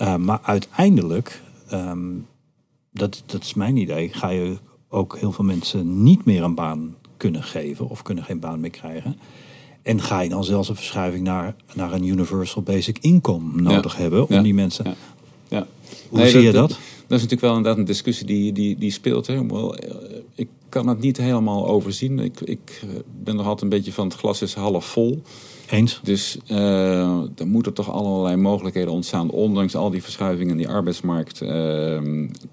Uh, 0.01 0.16
maar 0.16 0.39
uiteindelijk, 0.43 1.41
um, 1.74 2.26
dat, 2.91 3.24
dat 3.26 3.43
is 3.43 3.53
mijn 3.53 3.78
idee, 3.78 4.10
ga 4.14 4.30
je 4.30 4.57
ook 4.88 5.18
heel 5.18 5.32
veel 5.32 5.45
mensen 5.45 6.03
niet 6.03 6.26
meer 6.26 6.43
een 6.43 6.55
baan 6.55 6.95
kunnen 7.18 7.43
geven 7.43 7.89
of 7.89 8.01
kunnen 8.01 8.24
geen 8.24 8.39
baan 8.39 8.60
meer 8.60 8.70
krijgen. 8.70 9.18
En 9.82 10.01
ga 10.01 10.20
je 10.20 10.30
dan 10.30 10.43
zelfs 10.43 10.70
een 10.70 10.76
verschuiving 10.76 11.24
naar, 11.24 11.55
naar 11.74 11.93
een 11.93 12.05
universal 12.05 12.62
basic 12.62 12.97
income 12.97 13.62
nodig 13.62 13.95
hebben 13.95 14.30
om 14.30 14.43
die 14.43 14.53
mensen. 14.53 14.95
Hoe 16.10 16.28
zie 16.28 16.42
je 16.42 16.52
dat, 16.52 16.70
dat? 16.70 16.78
Dat 17.08 17.18
is 17.18 17.24
natuurlijk 17.24 17.42
wel 17.42 17.56
inderdaad 17.56 17.78
een 17.78 17.86
discussie 17.86 18.26
die, 18.26 18.52
die, 18.52 18.78
die 18.78 18.92
speelt. 18.92 19.28
Hè. 19.28 19.36
Eh, 19.36 19.90
ik 20.36 20.48
kan 20.70 20.88
het 20.88 21.00
niet 21.00 21.18
helemaal 21.18 21.68
overzien. 21.68 22.20
Ik, 22.20 22.42
ik 22.42 22.82
eh, 22.82 22.90
ben 23.24 23.36
nog 23.36 23.46
altijd 23.46 23.62
een 23.62 23.78
beetje 23.78 23.94
van 23.94 24.08
het 24.08 24.18
glas 24.18 24.42
is 24.42 24.54
half 24.54 24.86
vol. 24.86 25.22
Eens. 25.70 26.00
Dus 26.04 26.38
uh, 26.52 27.38
er 27.38 27.48
moeten 27.48 27.74
toch 27.74 27.92
allerlei 27.92 28.36
mogelijkheden 28.36 28.94
ontstaan, 28.94 29.30
ondanks 29.30 29.76
al 29.76 29.90
die 29.90 30.04
verschuivingen 30.04 30.52
in 30.52 30.58
die 30.58 30.68
arbeidsmarkt, 30.68 31.42
uh, 31.42 32.02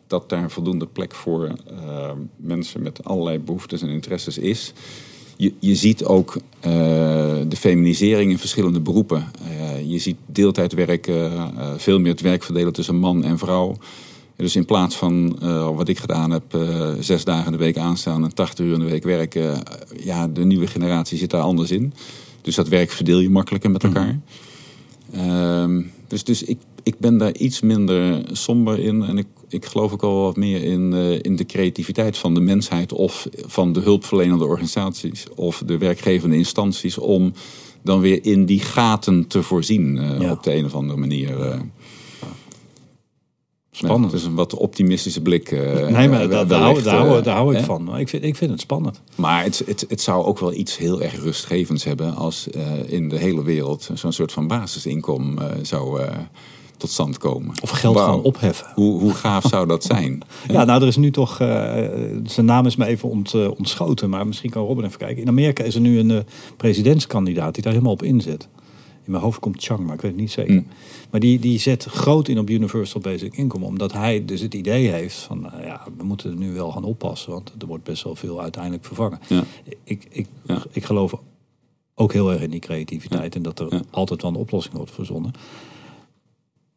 dat 0.06 0.28
daar 0.28 0.50
voldoende 0.50 0.86
plek 0.86 1.14
voor 1.14 1.52
uh, 1.72 2.10
mensen 2.36 2.82
met 2.82 3.04
allerlei 3.04 3.38
behoeftes 3.38 3.82
en 3.82 3.88
interesses 3.88 4.38
is 4.38 4.72
je, 5.36 5.52
je 5.58 5.74
ziet 5.74 6.04
ook 6.04 6.34
uh, 6.36 6.72
de 7.48 7.56
feminisering 7.56 8.30
in 8.30 8.38
verschillende 8.38 8.80
beroepen. 8.80 9.30
Uh, 9.42 9.90
je 9.90 9.98
ziet 9.98 10.16
deeltijdwerk, 10.26 11.06
uh, 11.06 11.48
veel 11.76 11.98
meer 11.98 12.10
het 12.10 12.20
werk 12.20 12.42
verdelen 12.42 12.72
tussen 12.72 12.96
man 12.96 13.24
en 13.24 13.38
vrouw. 13.38 13.76
Dus 14.36 14.56
in 14.56 14.64
plaats 14.64 14.96
van 14.96 15.38
wat 15.74 15.88
ik 15.88 15.98
gedaan 15.98 16.30
heb, 16.30 16.58
zes 17.00 17.24
dagen 17.24 17.46
in 17.46 17.52
de 17.52 17.58
week 17.58 17.76
aanstaan 17.76 18.24
en 18.24 18.34
80 18.34 18.66
uur 18.66 18.72
in 18.72 18.78
de 18.78 18.90
week 18.90 19.04
werken, 19.04 19.62
ja, 20.04 20.28
de 20.28 20.44
nieuwe 20.44 20.66
generatie 20.66 21.18
zit 21.18 21.30
daar 21.30 21.40
anders 21.40 21.70
in. 21.70 21.92
Dus 22.40 22.54
dat 22.54 22.68
werk 22.68 22.90
verdeel 22.90 23.18
je 23.18 23.30
makkelijker 23.30 23.70
met 23.70 23.84
elkaar. 23.84 24.20
Mm. 25.12 25.90
dus 26.08 26.24
dus 26.24 26.42
ik, 26.42 26.58
ik 26.82 26.98
ben 26.98 27.18
daar 27.18 27.34
iets 27.34 27.60
minder 27.60 28.22
somber 28.32 28.78
in. 28.78 29.02
En 29.02 29.18
ik, 29.18 29.26
ik 29.48 29.64
geloof 29.64 29.92
ook 29.92 30.02
al 30.02 30.22
wat 30.22 30.36
meer 30.36 30.62
in, 30.62 30.92
uh, 30.92 31.18
in 31.22 31.36
de 31.36 31.46
creativiteit 31.46 32.18
van 32.18 32.34
de 32.34 32.40
mensheid 32.40 32.92
of 32.92 33.28
van 33.32 33.72
de 33.72 33.80
hulpverlenende 33.80 34.44
organisaties 34.44 35.26
of 35.34 35.62
de 35.66 35.78
werkgevende 35.78 36.36
instanties 36.36 36.98
om 36.98 37.32
dan 37.82 38.00
weer 38.00 38.24
in 38.24 38.44
die 38.44 38.60
gaten 38.60 39.26
te 39.26 39.42
voorzien 39.42 39.96
uh, 39.96 40.20
ja. 40.20 40.30
op 40.30 40.42
de 40.42 40.54
een 40.54 40.64
of 40.64 40.74
andere 40.74 40.98
manier. 40.98 41.38
Uh. 41.38 41.60
Spannend. 43.70 44.12
Is 44.12 44.24
een 44.24 44.34
wat 44.34 44.54
optimistische 44.54 45.20
blik. 45.20 45.50
Uh, 45.50 45.86
nee, 45.88 46.08
maar 46.08 46.28
daar, 46.28 46.60
hou, 46.60 46.82
daar, 46.82 46.96
hou, 46.96 47.22
daar 47.22 47.36
hou 47.36 47.56
ik 47.56 47.64
van. 47.64 47.98
Ik 47.98 48.08
vind, 48.08 48.24
ik 48.24 48.36
vind 48.36 48.50
het 48.50 48.60
spannend. 48.60 49.00
Maar 49.14 49.44
het, 49.44 49.62
het, 49.66 49.84
het 49.88 50.00
zou 50.00 50.24
ook 50.24 50.38
wel 50.38 50.52
iets 50.52 50.76
heel 50.76 51.02
erg 51.02 51.22
rustgevends 51.22 51.84
hebben 51.84 52.14
als 52.14 52.48
uh, 52.56 52.62
in 52.86 53.08
de 53.08 53.18
hele 53.18 53.42
wereld 53.42 53.90
zo'n 53.94 54.12
soort 54.12 54.32
van 54.32 54.46
basisinkomen 54.46 55.42
uh, 55.42 55.64
zou 55.64 56.02
tot 56.76 56.90
stand 56.90 57.18
komen. 57.18 57.54
Of 57.62 57.70
geld 57.70 57.98
gaan 57.98 58.22
opheffen. 58.22 58.66
Hoe, 58.74 59.00
hoe 59.00 59.14
gaaf 59.14 59.44
zou 59.44 59.66
dat 59.66 59.84
zijn? 59.84 60.22
ja, 60.48 60.64
nou, 60.64 60.82
er 60.82 60.88
is 60.88 60.96
nu 60.96 61.10
toch. 61.10 61.40
Uh, 61.40 61.74
zijn 62.24 62.46
naam 62.46 62.66
is 62.66 62.76
me 62.76 62.86
even 62.86 63.08
ont, 63.08 63.34
uh, 63.34 63.50
ontschoten, 63.50 64.10
maar 64.10 64.26
misschien 64.26 64.50
kan 64.50 64.66
Robin 64.66 64.84
even 64.84 64.98
kijken. 64.98 65.22
In 65.22 65.28
Amerika 65.28 65.64
is 65.64 65.74
er 65.74 65.80
nu 65.80 65.98
een 65.98 66.10
uh, 66.10 66.18
presidentskandidaat 66.56 67.54
die 67.54 67.62
daar 67.62 67.72
helemaal 67.72 67.92
op 67.92 68.02
inzet. 68.02 68.48
In 69.04 69.12
mijn 69.12 69.24
hoofd 69.24 69.38
komt 69.40 69.62
Chang, 69.62 69.84
maar 69.84 69.94
ik 69.94 70.00
weet 70.00 70.10
het 70.10 70.20
niet 70.20 70.30
zeker. 70.30 70.54
Mm. 70.54 70.66
Maar 71.10 71.20
die, 71.20 71.38
die 71.38 71.58
zet 71.58 71.84
groot 71.84 72.28
in 72.28 72.38
op 72.38 72.50
Universal 72.50 73.00
Basic 73.00 73.36
Income, 73.36 73.64
omdat 73.64 73.92
hij 73.92 74.24
dus 74.24 74.40
het 74.40 74.54
idee 74.54 74.88
heeft 74.88 75.16
van, 75.16 75.50
ja, 75.60 75.86
we 75.96 76.04
moeten 76.04 76.30
er 76.30 76.36
nu 76.36 76.52
wel 76.52 76.70
gaan 76.70 76.84
oppassen, 76.84 77.32
want 77.32 77.52
er 77.58 77.66
wordt 77.66 77.84
best 77.84 78.02
wel 78.02 78.14
veel 78.14 78.42
uiteindelijk 78.42 78.84
vervangen. 78.84 79.18
Ja. 79.28 79.44
Ik, 79.84 80.06
ik, 80.10 80.26
ja. 80.46 80.62
ik 80.70 80.84
geloof 80.84 81.14
ook 81.94 82.12
heel 82.12 82.32
erg 82.32 82.40
in 82.40 82.50
die 82.50 82.60
creativiteit 82.60 83.34
en 83.34 83.42
dat 83.42 83.58
er 83.58 83.82
altijd 83.90 84.22
wel 84.22 84.30
een 84.30 84.36
oplossing 84.36 84.76
wordt 84.76 84.90
verzonnen. 84.90 85.32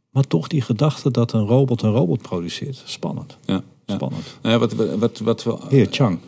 Maar 0.09 0.23
toch 0.23 0.47
die 0.47 0.61
gedachte 0.61 1.11
dat 1.11 1.33
een 1.33 1.45
robot 1.45 1.81
een 1.81 1.91
robot 1.91 2.21
produceert. 2.21 2.81
Spannend. 2.85 3.37
Ja, 3.45 3.63
Spannend. 3.85 4.37
Nou 4.41 4.53
ja, 4.53 4.59
wat, 4.59 4.97
wat, 5.19 5.43
wat, 5.43 5.63
Heer 5.69 5.87
Chang. 5.89 6.19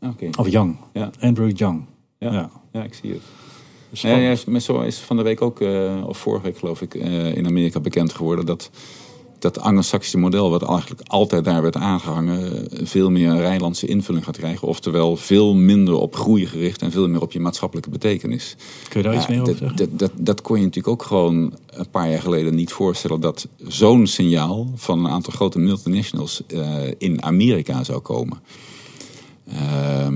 Okay. 0.00 0.30
Of 0.38 0.48
Yang. 0.48 0.76
Ja. 0.92 1.10
Andrew 1.20 1.58
Yang. 1.58 1.84
Ja, 2.18 2.50
ja. 2.72 2.82
ik 2.82 2.94
zie 2.94 3.12
het. 3.12 3.22
Ja, 3.90 4.16
ja, 4.16 4.60
zo 4.60 4.80
is 4.80 4.98
van 4.98 5.16
de 5.16 5.22
week 5.22 5.42
ook, 5.42 5.60
uh, 5.60 6.04
of 6.06 6.18
vorige 6.18 6.44
week 6.44 6.58
geloof 6.58 6.82
ik, 6.82 6.94
uh, 6.94 7.36
in 7.36 7.46
Amerika 7.46 7.80
bekend 7.80 8.12
geworden 8.12 8.46
dat 8.46 8.70
dat 9.38 9.60
Anglo-Saxische 9.60 10.18
model, 10.18 10.50
wat 10.50 10.62
eigenlijk 10.62 11.00
altijd 11.08 11.44
daar 11.44 11.62
werd 11.62 11.76
aangehangen, 11.76 12.68
veel 12.70 13.10
meer 13.10 13.28
een 13.28 13.40
Rijnlandse 13.40 13.86
invulling 13.86 14.24
gaat 14.24 14.36
krijgen. 14.36 14.68
Oftewel 14.68 15.16
veel 15.16 15.54
minder 15.54 15.94
op 15.94 16.16
groei 16.16 16.46
gericht 16.46 16.82
en 16.82 16.90
veel 16.90 17.08
meer 17.08 17.20
op 17.20 17.32
je 17.32 17.40
maatschappelijke 17.40 17.90
betekenis. 17.90 18.56
Kun 18.88 19.02
je 19.02 19.08
daar 19.08 19.16
iets 19.16 19.26
meer 19.26 19.40
over 19.40 19.56
zeggen? 19.56 19.76
Dat, 19.76 19.88
dat, 19.98 20.10
dat, 20.16 20.42
kon 20.42 20.56
je 20.56 20.64
natuurlijk 20.64 20.94
ook 20.94 21.02
gewoon 21.02 21.54
een 21.66 21.90
paar 21.90 22.10
jaar 22.10 22.20
geleden 22.20 22.54
niet 22.54 22.72
voorstellen 22.72 23.20
dat 23.20 23.48
zo'n 23.66 24.06
signaal 24.06 24.72
van 24.74 25.04
een 25.04 25.10
aantal 25.10 25.32
grote 25.32 25.58
multinationals 25.58 26.42
uh, 26.48 26.76
in 26.98 27.22
Amerika 27.22 27.84
zou 27.84 27.98
komen. 27.98 28.38
Uh, 29.48 30.08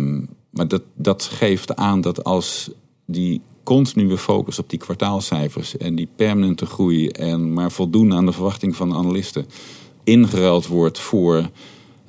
maar 0.51 0.69
dat, 0.69 0.83
dat 0.95 1.23
geeft 1.23 1.77
aan 1.77 2.01
dat 2.01 2.25
als 2.25 2.71
die 3.07 3.41
continue 3.63 4.19
focus 4.19 4.59
op 4.59 4.71
die 4.71 4.79
kwartaalcijfers 4.79 5.77
en 5.77 5.95
die 5.95 6.09
permanente 6.17 6.67
groei 6.67 7.09
en 7.09 7.53
maar 7.53 7.73
voldoen 7.73 8.15
aan 8.15 8.27
de 8.27 8.33
verwachting 8.33 8.77
van 8.77 8.89
de 8.89 8.95
analisten 8.95 9.47
ingeruild 10.05 10.67
wordt 10.67 10.99
voor 10.99 11.51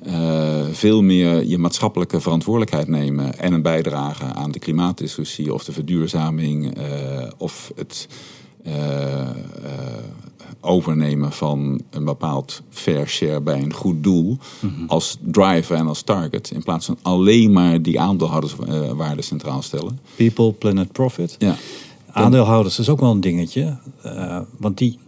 uh, 0.06 0.64
veel 0.70 1.02
meer 1.02 1.44
je 1.44 1.58
maatschappelijke 1.58 2.20
verantwoordelijkheid 2.20 2.88
nemen 2.88 3.38
en 3.38 3.52
een 3.52 3.62
bijdrage 3.62 4.24
aan 4.24 4.50
de 4.50 4.58
klimaatdiscussie 4.58 5.54
of 5.54 5.64
de 5.64 5.72
verduurzaming 5.72 6.78
uh, 6.78 7.26
of 7.38 7.72
het 7.76 8.08
uh, 8.66 9.30
overnemen 10.60 11.32
van 11.32 11.80
een 11.90 12.04
bepaald 12.04 12.62
fair 12.70 13.08
share 13.08 13.40
bij 13.40 13.62
een 13.62 13.72
goed 13.72 14.02
doel 14.02 14.38
mm 14.60 14.72
-hmm. 14.76 14.88
als 14.88 15.18
driver 15.20 15.76
en 15.76 15.86
als 15.86 16.02
target. 16.02 16.50
In 16.50 16.62
plaats 16.62 16.86
van 16.86 16.98
alleen 17.02 17.52
maar 17.52 17.82
die 17.82 18.00
aandeelhouderswaarde 18.00 19.22
centraal 19.22 19.62
stellen. 19.62 19.98
People, 20.16 20.52
planet, 20.52 20.92
profit. 20.92 21.36
Ja. 21.38 21.56
Aandeelhouders 22.10 22.78
is 22.78 22.88
ook 22.88 23.00
wel 23.00 23.10
een 23.10 23.20
dingetje. 23.20 23.78
Uh, 24.06 24.40
want 24.58 24.78
die 24.78 24.98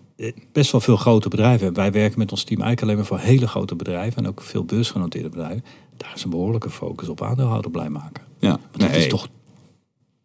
best 0.52 0.72
wel 0.72 0.80
veel 0.80 0.96
grote 0.96 1.28
bedrijven. 1.28 1.74
Wij 1.74 1.92
werken 1.92 2.18
met 2.18 2.30
ons 2.30 2.44
team 2.44 2.60
eigenlijk 2.60 2.82
alleen 2.82 2.96
maar 2.96 3.20
voor 3.20 3.28
hele 3.28 3.48
grote 3.48 3.74
bedrijven. 3.74 4.22
En 4.22 4.28
ook 4.28 4.42
veel 4.42 4.64
beursgenoteerde 4.64 5.28
bedrijven. 5.28 5.64
Daar 5.96 6.12
is 6.14 6.24
een 6.24 6.30
behoorlijke 6.30 6.70
focus 6.70 7.08
op 7.08 7.22
aandeelhouder 7.22 7.70
blij 7.70 7.88
maken. 7.88 8.22
Ja, 8.38 8.48
Want 8.48 8.80
dat 8.80 8.90
is 8.90 9.08
toch 9.08 9.28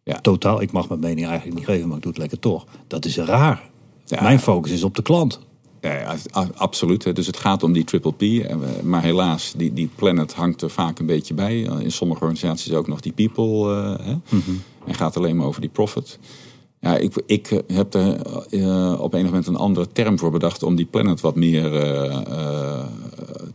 Ja. 0.04 0.20
Totaal, 0.20 0.62
ik 0.62 0.72
mag 0.72 0.88
mijn 0.88 1.00
mening 1.00 1.26
eigenlijk 1.26 1.56
niet 1.56 1.66
geven, 1.66 1.88
maar 1.88 1.96
ik 1.96 2.02
doe 2.02 2.12
het 2.12 2.20
lekker 2.20 2.38
toch. 2.38 2.66
Dat 2.86 3.04
is 3.04 3.16
raar. 3.16 3.70
Ja. 4.16 4.22
Mijn 4.22 4.40
focus 4.40 4.70
is 4.72 4.84
op 4.84 4.94
de 4.94 5.02
klant. 5.02 5.40
Ja, 5.80 6.16
absoluut. 6.54 7.16
Dus 7.16 7.26
het 7.26 7.36
gaat 7.36 7.62
om 7.62 7.72
die 7.72 7.84
triple 7.84 8.12
P. 8.12 8.18
We- 8.20 8.80
Maar 8.82 9.02
helaas, 9.02 9.52
die, 9.56 9.72
die 9.72 9.90
planet 9.94 10.32
hangt 10.34 10.62
er 10.62 10.70
vaak 10.70 10.98
een 10.98 11.06
beetje 11.06 11.34
bij. 11.34 11.60
In 11.60 11.92
sommige 11.92 12.20
organisaties 12.20 12.72
ook 12.72 12.86
nog 12.88 13.00
die 13.00 13.12
people. 13.12 13.74
eh, 13.98 14.06
hè? 14.06 14.14
En 14.86 14.94
gaat 14.94 15.16
alleen 15.16 15.36
maar 15.36 15.46
over 15.46 15.60
die 15.60 15.70
profit. 15.70 16.18
Ja, 16.80 16.96
ik, 16.96 17.22
ik 17.26 17.50
eh, 17.50 17.58
heb 17.76 17.94
er 17.94 18.20
eh, 18.50 19.00
op 19.00 19.14
enig 19.14 19.26
moment 19.26 19.46
een 19.46 19.56
andere 19.56 19.88
term 19.92 20.18
voor 20.18 20.30
bedacht 20.30 20.62
om 20.62 20.74
die 20.76 20.86
planet 20.86 21.20
wat 21.20 21.36
meer 21.36 21.74
eh, 21.76 22.20
eh, 22.26 22.84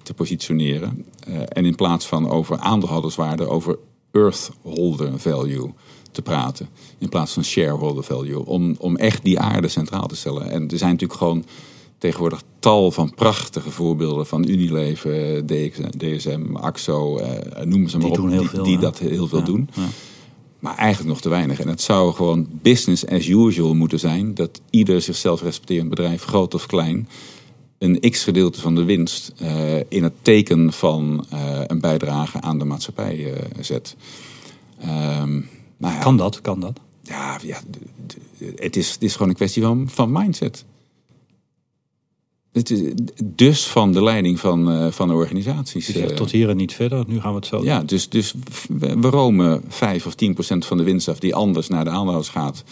te 0.03 0.13
positioneren. 0.13 1.05
Eh, 1.27 1.33
en 1.47 1.65
in 1.65 1.75
plaats 1.75 2.05
van 2.07 2.29
over 2.29 2.57
aandeelhouderswaarde, 2.57 3.47
over 3.47 3.77
earthholder 4.11 5.19
value 5.19 5.73
te 6.17 6.21
praten. 6.31 6.69
In 6.97 7.09
plaats 7.09 7.33
van 7.33 7.43
shareholder 7.43 8.03
value. 8.03 8.45
Om, 8.45 8.75
om 8.79 8.95
echt 8.95 9.23
die 9.23 9.39
aarde 9.39 9.67
centraal 9.67 10.07
te 10.07 10.15
stellen. 10.15 10.49
En 10.49 10.67
er 10.69 10.77
zijn 10.77 10.91
natuurlijk 10.91 11.19
gewoon 11.19 11.45
tegenwoordig 11.97 12.41
tal 12.59 12.91
van 12.91 13.13
prachtige 13.15 13.71
voorbeelden 13.71 14.25
van 14.27 14.47
Unilever, 14.47 15.45
DSM, 15.97 16.41
AXO, 16.55 17.17
eh, 17.17 17.65
noem 17.65 17.87
ze 17.87 17.97
maar 17.97 18.09
Die 18.11 18.21
op. 18.21 18.29
die, 18.29 18.49
veel, 18.49 18.63
die 18.63 18.77
dat 18.77 18.99
heel 18.99 19.27
veel 19.27 19.39
Ja, 19.39 19.45
doen. 19.45 19.69
ja. 19.75 19.87
Maar 20.59 20.75
eigenlijk 20.77 21.09
nog 21.09 21.21
te 21.21 21.29
weinig. 21.29 21.59
En 21.59 21.67
het 21.67 21.81
zou 21.81 22.13
gewoon 22.13 22.47
business 22.61 23.07
as 23.07 23.27
usual 23.27 23.73
moeten 23.73 23.99
zijn. 23.99 24.33
Dat 24.33 24.61
ieder 24.69 25.01
zichzelf 25.01 25.41
respecterend 25.41 25.89
bedrijf, 25.89 26.23
groot 26.23 26.53
of 26.53 26.65
klein, 26.65 27.07
een 27.77 27.99
x-gedeelte 27.99 28.61
van 28.61 28.75
de 28.75 28.83
winst 28.83 29.33
eh, 29.37 29.75
in 29.87 30.03
het 30.03 30.13
teken 30.21 30.73
van 30.73 31.25
eh, 31.29 31.39
een 31.67 31.79
bijdrage 31.79 32.41
aan 32.41 32.59
de 32.59 32.65
maatschappij 32.65 33.33
eh, 33.33 33.41
zet. 33.59 33.95
Ehm, 34.81 35.41
nou 35.77 35.93
ja, 35.93 35.99
Kan 35.99 36.17
dat? 36.17 36.41
Kan 36.41 36.59
dat? 36.59 36.79
ja, 37.01 37.39
ja 37.43 37.59
het, 38.55 38.75
is, 38.75 38.91
het 38.91 39.03
is 39.03 39.13
gewoon 39.13 39.29
een 39.29 39.35
kwestie 39.35 39.63
van, 39.63 39.89
van 39.89 40.11
mindset. 40.11 40.65
Het 42.51 42.69
is, 42.69 42.91
dus 43.23 43.67
van 43.67 43.91
de 43.91 44.03
leiding 44.03 44.39
van, 44.39 44.71
eh, 44.71 44.91
van 44.91 45.07
de 45.07 45.13
organisaties. 45.13 45.95
Eh, 45.95 46.05
tot 46.05 46.31
hier 46.31 46.49
en 46.49 46.57
niet 46.57 46.73
verder. 46.73 47.03
Nu 47.07 47.19
gaan 47.19 47.29
we 47.29 47.35
het 47.35 47.45
zo 47.45 47.63
ja, 47.63 47.83
dus, 47.83 48.09
dus 48.09 48.33
we, 48.67 49.09
romen 49.09 49.63
5 49.67 50.05
of 50.05 50.15
10 50.15 50.33
procent 50.33 50.65
van 50.65 50.77
de 50.77 50.83
winst 50.83 51.07
af 51.07 51.19
die 51.19 51.35
anders 51.35 51.67
naar 51.67 51.83
de 51.83 51.89
aandeelhouders 51.89 52.29
gaat. 52.29 52.63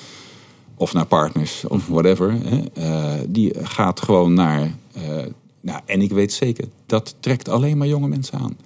Of 0.76 0.93
naar 0.93 1.06
partners 1.06 1.68
of 1.68 1.88
whatever. 1.88 2.38
Hè. 2.43 2.64
Eh, 2.74 3.22
die 3.28 3.53
gaat 3.62 4.01
gewoon 4.01 4.34
naar. 4.34 4.76
nou, 5.62 5.82
en 5.86 6.01
ik 6.01 6.12
weet 6.12 6.34
zeker, 6.34 6.68
dat 6.86 7.16
trekt 7.20 7.49
alleen 7.49 7.78
maar 7.78 7.88
jonge 7.88 8.08
mensen 8.08 8.39
aan. 8.39 8.58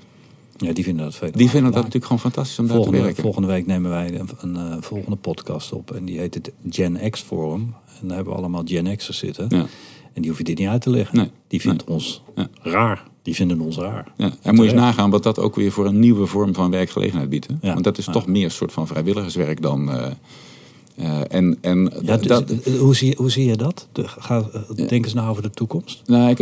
Ja, 0.61 0.73
die 0.73 0.83
vinden 0.83 1.05
dat 1.05 1.15
veel. 1.15 1.31
Die 1.31 1.49
vinden 1.49 1.71
dat 1.71 1.75
natuurlijk 1.83 2.05
gewoon 2.05 2.19
fantastisch 2.21 2.59
om 2.59 2.65
daar 2.67 2.75
te 2.75 2.81
Volgende, 2.81 3.05
werken. 3.05 3.23
volgende 3.23 3.47
week 3.47 3.65
nemen 3.65 3.89
wij 3.91 4.19
een, 4.19 4.29
een 4.41 4.55
eh, 4.55 4.77
volgende 4.79 5.15
podcast 5.17 5.71
op. 5.73 5.91
En 5.91 6.05
die 6.05 6.19
heet 6.19 6.33
het 6.33 6.51
Gen 6.69 7.09
X 7.09 7.21
Forum. 7.21 7.73
En 8.01 8.07
daar 8.07 8.15
hebben 8.15 8.33
we 8.33 8.39
allemaal 8.39 8.61
Gen 8.65 8.95
X'ers 8.97 9.17
zitten. 9.17 9.45
Ja. 9.49 9.65
En 10.13 10.21
die 10.21 10.29
hoef 10.29 10.37
je 10.37 10.43
dit 10.43 10.57
niet 10.57 10.67
uit 10.67 10.81
te 10.81 10.89
leggen. 10.89 11.17
Nee. 11.17 11.29
Die 11.47 11.61
vindt 11.61 11.83
ons 11.83 12.21
Ja. 12.35 12.47
raar. 12.61 13.03
Die 13.21 13.35
vinden 13.35 13.61
ons 13.61 13.77
raar. 13.77 14.11
Ja, 14.17 14.31
en 14.41 14.55
moet 14.55 14.65
je 14.65 14.71
eens 14.71 14.79
nagaan 14.79 15.09
wat 15.09 15.23
dat 15.23 15.39
ook 15.39 15.55
weer 15.55 15.71
voor 15.71 15.85
een 15.85 15.99
nieuwe 15.99 16.25
vorm 16.25 16.53
van 16.53 16.71
werkgelegenheid 16.71 17.29
biedt. 17.29 17.47
hè? 17.61 17.71
Want 17.73 17.83
dat 17.83 17.97
is 17.97 18.05
toch 18.05 18.27
meer 18.27 18.43
een 18.43 18.51
soort 18.51 18.71
van 18.71 18.87
vrijwilligerswerk 18.87 19.61
dan. 19.61 19.91
eh, 19.91 20.11
eh, 20.99 21.21
en 21.27 21.57
en 21.61 21.91
Ja, 22.01 22.17
dus, 22.17 22.27
dat, 22.27 22.49
eh, 22.49 22.73
hoe, 22.79 22.95
zie, 22.95 23.15
hoe 23.17 23.31
zie 23.31 23.45
je 23.45 23.55
dat? 23.55 23.87
De, 23.91 24.07
ga, 24.07 24.49
eh, 24.53 24.87
denk 24.87 25.05
eens 25.05 25.13
na 25.13 25.27
over 25.27 25.41
de 25.41 25.49
toekomst. 25.49 26.01
Nou, 26.05 26.29
ik, 26.29 26.39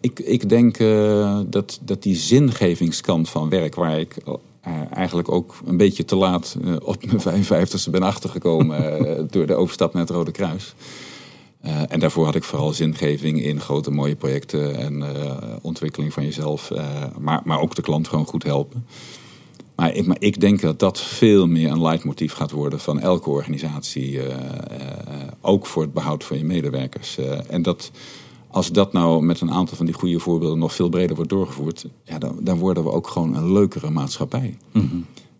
ik, 0.00 0.20
ik, 0.20 0.48
denk 0.48 0.78
eh, 0.78 1.40
dat, 1.46 1.80
dat 1.84 2.02
die 2.02 2.16
zingevingskant 2.16 3.28
van 3.28 3.48
werk, 3.48 3.74
waar 3.74 3.98
ik 4.00 4.16
eh, 4.60 4.72
eigenlijk 4.92 5.30
ook 5.30 5.58
een 5.66 5.76
beetje 5.76 6.04
te 6.04 6.16
laat 6.16 6.56
eh, 6.64 6.76
op 6.82 7.24
mijn 7.24 7.44
55ste 7.44 7.90
ben 7.90 8.02
achtergekomen 8.02 8.78
eh, 9.18 9.24
door 9.30 9.46
de 9.46 9.54
overstap 9.54 9.92
naar 9.92 10.02
het 10.02 10.10
Rode 10.10 10.30
Kruis. 10.30 10.74
Eh, 11.60 11.82
en 11.88 12.00
daarvoor 12.00 12.24
had 12.24 12.34
ik 12.34 12.44
vooral 12.44 12.72
zingeving 12.72 13.42
in 13.42 13.60
grote 13.60 13.90
mooie 13.90 14.14
projecten 14.14 14.76
en 14.76 15.02
eh, 15.02 15.36
ontwikkeling 15.62 16.12
van 16.12 16.24
jezelf, 16.24 16.70
eh, 16.70 16.84
maar, 17.18 17.40
maar 17.44 17.60
ook 17.60 17.74
de 17.74 17.82
klant 17.82 18.08
gewoon 18.08 18.26
goed 18.26 18.42
helpen. 18.42 18.86
Maar 19.80 19.94
ik, 19.94 20.06
maar 20.06 20.16
ik 20.20 20.40
denk 20.40 20.60
dat 20.60 20.78
dat 20.78 21.00
veel 21.00 21.46
meer 21.46 21.70
een 21.70 21.82
leidmotief 21.82 22.32
gaat 22.32 22.50
worden 22.50 22.80
van 22.80 23.00
elke 23.00 23.30
organisatie. 23.30 24.22
eh, 24.22 24.30
eh, 24.30 25.28
ook 25.40 25.66
voor 25.66 25.82
het 25.82 25.92
behoud 25.92 26.24
van 26.24 26.38
je 26.38 26.44
medewerkers. 26.44 27.18
Eh, 27.18 27.38
en 27.48 27.62
dat 27.62 27.90
als 28.50 28.72
dat 28.72 28.92
nou 28.92 29.22
met 29.22 29.40
een 29.40 29.50
aantal 29.50 29.76
van 29.76 29.86
die 29.86 29.94
goede 29.94 30.18
voorbeelden 30.18 30.58
nog 30.58 30.74
veel 30.74 30.88
breder 30.88 31.16
wordt 31.16 31.30
doorgevoerd, 31.30 31.86
ja, 32.04 32.18
dan, 32.18 32.38
dan 32.40 32.58
worden 32.58 32.84
we 32.84 32.90
ook 32.90 33.06
gewoon 33.06 33.34
een 33.36 33.52
leukere 33.52 33.90
maatschappij. 33.90 34.56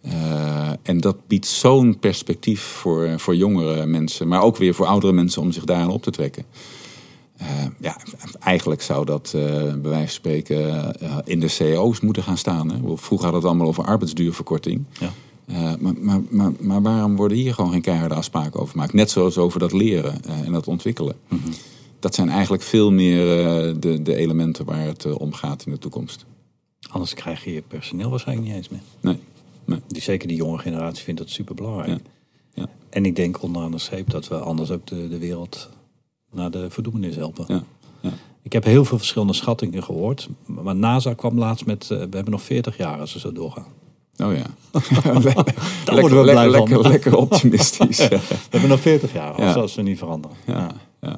Eh, 0.00 0.70
en 0.82 1.00
dat 1.00 1.26
biedt 1.26 1.46
zo'n 1.46 1.98
perspectief 1.98 2.60
voor, 2.60 3.14
voor 3.16 3.36
jongere 3.36 3.86
mensen, 3.86 4.28
maar 4.28 4.42
ook 4.42 4.56
weer 4.56 4.74
voor 4.74 4.86
oudere 4.86 5.12
mensen 5.12 5.42
om 5.42 5.52
zich 5.52 5.64
daaraan 5.64 5.90
op 5.90 6.02
te 6.02 6.10
trekken. 6.10 6.44
Eh, 7.40 7.66
ja, 7.78 7.96
eigenlijk 8.40 8.82
zou 8.82 9.04
dat 9.04 9.32
eh, 9.34 9.42
bij 9.52 9.90
wijze 9.90 10.04
van 10.04 10.08
spreken 10.08 10.94
eh, 11.00 11.18
in 11.24 11.40
de 11.40 11.54
cao's 11.58 12.00
moeten 12.00 12.22
gaan 12.22 12.38
staan. 12.38 12.70
Hè. 12.70 12.96
Vroeger 12.96 13.26
had 13.26 13.34
het 13.34 13.44
allemaal 13.44 13.66
over 13.66 13.84
arbeidsduurverkorting. 13.84 14.84
Ja. 14.98 15.10
Maar, 15.78 15.94
maar, 15.98 16.20
maar, 16.28 16.52
maar 16.60 16.82
waarom 16.82 17.16
worden 17.16 17.36
hier 17.36 17.54
gewoon 17.54 17.70
geen 17.70 17.80
keiharde 17.80 18.14
afspraken 18.14 18.60
over 18.60 18.72
gemaakt? 18.72 18.92
Net 18.92 19.10
zoals 19.10 19.38
over 19.38 19.60
dat 19.60 19.72
leren 19.72 20.24
en 20.24 20.52
dat 20.52 20.68
ontwikkelen. 20.68 21.16
Dat 21.98 22.14
zijn 22.14 22.28
eigenlijk 22.28 22.62
veel 22.62 22.92
meer 22.92 23.24
de, 23.80 24.02
de 24.02 24.14
elementen 24.16 24.64
waar 24.64 24.86
het 24.86 25.12
om 25.16 25.32
gaat 25.32 25.66
in 25.66 25.72
de 25.72 25.78
toekomst. 25.78 26.24
Anders 26.90 27.14
krijg 27.14 27.44
je 27.44 27.52
je 27.52 27.62
personeel 27.62 28.10
waarschijnlijk 28.10 28.48
niet 28.48 28.56
eens 28.56 28.68
meer. 28.68 28.80
Nee, 29.00 29.18
nee. 29.64 29.80
Die, 29.86 30.02
zeker 30.02 30.28
die 30.28 30.36
jonge 30.36 30.58
generatie 30.58 31.04
vindt 31.04 31.20
dat 31.20 31.30
super 31.30 31.54
belangrijk. 31.54 31.88
Ja. 31.88 31.98
Ja. 32.54 32.68
En 32.90 33.06
ik 33.06 33.16
denk 33.16 33.42
onderaan 33.42 33.70
de 33.70 33.78
streep 33.78 34.10
dat 34.10 34.28
we 34.28 34.38
anders 34.38 34.70
ook 34.70 34.86
de, 34.86 35.08
de 35.08 35.18
wereld 35.18 35.68
naar 36.32 36.50
de 36.50 36.70
verdoemenis 36.70 37.16
helpen. 37.16 37.44
Ja, 37.48 37.62
ja. 38.00 38.10
Ik 38.42 38.52
heb 38.52 38.64
heel 38.64 38.84
veel 38.84 38.98
verschillende 38.98 39.32
schattingen 39.32 39.82
gehoord. 39.82 40.28
Maar 40.46 40.76
NASA 40.76 41.14
kwam 41.14 41.38
laatst 41.38 41.66
met, 41.66 41.82
eh, 41.82 41.88
we 41.88 41.96
hebben 41.96 42.30
nog 42.30 42.42
40 42.42 42.76
jaar 42.76 43.00
als 43.00 43.12
we 43.12 43.18
zo 43.18 43.32
doorgaan. 43.32 43.66
Oh 44.16 44.32
ja. 44.34 44.42
lekker, 45.12 46.00
worden 46.00 46.18
we 46.18 46.22
blij 46.30 46.50
lekker, 46.50 46.82
van. 46.82 46.90
lekker 46.92 47.16
optimistisch. 47.16 47.96
ja. 47.98 48.08
We 48.08 48.18
hebben 48.50 48.68
nog 48.70 48.80
40 48.80 49.12
jaar, 49.12 49.32
als, 49.32 49.54
als 49.54 49.74
we 49.74 49.82
niet 49.82 49.98
veranderen. 49.98 50.36
Ja. 50.46 50.70
Ja. 51.00 51.08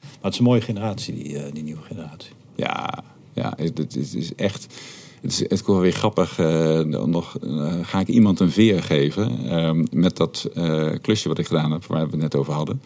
Maar 0.00 0.30
het 0.30 0.32
is 0.32 0.38
een 0.38 0.44
mooie 0.44 0.60
generatie, 0.60 1.14
die, 1.14 1.38
eh, 1.38 1.52
die 1.52 1.62
nieuwe 1.62 1.82
generatie. 1.82 2.30
Ja, 2.54 3.02
ja 3.32 3.52
het, 3.56 3.96
is- 3.96 4.14
is 4.14 4.34
echt. 4.34 4.66
Het 5.20 5.30
is, 5.32 5.38
het 5.38 5.50
is 5.52 5.62
wel 5.66 5.78
weer 5.80 5.92
grappig. 5.92 6.38
eh, 6.38 6.80
nog 6.80 7.36
ga 7.82 8.00
ik 8.00 8.08
iemand 8.08 8.40
een 8.40 8.50
veer 8.50 8.82
geven. 8.82 9.48
eh, 9.48 9.70
met 9.90 10.16
dat 10.16 10.48
klusje 11.00 11.28
wat 11.28 11.38
ik 11.38 11.46
gedaan 11.46 11.70
heb, 11.72 11.84
waar 11.86 12.04
we 12.04 12.10
het 12.10 12.20
net 12.20 12.34
over 12.36 12.52
hadden. 12.52 12.82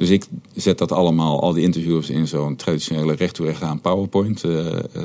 Dus 0.00 0.10
ik 0.10 0.26
zet 0.54 0.78
dat 0.78 0.92
allemaal, 0.92 1.40
al 1.40 1.52
die 1.52 1.64
interviews, 1.64 2.10
in 2.10 2.28
zo'n 2.28 2.56
traditionele 2.56 3.14
recht 3.14 3.34
toe 3.34 3.46
recht 3.46 3.62
aan 3.62 3.80
PowerPoint. 3.80 4.44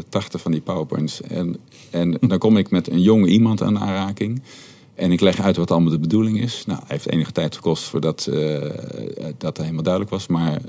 80 0.09 0.41
van 0.41 0.51
die 0.51 0.61
PowerPoints. 0.61 1.21
En, 1.21 1.57
en 1.89 2.17
dan 2.29 2.37
kom 2.37 2.57
ik 2.57 2.69
met 2.69 2.89
een 2.89 3.01
jonge 3.01 3.27
iemand 3.27 3.61
aan 3.61 3.79
aanraking. 3.79 4.41
En 4.93 5.11
ik 5.11 5.21
leg 5.21 5.41
uit 5.41 5.57
wat 5.57 5.71
allemaal 5.71 5.91
de 5.91 5.99
bedoeling 5.99 6.41
is. 6.41 6.63
Nou, 6.65 6.79
het 6.79 6.89
heeft 6.89 7.11
enige 7.11 7.31
tijd 7.31 7.55
gekost 7.55 7.83
voordat 7.83 8.27
eh, 8.27 8.61
dat 9.37 9.57
helemaal 9.57 9.83
duidelijk 9.83 10.11
was. 10.11 10.27
Maar 10.27 10.61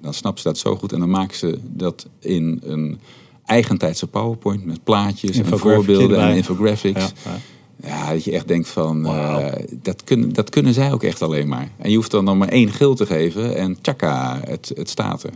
dan 0.00 0.14
snapt 0.14 0.40
ze 0.40 0.48
dat 0.48 0.58
zo 0.58 0.76
goed. 0.76 0.92
En 0.92 0.98
dan 0.98 1.10
maken 1.10 1.36
ze 1.36 1.58
dat 1.62 2.06
in 2.18 2.60
een 2.64 2.98
eigentijdse 3.44 4.06
PowerPoint 4.06 4.64
met 4.64 4.84
plaatjes 4.84 5.36
en 5.36 5.58
voorbeelden 5.58 6.20
en 6.20 6.36
infographics. 6.36 7.00
Ja, 7.00 7.10
ja. 7.24 7.38
Ja, 7.86 8.12
dat 8.12 8.24
je 8.24 8.32
echt 8.32 8.48
denkt 8.48 8.68
van, 8.68 9.06
eh, 9.06 9.52
dat, 9.82 10.04
kunnen, 10.04 10.32
dat 10.32 10.50
kunnen 10.50 10.74
zij 10.74 10.92
ook 10.92 11.02
echt 11.02 11.22
alleen 11.22 11.48
maar. 11.48 11.70
En 11.76 11.90
je 11.90 11.96
hoeft 11.96 12.10
dan 12.10 12.24
nog 12.24 12.36
maar 12.36 12.48
één 12.48 12.70
gil 12.72 12.94
te 12.94 13.06
geven 13.06 13.56
en 13.56 13.80
tjaka, 13.80 14.40
het, 14.44 14.72
het 14.74 14.88
staat 14.90 15.22
er. 15.22 15.32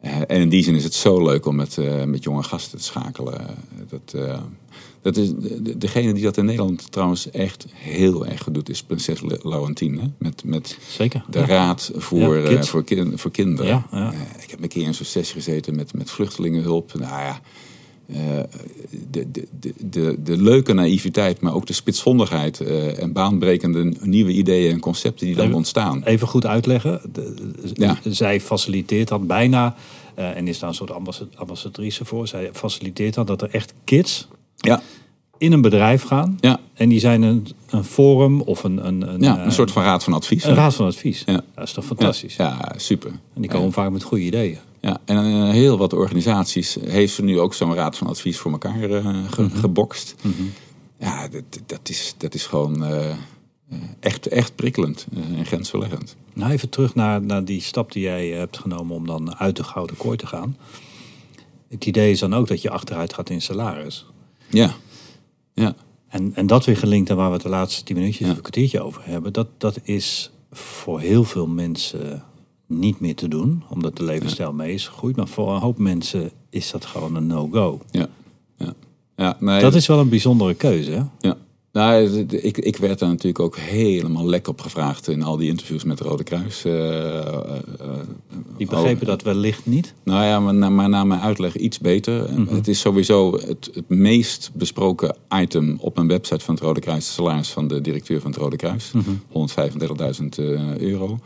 Eh, 0.00 0.16
en 0.16 0.40
in 0.40 0.48
die 0.48 0.62
zin 0.64 0.74
is 0.74 0.84
het 0.84 0.94
zo 0.94 1.22
leuk 1.24 1.46
om 1.46 1.54
met, 1.56 1.78
eh, 1.78 2.04
met 2.04 2.24
jonge 2.24 2.42
gasten 2.42 2.78
te 2.78 2.84
schakelen. 2.84 3.46
Dat, 3.88 4.14
dat 5.02 5.16
is, 5.16 5.28
de- 5.28 5.62
de- 5.62 5.78
degene 5.78 6.12
die 6.12 6.22
dat 6.22 6.36
in 6.36 6.44
Nederland 6.44 6.92
trouwens 6.92 7.30
echt 7.30 7.66
heel 7.74 8.26
erg 8.26 8.42
goed 8.42 8.54
doet, 8.54 8.68
is 8.68 8.82
prinses. 8.82 9.20
Hè? 9.20 9.26
Met, 10.18 10.44
met 10.44 10.78
Zeker. 10.88 11.24
de 11.30 11.38
Ja. 11.38 11.46
raad 11.46 11.90
voor, 11.94 12.50
Ja, 12.50 12.62
voor, 12.62 12.84
kin- 12.84 13.18
voor 13.18 13.30
kinderen. 13.30 13.70
Ja, 13.70 13.86
ja. 13.90 14.12
Ik 14.42 14.50
heb 14.50 14.62
een 14.62 14.68
keer 14.68 14.82
in 14.86 14.94
zo'n 14.94 15.06
sessie 15.06 15.34
gezeten 15.34 15.74
met, 15.76 15.94
met 15.94 16.10
vluchtelingenhulp. 16.10 16.92
Nou 16.94 17.22
ja, 17.22 17.40
de, 18.06 18.46
de, 19.30 19.46
de, 19.60 19.72
de, 19.90 20.16
de 20.22 20.36
leuke 20.42 20.72
naïviteit, 20.72 21.40
maar 21.40 21.54
ook 21.54 21.66
de 21.66 21.72
spitsvondigheid 21.72 22.60
eh, 22.60 23.02
en 23.02 23.12
baanbrekende 23.12 23.92
nieuwe 24.00 24.32
ideeën 24.32 24.72
en 24.72 24.80
concepten 24.80 25.26
die 25.26 25.34
dan 25.34 25.44
Even- 25.44 25.56
ontstaan. 25.56 26.02
Even 26.04 26.28
goed 26.28 26.46
uitleggen. 26.46 27.00
Ja. 27.74 27.98
Zij 28.08 28.40
faciliteert 28.40 29.08
dan 29.08 29.26
bijna, 29.26 29.74
eh, 30.14 30.36
en 30.36 30.48
is 30.48 30.58
daar 30.58 30.68
een 30.68 30.74
soort 30.74 30.90
ambassa- 30.90 31.26
ambassadrice 31.34 32.04
voor. 32.04 32.28
Zij 32.28 32.50
faciliteert 32.52 33.14
dan 33.14 33.26
dat 33.26 33.42
er 33.42 33.48
echt 33.50 33.74
kids 33.84 34.28
Ja, 34.56 34.82
in 35.38 35.52
een 35.52 35.60
bedrijf 35.60 36.02
gaan. 36.02 36.38
ja, 36.40 36.60
En 36.74 36.88
die 36.88 36.98
zijn 37.00 37.22
een, 37.22 37.46
een 37.70 37.84
forum 37.84 38.40
of 38.40 38.64
een, 38.64 38.86
een, 38.86 39.08
een, 39.14 39.20
ja, 39.22 39.38
eh, 39.38 39.44
een 39.44 39.52
soort 39.52 39.70
van 39.70 39.82
raad 39.82 40.04
van 40.04 40.12
advies. 40.12 40.44
een 40.44 40.54
raad 40.54 40.74
van 40.74 40.86
advies. 40.86 41.22
Ja. 41.26 41.40
Dat 41.54 41.64
is 41.64 41.72
toch 41.72 41.84
Ja, 41.84 41.88
fantastisch. 41.96 42.36
Ja, 42.36 42.72
super. 42.76 43.10
En 43.34 43.40
die 43.40 43.50
komen 43.50 43.72
vaak 43.72 43.90
met 43.90 44.02
goede 44.02 44.24
ideeën. 44.24 44.58
Ja, 44.84 45.00
en 45.04 45.16
eh, 45.16 45.50
heel 45.50 45.78
wat 45.78 45.92
organisaties 45.92 46.76
heeft 46.80 47.14
ze 47.14 47.22
nu 47.22 47.40
ook 47.40 47.54
zo'n 47.54 47.74
raad 47.74 47.96
van 47.96 48.06
advies 48.06 48.38
voor 48.38 48.52
elkaar 48.52 48.82
eh, 48.90 49.24
ge- 49.30 49.42
Mhm. 49.42 49.56
gebokst. 49.56 50.14
Ja, 50.98 51.28
dat, 51.28 51.42
dat, 51.66 51.88
is, 51.88 52.14
dat 52.18 52.34
is 52.34 52.46
gewoon. 52.46 52.84
eh, 52.84 53.16
echt, 54.00 54.26
echt 54.26 54.54
prikkelend 54.54 55.06
en 55.36 55.46
grensverleggend. 55.46 56.16
Nou, 56.32 56.52
even 56.52 56.68
terug 56.68 56.94
naar, 56.94 57.22
naar 57.22 57.44
die 57.44 57.60
stap 57.60 57.92
die 57.92 58.02
jij 58.02 58.28
hebt 58.28 58.58
genomen 58.58 58.96
om 58.96 59.06
dan 59.06 59.36
uit 59.36 59.56
de 59.56 59.64
gouden 59.64 59.96
kooi 59.96 60.16
te 60.16 60.26
gaan. 60.26 60.56
Het 61.68 61.86
idee 61.86 62.10
is 62.10 62.18
dan 62.18 62.34
ook 62.34 62.48
dat 62.48 62.62
je 62.62 62.70
achteruit 62.70 63.14
gaat 63.14 63.30
in 63.30 63.42
salaris. 63.42 64.06
Ja, 64.48 64.74
ja. 65.54 65.74
En, 66.08 66.32
en 66.34 66.46
dat 66.46 66.64
weer 66.64 66.76
gelinkt 66.76 67.10
aan 67.10 67.16
waar 67.16 67.26
we 67.28 67.32
het 67.34 67.42
de 67.42 67.48
laatste 67.48 67.82
tien 67.84 67.96
minuutjes 67.96 68.20
Ja. 68.20 68.30
of 68.30 68.36
een 68.36 68.42
kwartiertje 68.42 68.80
over 68.80 69.02
hebben. 69.04 69.32
Dat, 69.32 69.48
dat 69.58 69.78
is 69.82 70.30
voor 70.52 71.00
heel 71.00 71.24
veel 71.24 71.46
mensen 71.46 72.22
niet 72.66 73.00
meer 73.00 73.14
te 73.14 73.28
doen. 73.28 73.62
Omdat 73.68 73.96
de 73.96 74.04
levensstijl 74.04 74.52
mee 74.52 74.74
is 74.74 74.88
gegroeid. 74.88 75.16
Maar 75.16 75.28
voor 75.28 75.54
een 75.54 75.60
hoop 75.60 75.78
mensen 75.78 76.30
is 76.50 76.70
dat 76.70 76.84
gewoon 76.84 77.14
een 77.16 77.26
no-go. 77.26 77.80
ja, 77.90 78.08
ja. 78.56 78.74
ja 79.16 79.36
nee, 79.40 79.60
Dat 79.60 79.74
is 79.74 79.86
wel 79.86 79.98
een 79.98 80.08
bijzondere 80.08 80.54
keuze. 80.54 80.90
Hè? 80.90 81.02
Ja. 81.18 81.36
Nou, 81.74 82.18
ik, 82.30 82.58
ik 82.58 82.76
werd 82.76 82.98
daar 82.98 83.08
natuurlijk 83.08 83.40
ook 83.40 83.56
helemaal 83.56 84.26
lek 84.26 84.48
op 84.48 84.60
gevraagd 84.60 85.08
in 85.08 85.22
al 85.22 85.36
die 85.36 85.48
interviews 85.48 85.84
met 85.84 85.98
het 85.98 86.08
Rode 86.08 86.22
Kruis. 86.22 86.64
Eh, 86.64 87.18
eh, 87.18 87.26
eh, 87.26 87.88
Die 88.56 88.66
begrepen 88.66 89.00
oh, 89.02 89.06
dat 89.08 89.22
wellicht 89.22 89.66
niet. 89.66 89.94
Nou 90.04 90.24
ja, 90.24 90.40
maar, 90.40 90.54
na- 90.54 90.68
maar 90.68 90.88
na 90.88 91.04
mijn 91.04 91.20
uitleg 91.20 91.56
iets 91.56 91.78
beter. 91.78 92.30
Mhm. 92.36 92.54
Het 92.54 92.68
is 92.68 92.80
sowieso 92.80 93.32
het, 93.32 93.70
het 93.74 93.88
meest 93.88 94.50
besproken 94.54 95.16
item 95.34 95.76
op 95.80 95.94
mijn 95.96 96.08
website 96.08 96.44
van 96.44 96.54
het 96.54 96.62
Rode 96.62 96.80
Kruis. 96.80 97.04
Het 97.04 97.14
salaris 97.14 97.50
van 97.50 97.68
de 97.68 97.80
directeur 97.80 98.20
van 98.20 98.30
het 98.30 98.40
Rode 98.40 98.56
Kruis. 98.56 98.92
Mhm. 98.92 99.10
135.000 100.20 100.38
eh, 100.38 100.76
euro. 100.78 101.18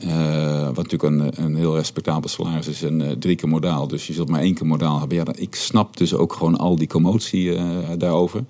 Eh, 0.00 0.64
wat 0.74 0.88
natuurlijk 0.90 1.02
een, 1.02 1.44
een 1.44 1.56
heel 1.56 1.74
respectabel 1.76 2.28
salaris 2.28 2.66
is 2.68 2.82
en 2.82 3.00
eh, 3.02 3.12
drie 3.18 3.36
keer 3.36 3.48
modaal. 3.48 3.88
Dus 3.88 4.06
je 4.06 4.12
zult 4.12 4.28
maar 4.28 4.40
één 4.40 4.54
keer 4.54 4.66
modaal 4.66 4.98
hebben. 4.98 5.16
Ja, 5.16 5.24
ik 5.34 5.54
snap 5.54 5.96
dus 5.96 6.14
ook 6.14 6.32
gewoon 6.32 6.56
al 6.56 6.76
die 6.76 6.86
commotie 6.88 7.54
eh, 7.54 7.64
daarover. 7.98 8.44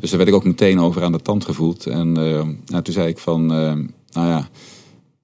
Dus 0.00 0.08
daar 0.10 0.18
werd 0.18 0.30
ik 0.30 0.36
ook 0.36 0.44
meteen 0.44 0.71
over 0.80 1.02
aan 1.02 1.12
de 1.12 1.22
tand 1.22 1.44
gevoeld. 1.44 1.86
En 1.86 2.16
eh, 2.16 2.46
nou, 2.66 2.82
toen 2.82 2.94
zei 2.94 3.08
ik 3.08 3.18
van, 3.18 3.42
eh, 3.42 3.72
nou 4.10 4.28
ja, 4.28 4.48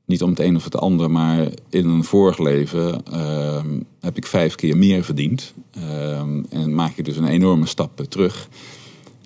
niet 0.05 0.23
om 0.23 0.31
het 0.31 0.41
een 0.41 0.57
of 0.57 0.65
het 0.65 0.77
ander, 0.77 1.11
maar 1.11 1.49
in 1.69 1.89
een 1.89 2.05
vorig 2.05 2.39
leven 2.39 3.05
eh, 3.13 3.63
heb 4.01 4.17
ik 4.17 4.27
vijf 4.27 4.55
keer 4.55 4.77
meer 4.77 5.05
verdiend. 5.05 5.55
En 6.51 6.75
maak 6.75 6.97
je 6.97 7.03
dus 7.03 7.17
een 7.17 7.29
enorme 7.29 7.67
stap 7.67 8.01
terug. 8.09 8.49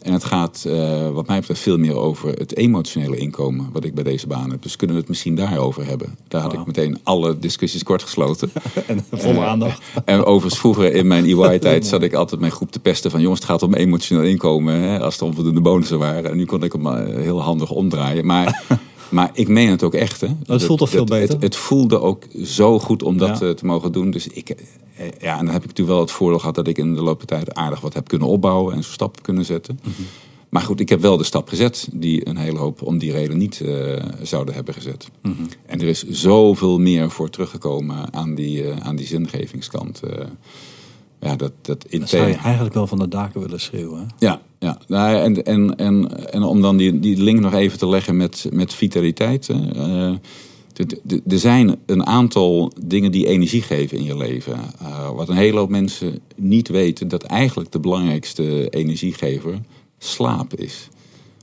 En 0.02 0.12
het 0.12 0.24
gaat, 0.24 0.64
eh, 0.66 1.10
wat 1.10 1.26
mij 1.26 1.38
betreft, 1.38 1.60
veel 1.60 1.78
meer 1.78 1.96
over 1.96 2.28
het 2.28 2.56
emotionele 2.56 3.16
inkomen 3.16 3.68
wat 3.72 3.84
ik 3.84 3.94
bij 3.94 4.04
deze 4.04 4.26
baan 4.26 4.50
heb. 4.50 4.62
Dus 4.62 4.76
kunnen 4.76 4.96
we 4.96 5.02
het 5.02 5.10
misschien 5.10 5.34
daarover 5.34 5.86
hebben. 5.86 6.16
Daar 6.28 6.42
had 6.42 6.52
ik 6.52 6.66
meteen 6.66 6.98
alle 7.02 7.38
discussies 7.38 7.82
kort 7.82 8.02
gesloten. 8.02 8.50
En 8.86 9.04
volle 9.10 9.38
Eh, 9.38 9.46
aandacht. 9.46 9.82
En 10.04 10.24
overigens 10.24 10.60
vroeger 10.60 10.94
in 10.94 11.06
mijn 11.06 11.24
EY-tijd 11.40 11.86
zat 11.86 12.02
ik 12.02 12.14
altijd 12.14 12.40
mijn 12.40 12.52
groep 12.52 12.72
te 12.72 12.78
pesten 12.80 13.10
van... 13.10 13.20
jongens, 13.20 13.40
het 13.40 13.48
gaat 13.48 13.62
om 13.62 13.74
emotioneel 13.74 14.24
inkomen 14.24 14.74
hè, 14.74 15.00
als 15.00 15.18
er 15.18 15.24
onvoldoende 15.24 15.60
bonussen 15.60 15.98
waren. 15.98 16.30
En 16.30 16.36
nu 16.36 16.44
kon 16.44 16.62
ik 16.62 16.72
hem 16.72 16.86
eh, 16.86 17.16
heel 17.16 17.42
handig 17.42 17.70
omdraaien. 17.70 18.26
Maar, 18.26 18.62
maar 19.12 19.30
ik 19.34 19.48
meen 19.48 19.70
het 19.70 19.82
ook 19.82 19.94
echt. 19.94 20.20
Hè. 20.20 20.28
het 20.46 20.64
voelt 20.64 20.78
toch 20.78 20.90
veel 20.90 21.04
beter? 21.04 21.34
Het, 21.34 21.42
het 21.42 21.56
voelde 21.56 22.00
ook 22.00 22.24
zo 22.44 22.78
goed 22.78 23.02
om 23.02 23.18
dat 23.18 23.38
Ja. 23.38 23.46
eh, 23.46 23.54
te 23.54 23.66
mogen 23.66 23.92
doen. 23.92 24.10
Dus 24.10 24.26
ik, 24.26 24.50
eh, 24.50 25.06
ja, 25.20 25.38
en 25.38 25.44
dan 25.44 25.54
heb 25.54 25.62
ik 25.62 25.68
natuurlijk 25.68 25.88
wel 25.96 26.00
het 26.00 26.10
voordeel 26.10 26.38
gehad... 26.38 26.54
dat 26.54 26.66
ik 26.68 26.78
in 26.78 26.94
de 26.94 27.02
loop 27.02 27.18
der 27.18 27.26
tijd 27.26 27.54
aardig 27.54 27.80
wat 27.80 27.94
heb 27.94 28.08
kunnen 28.08 28.28
opbouwen... 28.28 28.74
en 28.74 28.82
zo 28.84 28.90
stappen 28.90 29.22
kunnen 29.22 29.44
zetten. 29.44 29.80
Mhm. 29.82 30.02
Maar 30.48 30.62
goed, 30.62 30.80
ik 30.80 30.88
heb 30.88 31.00
wel 31.00 31.16
de 31.16 31.24
stap 31.24 31.48
gezet... 31.48 31.88
die 31.92 32.28
een 32.28 32.36
hele 32.36 32.58
hoop 32.58 32.82
om 32.82 32.98
die 32.98 33.12
reden 33.12 33.38
niet 33.38 33.60
eh, 33.60 34.02
zouden 34.22 34.54
hebben 34.54 34.74
gezet. 34.74 35.08
Mhm. 35.22 35.34
En 35.66 35.80
er 35.80 35.86
is 35.86 36.04
zoveel 36.08 36.78
meer 36.78 37.10
voor 37.10 37.30
teruggekomen 37.30 38.12
aan 38.14 38.34
die, 38.34 38.72
aan 38.82 38.96
die 38.96 39.06
zingevingskant. 39.06 40.00
Ja, 41.22 41.36
dat, 41.36 41.52
dat 41.62 41.86
Dan 41.90 42.08
zou 42.08 42.28
je 42.28 42.34
eigenlijk 42.34 42.74
wel 42.74 42.86
van 42.86 42.98
de 42.98 43.08
daken 43.08 43.40
willen 43.40 43.60
schreeuwen. 43.60 43.98
hè? 44.00 44.26
Ja, 44.26 44.40
ja. 44.58 44.78
Nou, 44.86 45.16
en, 45.16 45.44
en, 45.44 45.76
en, 45.76 46.30
en 46.32 46.42
om 46.42 46.60
dan 46.60 46.76
die, 46.76 46.98
die 47.00 47.22
link 47.22 47.40
nog 47.40 47.54
even 47.54 47.78
te 47.78 47.88
leggen 47.88 48.16
met, 48.16 48.46
met 48.52 48.74
vitaliteit. 48.74 49.46
hè, 49.46 49.54
eh, 50.10 50.14
er 51.28 51.38
zijn 51.38 51.76
een 51.86 52.06
aantal 52.06 52.72
dingen 52.84 53.12
die 53.12 53.26
energie 53.26 53.62
geven 53.62 53.98
in 53.98 54.04
je 54.04 54.16
leven. 54.16 54.58
Eh, 54.80 55.10
wat 55.10 55.28
een 55.28 55.36
hele 55.36 55.58
hoop 55.58 55.70
mensen 55.70 56.20
niet 56.36 56.68
weten, 56.68 57.08
dat 57.08 57.22
eigenlijk 57.22 57.72
de 57.72 57.80
belangrijkste 57.80 58.68
energiegever 58.68 59.60
slaap 59.98 60.54
is. 60.54 60.88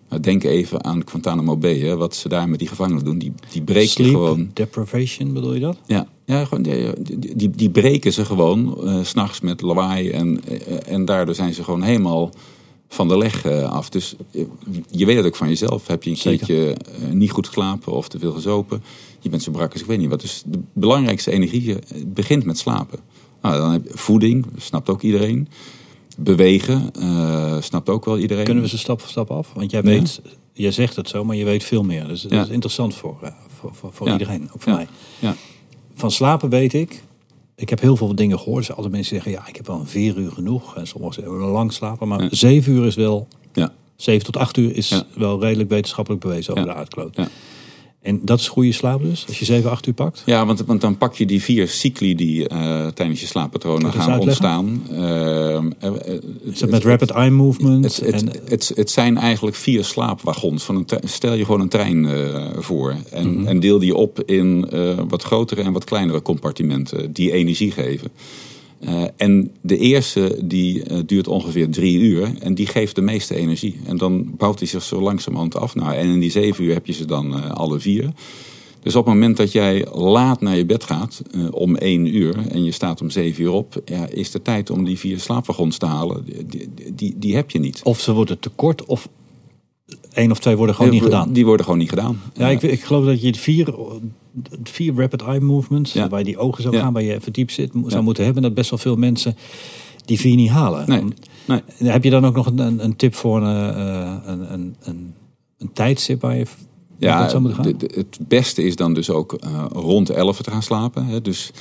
Nou, 0.09 0.21
Denk 0.21 0.43
even 0.43 0.83
aan 0.83 1.01
Guantanamo 1.05 1.57
Bay, 1.57 1.79
hè, 1.79 1.97
wat 1.97 2.15
ze 2.15 2.29
daar 2.29 2.49
met 2.49 2.59
die 2.59 2.67
gevangenen 2.67 3.03
doen. 3.03 3.17
Die, 3.19 3.33
die 3.51 3.61
breken 3.61 3.89
Sleep 3.89 4.09
gewoon. 4.13 4.49
deprivation, 4.53 5.33
bedoel 5.33 5.53
je 5.53 5.59
dat? 5.59 5.77
Ja, 5.85 6.07
ja 6.37 6.45
gewoon, 6.45 6.63
die, 7.35 7.49
die- 7.49 7.69
breken 7.69 8.13
ze 8.13 8.25
gewoon 8.25 8.87
eh, 8.87 9.03
s 9.03 9.09
s'nachts 9.09 9.39
met 9.39 9.61
lawaai. 9.61 10.09
En, 10.09 10.41
eh, 10.45 10.93
en 10.93 11.05
daardoor 11.05 11.35
zijn 11.35 11.53
ze 11.53 11.63
gewoon 11.63 11.81
helemaal 11.81 12.29
van 12.87 13.07
de 13.07 13.17
leg 13.17 13.45
eh, 13.45 13.71
af. 13.71 13.89
Dus 13.89 14.15
eh, 14.31 14.43
je 14.91 15.05
weet 15.05 15.17
het 15.17 15.25
ook 15.25 15.35
van 15.35 15.47
jezelf. 15.47 15.87
Heb 15.87 16.03
je 16.03 16.09
een 16.09 16.17
Zeker. 16.17 16.45
keertje 16.47 16.73
eh, 17.05 17.11
niet 17.11 17.31
goed 17.31 17.47
geslapen 17.47 17.93
of 17.93 18.07
te 18.07 18.19
veel 18.19 18.31
gezopen. 18.31 18.83
Je 19.19 19.29
bent 19.29 19.43
zo 19.43 19.51
brak 19.51 19.71
als 19.71 19.81
ik 19.81 19.87
weet 19.87 19.99
niet 19.99 20.09
wat. 20.09 20.21
Dus 20.21 20.43
de 20.45 20.59
belangrijkste 20.73 21.31
energie 21.31 21.73
eh, 21.73 21.79
begint 22.07 22.43
met 22.45 22.57
slapen. 22.57 22.99
Nou, 23.41 23.57
dan 23.57 23.71
heb 23.71 23.83
je 23.87 23.97
voeding, 23.97 24.45
snapt 24.57 24.89
ook 24.89 25.01
iedereen. 25.01 25.47
Bewegen, 26.17 26.91
eh, 26.99 27.61
snapt 27.61 27.89
ook 27.89 28.05
wel 28.05 28.17
iedereen. 28.19 28.43
Kunnen 28.45 28.63
we 28.63 28.69
ze 28.69 28.77
stap 28.77 28.99
voor 29.01 29.09
stap 29.09 29.31
af? 29.31 29.51
Want 29.53 29.71
jij 29.71 29.81
Ja. 29.83 29.87
weet, 29.89 30.21
jij 30.53 30.71
zegt 30.71 30.95
het 30.95 31.09
zo, 31.09 31.23
maar 31.23 31.35
je 31.35 31.43
weet 31.45 31.63
veel 31.63 31.83
meer. 31.83 32.07
Dus 32.07 32.21
dat 32.21 32.31
Ja. 32.31 32.41
is 32.41 32.49
interessant 32.49 32.95
voor, 32.95 33.17
eh, 33.21 33.31
voor, 33.59 33.75
voor, 33.75 33.89
voor 33.93 34.07
Ja. 34.07 34.13
iedereen, 34.13 34.43
ook 34.53 34.61
voor 34.61 34.71
Ja. 34.71 34.77
mij. 34.77 34.87
Ja. 35.19 35.35
Van 35.99 36.11
slapen 36.11 36.49
weet 36.49 36.73
ik. 36.73 37.03
Ik 37.55 37.69
heb 37.69 37.79
heel 37.81 37.95
veel 37.95 38.15
dingen 38.15 38.39
gehoord. 38.39 38.65
Zijn 38.65 38.77
altijd 38.77 38.95
mensen 38.95 39.15
zeggen, 39.15 39.31
ja, 39.31 39.47
ik 39.47 39.55
heb 39.55 39.67
wel 39.67 39.79
een 39.79 39.87
vier 39.87 40.17
uur 40.17 40.31
genoeg. 40.31 40.75
En 40.75 40.87
sommigen 40.87 41.13
zeggen, 41.15 41.33
lang 41.33 41.73
slapen. 41.73 42.07
Maar 42.07 42.21
Ja. 42.21 42.27
zeven 42.31 42.73
uur 42.73 42.85
is 42.85 42.95
wel, 42.95 43.27
Ja, 43.53 43.71
zeven 43.95 44.25
tot 44.25 44.37
acht 44.37 44.57
uur 44.57 44.75
is 44.75 44.89
Ja. 44.89 45.03
wel 45.15 45.41
redelijk 45.41 45.69
wetenschappelijk 45.69 46.21
bewezen 46.23 46.53
over 46.55 46.65
de 46.65 46.73
aardkloot. 46.73 47.17
En 48.01 48.19
dat 48.23 48.39
is 48.39 48.47
goede 48.47 48.71
slaap 48.71 49.01
dus, 49.03 49.25
als 49.27 49.39
je 49.39 49.45
zeven, 49.45 49.69
acht 49.71 49.87
uur 49.87 49.93
pakt. 49.93 50.21
Ja, 50.25 50.45
want, 50.45 50.65
want 50.65 50.81
dan 50.81 50.97
pak 50.97 51.15
je 51.15 51.25
die 51.25 51.41
vier 51.41 51.67
cycli 51.67 52.15
die 52.15 52.47
eh, 52.47 52.87
tijdens 52.87 53.19
je 53.19 53.25
slaappatronen 53.27 53.93
gaan 53.93 54.19
ontstaan. 54.19 54.81
Eh, 54.91 55.59
Is 56.43 56.59
dat 56.59 56.69
met 56.69 56.83
rapid 56.83 57.09
eye 57.09 57.29
movement? 57.29 57.83
Het, 57.85 57.95
het, 57.95 58.23
en, 58.23 58.41
het, 58.49 58.71
het 58.75 58.89
zijn 58.91 59.17
eigenlijk 59.17 59.55
vier 59.55 59.83
slaapwagons. 59.83 60.63
Van 60.63 60.75
een 60.75 60.85
stel 61.03 61.33
je 61.33 61.45
gewoon 61.45 61.61
een 61.61 61.69
trein 61.69 62.07
voor. 62.59 62.95
En, 63.11 63.37
Mhm. 63.39 63.47
en 63.47 63.59
deel 63.59 63.79
die 63.79 63.95
op 63.95 64.21
in 64.25 64.69
wat 65.07 65.23
grotere 65.23 65.61
en 65.61 65.71
wat 65.73 65.83
kleinere 65.83 66.21
compartimenten 66.21 67.13
die 67.13 67.31
energie 67.31 67.71
geven. 67.71 68.11
Eh, 68.79 69.03
en 69.17 69.51
de 69.61 69.77
eerste 69.77 70.39
die 70.43 70.83
eh, 70.83 70.97
duurt 71.05 71.27
ongeveer 71.27 71.69
drie 71.69 71.99
uur 71.99 72.31
en 72.39 72.55
die 72.55 72.65
geeft 72.65 72.95
de 72.95 73.01
meeste 73.01 73.35
energie. 73.35 73.79
En 73.85 73.97
dan 73.97 74.35
bouwt 74.37 74.59
hij 74.59 74.67
zich 74.67 74.83
zo 74.83 75.01
langzamerhand 75.01 75.55
af. 75.55 75.75
Nou, 75.75 75.93
en 75.93 76.07
in 76.09 76.19
die 76.19 76.31
zeven 76.31 76.63
uur 76.63 76.73
heb 76.73 76.85
je 76.85 76.93
ze 76.93 77.05
dan 77.05 77.35
eh, 77.35 77.51
alle 77.51 77.79
vier. 77.79 78.09
Dus 78.81 78.95
op 78.95 79.05
het 79.05 79.13
moment 79.13 79.37
dat 79.37 79.51
jij 79.51 79.87
laat 79.91 80.41
naar 80.41 80.57
je 80.57 80.65
bed 80.65 80.83
gaat, 80.83 81.21
om 81.51 81.75
één 81.75 82.15
uur, 82.15 82.47
en 82.49 82.63
je 82.63 82.71
staat 82.71 83.01
om 83.01 83.09
zeven 83.09 83.43
uur 83.43 83.51
op, 83.51 83.81
ja, 83.85 84.07
is 84.07 84.31
de 84.31 84.41
tijd 84.41 84.69
om 84.69 84.85
die 84.85 84.99
vier 84.99 85.19
slaapwagons 85.19 85.77
te 85.77 85.85
halen, 85.85 86.25
die, 86.47 86.69
die, 86.95 87.15
die, 87.17 87.35
heb 87.35 87.51
je 87.51 87.59
niet. 87.59 87.81
Of 87.83 87.99
ze 87.99 88.13
worden 88.13 88.39
te 88.39 88.49
kort, 88.49 88.85
of 88.85 89.09
één 90.19 90.31
of 90.31 90.39
twee 90.39 90.55
worden 90.57 90.75
gewoon 90.75 90.91
niet 90.91 91.01
gedaan. 91.03 91.33
Die 91.33 91.45
worden 91.45 91.65
gewoon 91.65 91.79
niet 91.79 91.89
gedaan. 91.89 92.21
Ja, 92.33 92.47
ik, 92.49 92.61
ik 92.61 92.83
geloof 92.83 93.05
dat 93.05 93.21
je 93.21 93.27
het 93.27 93.37
vier, 93.37 93.73
vier 94.63 94.93
rapid 94.95 95.21
eye 95.21 95.39
movements, 95.39 95.93
Ja. 95.93 96.07
waar 96.09 96.19
je 96.19 96.25
die 96.25 96.37
ogen 96.37 96.63
zo 96.63 96.71
gaan, 96.71 96.93
waar 96.93 97.03
je 97.03 97.21
verdiept 97.21 97.51
zit, 97.51 97.73
mo- 97.73 97.89
zou 97.89 98.03
moeten 98.03 98.23
hebben. 98.23 98.41
Dat 98.43 98.53
best 98.53 98.69
wel 98.69 98.79
veel 98.79 98.95
mensen 98.95 99.35
die 100.05 100.19
vier 100.19 100.35
niet 100.35 100.49
halen. 100.49 100.89
Nee, 100.89 101.03
nee. 101.47 101.61
Heb 101.91 102.03
je 102.03 102.09
dan 102.09 102.25
ook 102.25 102.35
nog 102.35 102.45
een, 102.45 102.83
een, 102.83 102.95
tip 102.95 103.15
voor 103.15 103.41
een, 103.41 103.75
eh, 103.75 104.15
een, 104.25 104.53
een, 104.53 104.75
een, 104.81 105.13
een 105.57 105.73
tijdstip 105.73 106.21
waar 106.21 106.37
je 106.37 106.45
Ja, 106.97 107.29
het 107.95 108.19
beste 108.27 108.63
is 108.63 108.75
dan 108.75 108.93
dus 108.93 109.09
ook 109.09 109.33
eh, 109.33 109.65
rond 109.71 110.09
11 110.09 110.41
te 110.41 110.51
gaan 110.51 110.63
slapen. 110.63 111.05
Hè. 111.05 111.21
Dus, 111.21 111.51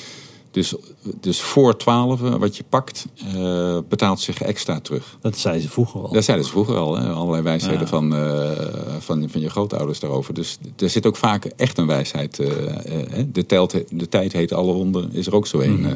dus, 0.50 0.74
dus 1.20 1.40
voor 1.40 1.76
12 1.76 2.20
wat 2.20 2.56
je 2.56 2.64
pakt, 2.68 3.06
eh, 3.34 3.78
betaalt 3.88 4.20
zich 4.20 4.42
extra 4.42 4.80
terug. 4.80 5.16
dat 5.20 5.36
zei 5.38 5.60
ze 5.60 5.68
vroeger 5.68 6.00
al. 6.02 6.12
Dat 6.12 6.24
zeiden 6.24 6.46
ze 6.46 6.52
vroeger 6.52 6.76
al, 6.76 6.96
hè? 6.96 7.08
allerlei 7.10 7.42
wijsheden 7.42 7.80
Ja. 7.80 7.86
van, 7.86 8.14
eh, 8.14 8.50
van, 8.98 9.28
van 9.30 9.40
je 9.40 9.50
grootouders 9.50 10.00
daarover. 10.00 10.34
Dus 10.34 10.58
er 10.78 10.90
zit 10.90 11.06
ook 11.06 11.16
vaak 11.16 11.44
echt 11.44 11.78
een 11.78 11.86
wijsheid. 11.86 12.38
eh, 12.38 13.18
eh, 13.18 13.26
de, 13.32 13.46
telt, 13.46 13.74
de 13.90 14.08
tijd 14.08 14.32
heet 14.32 14.52
alle 14.52 14.72
honden, 14.72 15.12
is 15.12 15.26
er 15.26 15.34
ook 15.34 15.46
zo 15.46 15.60
een. 15.60 15.86
Eh. 15.86 15.92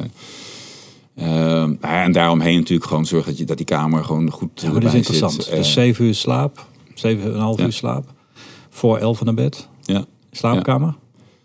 Ehm, 1.15 1.73
en 1.81 2.11
daaromheen 2.11 2.57
natuurlijk 2.57 2.87
gewoon 2.87 3.05
zorgen 3.05 3.29
dat, 3.29 3.37
je, 3.39 3.45
dat 3.45 3.57
die 3.57 3.65
kamer 3.65 4.03
gewoon 4.03 4.31
goed 4.31 4.61
ja, 4.61 4.71
maar 4.71 4.79
dat 4.81 4.89
is 4.89 4.95
interessant. 4.95 5.33
zit. 5.33 5.45
dus 5.45 5.67
Eh, 5.67 5.71
zeven 5.73 6.05
uur 6.05 6.15
slaap, 6.15 6.65
zeven 6.93 7.23
en 7.23 7.33
een 7.33 7.39
half 7.39 7.57
Ja. 7.59 7.65
uur 7.65 7.73
slaap, 7.73 8.05
voor 8.69 8.97
elf 8.97 9.23
naar 9.23 9.33
bed, 9.33 9.67
ja. 9.81 10.05
slaapkamer. 10.31 10.95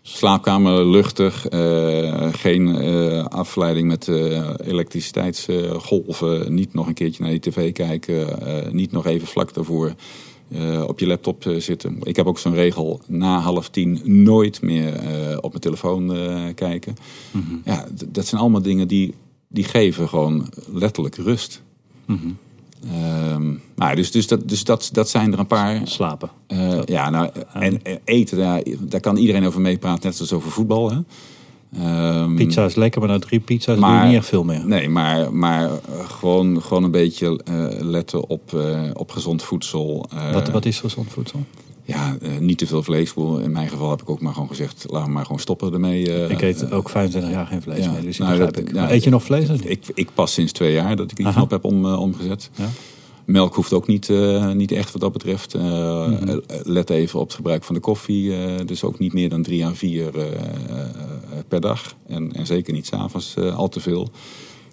Slaapkamer 0.01 0.85
luchtig, 0.85 1.47
eh, 1.47 2.27
geen 2.33 2.75
eh, 2.75 3.25
afleiding 3.25 3.87
met 3.87 4.07
eh, 4.07 4.53
elektriciteitsgolven. 4.57 6.53
niet 6.53 6.73
nog 6.73 6.87
een 6.87 6.93
keertje 6.93 7.23
naar 7.23 7.31
die 7.31 7.39
tv 7.39 7.71
kijken. 7.71 8.27
niet 8.75 8.91
nog 8.91 9.05
even 9.05 9.27
vlak 9.27 9.53
daarvoor 9.53 9.93
op 10.87 10.99
je 10.99 11.07
laptop 11.07 11.45
zitten. 11.57 11.97
Ik 12.03 12.15
heb 12.15 12.25
ook 12.25 12.39
zo'n 12.39 12.53
regel, 12.53 13.01
na 13.05 13.39
half 13.39 13.69
tien 13.69 14.01
nooit 14.03 14.61
meer 14.61 14.93
op 15.41 15.49
mijn 15.49 15.61
telefoon 15.61 16.07
kijken. 16.55 16.95
Mhm. 17.31 17.55
Ja, 17.65 17.87
dat 18.07 18.25
zijn 18.25 18.41
allemaal 18.41 18.61
dingen 18.61 18.87
die, 18.87 19.13
die 19.47 19.63
geven 19.63 20.09
gewoon 20.09 20.49
letterlijk 20.73 21.15
rust. 21.15 21.61
Mhm. 22.05 22.27
Ehm, 22.83 23.53
maar 23.75 23.95
dus 23.95 24.11
dus, 24.11 24.27
dat, 24.27 24.49
dus 24.49 24.63
dat, 24.63 24.89
dat 24.91 25.09
zijn 25.09 25.33
er 25.33 25.39
een 25.39 25.47
paar. 25.47 25.81
Slapen. 25.83 26.29
Eh, 26.47 26.79
ja, 26.85 27.09
nou, 27.09 27.29
en 27.53 27.81
eten, 28.03 28.37
daar, 28.37 28.61
daar 28.79 28.99
kan 28.99 29.17
iedereen 29.17 29.45
over 29.45 29.61
meepraten, 29.61 30.03
net 30.03 30.15
zoals 30.15 30.33
over 30.33 30.51
voetbal. 30.51 30.91
Hè. 30.91 30.97
Ehm, 31.77 32.35
Pizza 32.35 32.65
is 32.65 32.75
lekker, 32.75 33.01
maar 33.01 33.09
na 33.09 33.19
drie 33.19 33.39
pizza's 33.39 33.75
doe 33.75 33.85
maar- 33.85 34.01
je 34.01 34.07
niet 34.07 34.17
echt 34.17 34.27
veel 34.27 34.43
meer. 34.43 34.65
Nee, 34.65 34.89
maar, 34.89 35.33
maar 35.33 35.63
eh, 35.65 36.09
gewoon, 36.09 36.61
gewoon 36.61 36.83
een 36.83 36.91
beetje 36.91 37.41
eh, 37.43 37.65
letten 37.79 38.29
op, 38.29 38.57
op 38.93 39.11
gezond 39.11 39.43
voedsel. 39.43 40.09
Wat, 40.33 40.49
wat 40.49 40.65
is 40.65 40.79
gezond 40.79 41.11
voedsel? 41.11 41.43
Ja, 41.89 42.17
eh, 42.21 42.37
niet 42.39 42.57
te 42.57 42.67
veel 42.67 42.83
vlees. 42.83 43.13
In 43.15 43.51
mijn 43.51 43.69
geval 43.69 43.89
heb 43.89 44.01
ik 44.01 44.09
ook 44.09 44.21
maar 44.21 44.33
gewoon 44.33 44.47
gezegd, 44.47 44.85
laat 44.89 45.05
me 45.07 45.13
maar 45.13 45.25
gewoon 45.25 45.39
stoppen 45.39 45.73
ermee. 45.73 46.13
eh, 46.13 46.29
ik 46.29 46.41
eet 46.41 46.61
eh, 46.63 46.73
ook 46.77 46.89
25 46.89 47.31
jaar 47.31 47.45
geen 47.47 47.61
vlees 47.61 47.83
ja. 47.85 47.91
meer, 47.91 48.01
dus 48.01 48.17
Nou, 48.17 48.37
dat- 48.39 48.57
ik. 48.57 48.73
ja, 48.73 48.91
eet 48.91 49.03
je 49.03 49.09
nog 49.09 49.23
vlees? 49.23 49.49
of 49.49 49.61
ik, 49.61 49.83
ik 49.93 50.09
pas 50.13 50.33
sinds 50.33 50.51
twee 50.51 50.73
jaar 50.73 50.95
dat 50.95 51.11
ik 51.11 51.17
die 51.17 51.25
Aha. 51.25 51.35
knop 51.35 51.49
heb 51.49 51.63
om, 51.63 51.85
eh, 51.85 51.99
omgezet. 51.99 52.49
Ja. 52.55 52.69
Melk 53.25 53.55
hoeft 53.55 53.73
ook 53.73 53.87
niet, 53.87 54.09
eh, 54.09 54.51
niet 54.51 54.71
echt 54.71 54.91
wat 54.91 55.01
dat 55.01 55.11
betreft. 55.11 55.53
Eh, 55.53 55.61
Mhm. 56.07 56.27
eh, 56.29 56.35
Let 56.63 56.89
even 56.89 57.19
op 57.19 57.25
het 57.25 57.35
gebruik 57.35 57.63
van 57.63 57.75
de 57.75 57.81
koffie. 57.81 58.35
eh, 58.35 58.65
dus 58.65 58.83
ook 58.83 58.99
niet 58.99 59.13
meer 59.13 59.29
dan 59.29 59.41
drie 59.41 59.65
à 59.65 59.73
vier 59.73 60.17
eh, 60.17 60.25
eh, 60.31 60.85
per 61.47 61.61
dag. 61.61 61.95
En, 62.07 62.31
en 62.33 62.45
zeker 62.45 62.73
niet 62.73 62.85
s'avonds 62.85 63.33
avonds 63.37 63.57
al 63.57 63.69
te 63.69 63.79
veel. 63.79 64.09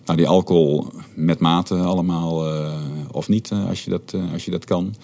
Nou, 0.05 0.19
die 0.19 0.29
alcohol 0.29 0.87
met 1.15 1.39
mate 1.39 1.75
allemaal. 1.75 2.47
eh, 2.55 2.73
of 3.13 3.29
niet, 3.29 3.51
eh, 3.51 3.69
als, 3.69 3.85
je 3.85 3.91
dat, 3.91 4.13
eh, 4.15 4.33
als 4.33 4.45
je 4.45 4.51
dat 4.51 4.65
kan. 4.65 4.95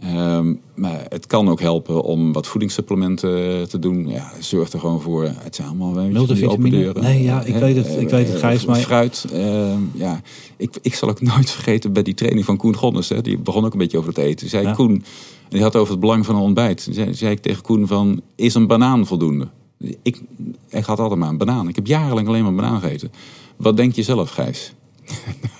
Ehm, 0.00 0.54
maar 0.74 1.06
het 1.08 1.26
kan 1.26 1.48
ook 1.48 1.60
helpen 1.60 2.02
om 2.02 2.32
wat 2.32 2.46
voedingssupplementen 2.46 3.68
te 3.68 3.78
doen. 3.78 4.08
Ja, 4.08 4.32
zorg 4.40 4.72
er 4.72 4.78
gewoon 4.80 5.00
voor. 5.00 5.24
Het 5.24 5.54
zijn 5.54 5.68
allemaal 5.68 5.98
open 6.44 6.70
deuren. 6.70 7.02
Nee, 7.02 7.22
ja, 7.22 7.42
ik 7.42 7.54
weet 7.54 7.76
het, 7.76 7.86
ik 8.00 8.08
weet 8.08 8.26
het, 8.26 8.34
eh, 8.34 8.40
Gijs, 8.40 8.64
maar- 8.64 8.76
Fruit, 8.76 9.26
ehm, 9.32 9.80
ja. 9.92 10.20
Ik, 10.56 10.78
ik 10.82 10.94
zal 10.94 11.08
ook 11.08 11.20
nooit 11.20 11.50
vergeten 11.50 11.92
bij 11.92 12.02
die 12.02 12.14
training 12.14 12.44
van 12.44 12.56
Koen 12.56 12.76
Gonnes. 12.76 13.08
Hè, 13.08 13.20
die 13.20 13.38
begon 13.38 13.64
ook 13.64 13.72
een 13.72 13.78
beetje 13.78 13.98
over 13.98 14.08
het 14.08 14.18
eten. 14.18 14.48
Zei 14.48 14.66
Ja. 14.66 14.72
Koen, 14.72 15.04
die 15.48 15.62
had 15.62 15.76
over 15.76 15.90
het 15.90 16.00
belang 16.00 16.26
van 16.26 16.34
een 16.34 16.40
ontbijt. 16.40 16.88
Zei, 16.90 17.14
zei 17.14 17.30
ik 17.30 17.40
tegen 17.42 17.62
Koen 17.62 17.86
van, 17.86 18.20
is 18.36 18.54
een 18.54 18.66
banaan 18.66 19.06
voldoende? 19.06 19.48
Ik, 20.02 20.20
ik 20.68 20.84
had 20.84 20.98
altijd 21.00 21.20
maar 21.20 21.28
een 21.28 21.38
banaan. 21.38 21.68
Ik 21.68 21.74
heb 21.76 21.86
jarenlang 21.86 22.28
alleen 22.28 22.40
maar 22.42 22.50
een 22.50 22.56
banaan 22.56 22.80
gegeten. 22.80 23.10
Wat 23.56 23.76
denk 23.76 23.94
je 23.94 24.02
zelf, 24.02 24.30
Gijs? 24.30 24.72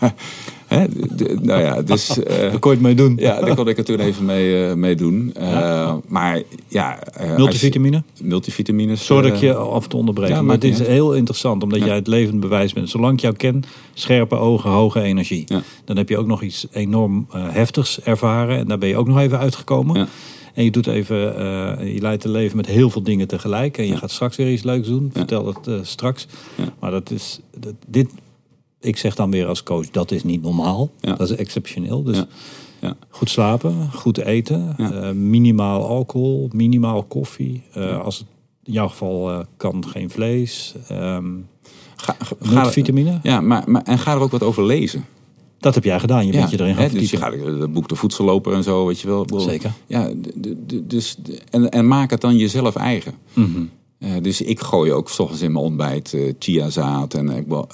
Hè, 0.66 0.84
de- 1.16 1.38
nou 1.42 1.62
ja, 1.62 1.82
dus... 1.82 2.08
eh, 2.22 2.38
Daar 2.38 2.58
kon 2.58 2.70
je 2.70 2.76
het 2.76 2.86
mee 2.86 2.94
doen. 2.94 3.16
ja, 3.20 3.40
daar 3.40 3.54
kon 3.56 3.68
ik 3.68 3.78
er 3.78 3.84
toen 3.84 3.98
even 4.00 4.24
mee, 4.24 4.74
mee 4.74 4.94
doen. 4.96 5.32
Eh, 5.34 5.94
Maar 6.08 6.42
ja... 6.68 6.98
Multivitamine? 7.36 8.02
je- 8.14 8.24
Multivitamines. 8.24 9.04
Sorry 9.04 9.22
dat 9.28 9.36
ik 9.36 9.40
je 9.42 9.54
af 9.54 9.82
en 9.82 9.88
toe 9.88 9.98
onderbreek. 9.98 10.28
ja, 10.28 10.42
maar 10.42 10.54
het 10.54 10.64
is 10.64 10.78
heel 10.78 11.14
interessant, 11.14 11.62
omdat 11.62 11.84
jij 11.84 11.94
het 11.94 12.06
levend 12.06 12.40
bewijs 12.40 12.72
bent. 12.72 12.90
Zolang 12.90 13.12
ik 13.14 13.20
jou 13.20 13.34
ken, 13.34 13.62
scherpe 13.94 14.36
ogen, 14.36 14.70
hoge 14.70 15.00
energie. 15.00 15.44
Dan 15.84 15.96
heb 15.96 16.08
je 16.08 16.18
ook 16.18 16.26
nog 16.26 16.42
iets 16.42 16.66
enorm 16.72 17.26
heftigs 17.30 18.00
ervaren. 18.00 18.58
En 18.58 18.66
daar 18.68 18.78
ben 18.78 18.88
je 18.88 18.96
ook 18.96 19.06
nog 19.08 19.18
even 19.18 19.38
uitgekomen. 19.38 20.08
En 20.54 20.64
je 20.64 20.70
doet 20.70 20.86
even, 20.86 21.16
je 21.94 22.00
leidt 22.00 22.22
het 22.22 22.32
leven 22.32 22.56
met 22.56 22.66
heel 22.66 22.90
veel 22.90 23.02
dingen 23.02 23.28
tegelijk. 23.28 23.78
En 23.78 23.84
je 23.86 23.92
Ja. 23.92 23.98
gaat 23.98 24.10
straks 24.10 24.36
weer 24.36 24.52
iets 24.52 24.62
leuks 24.62 24.88
doen. 24.88 25.04
Ja. 25.12 25.18
Vertel 25.18 25.44
dat 25.44 25.86
straks. 25.86 26.26
Ja. 26.54 26.64
Maar 26.80 26.90
dat 26.90 27.10
is, 27.10 27.40
dat, 27.58 27.72
dit, 27.86 28.08
ik 28.84 28.96
zeg 28.96 29.14
dan 29.14 29.30
weer 29.30 29.46
als 29.46 29.62
coach, 29.62 29.90
dat 29.90 30.10
is 30.10 30.24
niet 30.24 30.42
normaal. 30.42 30.90
Ja. 31.00 31.14
Dat 31.14 31.30
is 31.30 31.36
exceptioneel. 31.36 32.02
Dus 32.02 32.16
Ja. 32.16 32.26
Ja. 32.80 32.96
goed 33.08 33.30
slapen, 33.30 33.90
goed 33.92 34.18
eten, 34.18 34.74
eh, 34.78 35.10
minimaal 35.10 35.86
alcohol, 35.88 36.48
minimaal 36.52 37.02
koffie. 37.02 37.62
Eh, 37.72 38.00
Als 38.00 38.18
het 38.18 38.26
in 38.64 38.72
jouw 38.72 38.88
geval 38.88 39.30
eh, 39.30 39.38
kan 39.56 39.84
geen 39.88 40.10
vlees. 40.10 40.74
ehm 40.88 41.26
Ga, 41.96 42.16
ga, 42.18 42.36
multivitamine. 42.52 43.18
ja, 43.22 43.40
maar, 43.40 43.62
maar, 43.66 43.82
en 43.82 43.98
ga 43.98 44.12
er 44.12 44.18
ook 44.20 44.30
wat 44.30 44.42
over 44.42 44.64
lezen. 44.64 45.04
Dat 45.58 45.74
heb 45.74 45.84
jij 45.84 46.00
gedaan. 46.00 46.26
Je 46.26 46.32
bent 46.32 46.50
je 46.50 46.60
erin 46.60 46.74
gaan 46.74 46.82
hè, 46.84 46.90
dus 46.90 47.10
je 47.10 47.16
gaat 47.16 47.32
het 47.32 47.72
boek 47.72 47.88
De 47.88 47.94
Voedselloper 47.94 48.52
en 48.52 48.62
zo, 48.62 48.86
weet 48.86 49.00
je 49.00 49.06
wel. 49.08 49.26
Zeker. 49.40 49.72
Ja, 49.86 50.10
dus, 50.84 51.16
en, 51.50 51.70
en 51.70 51.88
maak 51.88 52.10
het 52.10 52.20
dan 52.20 52.36
jezelf 52.36 52.76
eigen. 52.76 53.14
Mhm. 53.32 53.62
Eh, 54.04 54.12
dus 54.22 54.40
ik 54.40 54.60
gooi 54.60 54.92
ook 54.92 55.08
's 55.10 55.18
in 55.18 55.52
mijn 55.52 55.64
ontbijt 55.64 56.14
eh 56.14 56.32
chiazaad 56.38 57.14
en 57.14 57.28
eh, 57.30 57.64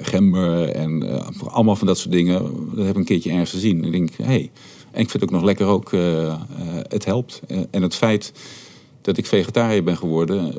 gember 0.00 0.68
en 0.68 1.22
allemaal 1.46 1.76
van 1.76 1.86
dat 1.86 1.98
soort 1.98 2.12
dingen. 2.12 2.42
Dat 2.74 2.84
heb 2.84 2.94
ik 2.94 2.96
een 2.96 3.04
keertje 3.04 3.30
ergens 3.30 3.50
gezien. 3.50 3.84
Ik 3.84 3.92
denk, 3.92 4.10
hey. 4.22 4.50
en 4.90 5.00
ik 5.00 5.10
vind 5.10 5.12
het 5.12 5.22
ook 5.22 5.30
nog 5.30 5.42
lekker 5.42 5.66
ook, 5.66 5.90
het 6.88 7.04
helpt. 7.04 7.40
En 7.70 7.82
het 7.82 7.94
feit 7.94 8.32
dat 9.00 9.16
ik 9.16 9.26
vegetariër 9.26 9.82
ben 9.82 9.96
geworden, 9.96 10.54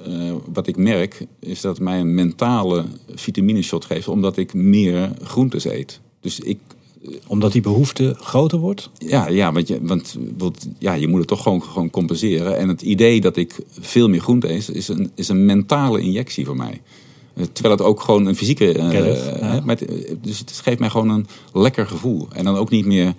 wat 0.53 0.67
ik 0.67 0.77
merk, 0.77 1.25
is 1.39 1.61
dat 1.61 1.79
mij 1.79 1.99
een 1.99 2.13
mentale 2.13 2.85
vitamineshot 3.15 3.85
geeft, 3.85 4.07
omdat 4.07 4.37
ik 4.37 4.53
meer 4.53 5.11
groentes 5.21 5.65
eet. 5.65 5.99
Dus 6.19 6.39
ik, 6.39 6.59
Omdat 7.27 7.51
die 7.51 7.61
behoefte 7.61 8.15
groter 8.19 8.59
wordt. 8.59 8.89
ja, 8.97 9.27
ja 9.27 9.51
want, 9.51 9.67
je, 9.67 9.79
want, 9.81 10.17
want 10.37 10.69
ja, 10.77 10.93
je 10.93 11.07
moet 11.07 11.19
het 11.19 11.27
toch 11.27 11.43
gewoon, 11.43 11.63
gewoon 11.63 11.89
compenseren. 11.89 12.57
En 12.57 12.67
het 12.67 12.81
idee 12.81 13.21
dat 13.21 13.37
ik 13.37 13.55
veel 13.79 14.09
meer 14.09 14.21
groente 14.21 14.51
eet, 14.53 14.69
is 14.69 14.87
een, 14.87 15.11
is 15.15 15.27
een 15.27 15.45
mentale 15.45 16.01
injectie 16.01 16.45
voor 16.45 16.55
mij. 16.55 16.81
Eh, 17.33 17.45
Terwijl 17.51 17.75
het 17.75 17.85
ook 17.85 18.01
gewoon 18.01 18.25
een 18.25 18.35
fysieke... 18.35 18.73
eh, 18.73 18.89
het, 18.91 19.39
eh, 19.39 19.63
maar 19.63 19.77
het, 19.77 20.15
dus 20.21 20.39
het 20.39 20.61
geeft 20.63 20.79
mij 20.79 20.89
gewoon 20.89 21.09
een 21.09 21.27
lekker 21.53 21.87
gevoel. 21.87 22.27
En 22.33 22.43
dan 22.43 22.55
ook 22.55 22.69
niet 22.69 22.85
meer 22.85 23.13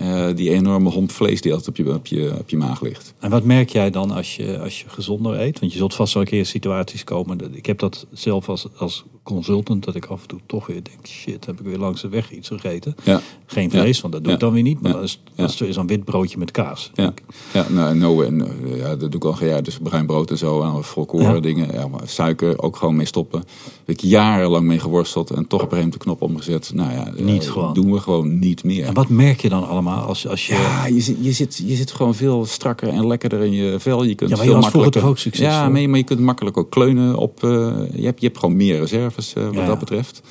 eh, 0.00 0.26
die 0.34 0.50
enorme 0.50 0.90
homp 0.90 1.10
vlees 1.12 1.40
die 1.40 1.52
altijd 1.52 1.68
op 1.68 1.86
je, 1.86 1.94
op 1.94 2.06
je, 2.06 2.32
op 2.38 2.48
je 2.50 2.56
maag 2.56 2.80
ligt. 2.82 3.14
En 3.18 3.30
wat 3.30 3.44
merk 3.44 3.68
jij 3.68 3.90
dan 3.90 4.10
als 4.10 4.36
je, 4.36 4.60
als 4.60 4.80
je 4.80 4.88
gezonder 4.88 5.40
eet? 5.40 5.60
Want 5.60 5.72
je 5.72 5.78
zult 5.78 5.94
vast 5.94 6.14
wel 6.14 6.22
een 6.22 6.28
keer 6.28 6.38
in 6.38 6.46
situaties 6.46 7.04
komen. 7.04 7.38
dat- 7.38 7.48
Ik 7.52 7.66
heb 7.66 7.78
dat 7.78 8.06
zelf 8.12 8.48
als, 8.48 8.66
als 8.76 9.04
consultant, 9.22 9.84
dat 9.84 9.94
ik 9.94 10.04
af 10.06 10.22
en 10.22 10.28
toe 10.28 10.40
toch 10.46 10.66
weer 10.66 10.82
denk: 10.82 11.06
shit, 11.06 11.46
heb 11.46 11.60
ik 11.60 11.66
weer 11.66 11.78
langs 11.78 12.00
de 12.00 12.08
weg 12.08 12.32
iets 12.32 12.48
gegeten? 12.48 12.94
Ja, 13.04 13.20
Geen 13.46 13.70
vlees, 13.70 13.96
Ja. 13.96 14.00
want 14.02 14.12
dat 14.12 14.22
doe 14.22 14.32
Ja. 14.32 14.38
ik 14.38 14.40
dan 14.44 14.52
weer 14.52 14.62
niet. 14.62 14.80
Maar 14.80 14.90
Ja. 14.90 14.96
dat 14.96 15.06
is, 15.06 15.20
Ja. 15.34 15.46
dat 15.46 15.60
is 15.60 15.76
een 15.76 15.86
wit 15.86 16.04
broodje 16.04 16.38
met 16.38 16.50
kaas. 16.50 16.90
ja. 16.94 17.14
ja 17.52 17.66
nou, 17.70 17.96
no, 17.96 18.22
en, 18.22 18.46
eh, 18.46 18.76
ja, 18.76 18.88
dat 18.96 19.00
doe 19.12 19.20
ik 19.20 19.24
al 19.24 19.44
jaar. 19.44 19.62
Dus 19.62 19.78
bruin 19.78 20.06
brood 20.06 20.30
en 20.30 20.38
zo. 20.38 20.62
En 20.62 20.84
volkoren 20.84 21.34
Ja. 21.34 21.40
dingen. 21.40 21.72
Ja, 21.72 21.88
maar 21.88 22.00
suiker 22.04 22.62
ook 22.62 22.76
gewoon 22.76 22.96
mee 22.96 23.06
stoppen. 23.06 23.40
Daar 23.40 23.50
heb 23.84 23.96
ik 23.96 24.00
jarenlang 24.00 24.66
mee 24.66 24.78
geworsteld. 24.78 25.30
En 25.30 25.46
toch 25.46 25.62
op 25.62 25.72
een 25.72 25.76
gegeven 25.76 25.76
moment 25.76 25.92
de 25.92 25.98
knop 25.98 26.22
omgezet. 26.22 26.70
Nou 26.74 26.92
ja, 26.92 27.06
eh, 27.14 27.24
Niet 27.24 27.50
gewoon. 27.50 27.74
doen 27.74 27.92
we 27.92 28.00
gewoon 28.00 28.38
niet 28.38 28.64
meer. 28.64 28.84
En 28.86 28.94
wat 28.94 29.08
merk 29.08 29.40
je 29.40 29.48
dan 29.48 29.68
allemaal 29.68 29.89
als, 29.98 30.26
als 30.26 30.46
je. 30.46 30.52
Ja, 30.54 30.86
je 30.86 31.00
zit, 31.00 31.16
je, 31.20 31.32
zit, 31.32 31.62
je 31.66 31.76
zit 31.76 31.90
gewoon 31.90 32.14
veel 32.14 32.44
strakker 32.44 32.88
en 32.88 33.06
lekkerder 33.06 33.40
in 33.40 33.52
je 33.52 33.80
vel. 33.80 34.04
Je 34.04 34.14
kunt 34.14 34.30
Ja, 34.30 34.36
maar 34.36 34.44
veel 34.44 34.54
je 34.54 34.60
was 34.60 34.64
makkelijker. 34.64 35.00
toch 35.00 35.10
ook 35.10 35.18
succesvol? 35.18 35.52
Ja, 35.54 35.68
maar 35.68 35.80
je, 35.80 35.88
maar 35.88 35.98
je 35.98 36.04
kunt 36.04 36.20
makkelijk 36.20 36.56
ook 36.56 36.70
kleunen 36.70 37.16
op. 37.16 37.44
eh, 37.44 37.50
je, 37.94 38.04
hebt, 38.04 38.20
je 38.20 38.26
hebt 38.26 38.38
gewoon 38.38 38.56
meer 38.56 38.78
reserves 38.78 39.32
eh, 39.34 39.44
wat 39.44 39.54
Ja. 39.54 39.66
dat 39.66 39.78
betreft. 39.78 40.22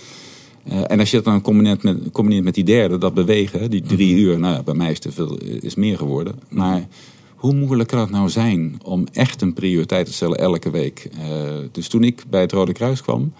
Eh, 0.63 0.91
en 0.91 0.99
als 0.99 1.09
je 1.09 1.15
dat 1.15 1.25
dan 1.25 1.41
combineert 1.41 1.83
met, 1.83 1.97
combineert 2.11 2.43
met 2.43 2.53
die 2.55 2.63
derde, 2.63 2.97
dat 2.97 3.13
bewegen, 3.13 3.69
die 3.69 3.81
drie 3.81 4.13
Mhm. 4.15 4.21
uur. 4.23 4.39
Nou 4.39 4.53
ja, 4.55 4.63
bij 4.63 4.73
mij 4.73 4.87
is 4.87 4.93
het 4.93 5.01
te 5.01 5.11
veel, 5.11 5.37
is 5.59 5.75
meer 5.75 5.97
geworden. 5.97 6.35
Maar 6.49 6.87
hoe 7.35 7.53
moeilijk 7.53 7.89
kan 7.89 7.99
het 7.99 8.09
nou 8.09 8.29
zijn 8.29 8.79
om 8.83 9.03
echt 9.13 9.41
een 9.41 9.53
prioriteit 9.53 10.05
te 10.05 10.13
stellen 10.13 10.37
elke 10.37 10.69
week? 10.69 11.09
Eh, 11.19 11.27
dus 11.71 11.87
toen 11.87 12.03
ik 12.03 12.23
bij 12.29 12.41
het 12.41 12.51
Rode 12.51 12.71
Kruis 12.73 13.01
kwam, 13.01 13.33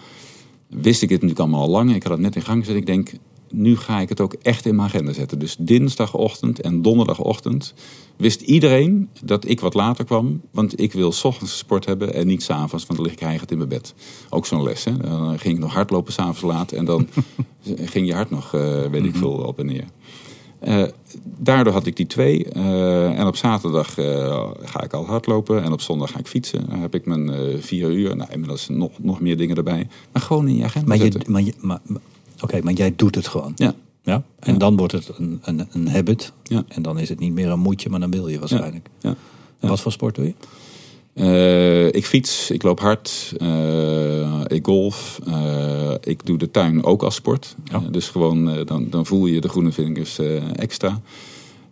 wist 0.68 1.02
ik 1.02 1.10
het 1.10 1.22
natuurlijk 1.22 1.40
allemaal 1.40 1.62
al 1.62 1.70
lang. 1.70 1.96
Ik 1.96 2.04
had 2.04 2.12
het 2.12 2.22
net 2.22 2.36
in 2.36 2.42
gang 2.42 2.60
gezet. 2.60 2.76
Ik 2.78 2.86
denk, 2.86 3.12
nu 3.52 3.78
ga 3.78 4.00
ik 4.00 4.10
het 4.10 4.22
ook 4.22 4.34
echt 4.34 4.66
in 4.66 4.76
mijn 4.76 4.88
agenda 4.88 5.14
zetten. 5.14 5.40
Dus 5.40 5.56
dinsdagochtend 5.60 6.62
en 6.62 6.82
donderdagochtend 6.82 7.74
wist 8.18 8.42
iedereen 8.42 9.10
dat 9.24 9.48
ik 9.48 9.60
wat 9.60 9.74
later 9.74 10.06
kwam. 10.06 10.42
Want 10.52 10.80
ik 10.80 10.94
wil 10.94 11.12
's 11.12 11.24
ochtends 11.24 11.58
sport 11.58 11.86
hebben 11.86 12.14
en 12.14 12.28
niet 12.28 12.44
s'avonds, 12.44 12.86
want 12.86 13.00
dan 13.00 13.02
lig 13.02 13.12
ik 13.12 13.20
hijgend 13.20 13.52
in 13.52 13.58
mijn 13.58 13.70
bed. 13.70 13.94
Ook 14.30 14.46
zo'n 14.46 14.64
les. 14.64 14.84
Hè? 14.84 14.98
Dan 14.98 15.40
ging 15.40 15.54
ik 15.56 15.60
nog 15.60 15.74
hardlopen 15.74 16.14
s'avonds 16.14 16.42
laat 16.42 16.72
en 16.72 16.86
dan 16.86 17.08
ging 17.94 18.08
je 18.08 18.14
hart 18.14 18.30
nog, 18.30 18.54
eh, 18.54 18.86
weet 18.86 19.06
ik 19.06 19.16
veel, 19.16 19.32
op 19.32 19.60
en 19.60 19.66
neer. 19.66 19.86
Eh, 20.60 20.84
daardoor 21.24 21.74
had 21.74 21.86
ik 21.86 21.96
die 21.96 22.08
twee. 22.08 22.46
Eh, 22.46 23.20
en 23.20 23.28
op 23.28 23.36
zaterdag 23.36 23.94
ga 24.64 24.84
ik 24.84 24.94
al 24.94 25.06
hardlopen. 25.06 25.64
En 25.64 25.72
op 25.72 25.82
zondag 25.82 26.12
ga 26.12 26.20
ik 26.20 26.28
fietsen. 26.28 26.70
Dan 26.70 26.80
heb 26.80 26.96
ik 26.96 27.06
mijn 27.06 27.32
vier 27.62 27.92
uur. 27.92 28.16
Nou, 28.16 28.32
inmiddels 28.32 28.70
nog, 28.70 28.92
nog 29.02 29.20
meer 29.20 29.38
dingen 29.38 29.56
erbij. 29.56 29.88
Maar 30.12 30.22
gewoon 30.22 30.48
in 30.48 30.56
je 30.56 30.64
agenda 30.64 30.88
Maar, 30.88 30.98
je, 30.98 31.12
maar, 31.28 31.42
je, 31.42 31.54
maar, 31.60 31.80
maar- 31.86 32.02
Oké, 32.42 32.60
maar 32.64 32.74
jij 32.74 32.94
doet 32.96 33.16
het 33.16 33.28
gewoon. 33.28 33.52
Ja, 33.56 33.74
Ja? 34.04 34.24
En 34.40 34.54
Ja. 34.54 34.60
dan 34.60 34.78
wordt 34.78 34.92
het 34.94 35.12
een, 35.18 35.40
een, 35.44 35.68
een 35.72 35.88
habit. 35.90 36.32
Ja. 36.44 36.64
En 36.68 36.82
dan 36.82 37.00
is 37.00 37.10
het 37.10 37.20
niet 37.20 37.34
meer 37.34 37.50
een 37.50 37.60
moedje, 37.60 37.90
maar 37.90 38.00
dan 38.00 38.12
wil 38.12 38.28
je 38.28 38.40
waarschijnlijk. 38.40 38.88
ja. 39.02 39.16
En 39.60 39.70
wat 39.70 39.80
voor 39.82 39.92
sport 39.92 40.16
doe 40.16 40.26
je? 40.26 40.34
Eh, 41.14 41.88
ik 41.88 42.06
fiets, 42.06 42.52
ik 42.52 42.64
loop 42.64 42.80
hard, 42.80 43.34
eh, 43.38 44.42
ik 44.48 44.66
golf, 44.66 45.20
eh, 45.28 45.92
ik 46.02 46.26
doe 46.26 46.38
de 46.38 46.52
tuin 46.52 46.84
ook 46.84 47.04
als 47.04 47.16
sport. 47.16 47.56
Ja. 47.64 47.80
Dus 47.80 48.08
gewoon, 48.08 48.64
dan, 48.66 48.88
dan 48.90 49.06
voel 49.06 49.26
je 49.26 49.42
de 49.42 49.50
groene 49.50 49.72
vingers 49.72 50.20
extra. 50.56 51.02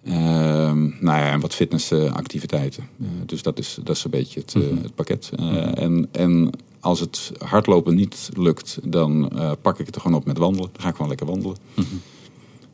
Ehm, 0.04 0.80
nou 0.82 1.18
ja, 1.18 1.32
en 1.32 1.40
wat 1.40 1.54
fitnessactiviteiten. 1.56 2.84
Dus 3.26 3.42
dat 3.42 3.60
is, 3.60 3.78
dat 3.84 3.96
is 3.96 4.04
een 4.04 4.10
beetje 4.12 4.40
het, 4.40 4.56
Mhm. 4.56 4.82
het 4.84 4.96
pakket. 4.96 5.32
Eh, 5.36 5.82
en, 5.84 6.08
en 6.12 6.50
als 6.80 7.00
het 7.00 7.32
hardlopen 7.38 7.96
niet 7.96 8.30
lukt, 8.34 8.80
dan 8.84 9.30
eh, 9.30 9.52
pak 9.62 9.80
ik 9.80 9.86
het 9.86 9.96
er 9.96 10.02
gewoon 10.02 10.18
op 10.18 10.26
met 10.26 10.38
wandelen. 10.38 10.70
Dan 10.72 10.82
ga 10.82 10.88
ik 10.88 10.94
gewoon 10.94 11.08
lekker 11.08 11.28
wandelen. 11.28 11.58
Mhm. 11.74 11.88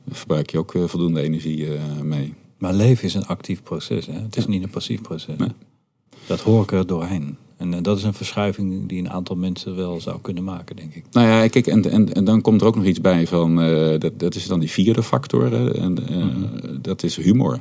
Dan 0.06 0.16
verbruik 0.16 0.50
je 0.50 0.58
ook 0.58 0.74
eh, 0.74 0.84
voldoende 0.84 1.22
energie 1.22 1.74
eh, 1.74 2.02
mee. 2.02 2.34
Maar 2.58 2.74
leven 2.74 3.04
is 3.04 3.14
een 3.14 3.26
actief 3.26 3.64
proces. 3.64 4.06
Hè? 4.06 4.14
Het 4.14 4.38
is 4.38 4.46
niet 4.46 4.64
een 4.64 4.70
passief 4.70 5.02
proces. 5.02 5.38
Nee. 5.38 5.52
Dat 6.28 6.42
hoor 6.42 6.64
ik 6.64 6.72
er 6.72 6.88
doorheen. 6.88 7.38
En 7.58 7.84
dat 7.84 7.98
is 7.98 8.04
een 8.04 8.14
verschuiving 8.14 8.88
die 8.90 9.00
een 9.00 9.10
aantal 9.10 9.36
mensen 9.36 9.76
wel 9.76 10.02
zou 10.02 10.22
kunnen 10.22 10.44
maken, 10.44 10.76
denk 10.76 10.94
ik. 10.94 11.06
Nou 11.12 11.28
ja, 11.28 11.48
kijk, 11.48 11.68
en, 11.68 11.92
en, 11.92 12.14
en 12.14 12.26
dan 12.26 12.42
komt 12.42 12.62
er 12.62 12.68
ook 12.68 12.76
nog 12.76 12.86
iets 12.86 13.02
bij 13.02 13.28
van, 13.28 13.56
dat, 14.00 14.20
dat 14.20 14.36
is 14.36 14.48
dan 14.48 14.60
die 14.60 14.72
vierde 14.72 15.04
factor, 15.04 15.52
hè, 15.52 15.74
en, 15.74 16.08
eh, 16.08 16.70
dat 16.82 17.04
is 17.04 17.16
humor. 17.16 17.60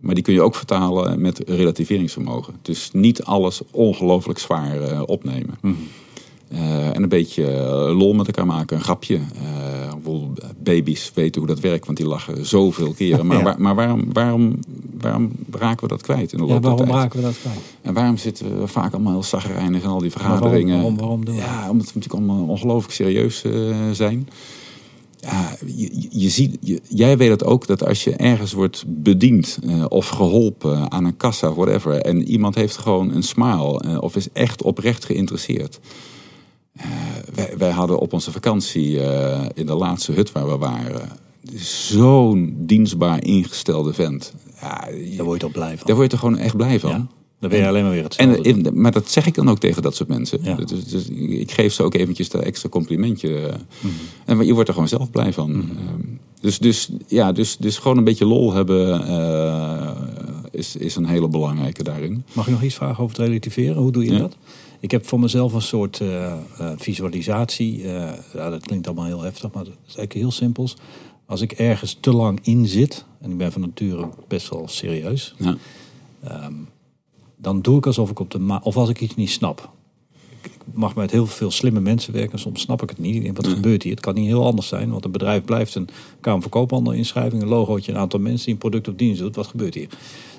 Maar 0.00 0.14
die 0.14 0.24
kun 0.24 0.34
je 0.34 0.42
ook 0.42 0.54
vertalen 0.54 1.20
met 1.20 1.42
relativeringsvermogen. 1.46 2.54
Dus 2.62 2.90
niet 2.92 3.22
alles 3.24 3.60
ongelooflijk 3.70 4.38
zwaar 4.38 4.80
eh, 4.82 5.02
opnemen. 5.06 5.58
Eh, 6.48 6.86
en 6.96 7.02
een 7.02 7.08
beetje 7.08 7.46
eh, 7.46 7.96
lol 7.98 8.12
met 8.12 8.26
elkaar 8.26 8.46
maken, 8.46 8.76
een 8.76 8.82
grapje. 8.82 9.18
Bijvoorbeeld 10.02 10.40
baby's 10.62 11.10
weten 11.14 11.40
hoe 11.40 11.50
dat 11.50 11.60
werkt, 11.60 11.86
want 11.86 11.98
die 11.98 12.06
lachen 12.06 12.46
zoveel 12.46 12.92
keren. 12.92 13.26
Maar, 13.26 13.36
Ja. 13.38 13.42
waar- 13.44 13.60
maar 13.60 13.74
waarom, 13.74 14.12
waarom, 14.12 14.58
waarom 15.00 15.32
raken 15.50 15.82
we 15.82 15.88
dat 15.88 16.02
kwijt 16.02 16.32
in 16.32 16.38
de 16.38 16.44
loop 16.44 16.52
Ja, 16.52 16.60
waarom 16.60 16.88
raken 16.90 17.18
we 17.18 17.24
dat 17.24 17.38
kwijt? 17.40 17.58
En 17.82 17.94
waarom 17.94 18.16
zitten 18.16 18.60
we 18.60 18.66
vaak 18.66 18.92
allemaal 18.92 19.12
heel 19.12 19.22
zagrijnig 19.22 19.82
en 19.82 19.88
al 19.88 19.98
die 19.98 20.10
Maar 20.14 20.18
waarom, 20.22 20.38
vergaderingen? 20.38 20.76
waarom, 20.76 20.96
waarom 20.96 21.24
doen 21.24 21.34
we 21.34 21.40
dat? 21.40 21.50
Ja, 21.50 21.70
omdat 21.70 21.86
we 21.92 21.92
natuurlijk 21.98 22.14
allemaal 22.30 22.46
ongelooflijk 22.48 22.94
serieus 22.94 23.44
zijn. 23.92 24.28
Ja, 25.20 25.56
je, 26.10 26.28
ziet, 26.28 26.56
je- 26.60 26.80
jij 26.88 27.16
weet 27.16 27.30
het 27.30 27.44
ook 27.44 27.66
dat 27.66 27.86
als 27.86 28.04
je 28.04 28.16
ergens 28.16 28.52
wordt 28.52 28.84
bediend 28.86 29.58
eh, 29.66 29.84
of 29.88 30.08
geholpen 30.08 30.90
aan 30.90 31.04
een 31.04 31.16
kassa 31.16 31.48
of 31.48 31.54
whatever, 31.54 31.92
en 32.00 32.22
iemand 32.28 32.54
heeft 32.54 32.76
gewoon 32.76 33.14
een 33.14 33.22
smile 33.22 33.80
eh, 33.80 33.98
of 34.02 34.16
is 34.16 34.28
echt 34.32 34.62
oprecht 34.62 35.04
geïnteresseerd. 35.04 35.80
Eh, 36.76 36.86
wij, 37.34 37.54
wij 37.58 37.70
hadden 37.70 37.98
op 37.98 38.12
onze 38.12 38.32
vakantie 38.32 38.96
in 39.54 39.66
de 39.66 39.74
laatste 39.74 40.12
hut 40.12 40.32
waar 40.32 40.48
we 40.48 40.56
waren, 40.56 41.08
zo'n 41.54 42.54
dienstbaar 42.58 43.24
ingestelde 43.24 43.92
vent. 43.92 44.32
Ja, 44.60 44.88
je- 44.88 45.16
Daar 45.16 45.24
word 45.26 45.40
je 45.40 45.46
toch 45.46 45.54
blij 45.56 45.76
van. 45.78 45.86
daar 45.86 45.96
word 45.96 46.10
je 46.10 46.16
er 46.16 46.22
gewoon 46.22 46.38
echt 46.38 46.56
blij 46.56 46.80
van. 46.80 46.90
Ja, 46.90 47.06
dan 47.40 47.50
ben 47.50 47.58
je 47.58 47.66
alleen 47.68 47.82
maar 47.82 47.90
weer 47.92 47.98
En, 48.00 48.04
hetzelfde. 48.28 48.52
doen. 48.62 48.64
in- 48.74 48.80
maar 48.80 48.92
dat 48.92 49.10
zeg 49.10 49.26
ik 49.26 49.34
dan 49.34 49.48
ook 49.48 49.58
tegen 49.58 49.82
dat 49.82 49.96
soort 49.96 50.08
mensen. 50.08 50.38
Ja. 50.42 50.54
Dus, 50.54 50.84
dus 50.84 51.08
ik 51.28 51.50
geef 51.50 51.72
ze 51.72 51.82
ook 51.82 51.94
eventjes 51.94 52.28
dat 52.28 52.42
extra 52.42 52.68
complimentje. 52.68 53.28
Mhm. 53.80 53.92
En 54.24 54.36
maar 54.36 54.46
je 54.46 54.52
wordt 54.52 54.68
er 54.68 54.74
gewoon 54.74 54.88
zelf 54.88 55.10
blij 55.10 55.32
van. 55.32 55.50
Ehm, 55.52 56.00
Dus, 56.40 56.58
dus, 56.58 56.90
ja, 57.06 57.32
dus, 57.32 57.56
dus 57.56 57.78
gewoon 57.78 57.96
een 57.98 58.04
beetje 58.04 58.26
lol 58.26 58.52
hebben 58.52 59.06
eh, 59.06 59.90
is, 60.50 60.76
is 60.76 60.96
een 60.96 61.06
hele 61.06 61.28
belangrijke 61.28 61.82
daarin. 61.82 62.24
Mag 62.32 62.46
ik 62.46 62.52
nog 62.52 62.62
iets 62.62 62.74
vragen 62.74 63.02
over 63.04 63.16
het 63.16 63.26
relativeren? 63.26 63.82
Hoe 63.82 63.92
doe 63.92 64.04
je 64.04 64.12
Ja. 64.12 64.18
dat? 64.18 64.36
Ik 64.80 64.90
heb 64.90 65.06
voor 65.06 65.20
mezelf 65.20 65.52
een 65.52 65.62
soort 65.62 66.00
eh, 66.00 66.26
eh, 66.32 66.36
visualisatie. 66.76 67.82
eh, 67.84 68.12
ja, 68.34 68.50
dat 68.50 68.66
klinkt 68.66 68.86
allemaal 68.86 69.04
heel 69.04 69.22
heftig, 69.22 69.52
maar 69.52 69.64
dat 69.64 69.72
is 69.72 69.78
eigenlijk 69.96 70.12
heel 70.12 70.30
simpels. 70.30 70.76
Als 71.26 71.40
ik 71.40 71.52
ergens 71.52 71.96
te 72.00 72.12
lang 72.12 72.38
in 72.42 72.66
zit, 72.66 73.04
en 73.20 73.30
ik 73.30 73.36
ben 73.36 73.52
van 73.52 73.60
nature 73.60 74.08
best 74.28 74.48
wel 74.48 74.68
serieus, 74.68 75.34
Ja. 75.38 75.56
Dan 77.40 77.60
doe 77.60 77.76
ik 77.78 77.86
alsof 77.86 78.10
ik 78.10 78.18
op 78.18 78.30
de 78.30 78.38
maan. 78.38 78.62
Of 78.62 78.76
als 78.76 78.88
ik 78.88 79.00
iets 79.00 79.14
niet 79.14 79.30
snap. 79.30 79.70
Ik 80.42 80.50
ik 80.54 80.76
mag 80.76 80.94
met 80.94 81.10
heel 81.10 81.26
veel 81.26 81.50
slimme 81.50 81.80
mensen 81.80 82.12
werken. 82.12 82.38
Soms 82.38 82.60
snap 82.60 82.82
ik 82.82 82.88
het 82.88 82.98
niet. 82.98 83.36
Wat 83.36 83.46
gebeurt 83.46 83.82
hier? 83.82 83.92
Het 83.92 84.00
kan 84.00 84.14
niet 84.14 84.26
heel 84.26 84.46
anders 84.46 84.68
zijn. 84.68 84.90
Want 84.90 85.04
een 85.04 85.10
bedrijf 85.10 85.44
blijft 85.44 85.74
een 85.74 85.88
Kamer 86.20 86.40
van 86.42 86.50
Koophandel 86.50 86.92
inschrijving. 86.92 87.42
Een 87.42 87.48
logootje, 87.48 87.92
een 87.92 87.98
aantal 87.98 88.20
mensen 88.20 88.44
die 88.44 88.54
een 88.54 88.60
product 88.60 88.88
of 88.88 88.94
dienst 88.94 89.20
doet. 89.20 89.36
Wat 89.36 89.46
gebeurt 89.46 89.74
hier? 89.74 89.88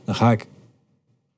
Dan 0.05 0.15
ga 0.15 0.31
ik 0.31 0.47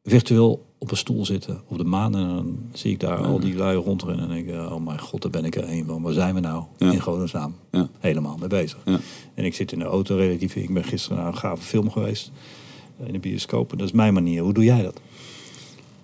virtueel 0.03 0.65
op 0.77 0.91
een 0.91 0.97
stoel 0.97 1.25
zitten 1.25 1.61
op 1.67 1.77
de 1.77 1.83
maan. 1.83 2.15
En 2.15 2.27
dan 2.27 2.57
zie 2.73 2.91
ik 2.91 2.99
daar 2.99 3.17
al 3.17 3.39
die 3.39 3.55
lui 3.55 3.77
rondrennen. 3.77 4.29
En 4.29 4.35
denk 4.35 4.47
ik, 4.47 4.71
oh 4.71 4.85
mijn 4.85 4.99
god, 4.99 5.21
daar 5.21 5.31
ben 5.31 5.45
ik 5.45 5.55
er 5.55 5.69
een 5.69 5.85
van. 5.85 6.01
Waar 6.01 6.13
zijn 6.13 6.33
we 6.35 6.39
nou? 6.39 6.63
Ja. 6.77 6.91
In 6.91 6.99
Godesnaam. 7.01 7.55
Ja. 7.71 7.89
Helemaal 7.99 8.37
mee 8.39 8.49
bezig. 8.49 8.77
En 9.33 9.45
ik 9.45 9.53
zit 9.55 9.71
in 9.71 9.79
de 9.79 9.85
auto 9.85 10.15
relatief. 10.15 10.55
Ik 10.55 10.73
ben 10.73 10.83
gisteren 10.83 11.17
naar 11.17 11.27
een 11.27 11.37
gave 11.37 11.63
film 11.63 11.91
geweest. 11.91 12.31
eh, 12.99 13.07
In 13.07 13.13
de 13.13 13.19
bioscoop. 13.19 13.71
En 13.71 13.77
dat 13.77 13.87
is 13.87 13.93
mijn 13.93 14.13
manier. 14.13 14.43
Hoe 14.43 14.53
doe 14.53 14.63
jij 14.63 14.81
dat? 14.81 15.01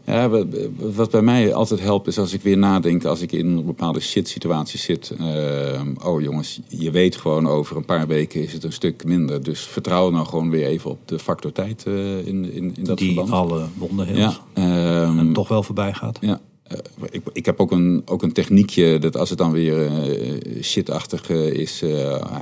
Ja, 0.10 0.30
wa- 0.30 0.46
wat 0.78 1.12
bij 1.12 1.22
mij 1.22 1.54
altijd 1.54 1.80
helpt 1.80 2.08
is 2.08 2.18
als 2.18 2.34
ik 2.34 2.42
weer 2.42 2.58
nadenk, 2.58 3.06
als 3.06 3.22
ik 3.22 3.32
in 3.32 3.48
een 3.48 3.66
bepaalde 3.66 4.00
shit 4.00 4.28
situatie 4.28 4.80
zit. 4.80 5.14
eh, 5.20 5.82
oh 6.06 6.22
jongens, 6.22 6.60
je 6.68 6.92
weet 6.92 7.16
gewoon 7.16 7.48
over 7.48 7.78
een 7.78 7.86
paar 7.86 8.08
weken 8.08 8.42
is 8.44 8.54
het 8.54 8.64
een 8.64 8.74
stuk 8.74 9.04
minder. 9.06 9.44
Dus 9.44 9.60
vertrouw 9.62 10.10
nou 10.10 10.26
gewoon 10.26 10.50
weer 10.50 10.66
even 10.68 10.90
op 10.90 11.00
de 11.06 11.20
factor 11.20 11.52
tijd 11.52 11.84
eh, 11.88 12.18
in, 12.28 12.54
in, 12.54 12.74
in 12.76 12.84
dat 12.84 12.98
die 12.98 13.08
verband. 13.14 13.32
alle 13.32 13.66
wonden 13.78 14.16
ja, 14.16 14.34
ehm, 14.54 15.20
en 15.20 15.34
toch 15.34 15.48
wel 15.48 15.64
voorbij 15.64 15.94
gaat. 15.94 16.18
Ja, 16.22 16.40
eh, 16.64 16.78
ik, 17.10 17.22
ik 17.34 17.46
heb 17.46 17.60
ook 17.60 17.72
een, 17.72 18.02
ook 18.06 18.24
een 18.24 18.34
techniekje 18.34 18.98
dat 19.00 19.18
als 19.18 19.30
het 19.30 19.38
dan 19.38 19.52
weer 19.52 19.86
eh, 19.86 20.64
shitachtig 20.64 21.30
is, 21.30 21.84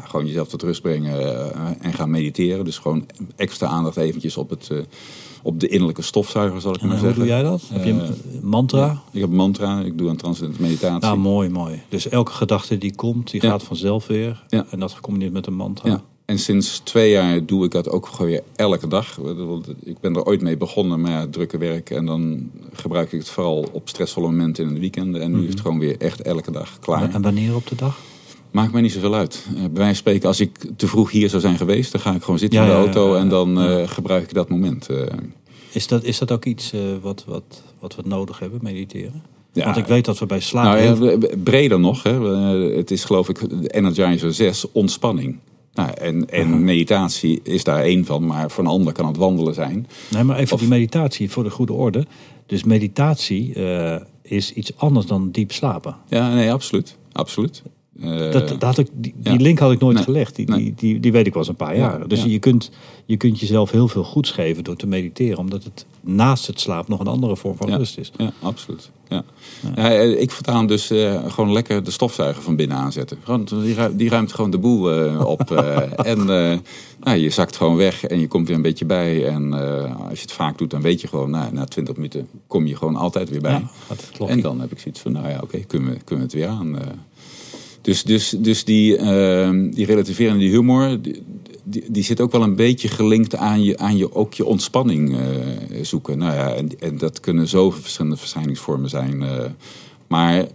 gewoon 0.04 0.26
jezelf 0.26 0.48
tot 0.48 0.62
rust 0.64 0.82
brengen 0.82 1.54
en 1.82 1.94
gaan 1.94 2.10
mediteren. 2.10 2.66
Dus 2.66 2.78
gewoon 2.78 3.06
extra 3.36 3.68
aandacht 3.68 3.98
eventjes 3.98 4.38
op, 4.38 4.50
het, 4.50 4.70
op 5.44 5.60
de 5.60 5.68
innerlijke 5.68 6.02
stofzuiger, 6.02 6.62
zal 6.62 6.76
ik 6.76 6.82
En 6.82 6.88
maar 6.88 6.98
hoe 6.98 7.06
zeggen. 7.06 7.24
doe 7.26 7.34
jij 7.34 7.44
dat? 7.44 7.62
Heb 7.72 7.84
je 7.86 7.92
Eh, 7.92 7.98
een 7.98 8.16
mantra? 8.42 9.02
Ik 9.12 9.22
heb 9.22 9.30
een 9.30 9.36
mantra, 9.36 9.80
ik 9.80 9.98
doe 9.98 10.10
een 10.10 10.18
transcendente 10.18 10.62
meditatie. 10.62 11.10
Ja, 11.10 11.16
mooi, 11.16 11.50
mooi. 11.50 11.82
Dus 11.90 12.10
elke 12.10 12.32
gedachte 12.32 12.78
die 12.78 12.96
komt, 12.96 13.32
die 13.32 13.42
gaat 13.42 13.64
vanzelf 13.64 14.08
weer. 14.08 14.44
Ja. 14.50 14.66
En 14.70 14.80
dat 14.80 14.92
gecombineerd 14.94 15.34
met 15.34 15.48
een 15.48 15.54
mantra. 15.56 15.90
Ja. 15.90 16.02
En 16.26 16.40
sinds 16.40 16.80
twee 16.80 17.12
jaar 17.12 17.46
doe 17.46 17.66
ik 17.66 17.72
dat 17.72 17.90
ook 17.90 18.06
gewoon 18.08 18.28
weer 18.32 18.42
elke 18.56 18.88
dag. 18.88 19.20
Ik 19.84 20.00
ben 20.00 20.16
er 20.16 20.24
ooit 20.26 20.42
mee 20.42 20.58
begonnen, 20.58 21.02
maar 21.02 21.12
ja, 21.12 21.28
drukke 21.28 21.58
werk. 21.58 21.90
En 21.90 22.06
dan 22.06 22.50
gebruik 22.74 23.12
ik 23.12 23.20
het 23.20 23.30
vooral 23.30 23.70
op 23.72 23.90
stressvolle 23.90 24.28
momenten 24.28 24.68
in 24.68 24.74
de 24.74 24.80
weekenden. 24.80 25.22
En 25.22 25.32
nu 25.32 25.44
is 25.44 25.50
het 25.50 25.60
gewoon 25.62 25.80
weer 25.80 25.98
echt 25.98 26.22
elke 26.22 26.52
dag 26.52 26.80
klaar. 26.80 27.14
En 27.14 27.22
wanneer 27.22 27.56
op 27.56 27.68
de 27.68 27.76
dag? 27.76 28.00
Maakt 28.52 28.72
mij 28.72 28.82
niet 28.82 28.92
zoveel 28.92 29.16
uit. 29.16 29.46
Eh, 29.48 29.54
bij 29.54 29.62
wijze 29.62 29.86
van 29.86 29.96
spreken, 29.96 30.28
als 30.28 30.40
ik 30.40 30.58
te 30.76 30.88
vroeg 30.88 31.12
hier 31.12 31.30
zou 31.30 31.42
zijn 31.42 31.58
geweest, 31.58 31.92
dan 31.92 32.02
ga 32.02 32.14
ik 32.16 32.24
gewoon 32.24 32.40
zitten 32.40 32.60
Ja, 32.60 32.66
in 32.66 32.72
de 32.72 32.78
auto 32.78 33.16
en 33.16 33.30
dan 33.30 33.62
eh, 33.62 33.88
gebruik 33.88 34.24
ik 34.24 34.34
dat 34.34 34.50
moment. 34.50 34.90
eh. 34.90 35.02
Is 35.72 35.88
dat, 35.88 36.04
is 36.04 36.18
dat 36.18 36.32
ook 36.32 36.46
iets 36.46 36.74
wat, 37.02 37.24
wat, 37.28 37.64
wat 37.80 37.96
we 37.96 38.02
nodig 38.06 38.40
hebben, 38.40 38.60
mediteren? 38.64 39.24
Ja. 39.54 39.64
Want 39.66 39.78
ik 39.78 39.86
weet 39.86 40.06
dat 40.06 40.20
we 40.20 40.26
bij 40.26 40.40
slaap... 40.40 40.64
nou 40.80 41.10
ja, 41.12 41.18
breder 41.44 41.80
nog, 41.80 42.04
hè. 42.04 42.22
Het 42.78 42.92
is 42.92 43.04
geloof 43.04 43.30
ik 43.30 43.42
Energizer 43.68 44.34
6, 44.34 44.66
ontspanning. 44.72 45.38
Nou, 45.74 45.92
en 45.94 46.30
en 46.30 46.64
meditatie 46.64 47.40
is 47.44 47.64
daar 47.64 47.82
één 47.84 48.06
van, 48.06 48.26
maar 48.26 48.52
voor 48.52 48.64
een 48.64 48.70
ander 48.70 48.94
kan 48.94 49.08
het 49.08 49.18
wandelen 49.18 49.54
zijn. 49.54 49.88
Nee, 50.12 50.24
maar 50.24 50.38
even 50.38 50.54
Of- 50.54 50.60
die 50.60 50.70
meditatie 50.70 51.32
voor 51.32 51.44
de 51.44 51.50
goede 51.50 51.74
orde. 51.74 52.06
Dus 52.46 52.64
meditatie 52.64 53.54
is 54.22 54.54
iets 54.54 54.72
anders 54.78 55.06
dan 55.06 55.32
diep 55.32 55.52
slapen. 55.52 55.96
Ja, 56.10 56.34
nee, 56.34 56.52
absoluut. 56.52 56.98
absoluut. 57.12 57.64
Eh, 58.02 58.32
Dat, 58.32 58.48
dat 58.48 58.62
had 58.62 58.78
ik, 58.78 58.88
die, 58.94 59.14
link 59.40 59.60
had 59.60 59.72
ik 59.72 59.80
nooit 59.80 59.96
Nee. 59.96 60.04
gelegd. 60.04 60.36
Die, 60.36 60.50
Nee. 60.50 60.60
die, 60.64 60.74
die, 60.76 61.00
die 61.00 61.12
weet 61.12 61.28
ik 61.28 61.34
wel 61.34 61.42
eens 61.42 61.52
een 61.52 61.58
paar 61.58 61.76
Ja, 61.76 61.80
jaar. 61.82 62.08
Dus 62.08 62.24
ja. 62.24 62.30
je, 62.30 62.40
kunt, 62.40 62.72
je 63.06 63.18
kunt 63.18 63.40
jezelf 63.40 63.72
heel 63.72 63.88
veel 63.88 64.04
goeds 64.04 64.32
geven 64.32 64.64
door 64.64 64.76
te 64.76 64.88
mediteren. 64.88 65.38
Omdat 65.38 65.64
het 65.64 65.86
naast 66.02 66.48
het 66.48 66.60
slaap 66.60 66.88
nog 66.88 67.00
een 67.00 67.08
andere 67.08 67.36
vorm 67.36 67.56
van 67.58 67.74
rust 67.74 67.98
is. 67.98 68.12
Ja, 68.18 68.32
absoluut. 68.42 68.90
Ja. 69.10 69.24
Ja. 69.76 69.92
eh, 69.92 70.22
ik 70.22 70.32
vertaal 70.32 70.58
hem 70.58 70.68
dus 70.68 70.90
eh, 70.90 71.24
gewoon 71.28 71.52
lekker 71.52 71.84
de 71.84 71.92
stofzuiger 71.92 72.44
van 72.44 72.56
binnen 72.56 72.78
aanzetten. 72.78 73.18
Gewoon, 73.24 73.48
die, 73.64 73.74
ruimt, 73.76 73.98
die 74.00 74.10
ruimt 74.10 74.34
gewoon 74.34 74.52
de 74.52 74.58
boel 74.58 75.10
op. 75.26 75.52
en 76.12 76.26
nou, 77.04 77.18
je 77.18 77.30
zakt 77.30 77.56
gewoon 77.56 77.76
weg 77.76 78.04
en 78.04 78.20
je 78.20 78.28
komt 78.28 78.48
weer 78.48 78.56
een 78.56 78.62
beetje 78.62 78.86
bij. 78.86 79.26
En 79.28 79.54
als 80.10 80.16
je 80.16 80.22
het 80.22 80.32
vaak 80.32 80.58
doet, 80.58 80.70
dan 80.70 80.82
weet 80.82 81.02
je 81.02 81.08
gewoon, 81.08 81.30
nou, 81.30 81.54
na 81.54 81.66
20 81.66 81.96
minuten 81.96 82.28
kom 82.48 82.66
je 82.68 82.76
gewoon 82.76 82.96
altijd 82.96 83.30
weer 83.30 83.42
bij. 83.42 83.64
En 84.28 84.42
dan 84.42 84.60
heb 84.62 84.72
ik 84.72 84.80
zoiets 84.80 85.00
van, 85.00 85.12
nou 85.12 85.30
ja, 85.30 85.40
oké, 85.44 85.58
kunnen, 85.60 85.90
we, 85.90 85.98
kunnen 86.04 86.28
we 86.28 86.32
het 86.32 86.42
weer 86.42 86.48
aan. 86.58 86.78
Dus, 87.88 88.04
dus, 88.04 88.30
dus 88.30 88.64
die, 88.64 88.98
eh, 88.98 89.50
die 89.72 89.86
relativerende 89.86 90.46
humor, 90.46 91.02
die, 91.02 91.24
die, 91.64 91.84
die 91.88 92.04
zit 92.04 92.22
ook 92.22 92.32
wel 92.32 92.44
een 92.44 92.56
beetje 92.56 92.88
gelinkt 92.88 93.36
aan 93.36 93.64
je, 93.64 93.78
aan 93.78 93.98
je, 93.98 94.16
ook 94.16 94.34
je 94.34 94.46
ontspanning 94.46 95.18
eh, 95.18 95.24
zoeken. 95.82 96.18
Nou 96.18 96.34
ja, 96.34 96.54
en, 96.54 96.80
en 96.80 96.98
dat 96.98 97.20
kunnen 97.20 97.48
zoveel 97.48 97.82
verschillende 97.82 98.18
verschijningsvormen 98.18 98.90
zijn. 98.90 99.24
eh, 99.24 99.46
maar 100.08 100.48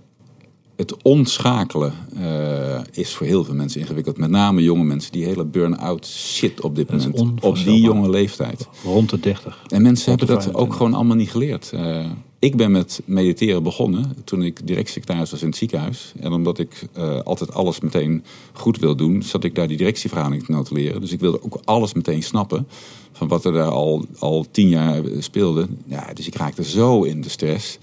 het 0.77 1.03
onschakelen 1.03 1.93
eh, 2.17 2.81
is 2.93 3.15
voor 3.15 3.27
heel 3.27 3.45
veel 3.45 3.55
mensen 3.55 3.81
ingewikkeld. 3.81 4.19
Met 4.19 4.31
name 4.31 4.63
jonge 4.63 4.85
mensen 4.85 5.13
die 5.13 5.25
hele 5.25 5.45
burn-out 5.45 6.07
shit 6.07 6.61
op 6.61 6.77
dit 6.77 6.89
Dat 6.89 7.07
moment. 7.07 7.43
Op 7.43 7.57
die 7.57 7.81
jonge 7.81 8.11
leeftijd. 8.11 8.69
Rond 8.85 9.11
de 9.11 9.21
30. 9.21 9.63
En 9.69 9.83
mensen 9.83 10.09
hebben 10.09 10.27
dat 10.27 10.37
ook 10.37 10.45
25. 10.45 10.77
gewoon 10.77 10.95
allemaal 10.95 11.17
niet 11.17 11.31
geleerd. 11.31 11.71
Eh, 11.73 12.07
ik 12.43 12.57
ben 12.57 12.71
met 12.71 13.03
mediteren 13.05 13.63
begonnen 13.63 14.17
toen 14.25 14.43
ik 14.43 14.67
directiesecretaris 14.67 15.31
was 15.31 15.41
in 15.41 15.47
het 15.47 15.57
ziekenhuis. 15.57 16.13
En 16.21 16.33
omdat 16.33 16.59
ik 16.59 16.89
eh, 16.93 17.21
altijd 17.21 17.55
alles 17.55 17.81
meteen 17.81 18.25
goed 18.53 18.79
wil 18.79 18.97
doen, 18.97 19.23
zat 19.23 19.45
ik 19.45 19.55
daar 19.55 19.69
die 19.69 19.77
directievergadering 19.77 20.45
te 20.45 20.53
notuleren. 20.53 21.01
Dus 21.01 21.13
ik 21.13 21.21
wilde 21.21 21.43
ook 21.43 21.61
alles 21.65 21.93
meteen 21.93 22.23
snappen 22.23 22.67
van 23.13 23.29
wat 23.29 23.45
er 23.45 23.53
daar 23.53 23.71
al, 23.71 24.05
al 24.19 24.47
tien 24.51 24.69
jaar 24.69 25.03
speelde. 25.19 25.69
Ja, 25.87 26.13
dus 26.15 26.27
ik 26.27 26.35
raakte 26.35 26.65
zo 26.65 27.03
in 27.03 27.21
de 27.21 27.29
stress. 27.29 27.79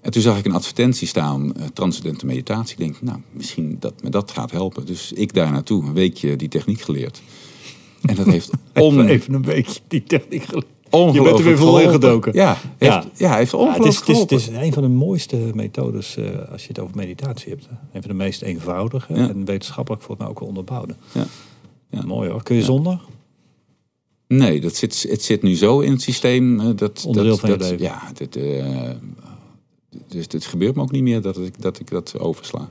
En 0.00 0.10
toen 0.10 0.22
zag 0.22 0.38
ik 0.38 0.44
een 0.44 0.54
advertentie 0.54 1.08
staan, 1.08 1.56
eh, 1.56 1.66
transcendente 1.72 2.26
meditatie. 2.26 2.72
Ik 2.72 2.84
denk, 2.84 3.02
nou, 3.02 3.18
misschien 3.30 3.76
dat 3.80 4.02
me 4.02 4.10
dat 4.10 4.30
gaat 4.30 4.50
helpen. 4.50 4.86
Dus 4.86 5.12
ik 5.12 5.34
daar 5.34 5.52
naartoe, 5.52 5.84
een 5.84 5.94
weekje 5.94 6.36
die 6.36 6.48
techniek 6.48 6.80
geleerd. 6.80 7.22
En 8.02 8.14
dat 8.14 8.26
heeft 8.26 8.50
on, 8.74 8.92
Even, 9.00 9.08
even 9.08 9.34
een 9.34 9.42
beetje 9.42 9.80
die 9.88 10.02
techniek 10.02 10.42
geleerd. 10.44 10.66
Je 10.92 11.22
bent 11.22 11.38
er 11.38 11.44
weer 11.44 11.58
vol 11.58 11.68
in 11.78 11.82
geholpen. 11.84 11.92
gedoken. 11.92 12.32
Ja, 12.34 12.56
heeft, 12.78 12.92
Ja. 12.92 13.04
ja. 13.16 13.36
heeft 13.36 13.50
Ja, 13.50 13.58
ongelooflijk 13.58 14.06
het, 14.06 14.08
is, 14.08 14.18
het, 14.20 14.32
is, 14.32 14.44
het 14.46 14.54
is 14.54 14.60
een 14.66 14.72
van 14.72 14.82
de 14.82 14.88
mooiste 14.88 15.36
methodes 15.54 16.16
eh, 16.16 16.24
als 16.52 16.62
je 16.62 16.68
het 16.68 16.78
over 16.78 16.96
meditatie 16.96 17.48
hebt. 17.50 17.64
hè. 17.68 17.74
Een 17.92 18.02
van 18.02 18.10
de 18.10 18.16
meest 18.16 18.42
eenvoudige 18.42 19.14
Ja. 19.14 19.28
en 19.28 19.44
wetenschappelijk 19.44 20.02
volgens 20.02 20.20
mij 20.26 20.30
ook 20.34 20.40
wel 20.40 20.48
onderbouwde. 20.48 20.94
Ja. 21.12 21.24
Ja. 21.90 22.02
Mooi 22.06 22.30
hoor. 22.30 22.42
Kun 22.42 22.56
je 22.56 22.62
zonder? 22.62 23.00
Nee, 24.26 24.60
dat 24.60 24.74
zit, 24.76 25.06
het 25.08 25.22
zit 25.22 25.42
nu 25.42 25.56
zo 25.56 25.80
in 25.80 25.92
het 25.92 26.02
systeem. 26.02 26.76
Dat, 26.76 27.04
Onderdeel 27.06 27.30
dat, 27.30 27.40
van 27.40 27.50
je 27.50 27.56
dat, 27.56 27.70
leven. 27.70 27.84
Ja, 27.86 28.10
dit, 28.14 28.36
eh, 28.36 28.90
Dus 30.08 30.24
het 30.28 30.44
gebeurt 30.46 30.74
me 30.74 30.82
ook 30.82 30.90
niet 30.90 31.02
meer 31.02 31.20
dat 31.22 31.38
ik 31.38 31.62
dat, 31.62 31.80
ik 31.80 31.90
dat 31.90 32.18
oversla. 32.18 32.70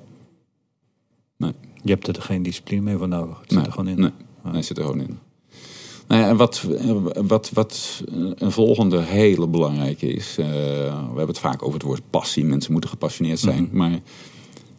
Nee. 1.38 1.52
Je 1.84 1.92
hebt 1.92 2.08
er 2.08 2.22
geen 2.22 2.44
discipline 2.44 2.82
meer 2.82 2.98
voor 2.98 3.08
nodig. 3.08 3.40
Het 3.40 3.50
zit 3.50 3.58
Nee, 3.58 3.66
er 3.66 3.72
gewoon 3.72 3.88
in. 3.88 4.00
Nee, 4.00 4.12
het 4.54 4.66
zit 4.66 4.78
er 4.78 4.84
gewoon 4.84 5.00
in. 5.02 5.20
Nou 6.12 6.24
ja, 6.24 6.30
en 6.30 6.38
wat, 6.38 6.66
wat, 7.28 7.50
wat 7.54 8.04
een 8.36 8.52
volgende 8.52 9.02
hele 9.02 9.48
belangrijke 9.48 10.08
is. 10.08 10.38
eh, 10.38 10.46
we 10.46 11.08
hebben 11.08 11.28
het 11.28 11.40
vaak 11.40 11.62
over 11.62 11.74
het 11.74 11.84
woord 11.84 12.02
passie. 12.10 12.46
Mensen 12.46 12.72
moeten 12.72 12.90
gepassioneerd 12.90 13.40
zijn. 13.40 13.64
Mhm. 13.64 13.78
Maar 13.78 14.00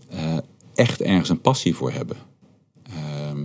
eh, 0.09 0.37
echt 0.75 1.01
ergens 1.01 1.29
een 1.29 1.41
passie 1.41 1.75
voor 1.75 1.91
hebben. 1.91 2.17
Ehm, 2.83 3.39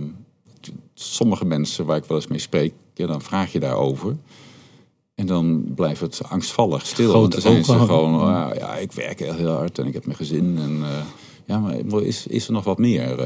sommige 0.94 1.44
mensen 1.44 1.86
waar 1.86 1.96
ik 1.96 2.04
wel 2.04 2.16
eens 2.16 2.26
mee 2.26 2.38
spreek, 2.38 2.72
ja, 2.94 3.06
dan 3.06 3.22
vraag 3.22 3.52
je 3.52 3.60
daarover. 3.60 4.16
En 5.14 5.26
dan 5.26 5.64
blijft 5.74 6.00
het 6.00 6.20
angstvallig 6.28 6.86
stil. 6.86 7.10
Grote 7.10 7.20
Want 7.20 7.32
dan 7.32 7.52
zijn 7.52 7.64
ze 7.64 7.86
gewoon, 7.86 8.20
ah, 8.20 8.54
ja, 8.54 8.76
ik 8.76 8.92
werk 8.92 9.18
heel, 9.18 9.34
heel 9.34 9.52
hard 9.52 9.78
en 9.78 9.86
ik 9.86 9.94
heb 9.94 10.04
mijn 10.04 10.16
gezin. 10.16 10.58
En, 10.58 10.82
eh, 10.82 11.04
ja, 11.44 11.58
maar 11.58 12.02
is, 12.02 12.26
is 12.26 12.46
er 12.46 12.52
nog 12.52 12.64
wat 12.64 12.78
meer? 12.78 13.18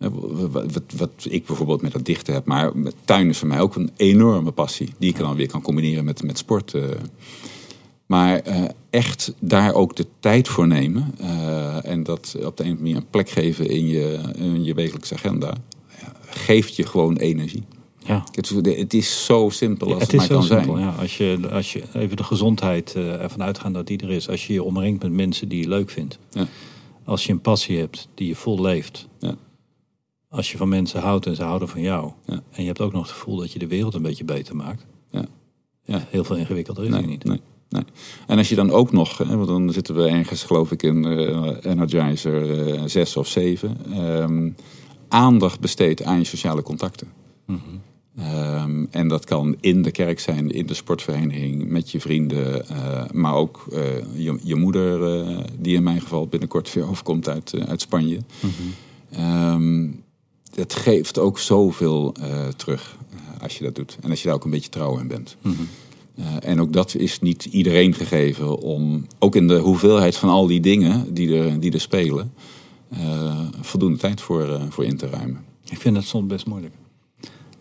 Eh? 0.00 0.08
Wat, 0.52 0.72
wat, 0.72 0.82
wat 0.96 1.26
ik 1.28 1.46
bijvoorbeeld 1.46 1.82
met 1.82 1.92
dat 1.92 2.04
dichten 2.04 2.34
heb. 2.34 2.44
Maar 2.44 2.76
met 2.76 2.94
tuin 3.04 3.28
is 3.28 3.38
voor 3.38 3.48
mij 3.48 3.60
ook 3.60 3.76
een 3.76 3.90
enorme 3.96 4.50
passie. 4.50 4.88
Die 4.98 5.10
ik 5.10 5.16
dan 5.18 5.36
weer 5.36 5.48
kan 5.48 5.62
combineren 5.62 6.04
met, 6.04 6.22
met 6.22 6.38
sport. 6.38 6.74
eh. 6.74 6.82
Maar 8.06 8.38
eh, 8.40 8.62
echt 8.90 9.34
daar 9.38 9.74
ook 9.74 9.96
de 9.96 10.06
tijd 10.20 10.48
voor 10.48 10.66
nemen. 10.66 11.14
en 11.82 12.02
dat 12.02 12.36
op 12.44 12.56
de 12.56 12.64
een 12.64 12.70
of 12.72 12.76
andere 12.76 12.76
manier 12.76 12.96
een 12.96 13.10
plek 13.10 13.28
geven 13.30 13.68
in 13.68 13.86
je, 13.88 14.18
in 14.36 14.64
je 14.64 14.74
wekelijkse 14.74 15.14
agenda. 15.14 15.54
Ja, 16.00 16.12
geeft 16.26 16.76
je 16.76 16.86
gewoon 16.86 17.16
energie. 17.16 17.62
Ja. 18.04 18.24
Het, 18.32 18.48
het 18.62 18.94
is 18.94 19.24
zo 19.24 19.48
simpel 19.48 19.92
als 19.94 20.02
het 20.02 20.12
maar 20.16 20.28
kan 20.28 20.42
simpel. 20.42 20.74
zijn. 20.76 20.84
Ja. 20.86 20.94
Als, 20.98 21.16
je, 21.16 21.38
als 21.50 21.72
je 21.72 21.82
even 21.94 22.16
de 22.16 22.24
gezondheid 22.24 22.94
ervan 22.94 23.42
uitgaan 23.42 23.72
dat 23.72 23.86
die 23.86 23.98
er 23.98 24.10
is. 24.10 24.28
Als 24.28 24.46
je 24.46 24.52
je 24.52 24.62
omringt 24.62 25.02
met 25.02 25.12
mensen 25.12 25.48
die 25.48 25.60
je 25.62 25.68
leuk 25.68 25.90
vindt. 25.90 26.18
Ja. 26.30 26.46
Als 27.04 27.26
je 27.26 27.32
een 27.32 27.40
passie 27.40 27.78
hebt 27.78 28.08
die 28.14 28.28
je 28.28 28.34
vol 28.34 28.60
leeft. 28.60 29.08
Als 30.30 30.52
je 30.52 30.56
van 30.56 30.68
mensen 30.68 31.00
houdt 31.00 31.26
en 31.26 31.36
ze 31.36 31.42
houden 31.42 31.68
van 31.68 31.80
jou. 31.80 32.12
Ja. 32.26 32.34
En 32.34 32.62
je 32.62 32.66
hebt 32.66 32.80
ook 32.80 32.92
nog 32.92 33.02
het 33.02 33.10
gevoel 33.10 33.36
dat 33.36 33.52
je 33.52 33.58
de 33.58 33.66
wereld 33.66 33.94
een 33.94 34.02
beetje 34.02 34.24
beter 34.24 34.56
maakt. 34.56 34.86
Ja. 35.10 35.24
Ja. 35.84 36.06
Heel 36.08 36.24
veel 36.24 36.36
ingewikkelder 36.36 36.84
is 36.84 36.90
nee, 36.90 37.06
niet. 37.06 37.24
Nee, 37.24 37.40
nee. 37.68 37.84
En 38.26 38.38
als 38.38 38.48
je 38.48 38.54
dan 38.54 38.70
ook 38.70 38.92
nog, 38.92 39.18
hè, 39.18 39.36
want 39.36 39.48
dan 39.48 39.72
zitten 39.72 39.94
we 39.94 40.08
ergens 40.08 40.42
geloof 40.42 40.70
ik 40.70 40.82
in 40.82 41.04
eh, 41.04 41.72
Energizer 41.72 42.68
eh 42.74 42.82
6 42.86 43.16
of 43.16 43.26
7, 43.26 43.76
ehm, 43.92 44.50
aandacht 45.08 45.60
besteedt 45.60 46.02
aan 46.02 46.18
je 46.18 46.24
sociale 46.24 46.62
contacten. 46.62 47.08
Mhm. 47.46 47.58
Ehm, 48.16 48.84
en 48.90 49.08
dat 49.08 49.24
kan 49.24 49.56
in 49.60 49.82
de 49.82 49.90
kerk 49.90 50.20
zijn, 50.20 50.50
in 50.50 50.66
de 50.66 50.74
sportvereniging, 50.74 51.68
met 51.68 51.90
je 51.90 52.00
vrienden, 52.00 52.68
eh, 52.68 53.04
maar 53.12 53.34
ook 53.34 53.66
eh, 53.72 53.80
je, 54.14 54.38
je 54.42 54.54
moeder, 54.54 55.18
eh, 55.18 55.38
die 55.58 55.76
in 55.76 55.82
mijn 55.82 56.00
geval 56.00 56.26
binnenkort 56.26 56.72
weer 56.72 56.88
overkomt 56.90 57.28
uit, 57.28 57.52
eh, 57.52 57.68
uit 57.68 57.80
Spanje. 57.80 58.18
Mhm. 58.40 58.52
Ehm, 59.22 59.88
het 60.60 60.74
geeft 60.74 61.18
ook 61.18 61.38
zoveel 61.38 62.14
eh, 62.20 62.48
terug 62.48 62.96
eh, 63.10 63.42
als 63.42 63.58
je 63.58 63.64
dat 63.64 63.74
doet. 63.74 63.98
En 64.00 64.10
als 64.10 64.20
je 64.20 64.26
daar 64.26 64.36
ook 64.36 64.44
een 64.44 64.50
beetje 64.50 64.70
trouw 64.70 64.98
in 64.98 65.08
bent. 65.08 65.36
Mhm. 65.42 65.54
Eh, 66.14 66.24
en 66.42 66.60
ook 66.60 66.72
dat 66.72 66.94
is 66.94 67.20
niet 67.20 67.44
iedereen 67.44 67.94
gegeven 67.94 68.58
om, 68.58 69.06
ook 69.18 69.34
in 69.36 69.48
de 69.48 69.58
hoeveelheid 69.58 70.16
van 70.16 70.28
al 70.28 70.46
die 70.46 70.60
dingen 70.60 71.14
die 71.14 71.36
er, 71.36 71.60
die 71.60 71.72
er 71.72 71.80
spelen, 71.80 72.32
voldoende 73.60 73.98
tijd 73.98 74.20
voor, 74.20 74.60
voor 74.68 74.84
in 74.84 74.96
te 74.96 75.08
ruimen. 75.08 75.44
Ik 75.64 75.78
vind 75.78 75.94
dat 75.94 76.04
soms 76.04 76.26
best 76.26 76.46
moeilijk. 76.46 76.74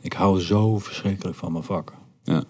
Ik 0.02 0.14
hou 0.14 0.42
zo 0.42 0.80
verschrikkelijk 0.80 1.38
van 1.38 1.52
mijn 1.52 1.64
vak. 1.64 1.94
Ja. 2.24 2.44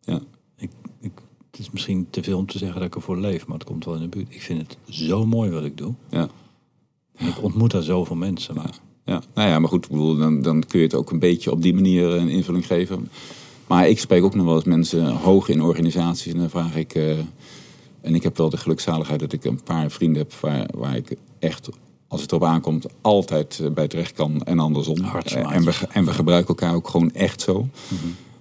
Ja. 0.00 0.20
Ik, 0.56 0.70
ik, 1.00 1.12
het 1.50 1.60
is 1.60 1.70
misschien 1.70 2.06
te 2.10 2.22
veel 2.22 2.38
om 2.38 2.46
te 2.46 2.58
zeggen 2.58 2.78
dat 2.78 2.88
ik 2.88 2.94
ervoor 2.94 3.18
leef, 3.18 3.46
maar 3.46 3.58
het 3.58 3.66
komt 3.66 3.84
wel 3.84 3.94
in 3.94 4.00
de 4.00 4.08
buurt. 4.08 4.34
Ik 4.34 4.42
vind 4.42 4.60
het 4.60 4.94
zo 4.94 5.26
mooi 5.26 5.50
wat 5.50 5.64
ik 5.64 5.76
doe. 5.76 5.94
Ja. 6.10 6.28
En 7.14 7.28
ik 7.28 7.42
ontmoet 7.42 7.70
daar 7.70 7.82
zoveel 7.82 8.16
mensen. 8.16 8.54
Maar 8.54 8.64
Ja, 8.64 8.72
nou 9.06 9.48
ja, 9.48 9.58
maar 9.58 9.68
goed, 9.68 9.86
dan, 9.90 10.42
dan 10.42 10.64
kun 10.68 10.78
je 10.78 10.84
het 10.84 10.94
ook 10.94 11.10
een 11.10 11.18
beetje 11.18 11.50
op 11.50 11.62
die 11.62 11.74
manier 11.74 12.08
een 12.08 12.28
invulling 12.28 12.66
geven. 12.66 13.08
Maar 13.66 13.88
ik 13.88 13.98
spreek 13.98 14.22
ook 14.24 14.34
nog 14.34 14.44
wel 14.46 14.54
eens 14.54 14.64
mensen 14.64 15.06
hoog 15.12 15.48
in 15.48 15.62
organisaties 15.62 16.32
en 16.32 16.38
dan 16.38 16.50
vraag 16.50 16.76
ik. 16.76 16.94
eh, 16.94 17.18
en 18.00 18.14
ik 18.14 18.22
heb 18.22 18.36
wel 18.36 18.50
de 18.50 18.56
gelukzaligheid 18.56 19.20
dat 19.20 19.32
ik 19.32 19.44
een 19.44 19.62
paar 19.62 19.90
vrienden 19.90 20.22
heb 20.22 20.32
waar, 20.34 20.68
waar 20.74 20.96
ik 20.96 21.16
echt, 21.38 21.68
als 22.08 22.20
het 22.20 22.30
erop 22.32 22.44
aankomt, 22.44 22.86
altijd 23.00 23.60
eh, 23.62 23.70
bij 23.70 23.88
terecht 23.88 24.12
kan 24.12 24.42
en 24.42 24.58
andersom. 24.58 24.96
Eh, 25.50 25.56
en, 25.56 25.64
we, 25.64 25.74
en 25.92 26.04
we 26.04 26.12
gebruiken 26.12 26.48
elkaar 26.48 26.74
ook 26.74 26.88
gewoon 26.88 27.12
echt 27.12 27.40
zo. 27.40 27.68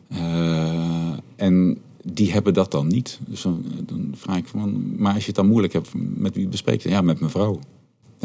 Eh, 0.08 1.12
en 1.36 1.78
die 2.04 2.32
hebben 2.32 2.54
dat 2.54 2.72
dan 2.72 2.88
niet. 2.88 3.20
Dus 3.28 3.42
dan, 3.42 3.66
dan 3.86 4.14
vraag 4.16 4.38
ik 4.38 4.48
van, 4.48 4.94
maar 4.98 5.14
als 5.14 5.22
je 5.22 5.28
het 5.28 5.36
dan 5.36 5.48
moeilijk 5.48 5.74
hebt, 5.74 5.90
met 5.96 6.36
wie 6.36 6.48
bespreek 6.48 6.82
je? 6.82 6.90
Ja, 6.90 7.02
met 7.02 7.20
mijn 7.20 7.32
vrouw. 7.32 7.60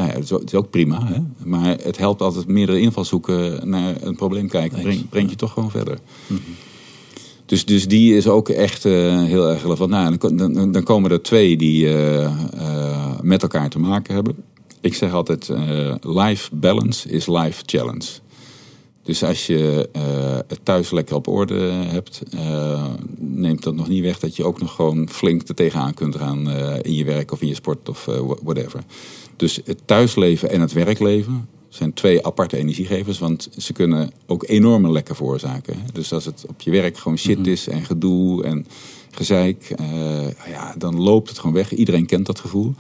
Nou 0.01 0.12
ja, 0.12 0.18
het 0.18 0.52
is 0.52 0.55
ook- 0.55 0.70
prima, 0.70 1.06
hè? 1.06 1.20
maar 1.44 1.77
het 1.82 1.98
helpt 1.98 2.20
altijd 2.22 2.47
meerdere 2.47 2.81
invalshoeken 2.81 3.68
naar 3.68 4.02
een 4.02 4.16
probleem 4.16 4.48
kijken. 4.48 4.77
Eens, 4.78 4.86
Breng, 4.86 5.09
brengt 5.09 5.31
je 5.31 5.36
toch 5.36 5.52
gewoon 5.52 5.70
verder. 5.70 5.98
Dus, 7.47 7.64
dus 7.64 7.89
die 7.89 8.16
is 8.16 8.27
ook 8.28 8.48
echt 8.48 8.85
eh, 8.85 9.22
heel 9.22 9.48
erg 9.48 9.62
relevant. 9.62 9.90
Nou, 9.90 10.16
dan, 10.16 10.36
dan, 10.52 10.72
dan 10.72 10.82
komen 10.82 11.10
er 11.10 11.22
twee 11.22 11.56
die 11.56 11.86
eh, 11.86 12.24
eh, 12.24 13.20
met 13.22 13.43
elkaar 13.43 13.68
te 13.70 13.78
maken 13.78 14.14
hebben. 14.14 14.36
Ik 14.81 14.94
zeg 14.94 15.12
altijd, 15.12 15.51
life 16.01 16.55
balance 16.56 17.09
is 17.09 17.27
life 17.27 17.62
challenge. 17.66 18.09
Dus 19.02 19.22
als 19.24 19.47
je 19.47 19.89
het 20.48 20.60
thuis 20.62 20.90
lekker 20.90 21.14
op 21.16 21.28
orde 21.28 21.55
hebt, 21.70 22.22
neemt 23.18 23.62
dat 23.62 23.74
nog 23.74 23.89
niet 23.89 24.02
weg 24.02 24.18
dat 24.18 24.36
je 24.36 24.44
ook 24.44 24.60
nog 24.60 24.74
gewoon 24.74 25.09
flink 25.09 25.48
er 25.48 25.55
tegenaan 25.55 25.94
kunt 25.94 26.16
gaan 26.16 26.51
in 26.82 26.94
je 26.94 27.05
werk 27.05 27.32
of 27.32 27.40
in 27.40 27.48
je 27.48 27.55
sport 27.55 27.89
of 27.89 28.05
wha- 28.05 28.36
whatever. 28.43 28.81
Dus 29.41 29.61
het 29.65 29.81
thuisleven 29.85 30.51
en 30.51 30.61
het 30.61 30.73
werkleven 30.73 31.49
zijn 31.69 31.93
twee 31.93 32.27
aparte 32.27 32.57
energiegevers, 32.57 33.19
want 33.19 33.49
ze 33.57 33.73
kunnen 33.73 34.11
ook 34.27 34.45
enorme 34.49 34.91
lekken 34.91 35.17
veroorzaken. 35.17 35.77
Dus 35.93 36.12
als 36.12 36.25
het 36.25 36.45
op 36.49 36.61
je 36.61 36.71
werk 36.71 36.99
gewoon 36.99 37.19
shit 37.19 37.47
is 37.47 37.69
en 37.69 37.85
gedoe 37.85 38.45
en 38.45 38.67
gezeik, 39.11 39.71
eh, 39.71 40.31
ja, 40.49 40.75
dan 40.79 41.01
loopt 41.01 41.29
het 41.29 41.39
gewoon 41.39 41.55
weg. 41.55 41.75
Iedereen 41.75 42.07
kent 42.07 42.27
dat 42.27 42.41
gevoel. 42.41 42.75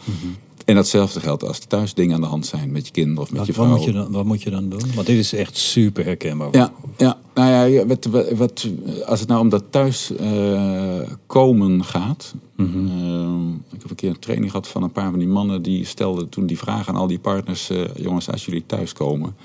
En 0.64 0.74
datzelfde 0.74 1.20
geldt 1.20 1.44
als 1.44 1.58
er 1.58 1.66
thuis 1.66 1.94
dingen 1.94 2.14
aan 2.14 2.20
de 2.20 2.26
hand 2.26 2.46
zijn 2.46 2.72
met 2.72 2.86
je 2.86 2.92
kind 2.92 3.18
of 3.18 3.30
met 3.30 3.38
wat, 3.38 3.46
je 3.46 3.52
wat, 3.52 3.64
vrouw. 3.66 3.76
moet 3.76 3.84
je 3.86 3.92
dan, 3.92 4.12
wat 4.12 4.24
moet 4.24 4.42
je 4.42 4.50
dan 4.50 4.68
doen? 4.68 4.94
Want 4.94 5.06
dit 5.06 5.18
is 5.18 5.32
echt 5.32 5.56
super 5.56 6.04
herkenbaar. 6.04 6.48
Ja, 6.52 6.72
ja, 6.96 7.18
nou 7.34 7.68
ja, 7.70 7.86
wat, 7.86 8.04
wat, 8.04 8.30
wat- 8.30 8.68
als 9.06 9.20
het 9.20 9.28
nou 9.28 9.40
om 9.40 9.48
dat 9.48 9.64
thuis 9.70 10.16
eh, 10.16 11.00
komen 11.26 11.84
gaat. 11.84 12.34
Mhm. 12.56 12.86
eh, 12.86 13.54
ik 13.72 13.80
heb 13.82 13.90
een 13.90 13.96
keer 13.96 14.10
een 14.10 14.18
training 14.18 14.50
gehad 14.50 14.68
van 14.68 14.82
een 14.82 14.92
paar 14.92 15.10
van 15.10 15.18
die 15.18 15.28
mannen 15.28 15.62
die 15.62 15.84
stelden 15.84 16.28
toen 16.28 16.46
die 16.46 16.58
vraag 16.58 16.88
aan 16.88 16.96
al 16.96 17.06
die 17.06 17.18
partners: 17.18 17.70
eh, 17.70 17.84
jongens, 17.94 18.30
als 18.30 18.44
jullie 18.44 18.62
thuiskomen, 18.66 19.36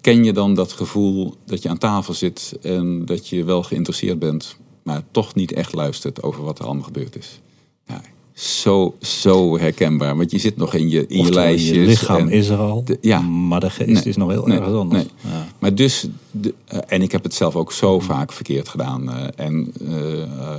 ken 0.00 0.24
je 0.24 0.32
dan 0.32 0.54
dat 0.54 0.72
gevoel 0.72 1.34
dat 1.44 1.62
je 1.62 1.68
aan 1.68 1.78
tafel 1.78 2.14
zit 2.14 2.56
en 2.62 3.04
dat 3.04 3.28
je 3.28 3.44
wel 3.44 3.62
geïnteresseerd 3.62 4.18
bent, 4.18 4.56
maar 4.82 5.02
toch 5.10 5.34
niet 5.34 5.52
echt 5.52 5.72
luistert 5.74 6.22
over 6.22 6.44
wat 6.44 6.58
er 6.58 6.64
allemaal 6.64 6.84
gebeurd 6.84 7.16
is? 7.16 7.40
Ja, 7.86 8.00
zo, 8.34 8.94
zo 9.00 9.58
herkenbaar, 9.58 10.16
want 10.16 10.30
je 10.30 10.38
zit 10.38 10.56
nog 10.56 10.74
in 10.74 10.88
je, 10.90 11.06
in 11.06 11.24
je 11.24 11.32
lijstjes. 11.32 11.76
je 11.76 11.80
lichaam 11.80 12.16
en- 12.20 12.30
is 12.30 12.48
er 12.48 12.58
al, 12.58 12.84
de- 12.84 12.98
ja. 13.00 13.20
maar 13.20 13.60
de 13.60 13.70
geest 13.70 13.88
Nee, 13.88 14.02
is 14.04 14.16
nog 14.16 14.30
heel 14.30 14.46
nee, 14.46 14.58
ergens 14.58 14.76
anders. 14.76 15.02
nee. 15.02 15.32
Ja. 15.32 15.46
Maar 15.58 15.74
dus, 15.74 16.06
de, 16.30 16.54
eh, 16.64 16.78
en 16.86 17.02
ik 17.02 17.12
heb 17.12 17.22
het 17.22 17.34
zelf 17.34 17.56
ook 17.56 17.72
zo 17.72 18.00
vaak 18.00 18.32
verkeerd 18.32 18.68
gedaan. 18.68 19.12
eh, 19.12 19.46
en 19.46 19.72
eh, 19.88 20.58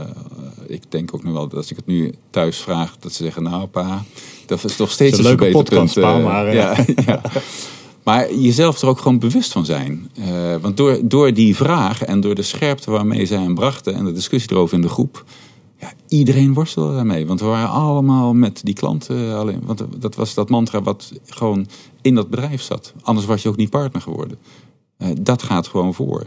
ik 0.67 0.81
denk 0.89 1.13
ook 1.15 1.23
nu 1.23 1.31
wel 1.31 1.47
dat 1.47 1.57
als 1.57 1.69
ik 1.71 1.75
het 1.75 1.85
nu 1.85 2.13
thuis 2.29 2.57
vraag, 2.57 2.97
dat 2.99 3.13
ze 3.13 3.23
zeggen: 3.23 3.43
Nou, 3.43 3.65
pa, 3.67 4.03
dat 4.45 4.63
is 4.63 4.75
toch 4.75 4.91
steeds 4.91 5.17
een 5.17 5.23
leuke 5.23 5.49
podcast, 5.49 5.99
pa, 5.99 6.17
maar, 6.17 6.53
ja, 6.53 6.75
ja. 7.05 7.21
Maar 8.03 8.33
jezelf 8.33 8.81
er 8.81 8.87
ook 8.87 8.97
gewoon 8.99 9.19
bewust 9.19 9.51
van 9.51 9.65
zijn. 9.65 10.09
Want 10.61 10.77
door, 10.77 10.99
door 11.03 11.33
die 11.33 11.55
vraag 11.55 12.03
en 12.03 12.19
door 12.21 12.35
de 12.35 12.41
scherpte 12.41 12.91
waarmee 12.91 13.25
zij 13.25 13.37
hem 13.41 13.55
brachten 13.55 13.93
en 13.95 14.05
de 14.05 14.11
discussie 14.13 14.51
erover 14.51 14.75
in 14.75 14.81
de 14.81 14.89
groep. 14.89 15.23
Ja, 15.85 15.93
iedereen 16.07 16.53
worstelde 16.53 16.95
daarmee. 16.95 17.27
Want 17.27 17.39
we 17.39 17.45
waren 17.45 17.69
allemaal 17.69 18.33
met 18.33 18.61
die 18.63 18.73
klanten 18.73 19.35
alleen. 19.35 19.61
Want 19.63 19.83
dat 19.97 20.15
was 20.15 20.33
dat 20.33 20.49
mantra 20.49 20.81
wat 20.81 21.11
gewoon 21.25 21.67
in 22.01 22.15
dat 22.15 22.29
bedrijf 22.29 22.61
zat. 22.61 22.93
Anders 23.01 23.27
was 23.27 23.41
je 23.41 23.49
ook 23.49 23.55
niet 23.55 23.69
partner 23.69 24.01
geworden. 24.01 24.37
Eh, 24.97 25.09
dat 25.21 25.43
gaat 25.43 25.67
gewoon 25.67 25.93
voor. 25.93 26.23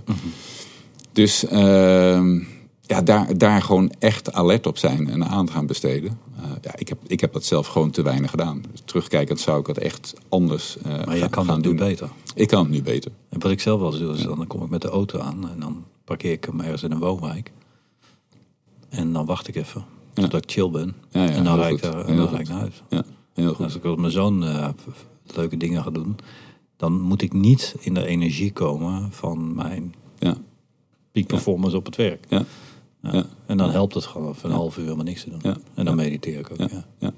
Dus 1.12 1.46
ehm, 1.46 2.40
ja, 2.82 3.02
daar, 3.02 3.38
daar 3.38 3.62
gewoon 3.62 3.92
echt 3.98 4.32
alert 4.32 4.66
op 4.66 4.78
zijn 4.78 5.08
en 5.08 5.24
aan 5.24 5.50
gaan 5.50 5.66
besteden. 5.66 6.18
Eh, 6.36 6.44
ja, 6.60 6.70
ik, 6.76 6.88
heb, 6.88 6.98
ik 7.06 7.20
heb 7.20 7.32
dat 7.32 7.44
zelf 7.44 7.66
gewoon 7.66 7.90
te 7.90 8.02
weinig 8.02 8.30
gedaan. 8.30 8.62
Dus 8.70 8.82
terugkijkend 8.84 9.40
zou 9.40 9.60
ik 9.60 9.66
dat 9.66 9.78
echt 9.78 10.14
anders 10.28 10.76
eh, 10.78 10.84
Maar 10.84 11.06
gaan, 11.06 11.18
je 11.18 11.28
kan 11.28 11.44
gaan 11.44 11.62
doen. 11.62 11.72
nu 11.72 11.78
beter. 11.78 12.08
Ik 12.34 12.48
kan 12.48 12.62
het 12.62 12.70
nu 12.70 12.82
beter. 12.82 13.12
En 13.28 13.40
wat 13.40 13.50
ik 13.50 13.60
zelf 13.60 13.80
wel 13.80 13.90
eens 13.90 14.00
doe, 14.00 14.14
is 14.14 14.22
dan 14.22 14.46
kom 14.46 14.62
ik 14.62 14.70
met 14.70 14.82
de 14.82 14.88
auto 14.88 15.18
aan 15.18 15.50
en 15.50 15.60
dan 15.60 15.84
parkeer 16.04 16.32
ik 16.32 16.44
hem 16.44 16.60
ergens 16.60 16.82
in 16.82 16.92
een 16.92 16.98
woonwijk. 16.98 17.52
En 18.88 19.12
dan 19.12 19.26
wacht 19.26 19.48
ik 19.48 19.56
even 19.56 19.84
totdat 20.12 20.42
ik 20.44 20.50
chill 20.50 20.70
ben. 20.70 20.94
Ja, 21.10 21.22
ja, 21.24 21.30
en 21.30 21.44
dan 21.44 21.56
rijd 21.58 21.74
ik, 21.74 21.82
daar- 21.82 22.04
en 22.04 22.16
dan 22.16 22.38
ik 22.38 22.48
naar 22.48 22.58
huis. 22.58 22.82
Ja, 22.88 23.04
heel 23.34 23.54
goed. 23.54 23.64
Als 23.64 23.74
ik 23.76 23.82
met 23.82 23.96
mijn 23.96 24.12
zoon 24.12 24.44
eh, 24.44 24.68
leuke 25.34 25.56
dingen 25.56 25.82
ga 25.82 25.90
doen, 25.90 26.16
dan 26.76 27.00
moet 27.00 27.22
ik 27.22 27.32
niet 27.32 27.74
in 27.80 27.94
de 27.94 28.06
energie 28.06 28.52
komen 28.52 29.12
van 29.12 29.54
mijn 29.54 29.94
Ja, 30.18 30.36
peak 31.12 31.26
performance 31.26 31.76
op 31.76 31.86
het 31.86 31.96
werk. 31.96 32.26
ja. 32.28 32.44
En 33.46 33.56
dan 33.56 33.70
helpt 33.70 33.94
het 33.94 34.04
gewoon 34.04 34.34
voor 34.34 34.50
een 34.50 34.56
half 34.56 34.76
uur 34.76 34.82
helemaal 34.84 35.04
niks 35.04 35.22
te 35.22 35.30
doen. 35.30 35.38
Ja. 35.42 35.56
En 35.74 35.84
dan 35.84 35.96
mediteer 35.96 36.38
ik 36.38 36.50
ook. 36.52 36.68
ja. 36.98 37.12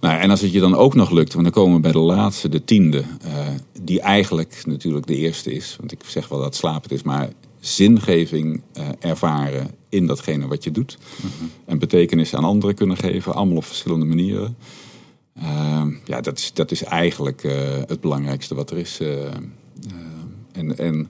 Nou, 0.00 0.20
en 0.20 0.30
als 0.30 0.40
het 0.40 0.52
je 0.52 0.60
dan 0.60 0.74
ook 0.74 0.94
nog 0.94 1.10
lukt, 1.10 1.32
want 1.32 1.44
dan 1.44 1.52
komen 1.54 1.74
we 1.76 1.80
bij 1.80 1.92
de 1.92 1.98
laatste, 1.98 2.48
de 2.48 2.64
tiende, 2.64 3.04
uh, 3.26 3.46
die 3.82 4.00
eigenlijk 4.00 4.62
natuurlijk 4.66 5.06
de 5.06 5.16
eerste 5.16 5.52
is. 5.52 5.76
Want 5.78 5.92
ik 5.92 6.00
zeg 6.06 6.28
wel 6.28 6.40
dat 6.40 6.54
slapen 6.54 6.90
is, 6.90 7.02
maar 7.02 7.28
zingeving 7.60 8.62
uh, 8.78 8.88
ervaren 8.98 9.70
in 9.96 10.06
datgene 10.06 10.46
wat 10.46 10.64
je 10.64 10.70
doet. 10.70 10.98
En 11.64 11.78
betekenis 11.78 12.34
aan 12.34 12.44
anderen 12.44 12.76
kunnen 12.76 12.96
geven, 12.96 13.34
allemaal 13.34 13.56
op 13.56 13.64
verschillende 13.64 14.06
manieren. 14.06 14.56
Uh, 15.38 15.82
ja, 16.04 16.20
dat 16.20 16.38
is, 16.38 16.52
dat 16.52 16.70
is 16.70 16.82
eigenlijk 16.82 17.42
het 17.86 18.00
belangrijkste 18.00 18.54
wat 18.54 18.70
er 18.70 18.78
is. 18.78 19.00
en, 20.52 20.78
en 20.78 21.08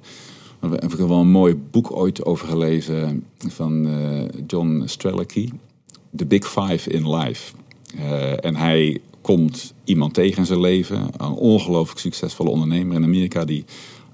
daar 0.61 0.71
heb 0.71 0.93
ik 0.93 0.99
wel 0.99 1.21
een 1.21 1.31
mooi 1.31 1.55
boek 1.55 1.97
ooit 1.97 2.25
over 2.25 2.49
gelezen 2.49 3.25
van 3.49 3.89
John 4.47 4.83
Strelicky. 4.85 5.51
The 6.17 6.27
Big 6.27 6.49
Five 6.49 6.91
in 6.91 7.17
Life. 7.17 7.53
En 8.41 8.57
hij 8.57 9.01
komt 9.27 9.75
iemand 9.85 10.15
tegen 10.15 10.39
in 10.39 10.47
zijn 10.47 10.61
leven, 10.61 11.09
een 11.17 11.33
ongelooflijk 11.33 12.01
succesvolle 12.01 12.51
ondernemer 12.51 12.97
in 12.97 13.05
Amerika 13.05 13.45
die 13.45 13.65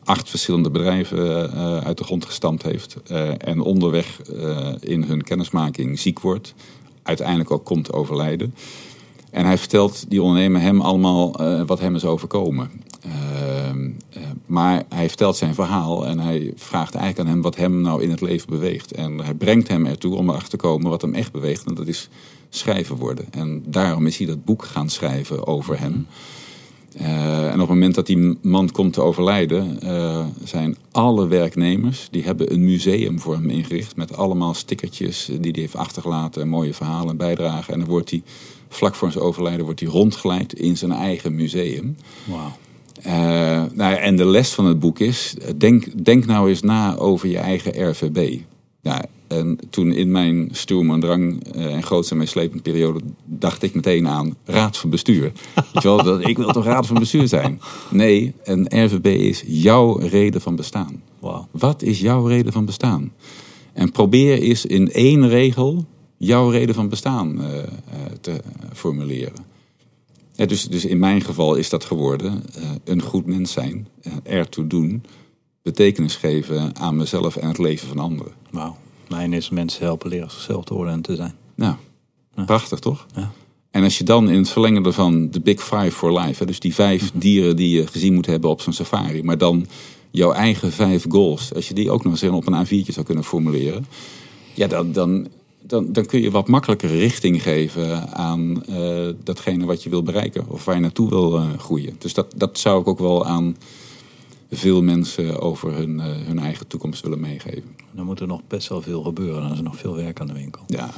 acht 0.05 0.31
verschillende 0.31 0.71
bedrijven 0.71 1.51
uh, 1.55 1.79
uit 1.79 1.99
de 1.99 2.05
grond 2.05 2.25
gestampt 2.25 2.63
heeft 2.63 2.97
uh, 3.11 3.29
en 3.39 3.61
onderweg 3.61 4.21
in 4.81 5.03
hun 5.03 5.23
kennismaking 5.23 5.99
ziek 5.99 6.21
wordt, 6.21 6.55
uiteindelijk 7.03 7.51
ook 7.51 7.65
komt 7.65 7.93
overlijden. 7.93 8.55
En 9.31 9.45
hij 9.45 9.59
vertelt 9.59 10.05
die 10.11 10.23
ondernemer 10.23 10.61
hem 10.61 10.81
allemaal 10.81 11.33
wat 11.67 11.81
hem 11.81 11.95
is 11.95 12.05
overkomen. 12.05 12.71
maar 14.47 14.83
hij 14.89 15.09
vertelt 15.09 15.37
zijn 15.37 15.55
verhaal 15.55 16.07
en 16.07 16.19
hij 16.19 16.53
vraagt 16.57 16.95
eigenlijk 16.95 17.29
aan 17.29 17.35
hem 17.35 17.43
wat 17.43 17.57
hem 17.57 17.81
nou 17.81 18.03
in 18.03 18.11
het 18.11 18.21
leven 18.21 18.49
beweegt. 18.49 18.93
En 18.93 19.19
hij 19.19 19.35
brengt 19.35 19.69
hem 19.69 19.87
ertoe 19.87 20.17
om 20.17 20.29
erachter 20.29 20.51
te 20.51 20.57
komen 20.57 20.91
wat 20.91 21.03
hem 21.03 21.15
echt 21.15 21.33
beweegt. 21.33 21.65
En 21.65 21.75
dat 21.75 21.87
is 21.87 22.09
schrijver 22.55 22.97
worden. 22.97 23.25
En 23.31 23.63
daarom 23.67 24.07
is 24.07 24.17
hij 24.17 24.27
dat 24.27 24.45
boek 24.45 24.65
gaan 24.65 24.91
schrijven 24.91 25.47
over 25.47 25.79
hem. 25.79 26.07
Uh, 27.01 27.47
en 27.47 27.53
op 27.53 27.59
het 27.59 27.69
moment 27.69 27.95
dat 27.95 28.07
die 28.07 28.39
man 28.41 28.71
komt 28.71 28.93
te 28.93 29.01
overlijden, 29.01 29.79
uh, 29.85 30.25
zijn 30.45 30.77
alle 30.91 31.27
werknemers, 31.27 32.09
die 32.11 32.23
hebben 32.23 32.53
een 32.53 32.65
museum 32.65 33.21
voor 33.21 33.35
hem 33.35 33.51
ingericht 33.51 33.97
met 33.97 34.17
allemaal 34.17 34.55
stickertjes 34.55 35.31
die 35.41 35.51
hij 35.53 35.61
heeft 35.61 35.77
achtergelaten, 35.77 36.49
mooie 36.49 36.75
verhalen, 36.75 37.17
bijdragen. 37.17 37.73
En 37.73 37.81
dan 37.81 37.89
wordt 37.89 38.11
hij, 38.11 38.23
vlak 38.69 38.95
voor 38.95 39.13
zijn 39.13 39.25
overlijden, 39.25 39.65
wordt 39.65 39.81
hij 39.81 39.89
rondgeleid 39.89 40.53
in 40.53 40.77
zijn 40.77 40.93
eigen 40.93 41.35
museum. 41.35 41.97
Wow. 42.25 42.41
Uh, 43.07 43.63
nou, 43.73 43.95
en 43.95 44.17
de 44.17 44.25
les 44.25 44.51
van 44.51 44.67
het 44.67 44.79
boek 44.79 44.99
is, 44.99 45.35
denk, 45.57 46.05
denk 46.05 46.27
nou 46.27 46.49
eens 46.49 46.63
na 46.63 46.97
over 46.97 47.29
je 47.29 47.39
eigen 47.39 47.91
RVB. 47.91 48.39
Ja, 48.81 49.05
en 49.39 49.59
toen 49.71 49.93
in 49.93 50.11
mijn 50.11 50.49
stoem 50.53 50.91
en 50.91 51.01
drang 51.01 51.57
uh, 51.57 51.75
en 51.75 51.83
grootste 51.83 52.15
meeslepende 52.15 52.63
periode 52.63 53.01
dacht 53.25 53.63
ik 53.63 53.75
meteen 53.75 54.09
aan 54.09 54.37
raad 54.45 54.77
van 54.77 54.91
bestuur. 54.91 55.33
Weet 55.73 55.83
wel, 55.83 56.03
dat, 56.03 56.29
ik 56.29 56.37
wil 56.37 56.53
toch 56.53 56.65
raad 56.65 56.87
van 56.87 56.99
bestuur 56.99 57.29
zijn? 57.29 57.61
Nee, 57.91 58.35
een 58.45 58.85
RVB 58.85 59.07
is 59.07 59.43
jouw 59.47 59.97
reden 59.97 60.41
van 60.41 60.57
bestaan. 60.57 61.03
Wow. 61.19 61.45
Wat 61.51 61.83
is 61.83 62.01
jouw 62.01 62.27
reden 62.27 62.53
van 62.53 62.65
bestaan? 62.65 63.13
En 63.73 63.93
probeer 63.93 64.39
eens 64.39 64.67
in 64.67 64.93
één 64.93 65.29
regel 65.29 65.85
jouw 66.17 66.49
reden 66.49 66.75
van 66.75 66.89
bestaan 66.89 67.41
uh, 67.41 67.57
uh, 67.57 67.63
te 68.21 68.41
formuleren. 68.73 69.51
Ja, 70.33 70.47
dus, 70.47 70.69
dus 70.69 70.85
in 70.85 70.99
mijn 70.99 71.21
geval 71.21 71.55
is 71.55 71.69
dat 71.69 71.85
geworden 71.85 72.43
een 72.85 73.03
goed 73.03 73.27
mens 73.27 73.53
zijn, 73.53 73.89
ertoe 74.23 74.67
doen, 74.67 75.03
betekenis 75.63 76.17
geven 76.17 76.77
aan 76.77 76.97
mezelf 76.97 77.37
en 77.37 77.49
het 77.49 77.59
leven 77.59 77.89
van 77.89 77.99
anderen. 77.99 78.33
Wauw. 78.51 78.77
Mijn 79.13 79.33
is 79.33 79.51
mensen 79.51 79.85
helpen 79.85 80.11
leren 80.11 80.31
zichzelf 80.31 80.65
te 80.65 80.75
worden 80.75 80.93
en 80.93 81.03
te 81.03 81.17
zijn. 81.17 81.35
Nou, 81.55 81.75
ja. 82.35 82.45
prachtig 82.45 82.79
toch? 82.79 83.07
Ja. 83.15 83.31
En 83.71 83.83
als 83.83 83.99
je 83.99 84.05
dan 84.05 84.31
in 84.31 84.39
het 84.39 84.51
verlengen 84.51 84.85
ervan 84.85 85.31
de 85.31 85.41
Big 85.41 85.63
Five 85.63 85.91
for 85.91 86.21
Life, 86.21 86.45
dus 86.45 86.61
die 86.61 86.75
vijf 86.75 87.03
Mhm. 87.03 87.19
dieren 87.19 87.57
die 87.57 87.77
je 87.77 87.87
gezien 87.87 88.15
moet 88.15 88.27
hebben 88.27 88.51
op 88.51 88.61
zo'n 88.61 88.73
safari, 88.73 89.23
maar 89.23 89.39
dan 89.39 89.67
jouw 90.11 90.33
eigen 90.33 90.73
vijf 90.73 91.05
goals, 91.09 91.55
als 91.55 91.69
je 91.69 91.75
die 91.75 91.91
ook 91.91 92.05
nog 92.05 92.13
eens 92.13 92.33
op 92.33 92.47
een 92.47 92.67
A4'tje 92.67 92.93
zou 92.93 93.07
kunnen 93.07 93.25
formuleren, 93.25 93.87
ja, 94.55 94.67
dan, 94.67 94.93
dan, 94.93 95.29
dan, 95.61 95.93
dan 95.93 96.07
kun 96.07 96.21
je 96.21 96.31
wat 96.31 96.49
makkelijker 96.49 96.89
richting 96.89 97.43
geven 97.43 98.13
aan 98.13 98.63
uh, 98.69 99.09
datgene 99.25 99.65
wat 99.65 99.83
je 99.83 99.91
wil 99.91 100.03
bereiken 100.03 100.45
of 100.49 100.65
waar 100.65 100.75
je 100.75 100.81
naartoe 100.81 101.09
wil 101.09 101.39
uh, 101.39 101.45
groeien. 101.59 101.97
Dus 101.99 102.15
dat, 102.15 102.33
dat 102.37 102.59
zou 102.59 102.81
ik 102.81 102.89
ook 102.89 102.99
wel 102.99 103.27
aan 103.27 103.57
veel 104.57 104.83
mensen 104.83 105.41
over 105.41 105.75
hun, 105.75 105.99
uh, 105.99 106.05
hun 106.05 106.39
eigen 106.39 106.67
toekomst 106.67 107.03
willen 107.03 107.21
meegeven. 107.21 107.77
Dan 107.91 108.05
moet 108.05 108.21
er 108.21 108.27
nog 108.27 108.41
best 108.47 108.69
wel 108.69 108.83
veel 108.83 109.03
gebeuren. 109.03 109.43
Dan 109.43 109.53
is 109.53 109.59
er 109.59 109.65
nog 109.65 109.77
veel 109.77 109.95
werk 109.95 110.21
aan 110.21 110.27
de 110.27 110.33
winkel. 110.33 110.63
Ja. 110.67 110.91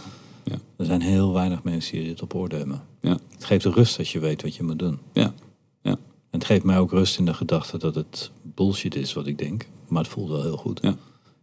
ja. 0.45 0.59
Er 0.77 0.85
zijn 0.85 1.01
heel 1.01 1.33
weinig 1.33 1.63
mensen 1.63 1.99
die 1.99 2.07
dit 2.07 2.23
op 2.23 2.35
orde 2.35 2.57
hebben. 2.57 2.83
Ja. 3.01 3.19
Het 3.31 3.45
geeft 3.45 3.65
rust 3.65 3.99
als 3.99 4.13
je 4.13 4.19
weet 4.19 4.43
wat 4.43 4.57
je 4.57 4.63
moet 4.63 4.79
doen. 4.79 4.99
Ja. 5.13 5.35
ja. 5.83 5.91
En 5.91 6.39
het 6.39 6.45
geeft 6.45 6.65
mij 6.65 6.79
ook 6.79 6.91
rust 6.91 7.19
in 7.19 7.25
de 7.25 7.35
gedachte 7.35 7.79
dat 7.79 7.95
het 7.95 8.31
bullshit 8.43 8.95
is 8.95 9.13
wat 9.13 9.27
ik 9.27 9.39
denk. 9.39 9.67
Maar 9.89 10.03
het 10.03 10.13
voelt 10.13 10.29
wel 10.31 10.43
heel 10.43 10.57
goed. 10.57 10.79
Ja. 10.83 10.97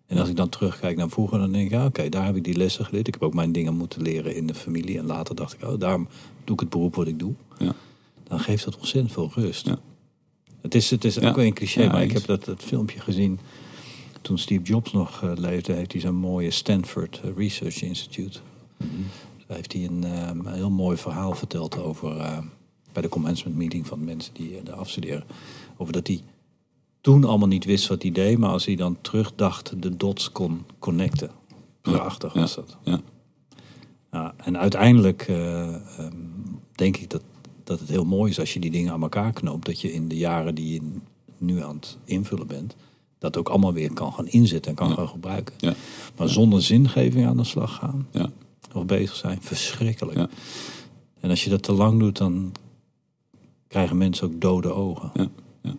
En 0.08 0.18
als 0.18 0.30
ik 0.30 0.36
dan 0.36 0.50
terugkijk 0.50 0.98
naar 0.98 1.10
vroeger, 1.10 1.40
dan 1.40 1.52
denk 1.52 1.66
ik, 1.66 1.72
ja, 1.72 1.86
oké, 1.86 2.10
daar 2.10 2.26
heb 2.26 2.36
ik 2.36 2.44
die 2.44 2.58
lessen 2.58 2.86
geleerd. 2.86 3.08
Ik 3.08 3.14
heb 3.14 3.24
ook 3.24 3.34
mijn 3.34 3.52
dingen 3.52 3.76
moeten 3.76 4.02
leren 4.02 4.36
in 4.36 4.48
de 4.48 4.54
familie. 4.54 4.98
En 4.98 5.06
later 5.06 5.36
dacht 5.36 5.54
ik, 5.54 5.64
oh, 5.64 5.80
daarom 5.80 6.08
doe 6.44 6.54
ik 6.56 6.60
het 6.60 6.70
beroep 6.70 6.96
wat 6.96 7.08
ik 7.08 7.20
doe. 7.20 7.34
Ja. 7.58 7.74
Dan 8.24 8.40
geeft 8.40 8.66
dat 8.66 8.78
ontzettend 8.78 9.14
veel 9.14 9.32
rust. 9.36 9.66
Ja. 9.66 9.80
Het 10.62 10.76
is, 10.76 10.90
het 10.90 11.04
is 11.04 11.20
ook 11.20 11.36
wel 11.36 11.46
een 11.46 11.54
cliché, 11.54 11.88
maar 11.88 12.04
ik 12.04 12.12
heb 12.12 12.26
dat, 12.26 12.46
dat 12.46 12.62
filmpje 12.64 13.00
gezien. 13.00 13.40
Toen 14.22 14.38
Steve 14.38 14.64
Jobs 14.64 14.92
nog 14.92 15.24
eh, 15.24 15.32
leefde, 15.36 15.74
heeft 15.74 15.92
hij 15.92 16.02
zo'n 16.02 16.16
mooie 16.16 16.52
Stanford 16.52 17.22
eh, 17.24 17.30
Research 17.36 17.82
Institute. 17.82 18.40
Mhm. 18.78 18.90
Daar 19.48 19.58
heeft 19.58 19.74
hij 19.74 19.84
een, 19.84 20.04
eh, 20.04 20.28
een 20.28 20.54
heel 20.54 20.70
mooi 20.70 20.98
verhaal 20.98 21.34
verteld 21.34 21.78
over, 21.78 22.18
eh, 22.18 22.38
bij 22.92 23.02
de 23.02 23.10
commencement 23.10 23.58
meeting 23.58 23.88
van 23.88 24.04
mensen 24.04 24.34
die 24.34 24.58
eh, 24.58 24.66
daar 24.66 24.76
afstuderen. 24.76 25.24
Over 25.78 25.94
dat 25.94 26.08
hij 26.08 26.22
toen 27.02 27.24
allemaal 27.24 27.48
niet 27.48 27.66
wist 27.66 27.88
wat 27.88 28.02
hij 28.02 28.12
deed, 28.12 28.38
maar 28.38 28.50
als 28.50 28.66
hij 28.66 28.76
dan 28.76 28.98
terugdacht, 29.02 29.82
de 29.82 29.98
dots 29.98 30.32
kon 30.32 30.66
connecten. 30.80 31.30
Prachtig 31.82 32.34
was 32.34 32.56
dat. 32.56 32.78
Ja. 32.84 33.02
Ja, 34.12 34.34
en 34.38 34.58
uiteindelijk 34.58 35.22
eh, 35.22 35.76
ehm, 35.76 36.16
denk 36.72 36.98
ik 36.98 37.10
dat, 37.10 37.22
dat 37.72 37.80
het 37.80 37.90
heel 37.90 38.06
mooi 38.06 38.32
is 38.32 38.40
als 38.40 38.54
je 38.54 38.60
die 38.60 38.72
dingen 38.72 38.94
aan 38.94 39.02
elkaar 39.02 39.34
knoopt. 39.34 39.66
Dat 39.66 39.82
je 39.82 39.94
in 39.94 40.08
de 40.08 40.18
jaren 40.18 40.56
die 40.56 40.74
je 40.74 40.82
nu 41.38 41.62
aan 41.64 41.76
het 41.76 41.98
invullen 42.06 42.48
bent, 42.48 42.76
dat 43.20 43.38
ook 43.38 43.50
allemaal 43.50 43.74
weer 43.74 43.94
kan 43.94 44.14
gaan 44.14 44.28
inzetten 44.28 44.72
en 44.72 44.78
kan 44.78 44.88
Ja. 44.90 44.94
gaan 44.96 45.08
gebruiken. 45.08 45.54
Ja. 45.58 45.74
Maar 46.18 46.30
zonder 46.30 46.62
zingeving 46.62 47.26
aan 47.28 47.38
de 47.38 47.44
slag 47.44 47.76
gaan 47.76 48.08
Ja. 48.12 48.30
of 48.74 48.86
bezig 48.86 49.16
zijn, 49.16 49.38
verschrikkelijk. 49.42 50.18
Ja. 50.18 50.30
En 51.20 51.30
als 51.30 51.44
je 51.44 51.50
dat 51.50 51.64
te 51.64 51.72
lang 51.72 52.00
doet, 52.00 52.18
dan 52.18 52.52
krijgen 53.68 53.98
mensen 53.98 54.28
ook 54.28 54.42
dode 54.42 54.72
ogen. 54.74 55.12
Ja. 55.14 55.28
Ja. 55.62 55.76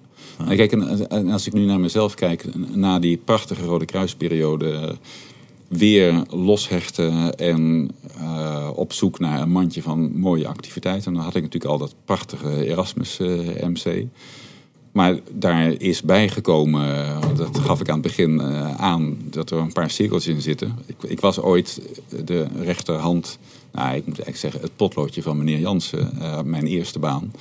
En 0.48 0.56
kijk, 0.56 0.72
en, 0.72 1.08
en 1.10 1.30
als 1.30 1.46
ik 1.46 1.52
nu 1.52 1.64
naar 1.64 1.80
mezelf 1.80 2.14
kijk, 2.14 2.54
na 2.74 2.98
die 2.98 3.16
prachtige 3.16 3.64
Rode 3.64 3.84
Kruisperiode, 3.84 4.70
eh, 4.72 4.92
weer 5.72 6.22
loshechten 6.30 7.36
en 7.36 7.90
eh, 8.18 8.70
op 8.74 8.92
zoek 8.92 9.18
naar 9.18 9.40
een 9.40 9.50
mandje 9.50 9.82
van 9.82 10.18
mooie 10.18 10.48
activiteiten. 10.48 11.06
En 11.06 11.14
dan 11.14 11.22
had 11.22 11.34
ik 11.34 11.42
natuurlijk 11.42 11.72
al 11.72 11.78
dat 11.78 11.94
prachtige 12.04 12.66
Erasmus 12.66 13.20
eh, 13.20 13.28
MC. 13.66 14.06
Maar 14.92 15.18
daar 15.30 15.72
is 15.72 16.02
bijgekomen, 16.02 17.16
dat 17.36 17.58
gaf 17.58 17.80
ik 17.80 17.88
aan 17.88 17.98
het 17.98 18.02
begin 18.02 18.40
eh, 18.40 18.74
aan, 18.74 19.16
dat 19.30 19.50
er 19.50 19.58
een 19.58 19.72
paar 19.72 19.90
cirkeltjes 19.90 20.34
in 20.34 20.42
zitten. 20.42 20.78
Ik, 20.86 20.96
ik 21.02 21.20
was 21.20 21.40
ooit 21.40 21.80
de 22.24 22.46
rechterhand, 22.62 23.38
nou 23.72 23.86
ik 23.86 24.06
moet 24.06 24.20
eigenlijk 24.20 24.36
zeggen, 24.36 24.60
het 24.60 24.76
potloodje 24.76 25.22
van 25.22 25.38
meneer 25.38 25.58
Jansen, 25.58 26.10
mijn 26.44 26.66
eerste 26.66 26.98
baan. 26.98 27.32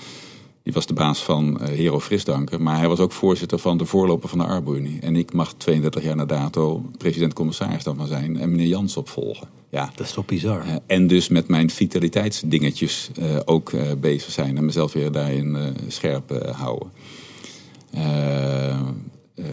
Die 0.64 0.74
was 0.74 0.86
de 0.86 0.94
baas 0.94 1.24
van 1.24 1.60
eh, 1.60 1.68
Hero 1.68 2.00
Frisdanker, 2.00 2.62
maar 2.62 2.78
hij 2.78 2.88
was 2.88 3.00
ook 3.00 3.12
voorzitter 3.12 3.60
van 3.60 3.78
de 3.78 3.86
voorloper 3.86 4.30
van 4.30 4.38
de 4.38 4.46
Arbeunie. 4.46 5.00
En 5.00 5.16
ik 5.16 5.34
mag 5.34 5.54
32 5.54 6.04
jaar 6.04 6.16
na 6.16 6.26
dato 6.26 6.84
president-commissaris 6.98 7.84
daarvan 7.84 8.08
zijn 8.08 8.40
en 8.40 8.52
meneer 8.52 8.68
Jans 8.68 8.98
opvolgen. 8.98 9.48
Ja, 9.70 9.92
Dat 9.96 10.06
is 10.06 10.14
toch 10.14 10.26
bizar? 10.26 10.62
eh, 10.66 10.76
en 10.88 11.08
dus 11.08 11.30
met 11.30 11.48
mijn 11.48 11.70
vitaliteitsdingetjes 11.70 13.10
eh, 13.20 13.36
ook 13.46 13.72
bezig 14.00 14.32
zijn 14.32 14.58
en 14.58 14.66
mezelf 14.66 14.94
weer 14.94 15.12
daarin 15.12 15.58
scherp 15.88 16.52
houden. 16.56 16.92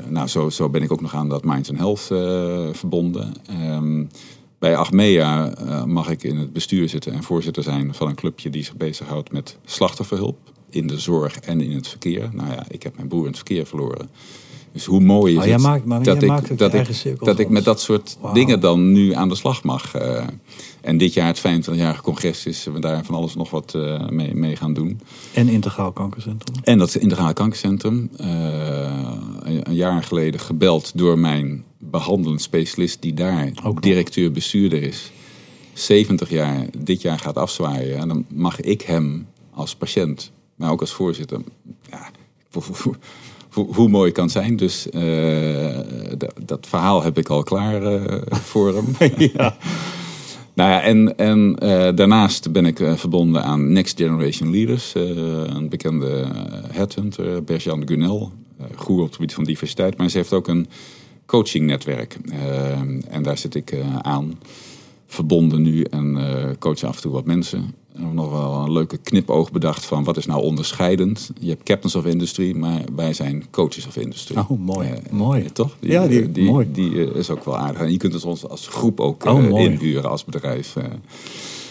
Nou, 0.09 0.29
zo, 0.29 0.51
zo 0.51 0.69
ben 0.69 0.83
ik 0.83 0.93
ook 0.93 1.01
nog 1.01 1.15
aan 1.15 1.29
dat 1.29 1.45
Minds 1.45 1.71
and 1.71 1.79
Health 1.79 2.01
verbonden. 2.77 3.35
Ehm, 3.47 4.05
bij 4.59 4.77
Achmea 4.77 5.53
mag 5.87 6.11
ik 6.11 6.23
in 6.23 6.37
het 6.37 6.53
bestuur 6.53 6.89
zitten 6.89 7.13
en 7.13 7.23
voorzitter 7.23 7.63
zijn 7.63 7.95
van 7.95 8.09
een 8.09 8.15
clubje 8.15 8.51
die 8.51 8.65
zich 8.65 8.77
bezighoudt 8.77 9.33
met 9.33 9.57
slachtofferhulp 9.65 10.39
in 10.71 10.87
de 10.87 10.99
zorg 10.99 11.39
en 11.41 11.61
in 11.61 11.71
het 11.77 11.89
verkeer. 11.89 12.29
Nou 12.33 12.51
ja, 12.51 12.65
ik 12.69 12.83
heb 12.83 12.97
mijn 12.97 13.09
broer 13.09 13.21
in 13.23 13.27
het 13.27 13.37
verkeer 13.37 13.67
verloren. 13.67 14.09
Dus 14.73 14.85
hoe 14.85 15.01
mooi 15.01 15.33
is 15.37 15.45
Oh, 15.45 15.51
het 15.53 15.61
maakt- 15.61 15.85
maar 15.85 16.03
dat, 16.03 16.23
ik, 16.23 16.59
dat, 16.59 16.75
ik, 16.75 17.19
dat 17.19 17.39
ik 17.39 17.49
met 17.49 17.65
dat 17.65 17.81
soort 17.81 18.19
dingen 18.33 18.61
dan 18.61 18.93
nu 18.93 19.13
aan 19.15 19.29
de 19.29 19.35
slag 19.35 19.63
mag. 19.63 19.95
eh. 19.95 20.25
en 20.81 20.99
dit 20.99 21.13
jaar 21.15 21.27
het 21.27 21.39
25-jarige 21.39 22.03
congres 22.03 22.47
is 22.47 22.65
we 22.65 22.79
daar 22.81 23.05
van 23.05 23.15
alles 23.15 23.35
nog 23.35 23.51
wat 23.51 23.75
eh, 23.75 24.09
mee, 24.09 24.35
mee 24.35 24.57
gaan 24.57 24.75
doen. 24.75 25.01
En 25.35 25.49
Integraal 25.49 25.93
Kankercentrum. 25.93 26.57
En 26.65 26.79
dat 26.79 26.95
Integrale 26.95 27.33
Kankercentrum. 27.33 28.11
eh, 28.17 28.27
een, 29.43 29.69
een 29.69 29.75
jaar 29.75 30.03
geleden 30.03 30.41
gebeld 30.41 30.93
door 30.99 31.19
mijn 31.19 31.65
behandelend 31.79 32.43
specialist... 32.43 33.03
die 33.03 33.15
daar 33.15 33.53
directeur-bestuurder 33.81 34.83
is. 34.83 35.11
70 35.73 36.31
jaar, 36.31 36.67
dit 36.79 37.03
jaar 37.03 37.19
gaat 37.19 37.37
afzwaaien. 37.37 37.99
En 37.99 38.09
dan 38.09 38.25
mag 38.35 38.61
ik 38.61 38.81
hem 38.83 39.27
als 39.55 39.75
patiënt, 39.77 40.33
maar 40.59 40.71
ook 40.71 40.81
als 40.81 40.93
voorzitter. 40.93 41.41
Ja, 41.91 42.11
hoe, 43.51 43.75
hoe 43.75 43.89
mooi 43.89 44.13
kan 44.13 44.31
zijn. 44.31 44.57
Dus 44.57 44.87
uh, 44.91 45.79
dat 46.45 46.67
verhaal 46.67 47.03
heb 47.03 47.19
ik 47.19 47.29
al 47.29 47.43
klaar 47.43 47.83
uh, 47.83 48.23
voor 48.31 48.75
hem. 48.75 48.87
ja. 49.33 49.57
Nou 50.55 50.71
ja, 50.71 50.83
en, 50.83 51.17
en 51.17 51.57
uh, 51.63 51.89
daarnaast 51.95 52.53
ben 52.53 52.67
ik 52.67 52.81
verbonden 52.95 53.45
aan 53.45 53.73
Next 53.73 53.99
Generation 53.99 54.51
Leaders. 54.51 54.95
een 54.95 55.69
bekende 55.69 56.27
headhunter, 56.73 57.45
Berjan 57.45 57.89
Gunel. 57.89 58.33
goed 58.75 58.99
op 58.99 59.05
het 59.07 59.15
gebied 59.15 59.35
van 59.35 59.45
diversiteit. 59.45 59.97
Maar 59.97 60.09
ze 60.09 60.17
heeft 60.17 60.33
ook 60.33 60.49
een 60.49 60.67
coachingnetwerk. 61.27 62.19
en 63.09 63.23
daar 63.23 63.39
zit 63.39 63.55
ik 63.55 63.75
aan 64.03 64.39
verbonden 65.07 65.63
nu 65.63 65.83
en 65.83 66.19
coach 66.59 66.83
af 66.83 66.97
en 66.97 67.03
toe 67.03 67.13
wat 67.13 67.25
mensen 67.25 67.75
hebben 67.99 68.15
nog 68.15 68.31
wel 68.31 68.55
een 68.55 68.73
leuke 68.73 68.97
knipoog 68.97 69.53
bedacht 69.53 69.85
van 69.85 70.05
wat 70.05 70.17
is 70.17 70.27
nou 70.27 70.43
onderscheidend. 70.43 71.31
Je 71.41 71.49
hebt 71.49 71.63
captains 71.63 71.95
of 71.95 72.07
industry, 72.07 72.57
maar 72.57 72.81
wij 72.97 73.13
zijn 73.13 73.45
coaches 73.51 73.87
of 73.87 73.97
industry. 73.97 74.37
Oh, 74.37 74.51
mooi. 74.51 74.89
Uh, 74.89 74.97
mooi. 75.11 75.53
toch? 75.53 75.77
Die, 75.81 75.91
ja, 75.91 76.07
die, 76.07 76.33
die, 76.33 76.51
mooi. 76.51 76.69
die 76.73 77.13
is 77.15 77.31
ook 77.31 77.45
wel 77.45 77.57
aardig. 77.57 77.81
En 77.81 77.93
je 77.93 77.97
kunt 77.97 78.13
het 78.13 78.25
ons 78.25 78.49
als 78.49 78.67
groep 78.67 79.01
ook 79.01 79.25
oh, 79.25 79.61
inhuren 79.61 80.11
als 80.11 80.25
bedrijf. 80.25 80.75
nou 80.75 80.95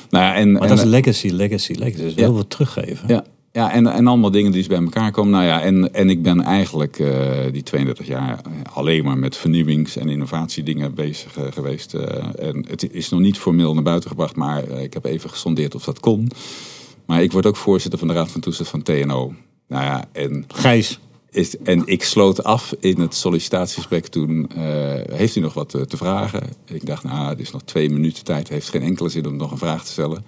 ja, 0.10 0.36
en, 0.36 0.52
maar 0.52 0.68
dat 0.68 0.78
is 0.78 0.84
legacy, 0.84 1.28
legacy, 1.28 1.74
legacy. 1.74 2.02
Dus 2.02 2.16
heel 2.16 2.34
veel 2.34 2.48
teruggeven. 2.48 3.08
Ja, 3.08 3.24
ja, 3.58 3.72
en, 3.72 3.88
en 3.88 4.08
allemaal 4.08 4.32
dingen 4.32 4.52
die 4.52 4.68
bij 4.68 4.78
elkaar 4.78 5.12
komen. 5.12 5.32
Nou 5.32 5.46
ja, 5.46 5.62
en, 5.62 5.94
en 5.94 6.10
ik 6.10 6.22
ben 6.22 6.42
eigenlijk 6.42 7.00
uh, 7.00 7.12
die 7.52 7.64
32 7.64 8.08
jaar 8.08 8.42
alleen 8.74 9.04
maar 9.04 9.18
met 9.18 9.38
vernieuwings- 9.38 9.98
en 9.98 10.10
innovatiedingen 10.10 10.94
bezig 10.94 11.38
uh, 11.38 11.44
geweest. 11.52 11.94
Uh, 11.94 12.02
en 12.40 12.66
het 12.68 12.94
is 12.94 13.10
nog 13.10 13.20
niet 13.20 13.38
formeel 13.38 13.74
naar 13.74 13.84
buiten 13.84 14.10
gebracht, 14.10 14.36
maar 14.36 14.70
ik 14.70 14.94
heb 14.94 15.06
even 15.06 15.30
gesondeerd 15.30 15.76
of 15.76 15.84
dat 15.84 16.00
kon. 16.00 16.32
Maar 17.06 17.24
ik 17.24 17.32
word 17.32 17.46
ook 17.46 17.56
voorzitter 17.56 18.00
van 18.00 18.08
de 18.08 18.14
Raad 18.14 18.32
van 18.32 18.42
Toezicht 18.42 18.70
van 18.70 18.82
TNO. 18.82 19.34
Nou 19.68 19.84
ja, 19.84 20.06
en... 20.12 20.46
Gijs. 20.48 21.00
Is, 21.32 21.58
en 21.58 21.82
ik 21.86 22.04
sloot 22.04 22.44
af 22.44 22.74
in 22.80 23.00
het 23.00 23.16
sollicitatiegesprek 23.16 24.08
toen. 24.08 24.50
heeft 25.12 25.36
u 25.36 25.40
nog 25.40 25.54
wat 25.54 25.70
te 25.70 25.98
vragen? 25.98 26.44
Ik 26.66 26.86
dacht, 26.86 27.04
nou, 27.04 27.30
het 27.30 27.40
is 27.40 27.52
nog 27.52 27.62
twee 27.62 27.90
minuten 27.90 28.24
tijd. 28.24 28.50
Heeft 28.50 28.70
geen 28.70 28.82
enkele 28.82 29.10
zin 29.10 29.28
om 29.28 29.36
nog 29.36 29.52
een 29.52 29.58
vraag 29.58 29.84
te 29.84 29.92
stellen. 29.92 30.26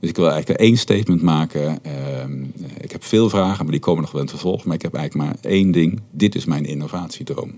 Dus 0.00 0.10
ik 0.10 0.16
wil 0.16 0.30
eigenlijk 0.30 0.60
één 0.60 0.76
statement 0.76 1.22
maken. 1.22 1.84
Ehm, 1.84 2.42
ik 2.80 2.92
heb 2.92 3.04
veel 3.04 3.28
vragen, 3.28 3.62
maar 3.62 3.72
die 3.72 3.80
komen 3.80 4.02
nog 4.02 4.12
wel 4.12 4.20
in 4.20 4.26
het 4.26 4.36
vervolg. 4.36 4.64
Maar 4.64 4.74
ik 4.74 4.82
heb 4.82 4.94
eigenlijk 4.94 5.28
maar 5.28 5.52
één 5.52 5.70
ding. 5.70 6.00
Dit 6.10 6.34
is 6.34 6.44
mijn 6.44 6.64
innovatiedroom. 6.64 7.52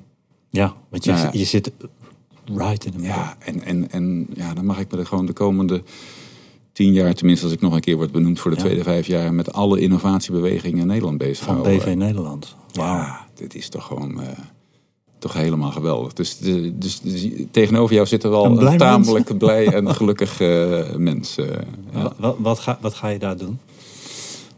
Ja, 0.51 0.75
want 0.89 1.05
je, 1.05 1.13
nou 1.13 1.39
je 1.39 1.45
zit 1.45 1.71
right 2.45 2.85
in 2.85 2.91
de 2.91 2.99
middle. 2.99 3.17
Ja, 3.17 3.37
en, 3.39 3.63
en, 3.63 3.91
en 3.91 4.27
ja, 4.35 4.55
dan 4.55 4.65
mag 4.65 4.79
ik 4.79 4.91
me 4.91 4.99
er 4.99 5.07
gewoon 5.07 5.27
de 5.27 5.33
komende 5.33 5.83
tien 6.73 6.93
jaar, 6.93 7.15
tenminste 7.15 7.45
als 7.45 7.55
ik 7.55 7.61
nog 7.61 7.75
een 7.75 7.81
keer 7.81 7.97
word 7.97 8.13
benoemd 8.13 8.41
voor 8.41 8.51
de 8.51 8.57
tweede 8.57 8.83
vijf 8.83 9.07
jaar, 9.07 9.35
met 9.35 9.53
alle 9.53 9.81
innovatiebewegingen 9.81 10.79
in 10.79 10.87
Nederland 10.87 11.19
bezig 11.19 11.45
Van 11.45 11.63
BV 11.63 11.95
Nederland. 11.97 12.57
Ja, 12.73 13.27
dit 13.35 13.55
is 13.55 13.69
toch 13.69 13.85
gewoon... 13.85 14.21
Uh, 14.21 14.29
toch 15.21 15.33
helemaal 15.33 15.71
geweldig. 15.71 16.13
Dus, 16.13 16.39
dus, 16.39 17.01
dus, 17.01 17.27
tegenover 17.51 17.95
jou 17.95 18.07
zit 18.07 18.25
er 18.25 18.31
wel 18.31 18.45
een, 18.45 18.67
een 18.67 18.79
tamelijk 18.79 19.39
blij 19.39 19.67
en 19.67 19.95
gelukkig 19.95 20.41
uh, 20.41 20.95
mens. 20.97 21.39
Uh, 21.39 21.47
ja. 21.93 22.13
wat, 22.17 22.37
wat, 22.39 22.59
ga, 22.59 22.79
wat 22.81 22.95
ga 22.95 23.09
je 23.09 23.19
daar 23.19 23.37
doen? 23.37 23.59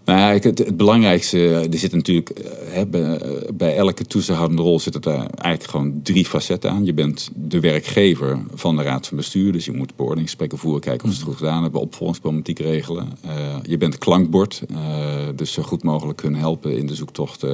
Nou 0.05 0.18
ja, 0.18 0.32
het, 0.32 0.44
het, 0.44 0.76
belangrijkste, 0.76 1.68
er 1.72 1.78
zit 1.78 1.93
natuurlijk 1.93 2.30
hè, 2.64 2.86
bij, 2.86 3.20
bij, 3.55 3.76
elke 3.76 4.05
toezichthoudende 4.05 4.62
rol 4.62 4.80
zit 4.80 5.05
er 5.05 5.14
eigenlijk 5.14 5.64
gewoon 5.64 6.01
drie 6.02 6.26
facetten 6.26 6.70
aan. 6.70 6.84
Je 6.84 6.94
bent 6.94 7.30
de 7.34 7.60
werkgever 7.60 8.39
van 8.55 8.76
de 8.76 8.82
raad 8.82 9.06
van 9.06 9.16
bestuur, 9.16 9.52
dus 9.52 9.64
je 9.64 9.72
moet 9.72 9.97
beoordelingsgesprekken 9.97 10.59
voeren, 10.59 10.80
kijken 10.80 11.09
of 11.09 11.14
ze 11.14 11.20
het 11.20 11.28
goed 11.28 11.39
gedaan 11.39 11.62
hebben, 11.62 11.80
opvolgingsproblematiek 11.80 12.59
regelen. 12.59 13.12
Uh, 13.26 13.30
je 13.62 13.78
bent 13.78 13.98
klankbord, 13.98 14.62
dus 15.34 15.52
zo 15.52 15.62
goed 15.62 15.82
mogelijk 15.82 16.18
kunnen 16.18 16.40
helpen 16.40 16.76
in 16.76 16.86
de 16.86 16.94
zoektocht 16.94 17.44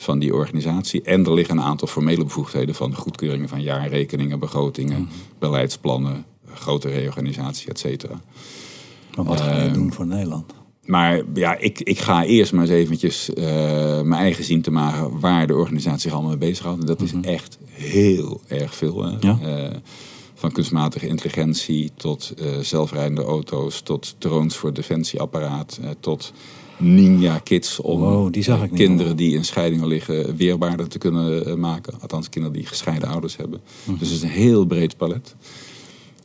van 0.00 0.18
die 0.18 0.34
organisatie. 0.34 1.02
En 1.02 1.24
er 1.24 1.34
liggen 1.34 1.56
een 1.56 1.64
aantal 1.64 1.88
formele 1.88 2.24
bevoegdheden 2.24 2.74
van 2.74 2.94
goedkeuringen 2.94 3.48
van 3.48 3.62
jaarrekeningen, 3.62 4.38
begrotingen, 4.38 5.00
mhm. 5.00 5.10
beleidsplannen, 5.38 6.24
grote 6.54 6.88
reorganisatie, 6.88 7.68
et 7.68 7.78
cetera. 7.78 8.20
Maar 9.16 9.24
wat 9.24 9.40
ga 9.40 9.54
je 9.54 9.60
ehm, 9.60 9.72
doen 9.72 9.92
voor 9.92 10.06
Nederland? 10.06 10.54
Maar 10.84 11.22
ja, 11.34 11.56
ik, 11.56 11.80
ik 11.80 11.98
ga 11.98 12.24
eerst 12.24 12.52
maar 12.52 12.62
eens 12.62 12.72
eventjes 12.72 13.30
uh, 13.30 13.44
mijn 14.02 14.12
eigen 14.12 14.44
zien 14.44 14.62
te 14.62 14.70
maken 14.70 15.20
waar 15.20 15.46
de 15.46 15.54
organisatie 15.54 16.00
zich 16.00 16.12
allemaal 16.12 16.30
mee 16.30 16.48
bezighoudt. 16.48 16.80
En 16.80 16.86
dat 16.86 17.00
is 17.00 17.12
mhm. 17.12 17.24
echt 17.24 17.58
heel 17.70 18.40
erg 18.46 18.74
veel. 18.74 19.16
Ja? 19.20 19.38
Uh, 19.42 19.76
van 20.34 20.52
kunstmatige 20.52 21.06
intelligentie 21.06 21.90
tot 21.96 22.34
uh, 22.36 22.58
zelfrijdende 22.58 23.22
auto's, 23.22 23.80
tot 23.80 24.14
drones 24.18 24.56
voor 24.56 24.72
defensieapparaat, 24.72 25.80
tot 26.00 26.32
ninja 26.78 27.38
kids 27.38 27.80
om 27.80 28.30
die 28.30 28.42
zag 28.42 28.62
ik 28.62 28.70
kinderen 28.70 29.16
die 29.16 29.34
in 29.34 29.44
scheidingen 29.44 29.86
liggen 29.86 30.36
weerbaarder 30.36 30.88
te 30.88 30.98
kunnen 30.98 31.46
eh, 31.46 31.54
maken. 31.54 32.00
Althans, 32.00 32.28
kinderen 32.28 32.58
die 32.58 32.66
gescheiden 32.66 33.08
ouders 33.08 33.36
hebben. 33.36 33.60
Mhm. 33.84 33.98
Dus 33.98 34.08
het 34.08 34.16
is 34.16 34.22
een 34.22 34.28
heel 34.28 34.64
breed 34.64 34.96
palet. 34.96 35.34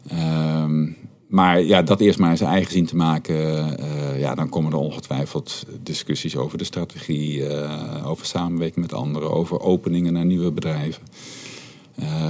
Ehm, 0.08 0.88
maar 1.28 1.62
ja, 1.62 1.82
dat 1.82 2.00
eerst 2.00 2.20
maar 2.20 2.38
zijn 2.38 2.50
eigen 2.50 2.72
zien 2.72 2.86
te 2.86 2.96
maken. 2.96 3.36
Uh, 3.80 4.20
ja, 4.20 4.36
dan 4.36 4.50
komen 4.50 4.72
er 4.72 4.78
ongetwijfeld 4.78 5.66
discussies 5.84 6.36
over 6.36 6.58
de 6.58 6.64
strategie, 6.64 7.38
uh, 7.38 8.08
over 8.08 8.26
samenwerking 8.26 8.86
met 8.86 8.94
anderen, 8.94 9.32
over 9.32 9.60
openingen 9.60 10.14
naar 10.14 10.26
nieuwe 10.26 10.52
bedrijven. 10.52 11.04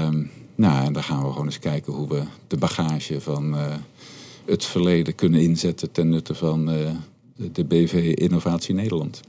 Um, 0.06 0.32
nou, 0.56 0.86
en 0.86 0.94
dan 0.94 1.04
gaan 1.04 1.24
we 1.24 1.30
gewoon 1.32 1.45
eens 1.45 1.60
kijken 1.60 1.94
hoe 1.94 2.08
we 2.08 2.24
de 2.48 2.58
bagage 2.58 3.22
van 3.22 3.56
het 4.45 4.66
verleden 4.66 5.16
kunnen 5.16 5.41
inzetten 5.41 5.91
ten 5.91 6.10
nutte 6.10 6.36
van 6.36 6.70
de 7.35 7.64
BV 7.65 8.14
Innovatie 8.15 8.76
Nederland. 8.76 9.22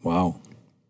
Wauw. 0.00 0.36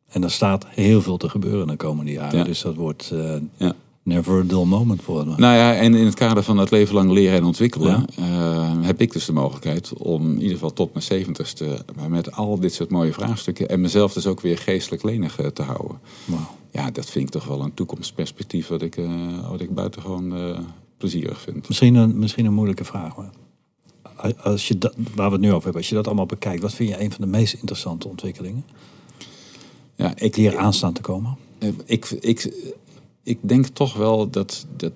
En 0.08 0.22
er 0.22 0.30
staat 0.30 0.66
heel 0.68 1.02
veel 1.02 1.16
te 1.16 1.28
gebeuren 1.28 1.66
de 1.66 1.76
komende 1.76 2.12
jaren. 2.12 2.44
Dus 2.44 2.62
dat 2.62 2.74
wordt 2.74 3.10
uh, 3.12 3.34
ja. 3.56 3.74
never 4.02 4.40
a 4.40 4.42
dull 4.42 4.64
moment 4.64 5.02
voor 5.02 5.26
me. 5.26 5.34
Nou 5.36 5.56
ja, 5.56 5.74
en 5.74 5.94
in 5.94 6.04
het 6.04 6.14
kader 6.14 6.42
van 6.42 6.58
het 6.58 6.70
leven 6.70 6.94
lang 6.94 7.10
leren 7.10 7.38
en 7.38 7.44
ontwikkelen... 7.44 8.04
Uh, 8.18 8.68
heb 8.80 9.00
ik 9.00 9.12
dus 9.12 9.24
de 9.24 9.32
mogelijkheid 9.32 9.92
om 9.92 10.30
in 10.30 10.40
ieder 10.40 10.52
geval 10.52 10.72
tot 10.72 10.92
mijn 10.92 11.04
zeventigste... 11.04 11.84
met 12.08 12.32
al 12.32 12.60
dit 12.60 12.74
soort 12.74 12.90
mooie 12.90 13.12
vraagstukken... 13.12 13.68
en 13.68 13.80
mezelf 13.80 14.12
dus 14.12 14.26
ook 14.26 14.40
weer 14.40 14.58
geestelijk 14.58 15.02
lenig 15.02 15.40
uh, 15.40 15.46
te 15.46 15.62
houden. 15.62 15.98
Wow. 16.24 16.38
Ja, 16.70 16.90
dat 16.90 17.10
vind 17.10 17.24
ik 17.24 17.30
toch 17.30 17.44
wel 17.44 17.60
een 17.60 17.74
toekomstperspectief... 17.74 18.68
wat 18.68 18.82
ik, 18.82 18.96
wat 19.50 19.60
ik 19.60 19.74
buitengewoon 19.74 20.34
plezierig 20.96 21.40
vind. 21.40 21.68
Misschien 21.68 21.94
een, 21.94 22.18
misschien 22.18 22.46
een 22.46 22.54
moeilijke 22.54 22.84
vraag, 22.84 23.16
maar 23.16 23.30
als 24.42 24.68
je 24.68 24.78
dat, 24.78 24.94
waar 25.14 25.26
we 25.26 25.32
het 25.32 25.40
nu 25.40 25.48
over 25.48 25.62
hebben, 25.62 25.80
als 25.80 25.88
je 25.88 25.94
dat 25.94 26.06
allemaal 26.06 26.26
bekijkt, 26.26 26.62
wat 26.62 26.74
vind 26.74 26.88
je 26.88 27.00
een 27.00 27.12
van 27.12 27.20
de 27.20 27.30
meest 27.30 27.54
interessante 27.54 28.08
ontwikkelingen? 28.08 28.64
Ja, 29.96 30.12
ik, 30.16 30.34
die 30.34 30.50
er 30.50 30.58
aan 30.58 30.72
staan 30.72 30.92
te 30.92 31.00
komen? 31.00 31.36
Ik, 31.84 32.10
ik, 32.10 32.52
ik 33.22 33.38
denk 33.40 33.66
toch 33.66 33.94
wel 33.94 34.30
dat, 34.30 34.66
dat, 34.76 34.92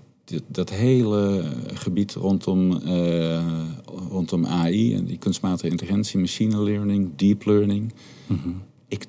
dat, 0.47 0.71
hele 0.71 1.45
gebied 1.75 2.15
rondom, 2.15 2.81
uh, 2.87 3.65
rondom 4.09 4.47
AI 4.47 4.95
en 4.95 5.05
die 5.05 5.19
kunstmatige 5.19 5.69
intelligentie, 5.69 6.19
machine 6.21 6.63
learning, 6.63 7.11
deep 7.17 7.45
learning. 7.45 7.93
Mhm. 8.27 8.49
ik, 8.89 9.07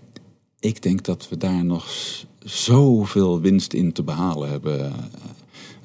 ik 0.59 0.81
denk 0.81 1.03
dat 1.03 1.29
we 1.29 1.37
daar 1.37 1.65
nog 1.65 1.87
zoveel 2.39 3.39
winst 3.39 3.73
in 3.73 3.91
te 3.91 4.03
behalen 4.03 4.49
hebben. 4.49 4.93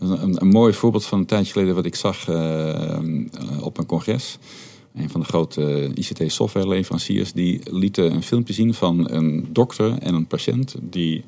Een, 0.01 0.41
een, 0.41 0.49
mooi 0.49 0.73
voorbeeld 0.73 1.07
van 1.07 1.19
een 1.19 1.27
tijdje 1.27 1.53
geleden 1.53 1.75
wat 1.75 1.85
ik 1.85 1.95
zag 1.95 2.29
uh, 2.29 2.99
op 3.61 3.79
een 3.79 3.87
congres. 3.87 4.39
Een 4.95 5.11
van 5.11 5.21
de 5.21 5.27
grote 5.27 5.91
ICT-softwareleveranciers 5.95 7.33
die 7.33 7.61
lieten 7.71 8.13
een 8.13 8.23
filmpje 8.23 8.53
zien 8.53 8.75
van 8.75 9.11
een 9.11 9.49
dokter 9.53 9.99
en 9.99 10.15
een 10.15 10.27
patiënt 10.27 10.75
die 10.81 11.25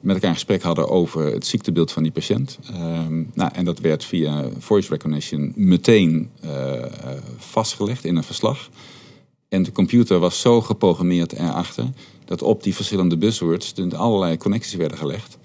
met 0.00 0.14
elkaar 0.14 0.32
gesprek 0.32 0.62
hadden 0.62 0.88
over 0.88 1.24
het 1.24 1.46
ziektebeeld 1.46 1.92
van 1.92 2.02
die 2.02 2.12
patiënt. 2.12 2.58
Ehm, 2.72 3.22
nou, 3.34 3.50
en 3.52 3.64
dat 3.64 3.78
werd 3.78 4.04
via 4.04 4.48
voice 4.58 4.88
recognition 4.88 5.52
meteen 5.56 6.30
vastgelegd 7.36 8.04
in 8.04 8.16
een 8.16 8.24
verslag. 8.24 8.68
En 9.48 9.62
de 9.62 9.72
computer 9.72 10.18
was 10.18 10.40
zo 10.40 10.60
geprogrammeerd 10.60 11.32
erachter 11.32 11.90
dat 12.24 12.42
op 12.42 12.62
die 12.62 12.74
verschillende 12.74 13.16
buzzwords 13.16 13.74
allerlei 13.94 14.36
connecties 14.36 14.74
werden 14.74 14.98
gelegd. 14.98 15.37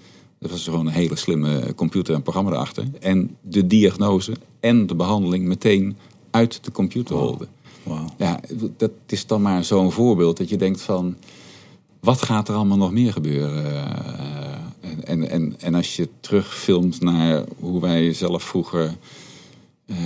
Dat 0.44 0.52
was 0.52 0.64
gewoon 0.64 0.86
een 0.86 0.92
hele 0.92 1.16
slimme 1.16 1.74
computer 1.74 2.14
en 2.14 2.22
programma 2.22 2.50
erachter. 2.50 2.84
En 3.00 3.36
de 3.40 3.66
diagnose 3.66 4.32
en 4.60 4.86
de 4.86 4.94
behandeling 4.94 5.44
meteen 5.44 5.96
uit 6.30 6.64
de 6.64 6.72
computer. 6.72 7.16
Wow. 7.16 8.08
Ja, 8.16 8.40
dat 8.76 8.90
is 9.06 9.26
dan 9.26 9.42
maar 9.42 9.64
zo'n 9.64 9.92
voorbeeld 9.92 10.36
dat 10.36 10.48
je 10.48 10.56
denkt 10.56 10.80
van... 10.80 11.16
wat 12.00 12.22
gaat 12.22 12.48
er 12.48 12.54
allemaal 12.54 12.76
nog 12.76 12.92
meer 12.92 13.12
gebeuren? 13.12 13.64
Uh, 13.64 15.00
en, 15.04 15.30
en, 15.30 15.54
en 15.60 15.74
als 15.74 15.96
je 15.96 16.08
terugfilmt 16.20 17.00
naar 17.00 17.44
hoe 17.58 17.80
wij 17.80 18.12
zelf 18.12 18.42
vroeger... 18.42 18.96
Uh, 19.86 19.96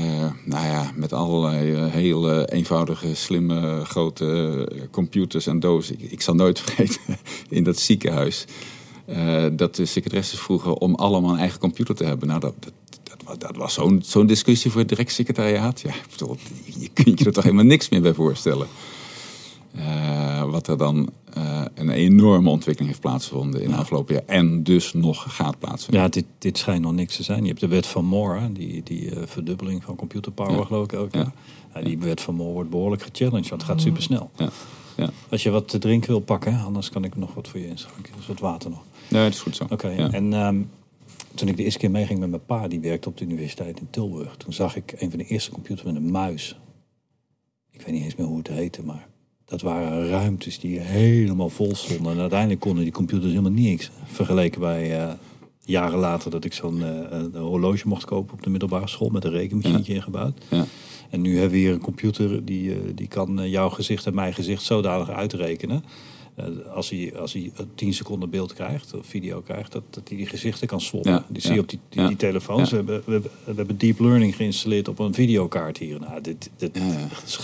nou 0.45 0.67
ja, 0.67 0.93
met 0.95 1.13
allerlei 1.13 1.73
uh, 1.73 1.87
hele 1.87 2.53
eenvoudige, 2.53 3.15
slimme, 3.15 3.85
grote 3.85 4.69
computers 4.91 5.47
en 5.47 5.61
dozen. 5.61 5.95
Ik, 6.01 6.11
ik 6.11 6.21
zal 6.21 6.35
nooit 6.35 6.61
vergeten 6.65 7.01
in 7.49 7.65
dat 7.65 7.79
ziekenhuis 7.79 8.47
uh, 9.09 9.47
dat 9.53 9.75
de 9.77 9.87
secretaresses 9.87 10.39
vroegen 10.41 10.81
om 10.81 10.95
allemaal 10.95 11.33
een 11.33 11.39
eigen 11.39 11.59
computer 11.61 11.95
te 11.95 12.05
hebben. 12.05 12.29
Nou, 12.29 12.41
dat, 12.41 12.55
dat, 12.61 12.73
dat, 13.27 13.41
dat 13.41 13.57
was 13.57 13.75
zo'n 13.75 14.03
zo'n 14.05 14.27
discussie 14.27 14.71
voor 14.71 14.81
het 14.81 14.89
directsecretariaat. 14.89 15.81
Ja, 15.81 15.93
bedoel, 16.11 16.37
je 16.79 16.89
kunt 16.89 17.19
je 17.19 17.25
er 17.25 17.33
toch 17.33 17.45
helemaal 17.45 17.65
niks 17.65 17.89
meer 17.89 18.01
bij 18.01 18.15
voorstellen. 18.15 18.67
Eh, 19.75 20.51
wat 20.51 20.67
er 20.69 20.79
dan 20.79 21.09
eh, 21.35 21.63
een 21.75 21.91
enorme 21.91 22.51
ontwikkeling 22.51 22.91
heeft 22.91 23.03
plaatsgevonden 23.03 23.63
in 23.63 23.71
de 23.71 23.77
afgelopen 23.77 24.15
jaar. 24.15 24.25
En 24.27 24.63
dus 24.63 24.93
nog 24.93 25.25
gaat 25.37 25.59
plaatsvinden. 25.59 26.03
Ja, 26.03 26.09
dit, 26.09 26.25
dit 26.39 26.59
schijnt 26.59 26.83
nog 26.83 26.93
niks 26.93 27.17
te 27.17 27.23
zijn. 27.23 27.43
Je 27.43 27.49
hebt 27.49 27.61
de 27.61 27.69
wet 27.69 27.87
van 27.87 28.05
Moore, 28.05 28.53
die, 28.53 28.83
die 28.83 29.11
eh, 29.15 29.23
verdubbeling 29.27 29.85
van 29.85 29.97
computerpower 29.97 30.57
Ja. 30.59 30.65
geloof 30.65 30.85
ik 30.85 30.93
elk 30.93 31.15
Ja. 31.15 31.19
jaar. 31.19 31.33
Ja, 31.75 31.81
die 31.81 31.99
wet 31.99 32.21
van 32.21 32.35
Moore 32.35 32.53
wordt 32.53 32.71
behoorlijk 32.71 33.03
gechallenged, 33.03 33.49
want 33.49 33.63
het 33.63 33.71
gaat 33.71 33.81
super 33.81 34.03
snel. 34.03 34.31
Ja. 34.37 34.49
Ja. 34.99 35.11
Als 35.31 35.43
je 35.43 35.51
wat 35.51 35.69
te 35.69 35.79
drinken 35.79 36.09
wil 36.11 36.21
pakken, 36.21 36.61
anders 36.61 36.91
kan 36.91 37.05
ik 37.05 37.17
nog 37.17 37.35
wat 37.35 37.49
voor 37.49 37.61
je 37.61 37.67
inschenken. 37.67 38.13
Dus 38.17 38.27
wat 38.27 38.41
water 38.41 38.71
nog. 38.71 38.83
Nee, 39.09 39.23
dat 39.25 39.33
is 39.33 39.41
goed 39.41 39.57
zo. 39.57 39.67
Oké, 39.71 39.89
Ja. 39.89 40.11
en 40.13 40.33
ehm, 40.33 40.63
toen 41.35 41.49
ik 41.49 41.57
de 41.57 41.65
eerste 41.65 41.79
keer 41.79 41.91
meeging 41.91 42.19
met 42.19 42.31
mijn 42.31 42.45
pa, 42.47 42.69
die 42.69 42.81
werkte 42.81 43.09
op 43.09 43.17
de 43.17 43.25
universiteit 43.25 43.81
in 43.81 43.87
Tilburg. 43.91 44.37
Toen 44.37 44.53
zag 44.53 44.77
ik 44.77 44.95
een 44.99 45.11
van 45.11 45.19
de 45.19 45.25
eerste 45.25 45.51
computers 45.51 45.83
met 45.83 45.97
een 45.97 46.11
muis. 46.11 46.59
Ik 47.71 47.81
weet 47.83 47.95
niet 47.95 48.05
eens 48.05 48.17
meer 48.17 48.27
hoe 48.27 48.39
het 48.39 48.49
heette, 48.49 48.83
maar 48.83 49.09
dat 49.45 49.61
waren 49.61 50.09
ruimtes 50.09 50.59
die 50.61 50.79
helemaal 50.81 51.49
vol 51.49 51.75
stonden. 51.75 52.13
En 52.13 52.21
uiteindelijk 52.21 52.61
konden 52.61 52.83
die 52.83 52.93
computers 52.93 53.31
helemaal 53.31 53.51
niks. 53.53 53.91
Vergeleken 54.05 54.61
bij 54.61 54.99
eh, 55.03 55.13
jaren 55.69 55.99
later 55.99 56.31
dat 56.31 56.45
ik 56.45 56.53
zo'n 56.53 56.83
eh, 56.83 57.19
een 57.33 57.35
horloge 57.35 57.89
mocht 57.89 58.05
kopen 58.05 58.35
op 58.35 58.43
de 58.43 58.51
middelbare 58.51 58.89
school 58.89 59.09
met 59.09 59.25
een 59.25 59.31
rekenmachientje 59.31 59.95
ingebouwd. 59.95 60.45
Ja. 60.49 60.65
En 61.11 61.21
nu 61.21 61.33
hebben 61.33 61.51
we 61.51 61.59
hier 61.59 61.73
een 61.73 61.81
computer 61.81 62.45
die, 62.45 62.73
eh, 62.73 62.79
die 62.95 63.09
kan 63.09 63.41
eh, 63.41 63.51
jouw 63.51 63.69
gezicht 63.69 64.07
en 64.07 64.15
mijn 64.15 64.35
gezicht 64.35 64.63
zodanig 64.63 65.11
uitrekenen. 65.11 65.85
Eh, 66.39 66.75
als 66.75 66.91
hij, 66.91 67.13
als 67.17 67.33
hij 67.33 67.53
eh, 67.57 67.65
10 67.75 67.95
seconden 67.95 68.31
beeld 68.31 68.55
krijgt, 68.55 68.95
of 68.95 69.07
video 69.07 69.41
krijgt, 69.41 69.73
dat, 69.73 69.83
dat 69.91 70.09
hij 70.09 70.17
die 70.17 70.27
gezichten 70.27 70.67
kan 70.67 70.81
swappen. 70.81 71.13
Ja, 71.13 71.25
die 71.29 71.43
zie 71.43 71.55
je 71.55 71.61
op 71.61 71.69
die, 71.69 71.79
die, 71.89 72.01
ja, 72.01 72.09
die 72.09 72.17
telefoons. 72.17 72.71
We, 72.71 72.77
hebben, 72.77 73.03
we, 73.05 73.13
hebben, 73.13 73.31
we 73.45 73.53
hebben 73.55 73.79
deep 73.79 73.99
learning 73.99 74.37
geïnstalleerd 74.37 74.89
op 74.89 74.99
een 74.99 75.15
videokaart 75.15 75.79
hier. 75.79 76.01
Nou, 76.01 76.21
dit, 76.21 76.51
dit, 76.57 76.81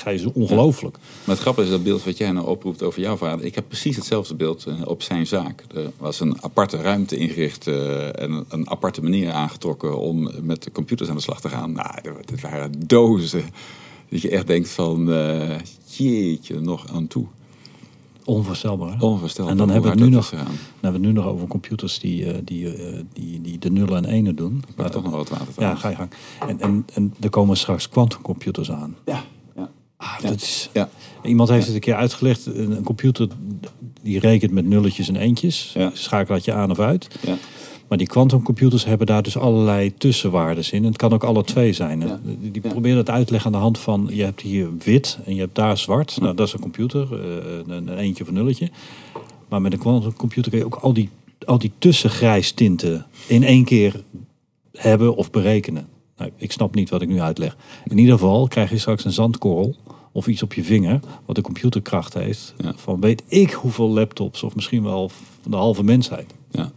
is 0.07 0.27
ongelooflijk. 0.33 0.97
Maar 1.25 1.35
het 1.35 1.39
grappige 1.39 1.67
is 1.67 1.73
dat 1.73 1.83
beeld 1.83 2.05
wat 2.05 2.17
jij 2.17 2.33
nou 2.33 2.47
oproept 2.47 2.83
over 2.83 3.01
jouw 3.01 3.17
vader. 3.17 3.45
Ik 3.45 3.55
heb 3.55 3.65
precies 3.69 3.97
hetzelfde 3.97 4.35
beeld 4.35 4.67
eh, 4.67 4.75
op 4.85 5.03
zijn 5.03 5.27
zaak. 5.27 5.65
Er 5.75 5.93
was 5.99 6.21
een 6.21 6.43
aparte 6.43 6.77
ruimte 6.77 7.17
ingericht 7.17 7.67
eh, 7.67 8.21
en 8.21 8.45
een, 8.49 8.71
aparte 8.71 9.03
manier 9.03 9.33
aangetrokken 9.33 9.99
om 9.99 10.31
met 10.43 10.63
de 10.63 10.73
computers 10.73 11.09
aan 11.09 11.17
de 11.17 11.23
slag 11.23 11.41
te 11.41 11.49
gaan. 11.49 11.73
Nou, 11.73 11.95
dit- 12.25 12.41
waren 12.41 12.73
dozen. 12.87 13.45
Dat 14.09 14.23
je 14.23 14.31
echt 14.31 14.47
denkt 14.47 14.69
van, 14.69 15.07
jeetje, 15.97 16.61
nog 16.61 16.89
aan 16.93 17.07
toe. 17.07 17.27
Onvoorstelbaar. 18.25 18.93
En 19.51 19.57
dan 19.57 19.69
hebben 19.71 19.83
we 19.93 20.01
het 20.01 20.09
nu 20.09 20.15
nog, 20.17 20.31
dan 20.31 20.47
hebben 20.81 21.01
we 21.01 21.07
nu 21.07 21.13
nog 21.13 21.27
over 21.27 21.47
computers 21.47 21.99
die, 21.99 22.33
eh, 22.33 22.39
die, 22.45 22.75
eh, 22.75 23.01
die, 23.13 23.41
die 23.41 23.59
de 23.59 23.71
nullen 23.71 23.97
en 23.97 24.05
enen 24.05 24.37
doen. 24.37 24.63
Ik 24.77 24.87
toch 24.87 25.03
nog 25.03 25.13
wat 25.13 25.29
water 25.29 25.47
Ja, 25.59 25.75
ga 25.75 25.89
je 25.89 25.97
gang. 25.97 26.11
En, 26.49 26.61
en, 26.61 26.87
en 26.95 27.15
er 27.21 27.31
komen 27.31 27.57
straks 27.57 27.89
quantumcomputers 27.89 28.71
aan. 28.71 28.97
Ja, 29.05 29.23
ja. 29.57 29.71
Ah, 29.97 30.09
Ja. 30.23 30.29
dat 30.29 30.41
is, 30.41 30.71
Ja. 30.73 30.89
Iemand 31.23 31.49
heeft 31.49 31.67
het 31.67 31.75
een 31.75 31.81
keer 31.81 31.95
uitgelegd. 31.95 32.47
Een, 32.47 32.71
een 32.77 32.83
computer 32.85 33.29
die 34.03 34.19
rekent 34.19 34.53
met 34.53 34.67
nulletjes 34.67 35.09
en 35.09 35.17
eentjes. 35.17 35.71
Ja. 35.75 35.91
Schakelt 35.95 36.45
je 36.45 36.53
aan 36.53 36.71
of 36.71 36.79
uit. 36.79 37.09
ja. 37.21 37.37
Maar 37.89 37.99
die 37.99 38.07
quantumcomputers 38.07 38.85
hebben 38.85 39.07
daar 39.07 39.23
dus 39.23 39.37
allerlei 39.39 39.95
tussenwaardes 39.95 40.71
in. 40.71 40.83
En 40.83 40.89
het 40.89 40.97
kan 40.97 41.13
ook 41.13 41.25
alle 41.25 41.45
twee 41.45 41.73
zijn. 41.73 42.01
Ja. 42.01 42.21
Die 42.41 42.61
proberen 42.61 42.97
het 42.97 43.11
uit 43.11 43.27
te 43.27 43.33
leggen 43.33 43.51
aan 43.51 43.57
de 43.57 43.63
hand 43.63 43.79
van... 43.79 44.09
je 44.11 44.23
hebt 44.25 44.41
hier 44.41 44.69
wit 44.79 45.19
en 45.25 45.35
je 45.35 45.41
hebt 45.41 45.55
daar 45.55 45.79
zwart. 45.79 46.21
Nou, 46.21 46.35
dat 46.35 46.47
is 46.47 46.53
een 46.53 46.61
computer. 46.61 47.09
eh, 47.13 47.57
een, 47.57 47.71
een 47.71 47.99
eentje 47.99 48.23
of 48.23 48.29
een 48.29 48.35
nulletje. 48.35 48.71
Maar 49.49 49.61
met 49.61 49.73
een 49.73 49.79
quantumcomputer 49.79 50.51
kun 50.51 50.61
je 50.61 50.67
ook 50.67 50.75
al 50.75 50.93
die, 50.93 51.11
al 51.45 51.59
die 51.59 51.73
tussengrijstinten... 51.79 53.07
in 53.27 53.43
één 53.43 53.65
keer 53.65 54.03
hebben 54.73 55.17
of 55.17 55.31
berekenen. 55.31 55.87
Nou, 56.17 56.31
ik 56.37 56.53
snap 56.53 56.75
niet 56.75 56.91
wat 56.91 57.03
ik 57.03 57.09
nu 57.09 57.21
uitleg. 57.21 57.57
In 57.85 57.99
ieder 57.99 58.15
geval 58.15 58.49
krijg 58.49 58.71
je 58.71 58.79
straks 58.79 59.05
een 59.05 59.13
zandkorrel... 59.13 59.77
of 60.13 60.27
iets 60.27 60.43
op 60.43 60.55
je 60.55 60.65
vinger, 60.65 61.01
wat 61.27 61.37
de 61.37 61.43
computerkracht 61.43 62.15
heeft... 62.15 62.55
Ja. 62.59 62.73
van 62.77 63.01
weet 63.01 63.23
ik 63.27 63.51
hoeveel 63.51 63.89
laptops... 63.89 64.43
of 64.43 64.55
misschien 64.55 64.83
wel 64.83 65.09
van 65.43 65.51
de 65.51 65.57
halve 65.57 65.85
mensheid. 65.85 66.35
ja. 66.51 66.73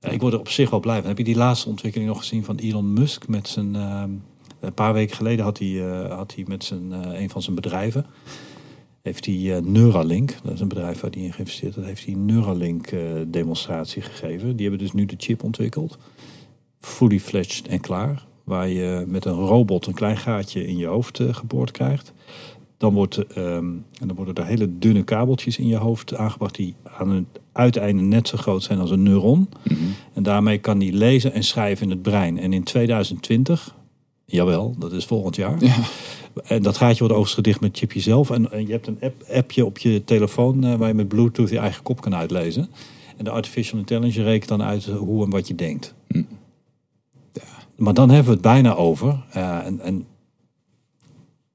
Ja. 0.00 0.10
ik 0.10 0.20
word 0.20 0.32
er 0.32 0.38
op 0.38 0.48
zich 0.48 0.70
wel 0.70 0.80
blij 0.80 0.98
van. 0.98 1.08
Heb 1.08 1.18
je 1.18 1.24
die 1.24 1.36
laatste 1.36 1.68
ontwikkeling 1.68 2.10
nog 2.10 2.18
gezien 2.18 2.44
van 2.44 2.56
Elon 2.56 2.92
Musk? 2.92 3.28
Met 3.28 3.48
zijn, 3.48 3.74
ehm, 3.74 4.10
een 4.60 4.74
paar 4.74 4.92
weken 4.92 5.16
geleden 5.16 5.44
had 5.44 5.58
hij, 5.58 5.88
eh, 5.88 6.16
had 6.16 6.34
hij 6.34 6.44
met 6.48 6.64
zijn, 6.64 6.92
eh, 6.92 7.20
een 7.20 7.30
van 7.30 7.42
zijn 7.42 7.54
bedrijven... 7.54 8.06
heeft 9.02 9.26
hij 9.26 9.56
eh, 9.56 9.62
Neuralink, 9.62 10.36
dat 10.42 10.52
is 10.52 10.60
een 10.60 10.68
bedrijf 10.68 11.00
waar 11.00 11.10
hij 11.10 11.22
in 11.22 11.32
geïnvesteerd 11.32 11.74
had... 11.74 11.84
heeft 11.84 12.04
hij 12.04 12.14
een 12.14 12.24
Neuralink 12.24 12.86
eh, 12.86 13.00
demonstratie 13.26 14.02
gegeven. 14.02 14.56
Die 14.56 14.68
hebben 14.68 14.86
dus 14.86 14.92
nu 14.92 15.06
de 15.06 15.14
chip 15.18 15.42
ontwikkeld. 15.42 15.98
Fully 16.80 17.20
fledged 17.20 17.68
en 17.68 17.80
klaar. 17.80 18.26
Waar 18.44 18.68
je 18.68 19.04
met 19.08 19.24
een 19.24 19.32
robot 19.32 19.86
een 19.86 19.94
klein 19.94 20.16
gaatje 20.16 20.66
in 20.66 20.76
je 20.76 20.86
hoofd 20.86 21.20
eh, 21.20 21.34
geboord 21.34 21.70
krijgt. 21.70 22.12
Dan, 22.76 22.94
wordt, 22.94 23.16
ehm, 23.26 23.64
en 24.00 24.06
dan 24.06 24.16
worden 24.16 24.34
er 24.34 24.46
hele 24.46 24.78
dunne 24.78 25.02
kabeltjes 25.02 25.58
in 25.58 25.66
je 25.66 25.76
hoofd 25.76 26.14
aangebracht... 26.14 26.54
die 26.54 26.74
aan 26.82 27.10
het 27.10 27.26
uiteinde 27.54 28.02
net 28.02 28.28
zo 28.28 28.36
groot 28.36 28.62
zijn 28.62 28.78
als 28.80 28.90
een 28.90 29.02
neuron. 29.02 29.48
Mhm. 29.62 29.76
En 30.12 30.22
daarmee 30.22 30.58
kan 30.58 30.78
die 30.78 30.92
lezen 30.92 31.32
en 31.32 31.42
schrijven 31.44 31.84
in 31.84 31.90
het 31.90 32.02
brein. 32.02 32.38
En 32.38 32.52
in 32.52 32.62
2020, 32.62 33.74
jawel, 34.24 34.74
dat 34.78 34.92
is 34.92 35.04
volgend 35.04 35.36
jaar. 35.36 35.64
Ja. 35.64 35.76
En 36.44 36.62
dat 36.62 36.76
gaatje 36.76 36.98
wordt 36.98 37.14
overigens 37.14 37.34
gedicht 37.34 37.60
met 37.60 37.76
chipje 37.78 38.00
zelf. 38.00 38.30
En, 38.30 38.52
en 38.52 38.66
je 38.66 38.72
hebt 38.72 38.86
een 38.86 38.98
app, 39.00 39.22
appje 39.32 39.64
op 39.64 39.78
je 39.78 40.04
telefoon 40.04 40.64
eh, 40.64 40.74
waar 40.74 40.88
je 40.88 40.94
met 40.94 41.08
Bluetooth 41.08 41.50
je 41.50 41.58
eigen 41.58 41.82
kop 41.82 42.00
kan 42.00 42.14
uitlezen. 42.14 42.68
En 43.16 43.24
de 43.24 43.30
artificial 43.30 43.78
intelligence 43.78 44.22
rekent 44.22 44.48
dan 44.48 44.62
uit 44.62 44.84
hoe 44.84 45.24
en 45.24 45.30
wat 45.30 45.48
je 45.48 45.54
denkt. 45.54 45.94
Hm. 46.08 46.22
Maar 47.76 47.94
dan 47.94 48.08
hebben 48.08 48.26
we 48.26 48.32
het 48.32 48.42
bijna 48.42 48.74
over. 48.74 49.24
eh, 49.30 49.66
en, 49.66 49.80
en 49.80 50.06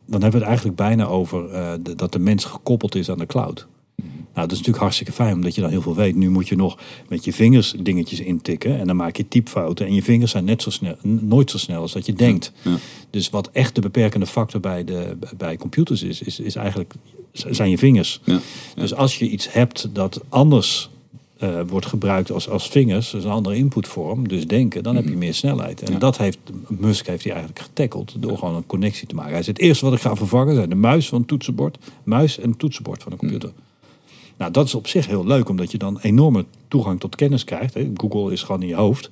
dan 0.05 0.21
hebben 0.21 0.31
we 0.31 0.37
het 0.37 0.47
eigenlijk 0.47 0.77
bijna 0.77 1.05
over 1.05 1.49
eh, 1.51 1.71
de- 1.81 1.95
dat 1.95 2.11
de 2.11 2.19
mens 2.19 2.45
gekoppeld 2.45 2.95
is 2.95 3.09
aan 3.09 3.17
de 3.17 3.25
cloud. 3.25 3.67
Nou, 4.39 4.51
dat 4.51 4.59
is 4.59 4.65
natuurlijk 4.65 4.93
hartstikke 4.93 5.23
fijn, 5.23 5.35
omdat 5.35 5.55
je 5.55 5.61
dan 5.61 5.69
heel 5.69 5.81
veel 5.81 5.95
weet. 5.95 6.15
Nu 6.15 6.29
moet 6.29 6.47
je 6.47 6.55
nog 6.55 6.77
met 7.07 7.25
je 7.25 7.33
vingers 7.33 7.73
dingetjes 7.79 8.19
intikken. 8.19 8.79
En 8.79 8.87
dan 8.87 8.95
maak 8.95 9.15
je 9.15 9.27
typfouten. 9.27 9.85
En 9.85 9.93
je 9.93 10.03
vingers 10.03 10.31
zijn 10.31 10.45
net 10.45 10.61
zo 10.61 10.69
snel, 10.69 10.95
nooit 11.01 11.51
zo 11.51 11.57
snel 11.57 11.81
als 11.81 11.91
dat 11.91 12.05
je 12.05 12.13
denkt. 12.13 12.51
Ja. 12.61 12.77
Dus 13.09 13.29
wat 13.29 13.49
echt 13.51 13.75
de 13.75 13.81
beperkende 13.81 14.25
factor 14.25 14.59
bij, 14.59 14.83
de, 14.83 15.17
bij 15.37 15.57
computers 15.57 16.03
is, 16.03 16.21
is, 16.21 16.39
is 16.39 16.55
eigenlijk 16.55 16.93
zijn 17.31 17.69
je 17.69 17.77
vingers. 17.77 18.19
Ja. 18.23 18.39
Dus 18.75 18.93
als 18.93 19.17
je 19.17 19.29
iets 19.29 19.51
hebt 19.53 19.89
dat 19.93 20.21
anders 20.29 20.89
eh, 21.37 21.61
wordt 21.67 21.85
gebruikt 21.85 22.31
als, 22.31 22.49
als 22.49 22.69
vingers, 22.69 23.11
dus 23.11 23.23
een 23.23 23.29
andere 23.31 23.55
inputvorm, 23.55 24.27
dus 24.27 24.47
denken, 24.47 24.83
dan 24.83 24.95
heb 24.95 25.05
je 25.05 25.17
meer 25.17 25.33
snelheid. 25.33 25.81
En. 25.81 25.93
Ja. 25.93 25.99
dat 25.99 26.17
heeft 26.17 26.39
Musk 26.67 27.07
heeft 27.07 27.23
hij 27.23 27.33
eigenlijk 27.33 27.61
getackeld 27.61 28.15
door 28.19 28.37
gewoon 28.37 28.55
een 28.55 28.65
connectie 28.65 29.07
te 29.07 29.15
maken. 29.15 29.33
Hij 29.33 29.43
zei, 29.43 29.55
het 29.55 29.65
eerste 29.65 29.85
wat 29.85 29.93
ik 29.93 30.01
ga 30.01 30.15
vervangen 30.15 30.55
zijn 30.55 30.69
de 30.69 30.75
muis 30.75 31.09
van 31.09 31.19
het 31.19 31.27
toetsenbord, 31.27 31.77
muis 32.03 32.39
en 32.39 32.49
het 32.49 32.59
toetsenbord 32.59 33.03
van 33.03 33.11
een 33.11 33.17
computer. 33.17 33.51
Nou, 34.39 34.51
dat 34.51 34.65
is 34.65 34.75
op 34.75 34.87
zich 34.87 35.07
heel 35.07 35.25
leuk, 35.25 35.49
omdat 35.49 35.71
je 35.71 35.77
dan 35.77 35.99
enorme 36.01 36.45
toegang 36.67 36.99
tot 36.99 37.15
kennis 37.15 37.43
krijgt. 37.43 37.73
Hè. 37.73 37.91
Google 37.95 38.31
is 38.31 38.43
gewoon 38.43 38.61
in 38.61 38.67
je 38.67 38.75
hoofd. 38.75 39.11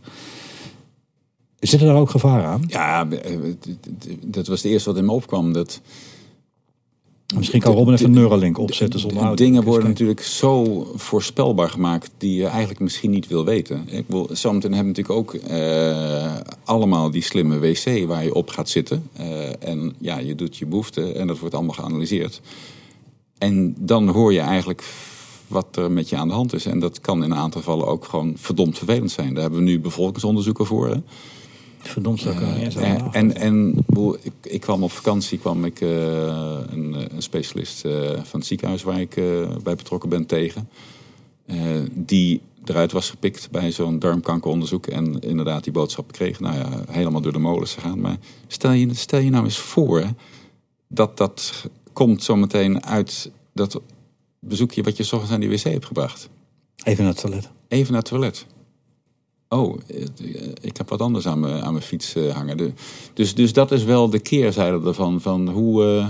Zit 1.60 1.82
er 1.82 1.88
daar 1.88 1.96
ook 1.96 2.10
gevaar 2.10 2.46
aan? 2.46 2.64
Ja, 2.68 3.10
eh, 3.10 3.38
d- 3.60 3.78
dat 4.22 4.48
was 4.48 4.62
het 4.64 4.72
eerste 4.72 4.90
wat 4.90 4.98
in 5.00 5.06
me 5.06 5.12
opkwam. 5.12 5.54
Dat 5.54 5.82
Misschien 7.36 7.62
kan 7.62 7.74
Robin 7.74 7.94
even 7.94 8.06
een 8.06 8.12
Neuralink 8.12 8.58
opzetten 8.58 9.00
zonder 9.00 9.36
dingen 9.36 9.64
worden 9.64 9.88
natuurlijk 9.88 10.22
zo 10.22 10.84
voorspelbaar 10.96 11.70
gemaakt 11.70 12.12
die 12.18 12.36
je 12.38 12.46
eigenlijk 12.46 12.80
misschien 12.80 13.10
niet 13.12 13.28
wil 13.28 13.46
weten. 13.46 13.88
Ik 13.90 14.06
wil, 14.08 14.30
zometeen 14.32 14.74
hebben 14.74 14.94
natuurlijk 14.94 15.20
ook 15.20 15.34
eh, 15.34 16.36
allemaal 16.64 17.12
die 17.12 17.22
slimme 17.24 17.60
wc 17.60 18.08
waar 18.08 18.24
je 18.24 18.34
op 18.34 18.50
gaat 18.50 18.70
zitten. 18.70 19.10
Eh, 19.14 19.68
en 19.70 19.94
ja, 20.00 20.18
je 20.18 20.36
doet 20.36 20.58
je 20.58 20.66
behoefte 20.66 21.12
en 21.14 21.28
dat 21.28 21.40
wordt 21.40 21.56
allemaal 21.56 21.76
geanalyseerd. 21.76 22.42
En 23.38 23.76
dan 23.80 24.08
hoor 24.08 24.34
je 24.34 24.40
eigenlijk 24.40 24.84
wat 25.48 25.76
er 25.76 25.92
met 25.92 26.10
je 26.10 26.16
aan 26.16 26.28
de 26.28 26.34
hand 26.34 26.54
is. 26.54 26.66
En 26.66 26.80
dat 26.80 27.02
kan 27.02 27.24
in 27.24 27.32
een 27.32 27.38
aantal 27.38 27.62
gevallen 27.62 27.88
ook 27.88 28.06
gewoon 28.06 28.34
verdomd 28.38 28.78
vervelend 28.78 29.12
zijn. 29.12 29.34
Daar 29.34 29.42
hebben 29.42 29.60
we 29.60 29.66
nu 29.66 29.80
bevolkingsonderzoeken 29.80 30.66
voor. 30.66 30.88
Hè? 30.88 30.98
Verdomd, 31.78 32.20
zou 32.20 32.36
en 33.12 33.36
en 33.36 33.86
ik, 34.22 34.32
ik 34.42 34.62
kwam 34.62 34.84
op 34.84 34.92
vakantie, 34.92 35.38
kwam 35.38 35.66
ik 35.66 35.82
eh, 35.82 35.90
een, 36.70 36.96
eh, 36.96 37.06
een 37.16 37.22
specialist 37.22 37.86
eh, 37.86 37.92
van 38.24 38.40
het 38.40 38.46
ziekenhuis 38.46 38.84
waar 38.84 39.00
ik 39.00 39.16
bij 39.64 39.76
betrokken 39.76 40.10
ben 40.10 40.26
tegen. 40.26 40.70
die 41.94 42.42
eruit 42.66 42.92
was 42.92 43.10
gepikt 43.10 43.52
bij 43.52 43.72
zo'n 43.72 44.00
darmkankeronderzoek 44.00 44.88
en 44.88 45.20
inderdaad 45.20 45.64
die 45.64 45.74
boodschap 45.74 46.12
kreeg. 46.12 46.40
Nou 46.40 46.56
ja, 46.56 46.70
helemaal 46.90 47.22
door 47.22 47.34
de 47.34 47.40
molens 47.40 47.74
gegaan. 47.74 48.00
Maar 48.00 48.18
stel 48.48 48.72
je, 48.72 48.94
stel 48.94 49.20
je 49.20 49.30
nou 49.30 49.44
eens 49.44 49.58
voor 49.58 50.04
dat 50.88 51.18
dat 51.18 51.66
komt 51.94 52.24
zometeen 52.24 52.86
uit 52.86 53.32
dat 53.54 53.82
bezoekje 54.40 54.84
wat 54.84 54.98
je 54.98 55.04
's 55.04 55.12
ochtends 55.12 55.34
aan 55.34 55.40
die 55.40 55.50
wc 55.50 55.64
hebt 55.64 55.86
gebracht. 55.86 56.30
Even 56.84 57.04
naar 57.04 57.14
het 57.14 57.22
toilet. 57.22 57.50
Even 57.68 57.92
naar 57.92 58.02
het 58.02 58.10
toilet. 58.10 58.46
Oh, 59.50 59.78
eh, 59.88 60.06
ik 60.62 60.78
heb 60.78 60.90
wat 60.90 61.02
anders 61.02 61.28
aan 61.28 61.40
mijn, 61.40 61.64
aan 61.64 61.72
mijn 61.72 61.86
fiets 61.86 62.16
eh, 62.16 62.36
hangen. 62.36 62.76
Dus, 63.14 63.36
dus 63.36 63.54
dat 63.54 63.72
is 63.72 63.84
wel 63.84 64.10
de 64.10 64.20
keerzijde 64.20 64.88
ervan. 64.88 65.22
Van 65.22 65.50
hoe, 65.50 65.86
eh, 65.86 66.10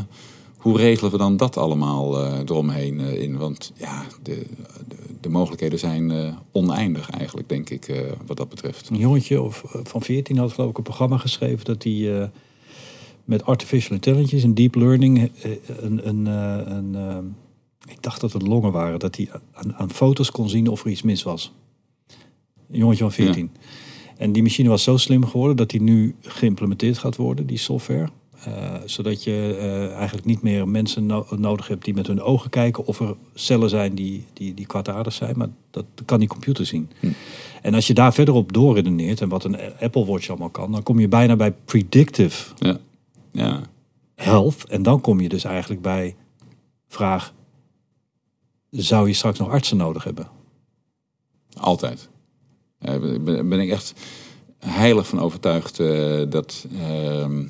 hoe 0.58 0.78
regelen 0.78 1.12
we 1.12 1.18
dan 1.18 1.38
dat 1.38 1.58
allemaal 1.58 2.26
eromheen 2.26 3.00
in? 3.00 3.38
Want 3.38 3.72
ja, 3.76 4.06
de, 4.24 4.46
de, 4.88 4.96
de 5.22 5.30
mogelijkheden 5.30 5.80
zijn 5.80 6.38
oneindig 6.52 7.10
eigenlijk, 7.10 7.50
denk 7.50 7.70
ik, 7.70 8.16
wat 8.26 8.38
dat 8.38 8.50
betreft. 8.50 8.90
Een 8.90 8.98
jongetje 8.98 9.42
of, 9.42 9.64
van 9.84 10.02
14 10.02 10.38
had 10.38 10.54
geloof 10.54 10.70
ik 10.70 10.78
een 10.78 10.84
programma 10.84 11.18
geschreven 11.18 11.66
dat 11.66 11.84
hij 11.84 12.30
met 13.28 13.46
artificial 13.46 13.96
intelligence 13.96 14.46
en 14.46 14.54
deep 14.54 14.76
learning 14.76 15.32
een, 15.82 16.08
een, 16.08 16.26
een, 16.76 16.96
eh, 16.96 17.18
ik 17.88 18.02
dacht 18.04 18.22
dat 18.22 18.34
het 18.34 18.42
longen 18.48 18.72
waren, 18.72 19.00
dat 19.00 19.16
hij 19.16 19.30
aan, 19.54 19.76
aan 19.76 19.92
foto's 19.92 20.32
kon 20.32 20.50
zien 20.50 20.68
of 20.68 20.84
er 20.84 20.92
iets 20.92 21.02
mis 21.02 21.24
was. 21.24 21.54
Een 22.72 22.78
jongetje 22.80 23.04
van 23.04 23.12
14. 23.12 23.52
En 24.18 24.32
die 24.32 24.44
machine 24.44 24.70
was 24.70 24.84
zo 24.84 24.98
slim 24.98 25.26
geworden 25.26 25.56
dat 25.56 25.70
die 25.70 25.82
nu 25.82 26.16
geïmplementeerd 26.22 26.98
gaat 26.98 27.16
worden, 27.16 27.46
die 27.46 27.58
software. 27.58 28.10
Eh, 28.44 28.74
zodat 28.86 29.24
je 29.24 29.58
eh, 29.60 29.96
eigenlijk 29.96 30.26
niet 30.28 30.42
meer 30.42 30.68
mensen 30.68 31.06
no- 31.06 31.26
nodig 31.38 31.68
hebt 31.68 31.86
die 31.86 31.94
met 31.94 32.08
hun 32.08 32.22
ogen 32.22 32.50
kijken 32.50 32.86
of 32.86 33.00
er 33.00 33.16
cellen 33.34 33.70
zijn 33.70 33.96
die, 33.96 34.26
die, 34.34 34.54
die 34.54 34.66
kwaadaardig 34.66 35.14
zijn. 35.14 35.38
Maar 35.38 35.48
dat 35.72 35.86
kan 36.06 36.20
die 36.20 36.28
computer 36.28 36.66
zien. 36.66 36.90
En 37.62 37.74
als 37.74 37.88
je 37.88 37.94
daar 37.94 38.14
verder 38.14 38.34
op 38.34 38.54
doorredeneert 38.54 39.22
en 39.22 39.30
wat 39.30 39.44
een 39.44 39.58
Apple 39.80 40.06
Watch 40.06 40.30
allemaal 40.30 40.50
kan, 40.50 40.72
dan 40.72 40.84
kom 40.84 41.00
je 41.00 41.08
bijna 41.08 41.36
bij 41.36 41.52
predictive 41.52 42.54
Ja. 42.58 42.78
Ja. 43.32 43.62
health. 44.16 44.64
En 44.70 44.84
dan 44.84 45.02
kom 45.02 45.20
je 45.20 45.30
dus 45.30 45.44
eigenlijk 45.44 45.82
bij 45.82 46.16
vraag, 46.88 47.34
zou 48.84 49.08
je 49.08 49.14
straks 49.14 49.40
nog 49.40 49.50
artsen 49.50 49.78
nodig 49.78 50.04
hebben? 50.04 50.28
Altijd. 51.60 52.10
Daar 52.80 53.00
ben, 53.22 53.60
ik 53.60 53.70
echt 53.70 53.94
heilig 54.60 55.08
van 55.08 55.20
overtuigd 55.20 55.80
eh, 55.80 56.22
dat 56.30 56.66
ehm, 56.80 57.46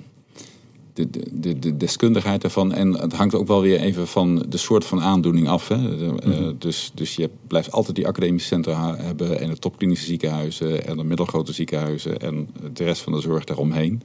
de, 0.94 1.10
de, 1.10 1.24
de, 1.32 1.60
de 1.60 1.78
deskundigheid 1.78 2.44
ervan. 2.44 2.74
En 2.74 2.94
het 2.94 3.14
hangt 3.14 3.36
ook 3.36 3.48
wel 3.48 3.62
weer 3.62 3.80
even 3.80 4.08
van 4.08 4.46
de 4.50 4.58
soort 4.58 4.86
van 4.86 5.02
aandoening 5.02 5.48
af. 5.48 5.68
Hè. 5.68 5.98
De, 5.98 6.22
eh, 6.22 6.50
dus, 6.58 6.92
dus 6.94 7.16
je 7.16 7.30
blijft 7.48 7.72
altijd 7.72 7.96
die 7.96 8.08
academische 8.08 8.48
centra 8.48 8.96
hebben 8.96 9.40
en 9.40 9.50
de 9.50 9.58
topklinische 9.58 10.06
ziekenhuizen 10.06 10.88
en 10.88 10.98
de 10.98 11.04
middelgrote 11.04 11.54
ziekenhuizen 11.54 12.20
en 12.20 12.50
de 12.74 12.84
rest 12.84 13.02
van 13.02 13.14
de 13.14 13.22
zorg 13.22 13.44
daaromheen. 13.44 14.02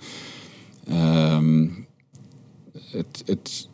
Ehm, 0.88 1.68
het, 2.90 3.22
het, 3.26 3.68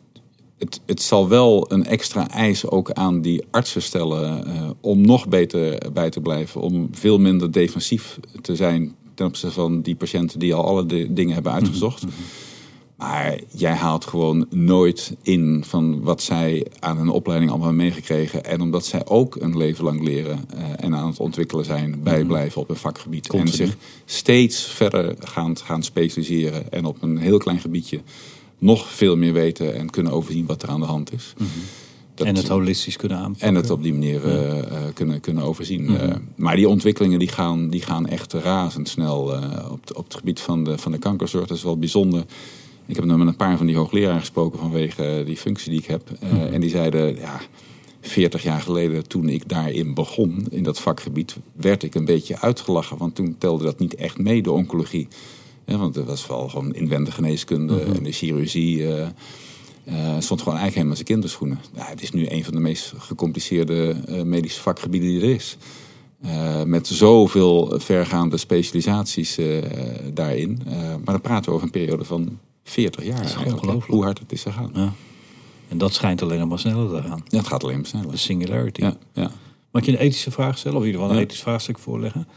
het, 0.59 0.81
het 0.85 1.01
zal 1.01 1.27
wel 1.27 1.71
een 1.71 1.85
extra 1.85 2.29
eis 2.29 2.65
ook 2.65 2.91
aan 2.91 3.21
die 3.21 3.43
artsen 3.51 3.81
stellen 3.81 4.45
eh, 4.45 4.69
om 4.81 5.01
nog 5.01 5.27
beter 5.27 5.91
bij 5.93 6.09
te 6.09 6.21
blijven, 6.21 6.61
om 6.61 6.89
veel 6.91 7.19
minder 7.19 7.51
defensief 7.51 8.19
te 8.41 8.55
zijn 8.55 8.95
ten 9.13 9.25
opzichte 9.27 9.55
van 9.55 9.81
die 9.81 9.95
patiënten 9.95 10.39
die 10.39 10.53
al 10.53 10.65
alle 10.65 10.85
de- 10.85 11.13
dingen 11.13 11.33
hebben 11.33 11.51
uitgezocht. 11.51 12.03
Maar 12.97 13.39
jij 13.55 13.73
haalt 13.73 14.05
gewoon 14.05 14.45
nooit 14.49 15.15
in 15.21 15.63
van 15.67 16.01
wat 16.01 16.21
zij 16.21 16.65
aan 16.79 16.97
hun 16.97 17.09
opleiding 17.09 17.51
allemaal 17.51 17.67
hebben 17.67 17.85
meegekregen. 17.85 18.45
En 18.45 18.61
omdat 18.61 18.85
zij 18.85 19.07
ook 19.07 19.35
een 19.35 19.57
leven 19.57 19.83
lang 19.83 20.03
leren 20.03 20.39
eh, 20.49 20.63
en 20.75 20.95
aan 20.95 21.07
het 21.07 21.19
ontwikkelen 21.19 21.65
zijn, 21.65 22.03
bijblijven 22.03 22.61
op 22.61 22.69
een 22.69 22.75
vakgebied. 22.75 23.27
Continu. 23.27 23.51
En 23.51 23.57
zich 23.57 23.77
steeds 24.05 24.63
verder 24.63 25.15
gaan, 25.19 25.57
gaan 25.57 25.83
specialiseren. 25.83 26.71
En 26.71 26.85
op 26.85 27.01
een 27.01 27.17
heel 27.17 27.37
klein 27.37 27.59
gebiedje 27.59 28.01
nog 28.59 28.89
veel 28.89 29.15
meer 29.17 29.33
weten 29.33 29.75
en 29.75 29.89
kunnen 29.89 30.11
overzien 30.11 30.45
wat 30.45 30.63
er 30.63 30.69
aan 30.69 30.79
de 30.79 30.85
hand 30.85 31.13
is. 31.13 31.33
Dat- 32.15 32.27
en 32.27 32.35
het 32.35 32.47
holistisch 32.47 32.95
kunnen 32.95 33.17
aanpakken. 33.17 33.47
en 33.47 33.55
het 33.55 33.69
op 33.69 33.83
die 33.83 33.93
manier 33.93 34.25
eh, 34.25 34.59
eh, 34.59 34.65
kunnen, 34.93 35.19
kunnen 35.19 35.43
overzien. 35.43 35.97
Eh, 35.97 36.15
maar 36.35 36.55
die 36.55 36.67
ontwikkelingen 36.69 37.19
die 37.19 37.27
gaan, 37.27 37.69
die 37.69 37.81
gaan 37.81 38.07
echt 38.07 38.33
razendsnel 38.33 39.21
op, 39.71 39.79
het- 39.81 39.93
op 39.97 40.03
het 40.03 40.15
gebied 40.15 40.39
van 40.39 40.63
de, 40.63 40.77
van 40.77 40.91
de 40.91 40.97
kankerzorg. 40.97 41.47
Dat 41.47 41.57
is 41.57 41.63
wel 41.63 41.77
bijzonder. 41.79 42.23
Ik 42.85 42.95
heb 42.95 43.05
nu 43.05 43.17
met 43.17 43.27
een 43.27 43.35
paar 43.35 43.57
van 43.57 43.65
die 43.65 43.75
hoogleraren 43.75 44.19
gesproken 44.19 44.59
vanwege 44.59 45.23
die 45.25 45.37
functie 45.37 45.69
die 45.71 45.79
ik 45.79 45.85
heb. 45.85 46.09
Eh, 46.19 46.53
En 46.53 46.61
die 46.61 46.69
zeiden, 46.69 47.15
ja, 47.15 47.39
40 48.01 48.43
jaar 48.43 48.61
geleden 48.61 49.07
toen 49.07 49.29
ik 49.29 49.49
daarin 49.49 49.93
begon, 49.93 50.45
in 50.49 50.63
dat 50.63 50.79
vakgebied, 50.79 51.37
werd 51.53 51.83
ik 51.83 51.95
een 51.95 52.05
beetje 52.05 52.39
uitgelachen. 52.39 52.97
Want 52.97 53.15
toen 53.15 53.35
telde 53.37 53.63
dat 53.63 53.79
niet 53.79 53.95
echt 53.95 54.17
mee, 54.17 54.41
de 54.41 54.51
oncologie. 54.51 55.07
Ja, 55.69 55.77
want 55.77 55.93
dat 55.93 56.05
was 56.05 56.27
wel 56.27 56.49
gewoon 56.49 56.73
inwendige 56.73 57.15
geneeskunde 57.15 57.81
en 57.81 58.03
de 58.03 58.11
chirurgie. 58.11 58.87
eh, 58.93 59.07
stond 60.19 60.39
gewoon 60.41 60.59
eigenlijk 60.59 60.73
helemaal 60.73 60.95
zijn 60.95 61.07
kinderschoenen. 61.07 61.59
Ja, 61.75 61.85
het 61.85 62.01
is 62.01 62.11
nu 62.11 62.25
een 62.29 62.43
van 62.43 62.53
de 62.53 62.59
meest 62.59 62.93
gecompliceerde 62.97 63.95
eh, 64.07 64.21
medische 64.21 64.61
vakgebieden 64.61 65.09
die 65.09 65.21
er 65.21 65.29
is. 65.35 65.57
Met 66.65 66.87
zoveel 66.87 67.73
vergaande 67.79 68.37
specialisaties 68.37 69.37
daarin. 70.13 70.61
Maar 70.65 70.99
dan 71.13 71.21
praten 71.21 71.45
we 71.45 71.51
over 71.51 71.65
een 71.65 71.71
periode 71.71 72.03
van 72.03 72.39
40 72.63 73.03
jaar. 73.05 73.43
hè, 73.43 73.51
ongelooflijk. 73.53 73.85
Hoe 73.91 74.03
hard 74.03 74.19
het 74.19 74.31
is 74.31 74.41
gegaan. 74.41 74.71
Ja. 74.73 74.93
En 75.67 75.77
dat 75.77 75.93
schijnt 75.93 76.21
alleen 76.21 76.39
nog 76.39 76.49
maar 76.49 76.59
sneller 76.59 77.01
te 77.01 77.07
gaan. 77.07 77.23
Ja, 77.27 77.37
het 77.37 77.47
gaat 77.47 77.63
alleen 77.63 77.75
maar 77.75 77.83
De 77.83 77.89
sneller. 77.89 78.17
singularity. 78.17 78.81
Ja, 78.81 78.97
ja. 79.13 79.31
Mag 79.71 79.85
je 79.85 79.91
een 79.91 79.97
ethische 79.97 80.31
vraag 80.31 80.57
stellen? 80.57 80.77
Of 80.77 80.83
in 80.83 80.89
ieder 80.89 81.01
geval 81.03 81.17
een 81.17 81.23
ethisch 81.23 81.41
vraagstuk 81.41 81.79
voorleggen? 81.79 82.27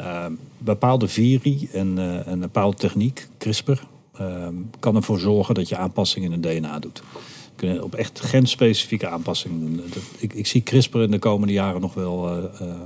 Uh, 0.00 0.26
bepaalde 0.58 1.08
viri 1.08 1.68
en, 1.72 1.98
eh, 1.98 2.14
en 2.14 2.32
een 2.32 2.40
bepaalde 2.40 2.76
techniek, 2.76 3.28
CRISPR, 3.38 3.80
eh, 4.20 4.48
kan 4.78 4.96
ervoor 4.96 5.18
zorgen 5.18 5.54
dat 5.54 5.68
je 5.68 5.76
aanpassingen 5.76 6.32
in 6.32 6.42
het 6.42 6.56
DNA 6.56 6.78
doet. 6.78 7.02
Kunnen 7.56 7.82
op 7.82 7.94
echt 7.94 8.20
genspecifieke 8.20 9.08
aanpassingen 9.08 9.60
doen. 9.60 9.82
Ik, 10.18 10.32
ik 10.32 10.46
zie 10.46 10.62
CRISPR 10.62 10.98
in 10.98 11.10
de 11.10 11.18
komende 11.18 11.52
jaren 11.52 11.80
nog 11.80 11.94
wel. 11.94 12.28
eh, 12.28 12.60
eh, 12.60 12.76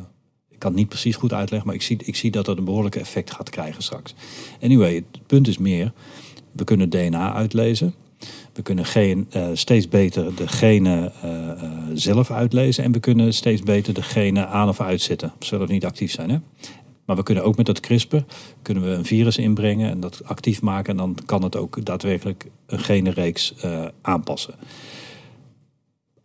ik 0.51 0.59
kan 0.59 0.71
het 0.71 0.81
niet 0.81 0.89
precies 0.89 1.17
goed 1.17 1.33
uitleggen, 1.33 1.67
maar 1.67 1.77
ik 1.77 1.83
zie, 1.83 1.99
ik 2.05 2.17
zie 2.17 2.31
dat 2.31 2.45
dat 2.45 2.59
een 2.59 2.65
behoorlijke 2.65 3.01
effect 3.01 3.31
gaat 3.31 3.51
krijgen 3.51 3.83
straks. 3.83 4.15
Anyway, 4.63 4.95
het 4.95 5.27
punt 5.27 5.49
is 5.49 5.59
meer: 5.59 5.93
we 6.53 6.65
kunnen 6.65 6.91
DNA 6.91 7.35
uitlezen. 7.35 7.95
We 8.53 8.63
kunnen 8.63 8.85
geen, 8.85 9.29
steeds 9.53 9.89
beter 9.89 10.35
de 10.35 10.49
genen 10.49 11.13
zelf 11.95 12.31
uitlezen. 12.31 12.85
En 12.85 12.93
we 12.93 13.01
kunnen 13.01 13.35
steeds 13.35 13.63
beter 13.63 13.95
de 13.95 14.03
genen 14.03 14.49
aan 14.49 14.69
of 14.69 14.81
uitzetten. 14.81 15.33
Zullen 15.39 15.69
niet 15.69 15.85
actief 15.85 16.13
zijn. 16.13 16.31
Hè? 16.31 16.39
Maar 17.05 17.17
we 17.17 17.23
kunnen 17.23 17.45
ook 17.45 17.57
met 17.57 17.67
dat 17.67 17.81
CRISPR 17.81 18.17
kunnen 18.63 18.83
we 18.83 18.91
een 18.91 19.05
virus 19.05 19.39
inbrengen 19.39 19.91
en 19.91 20.01
dat 20.01 20.25
actief 20.25 20.63
maken. 20.63 20.91
En 20.91 20.97
dan 20.97 21.17
kan 21.27 21.43
het 21.43 21.57
ook 21.57 21.85
daadwerkelijk 21.85 22.51
een 22.67 22.79
genenreeks 22.79 23.55
eh, 23.55 23.87
aanpassen. 24.01 24.55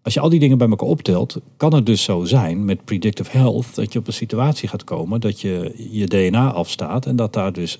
Als 0.01 0.13
je 0.13 0.19
al 0.19 0.29
die 0.29 0.39
dingen 0.39 0.57
bij 0.57 0.69
elkaar 0.69 0.87
optelt, 0.87 1.37
kan 1.57 1.73
het 1.73 1.85
dus 1.85 2.03
zo 2.03 2.23
zijn 2.23 2.65
met 2.65 2.85
predictive 2.85 3.37
health 3.37 3.75
dat 3.75 3.93
je 3.93 3.99
op 3.99 4.07
een 4.07 4.13
situatie 4.13 4.69
gaat 4.69 4.83
komen 4.83 5.21
dat 5.21 5.41
je 5.41 5.73
je 5.91 6.05
DNA 6.05 6.51
afstaat 6.51 7.05
en 7.05 7.15
dat 7.15 7.33
daar 7.33 7.53
dus 7.53 7.79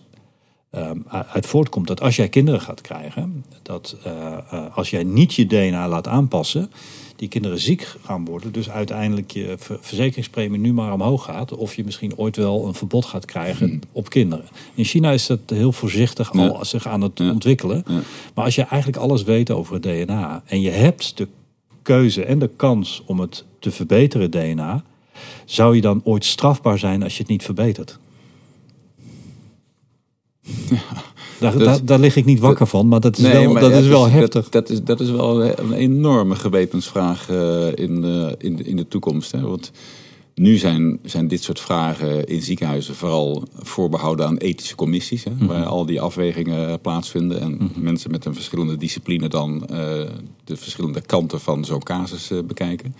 um, 0.72 1.06
uit 1.08 1.46
voortkomt 1.46 1.88
dat 1.88 2.02
als 2.02 2.16
jij 2.16 2.30
kinderen 2.30 2.62
gaat 2.62 2.82
krijgen, 2.82 3.46
dat 3.62 3.98
uh, 4.08 4.38
uh, 4.54 4.78
als 4.78 4.90
jij 4.90 5.04
niet 5.04 5.34
je 5.34 5.46
DNA 5.46 5.88
laat 5.88 6.08
aanpassen, 6.08 6.72
die 7.20 7.28
kinderen 7.28 7.60
ziek 7.60 7.96
gaan 8.04 8.26
worden, 8.26 8.52
dus 8.52 8.70
uiteindelijk 8.70 9.32
je 9.32 9.56
verzekeringspremie 9.82 10.60
nu 10.60 10.74
maar 10.74 10.94
omhoog 10.94 11.24
gaat, 11.24 11.56
of 11.56 11.76
je 11.76 11.84
misschien 11.84 12.18
ooit 12.18 12.36
wel 12.36 12.68
een 12.68 12.74
verbod 12.74 13.06
gaat 13.06 13.26
krijgen 13.26 13.68
hmm. 13.68 13.80
op 13.92 14.10
kinderen. 14.10 14.46
In 14.74 14.84
China 14.84 15.12
is 15.12 15.26
dat 15.26 15.40
heel 15.46 15.72
voorzichtig 15.72 16.32
al 16.32 16.58
ja. 16.58 16.64
zich 16.64 16.88
aan 16.88 17.02
het 17.02 17.20
ja. 17.20 17.32
ontwikkelen. 17.32 17.84
Ja. 17.88 18.02
Maar 18.34 18.46
als 18.46 18.56
je 18.56 18.64
eigenlijk 18.64 19.02
alles 19.02 19.24
weet 19.24 19.52
over 19.52 19.74
het 19.74 19.84
DNA 19.84 20.44
en 20.46 20.62
je 20.62 20.70
hebt 20.70 21.18
de 21.18 21.28
keuze 21.82 22.24
en 22.24 22.40
de 22.40 22.50
kans 22.56 23.04
om 23.06 23.20
het 23.20 23.46
te 23.60 23.72
verbeteren, 23.72 24.32
DNA, 24.32 24.84
zou 25.46 25.76
je 25.76 25.82
dan 25.82 26.02
ooit 26.04 26.26
strafbaar 26.26 26.80
zijn 26.80 27.04
als 27.04 27.14
je 27.14 27.20
het 27.20 27.32
niet 27.32 27.44
verbetert? 27.44 28.00
Ja, 30.70 31.04
daar, 31.40 31.52
dat, 31.52 31.64
daar, 31.64 31.86
daar, 31.86 32.00
lig 32.00 32.16
ik 32.16 32.26
niet 32.26 32.40
wakker 32.40 32.68
van, 32.68 32.88
maar 32.88 33.00
dat 33.00 33.18
is 33.18 33.24
nee, 33.24 33.48
wel, 33.48 33.54
dat 33.54 33.72
is 33.72 33.88
wel 33.88 34.10
heftig. 34.10 34.50
Dat, 34.50 34.52
dat, 34.52 34.70
is, 34.70 34.84
dat 34.84 35.00
is 35.00 35.12
wel 35.12 35.44
een 35.44 35.74
enorme 35.74 36.36
gewetensvraag 36.36 37.30
uh, 37.30 37.68
in, 37.76 38.02
de, 38.02 38.36
in, 38.38 38.56
de, 38.56 38.64
in 38.64 38.76
de 38.76 38.88
toekomst. 38.88 39.32
Hè? 39.32 39.42
Want 39.42 39.72
nu 40.40 40.58
zijn, 40.58 41.00
zijn 41.04 41.28
dit 41.28 41.44
soort 41.44 41.60
vragen 41.60 42.26
in 42.26 42.42
ziekenhuizen 42.42 42.96
vooral 42.96 43.44
voorbehouden 43.54 44.26
aan 44.26 44.38
ethische 44.38 44.76
commissies. 44.76 45.24
Hè? 45.24 45.32
Mm 45.32 45.38
-hmm. 45.38 45.48
Waar 45.48 45.66
al 45.66 45.86
die 45.86 46.02
afwegingen 46.02 46.80
plaatsvinden. 46.82 47.42
En 47.42 47.52
mm 47.52 47.58
-hmm. 47.58 47.84
mensen 47.84 48.12
met 48.12 48.26
een 48.26 48.34
verschillende 48.34 48.78
discipline 48.78 49.28
dan 49.28 49.68
uh, 49.72 49.78
de 50.44 50.58
verschillende 50.58 51.02
kanten 51.02 51.40
van 51.40 51.66
zo'n 51.66 51.84
casus 51.84 52.32
uh, 52.32 52.40
bekijken. 52.44 52.96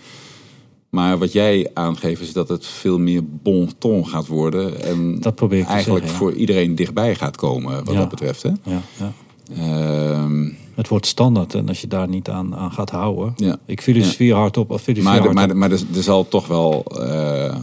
Maar 0.90 1.18
wat 1.18 1.32
jij 1.32 1.70
aangeeft 1.74 2.20
is 2.20 2.32
dat 2.32 2.48
het 2.48 2.66
veel 2.66 2.98
meer 2.98 3.22
bon 3.24 3.70
ton 3.78 4.06
gaat 4.06 4.26
worden. 4.26 4.82
En 4.82 5.20
dat 5.20 5.34
probeer 5.34 5.60
ik 5.60 5.66
eigenlijk 5.66 6.06
zeggen, 6.06 6.24
ja. 6.26 6.32
voor 6.32 6.40
iedereen 6.40 6.74
dichtbij 6.74 7.14
gaat 7.14 7.36
komen 7.36 7.84
wat 7.84 7.94
ja. 7.94 8.00
dat 8.00 8.08
betreft. 8.08 8.42
Hè? 8.42 8.50
Ja, 8.62 8.82
ja. 8.98 9.12
Uh, 9.58 10.48
het 10.74 10.88
wordt 10.88 11.06
standaard 11.06 11.54
en 11.54 11.68
als 11.68 11.80
je 11.80 11.86
daar 11.86 12.08
niet 12.08 12.28
aan, 12.28 12.56
aan 12.56 12.72
gaat 12.72 12.90
houden. 12.90 13.34
Ik 13.66 13.80
filosofie 13.80 14.26
ja. 14.26 14.36
hardop 14.36 14.70
of 14.70 14.86
maar. 15.02 15.32
Maar, 15.32 15.56
maar 15.56 15.70
er, 15.70 15.80
er, 15.94 16.02
zal 16.02 16.28
toch 16.28 16.46
wel, 16.46 16.84
uh, 16.98 17.56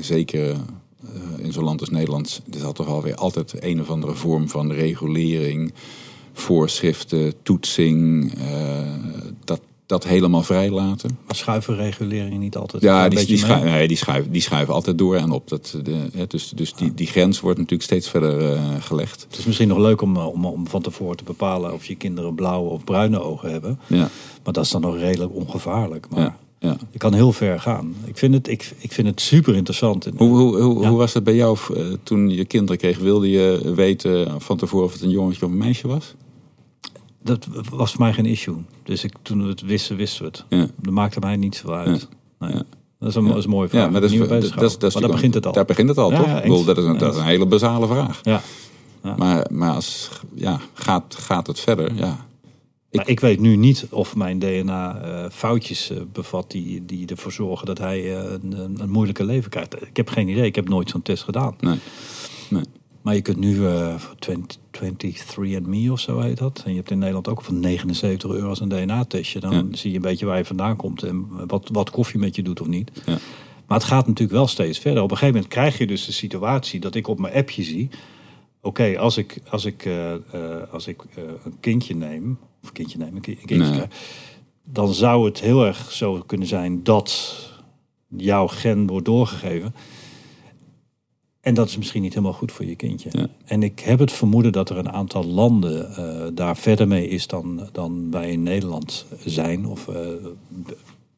zeker 0.00 0.48
uh, 0.50 1.44
in 1.44 1.52
zo'n 1.52 1.64
land 1.64 1.80
als 1.80 1.90
Nederland, 1.90 2.42
er 2.52 2.58
zal 2.58 2.72
toch 2.72 2.86
wel 2.86 3.02
weer 3.02 3.14
altijd 3.14 3.54
een 3.60 3.80
of 3.80 3.90
andere 3.90 4.14
vorm 4.14 4.48
van 4.48 4.72
regulering, 4.72 5.72
voorschriften, 6.32 7.34
toetsing, 7.42 8.32
uh, 8.38 8.44
dat, 9.44 9.60
dat 9.92 10.04
helemaal 10.04 10.42
vrij 10.42 10.70
laten. 10.70 11.18
Maar 11.26 11.36
schuiven 11.36 11.76
reguleringen 11.76 12.38
niet 12.38 12.56
altijd? 12.56 12.82
Ja, 12.82 13.08
die, 13.08 13.26
die, 13.26 13.36
schuiven, 13.36 13.70
nee, 13.70 13.88
die, 13.88 13.96
schuiven, 13.96 14.32
die 14.32 14.40
schuiven 14.40 14.74
altijd 14.74 14.98
door 14.98 15.16
en 15.16 15.30
op. 15.30 15.48
Dat, 15.48 15.78
de, 15.82 15.96
hè, 16.12 16.26
dus 16.26 16.48
dus 16.48 16.74
die, 16.74 16.94
die 16.94 17.06
grens 17.06 17.40
wordt 17.40 17.58
natuurlijk 17.58 17.88
steeds 17.88 18.08
verder 18.08 18.52
uh, 18.52 18.60
gelegd. 18.80 19.26
Het 19.28 19.38
is 19.38 19.44
misschien 19.44 19.68
nog 19.68 19.78
leuk 19.78 20.00
om, 20.00 20.16
om, 20.16 20.44
om 20.46 20.66
van 20.68 20.82
tevoren 20.82 21.16
te 21.16 21.24
bepalen 21.24 21.72
of 21.72 21.84
je 21.84 21.94
kinderen 21.94 22.34
blauwe 22.34 22.70
of 22.70 22.84
bruine 22.84 23.20
ogen 23.22 23.50
hebben. 23.50 23.78
Ja. 23.86 24.08
Maar 24.44 24.52
dat 24.52 24.64
is 24.64 24.70
dan 24.70 24.80
nog 24.80 24.96
redelijk 24.96 25.34
ongevaarlijk. 25.34 26.06
Maar 26.10 26.20
ja. 26.20 26.36
Ja. 26.58 26.76
Je 26.90 26.98
kan 26.98 27.12
heel 27.12 27.32
ver 27.32 27.60
gaan. 27.60 27.94
Ik 28.04 28.18
vind 28.18 28.34
het, 28.34 28.48
ik, 28.48 28.72
ik 28.78 28.92
vind 28.92 29.06
het 29.06 29.20
super 29.20 29.54
interessant. 29.54 30.08
Hoe, 30.16 30.28
hoe, 30.28 30.60
hoe, 30.60 30.82
Ja. 30.82 30.88
hoe 30.88 30.98
was 30.98 31.14
het 31.14 31.24
bij 31.24 31.34
jou 31.34 31.58
eh, 31.76 31.84
toen 32.02 32.30
je 32.30 32.44
kinderen 32.44 32.76
kreeg? 32.78 32.98
Wilde 32.98 33.30
je 33.30 33.72
weten 33.74 34.40
van 34.40 34.56
tevoren 34.56 34.86
of 34.86 34.92
het 34.92 35.02
een 35.02 35.10
jongetje 35.10 35.46
of 35.46 35.50
een 35.52 35.58
meisje 35.58 35.88
was? 35.88 36.14
Dat 37.22 37.46
was 37.70 37.90
voor 37.92 38.00
mij 38.00 38.12
geen 38.12 38.26
issue. 38.26 38.56
Dus 38.82 39.04
ik, 39.04 39.12
toen 39.22 39.42
we 39.42 39.48
het 39.48 39.60
wisten, 39.60 39.96
wisten 39.96 40.22
we 40.22 40.28
het. 40.28 40.44
Ja. 40.48 40.66
Dat 40.76 40.92
maakte 40.92 41.20
mij 41.20 41.36
niet 41.36 41.56
zo 41.56 41.70
uit. 41.70 42.08
Nee. 42.38 42.52
Dat, 42.98 43.08
is 43.08 43.14
een, 43.14 43.26
dat 43.26 43.36
is 43.36 43.44
een 43.44 43.50
mooie 43.50 43.68
vraag. 43.68 43.84
Ja, 43.84 43.90
maar 43.90 44.00
dat 44.00 44.10
is, 44.10 44.18
dat, 44.50 44.76
dat, 44.80 44.92
daar 44.92 45.10
begint 45.10 45.34
het 45.34 45.46
al. 45.46 45.52
Daar 45.52 45.64
begint 45.64 45.88
het 45.88 45.98
al, 45.98 46.10
toch? 46.10 46.36
Ik 46.36 46.42
bedoel, 46.42 46.64
dat, 46.64 46.78
is 46.78 46.84
een, 46.84 46.92
Ja, 46.92 46.98
dat 46.98 47.14
is 47.14 47.20
een 47.20 47.26
hele 47.26 47.46
basale 47.46 47.86
vraag. 47.86 48.20
Ja. 48.22 48.40
Ja. 49.02 49.14
Maar, 49.16 49.46
maar 49.50 49.74
als, 49.74 50.10
ja, 50.34 50.60
gaat, 50.74 51.14
gaat 51.18 51.46
het 51.46 51.60
verder? 51.60 51.94
Ja. 51.94 52.26
Maar 52.92 53.08
ik 53.08 53.20
weet 53.20 53.40
nu 53.40 53.56
niet 53.56 53.86
of 53.90 54.16
mijn 54.16 54.38
DNA 54.38 55.00
eh, 55.00 55.30
foutjes 55.30 55.90
eh, 55.90 55.98
bevat 56.12 56.50
die, 56.50 56.84
die 56.84 57.06
ervoor 57.06 57.32
zorgen 57.32 57.66
dat 57.66 57.78
hij 57.78 57.98
eh, 57.98 58.30
een, 58.32 58.52
een, 58.52 58.80
een 58.80 58.90
moeilijke 58.90 59.24
leven 59.24 59.50
krijgt. 59.50 59.86
Ik 59.86 59.96
heb 59.96 60.08
geen 60.08 60.28
idee. 60.28 60.44
Ik 60.44 60.54
heb 60.54 60.68
nooit 60.68 60.90
zo'n 60.90 61.02
test 61.02 61.22
gedaan. 61.22 61.56
Nee. 61.60 61.78
Maar 63.02 63.14
je 63.14 63.20
kunt 63.22 63.36
nu 63.38 63.54
voor 63.96 64.14
20 64.18 64.58
23andMe 64.80 65.90
of 65.90 66.00
zo 66.00 66.20
heet 66.20 66.38
dat. 66.38 66.62
En 66.64 66.70
je 66.70 66.76
hebt 66.76 66.90
in 66.90 66.98
Nederland 66.98 67.28
ook 67.28 67.42
van 67.42 67.60
79 67.60 68.30
euro 68.30 68.48
als 68.48 68.60
een 68.60 68.68
DNA-testje. 68.68 69.40
Dan 69.40 69.52
Ja. 69.52 69.64
zie 69.76 69.90
je 69.90 69.96
een 69.96 70.02
beetje 70.02 70.26
waar 70.26 70.36
je 70.38 70.44
vandaan 70.44 70.76
komt 70.76 71.02
en 71.02 71.26
wat, 71.46 71.68
wat 71.72 71.90
koffie 71.90 72.20
met 72.20 72.36
je 72.36 72.42
doet 72.42 72.60
of 72.60 72.66
niet. 72.66 72.90
Ja. 73.06 73.18
Maar 73.66 73.78
het 73.78 73.86
gaat 73.86 74.06
natuurlijk 74.06 74.36
wel 74.38 74.46
steeds 74.46 74.78
verder. 74.78 75.02
Op 75.02 75.10
een 75.10 75.16
gegeven 75.16 75.34
moment 75.34 75.52
krijg 75.54 75.78
je 75.78 75.86
dus 75.86 76.04
de 76.06 76.12
situatie 76.12 76.80
dat 76.80 76.94
ik 76.94 77.08
op 77.08 77.18
mijn 77.18 77.34
appje 77.34 77.62
zie. 77.62 77.88
Oké, 78.60 78.98
als 78.98 79.16
ik, 79.16 79.38
als 79.48 79.64
ik, 79.64 79.84
eh, 79.84 80.12
eh, 80.14 80.20
als 80.72 80.86
ik 80.86 81.02
eh, 81.14 81.22
een 81.44 81.56
kindje 81.60 81.94
neem, 81.94 82.38
of 82.62 82.72
kindje 82.72 82.98
neem, 82.98 83.14
een, 83.16 83.20
ki- 83.20 83.30
een 83.40 83.46
kindje 83.46 83.66
Nee. 83.66 83.74
krijg, 83.74 83.90
dan 84.64 84.94
zou 84.94 85.24
het 85.24 85.40
heel 85.40 85.66
erg 85.66 85.92
zo 85.92 86.22
kunnen 86.26 86.46
zijn 86.46 86.82
dat 86.82 87.36
jouw 88.16 88.46
gen 88.46 88.86
wordt 88.86 89.04
doorgegeven. 89.06 89.74
En 91.42 91.54
dat 91.54 91.68
is 91.68 91.76
misschien 91.76 92.02
niet 92.02 92.14
helemaal 92.14 92.32
goed 92.32 92.52
voor 92.52 92.64
je 92.64 92.74
kindje. 92.76 93.08
Ja. 93.12 93.26
En 93.44 93.62
ik 93.62 93.80
heb 93.80 93.98
het 93.98 94.12
vermoeden 94.12 94.52
dat 94.52 94.70
er 94.70 94.76
een 94.78 94.90
aantal 94.92 95.24
landen 95.24 95.94
eh, 95.96 96.26
daar 96.34 96.56
verder 96.56 96.88
mee 96.88 97.08
is 97.08 97.26
dan, 97.26 97.68
dan 97.72 98.10
wij 98.10 98.30
in 98.30 98.42
Nederland 98.42 99.04
zijn. 99.24 99.66
Of 99.66 99.88
eh, 99.88 99.96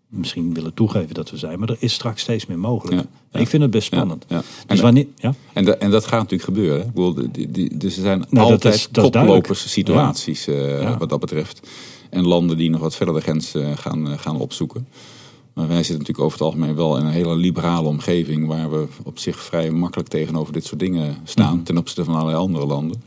misschien 0.09 0.55
willen 0.55 0.75
toegeven 0.75 1.15
dat 1.15 1.31
we 1.31 1.37
zijn. 1.37 1.59
Maar 1.59 1.69
er 1.69 1.77
is 1.79 1.93
straks 1.93 2.23
steeds 2.23 2.47
meer 2.47 2.59
mogelijk. 2.59 3.07
Ja. 3.33 3.41
Ik 3.41 3.49
vind 3.49 3.63
het 3.63 3.71
best 3.71 3.87
spannend. 3.87 4.25
ja. 4.29 4.37
Dus 4.67 4.77
En- 4.77 4.83
wanneer, 4.83 5.07
ja? 5.17 5.35
En, 5.53 5.65
dat- 5.65 5.79
en 5.79 5.91
dat 5.91 6.05
gaat 6.07 6.19
natuurlijk 6.19 6.43
gebeuren. 6.45 6.79
hè. 6.81 6.85
Ik 6.87 6.93
bedoel, 6.95 7.15
die, 7.33 7.51
die, 7.51 7.77
dus 7.77 7.97
er 7.97 8.03
zijn 8.03 8.25
Nou, 8.31 8.51
altijd 8.53 8.89
koplopers 8.93 9.71
situaties 9.71 10.47
eh, 10.47 10.99
wat 10.99 11.09
dat 11.09 11.21
betreft. 11.21 11.69
En 12.11 12.27
landen 12.27 12.57
die 12.57 12.71
nog 12.71 12.81
wat 12.81 12.97
verder 12.97 13.15
de 13.15 13.21
grens 13.21 13.55
eh, 13.55 13.77
gaan, 13.77 14.11
eh, 14.11 14.19
gaan 14.19 14.37
opzoeken. 14.41 14.87
Maar 15.55 15.69
wij 15.69 15.77
zitten 15.77 15.99
natuurlijk 15.99 16.25
over 16.25 16.39
het 16.39 16.47
algemeen 16.47 16.75
wel 16.75 16.97
in 16.99 17.05
een 17.05 17.13
hele 17.13 17.37
liberale 17.37 17.89
omgeving... 17.89 18.47
waar 18.47 18.71
we 18.71 18.87
op 19.03 19.19
zich 19.19 19.41
vrij 19.41 19.71
makkelijk 19.71 20.09
tegenover 20.09 20.53
dit 20.53 20.65
soort 20.65 20.81
dingen 20.81 21.17
staan... 21.25 21.55
Mhm. 21.55 21.65
ten 21.65 21.79
opzichte 21.79 22.05
van 22.05 22.15
allerlei 22.15 22.39
andere 22.39 22.67
landen. 22.67 23.03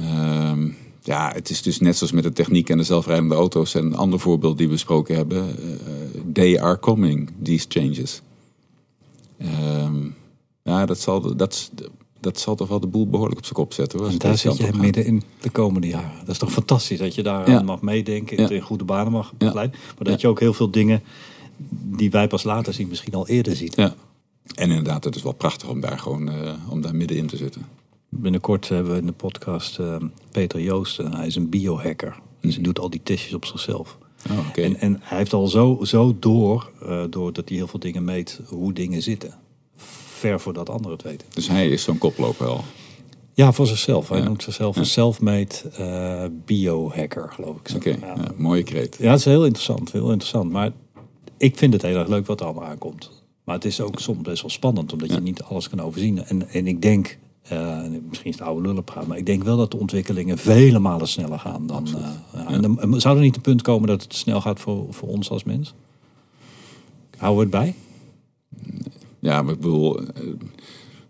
Ehm, 0.00 0.68
ja, 1.02 1.32
het 1.34 1.50
is 1.50 1.62
dus 1.62 1.80
net 1.80 1.96
zoals 1.96 2.12
met 2.12 2.22
de 2.22 2.32
techniek 2.32 2.68
en 2.68 2.76
de 2.76 2.82
zelfrijdende 2.82 3.34
auto's... 3.34 3.74
en 3.74 3.84
een 3.84 3.96
ander 3.96 4.20
voorbeeld 4.20 4.56
die 4.58 4.66
we 4.66 4.72
besproken 4.72 5.14
hebben. 5.16 5.48
eh, 5.48 6.20
they 6.32 6.60
are 6.62 6.78
coming, 6.78 7.30
these 7.42 7.66
changes. 7.68 8.20
Ehm, 9.38 9.96
ja, 10.62 10.86
dat 10.86 10.98
zal, 11.00 11.36
dat, 11.36 11.70
dat 12.20 12.38
zal 12.40 12.54
toch 12.54 12.68
wel 12.68 12.80
de 12.80 12.86
boel 12.86 13.08
behoorlijk 13.08 13.38
op 13.38 13.44
zijn 13.44 13.56
kop 13.56 13.72
zetten. 13.72 13.98
Hoor, 13.98 14.08
En 14.08 14.18
daar 14.18 14.38
zit 14.38 14.56
je 14.56 14.70
midden 14.80 15.04
in 15.04 15.22
de 15.40 15.50
komende 15.50 15.86
jaren. 15.86 16.18
Dat 16.18 16.28
is 16.28 16.38
toch 16.38 16.52
fantastisch 16.52 16.98
dat 16.98 17.14
je 17.14 17.22
daar 17.22 17.50
Ja. 17.50 17.58
aan 17.58 17.64
mag 17.64 17.80
meedenken. 17.80 18.42
Ja. 18.42 18.48
In 18.48 18.60
goede 18.60 18.84
banen 18.84 19.12
mag 19.12 19.32
Ja. 19.38 19.52
Maar 19.52 19.70
dat 19.98 20.20
je 20.20 20.28
ook 20.28 20.40
heel 20.40 20.52
veel 20.52 20.70
dingen 20.70 21.02
die 21.70 22.10
wij 22.10 22.26
pas 22.26 22.42
later 22.42 22.72
zien, 22.74 22.88
misschien 22.88 23.14
al 23.14 23.28
eerder 23.28 23.56
ziet. 23.56 23.76
Ja. 23.76 23.94
En 24.54 24.68
inderdaad, 24.68 25.04
het 25.04 25.16
is 25.16 25.22
wel 25.22 25.32
prachtig 25.32 25.68
om 25.68 25.80
daar 25.80 25.98
gewoon 25.98 26.28
eh, 26.30 26.52
om 26.68 26.80
daar 26.80 26.94
middenin 26.94 27.26
te 27.26 27.36
zitten. 27.36 27.62
Binnenkort 28.08 28.68
hebben 28.68 28.92
we 28.92 28.98
in 28.98 29.06
de 29.06 29.12
podcast 29.12 29.78
eh, 29.78 29.96
Peter 30.30 30.60
Joosten. 30.60 31.14
Hij 31.14 31.26
is 31.26 31.36
een 31.36 31.48
biohacker. 31.48 32.16
Dus 32.40 32.54
hij 32.54 32.62
doet 32.62 32.78
al 32.78 32.90
die 32.90 33.00
testjes 33.02 33.34
op 33.34 33.44
zichzelf. 33.44 33.98
Oh, 34.30 34.38
oké. 34.48 34.60
En, 34.62 34.76
en 34.80 34.98
hij 35.02 35.18
heeft 35.18 35.32
al 35.32 35.46
zo, 35.48 35.78
zo 35.82 36.16
door, 36.20 36.70
eh, 36.82 37.02
doordat 37.10 37.48
hij 37.48 37.56
heel 37.58 37.66
veel 37.66 37.78
dingen 37.80 38.04
meet, 38.04 38.40
hoe 38.46 38.72
dingen 38.72 39.02
zitten. 39.02 39.34
Ver 40.06 40.40
voordat 40.40 40.68
anderen 40.70 40.92
het 40.92 41.02
weten. 41.02 41.26
Dus 41.34 41.48
hij 41.48 41.68
is 41.68 41.82
zo'n 41.82 41.98
koploper 41.98 42.46
wel. 42.46 42.64
Ja, 43.34 43.52
voor 43.52 43.66
zichzelf. 43.66 44.08
Hij 44.08 44.18
Ja. 44.18 44.24
noemt 44.24 44.42
zichzelf 44.42 44.76
een 44.76 44.86
self-made 44.86 45.54
eh, 45.76 46.24
biohacker, 46.44 47.32
geloof 47.32 47.56
ik. 47.62 47.70
Oké, 47.76 47.88
Ja. 47.90 47.96
ja, 48.16 48.32
mooie 48.36 48.62
kreet. 48.62 48.96
Ja, 48.98 49.10
het 49.10 49.18
is 49.18 49.24
heel 49.24 49.44
interessant, 49.44 49.92
heel 49.92 50.10
interessant. 50.10 50.50
Maar 50.52 50.70
ik 51.40 51.56
vind 51.56 51.72
het 51.72 51.82
heel 51.82 51.96
erg 51.96 52.08
leuk 52.08 52.26
wat 52.26 52.40
er 52.40 52.46
allemaal 52.46 52.64
aankomt. 52.68 53.10
Maar 53.44 53.54
het 53.54 53.64
is 53.64 53.80
ook 53.80 53.98
soms 54.00 54.20
best 54.22 54.42
wel 54.42 54.50
spannend, 54.50 54.92
omdat 54.92 55.08
Ja. 55.08 55.14
je 55.14 55.20
niet 55.20 55.42
alles 55.42 55.68
kan 55.68 55.80
overzien. 55.80 56.24
En, 56.24 56.48
en 56.48 56.66
ik 56.66 56.82
denk, 56.82 57.18
eh, 57.42 57.82
misschien 58.08 58.30
is 58.30 58.38
het 58.38 58.46
oude 58.48 58.68
lullen 58.68 58.84
praat, 58.84 59.06
maar 59.06 59.16
ik 59.18 59.26
denk 59.26 59.42
wel 59.42 59.56
dat 59.56 59.70
de 59.70 59.76
ontwikkelingen 59.76 60.38
vele 60.38 60.78
malen 60.78 61.08
sneller 61.08 61.38
gaan 61.38 61.66
dan. 61.66 61.86
eh, 61.86 61.92
ja. 62.32 62.46
En 62.46 62.62
dan 62.62 63.00
zou 63.00 63.16
er 63.16 63.22
niet 63.22 63.36
een 63.36 63.42
punt 63.42 63.62
komen 63.62 63.88
dat 63.88 64.02
het 64.02 64.14
snel 64.14 64.40
gaat 64.40 64.60
voor, 64.60 64.86
voor 64.90 65.08
ons 65.08 65.30
als 65.30 65.44
mens? 65.44 65.74
Houden 67.16 67.50
we 67.50 67.56
het 67.56 67.64
bij? 67.64 67.74
Ja, 69.18 69.42
maar 69.42 69.52
ik 69.54 69.60
bedoel, 69.60 69.98
eh, 69.98 70.04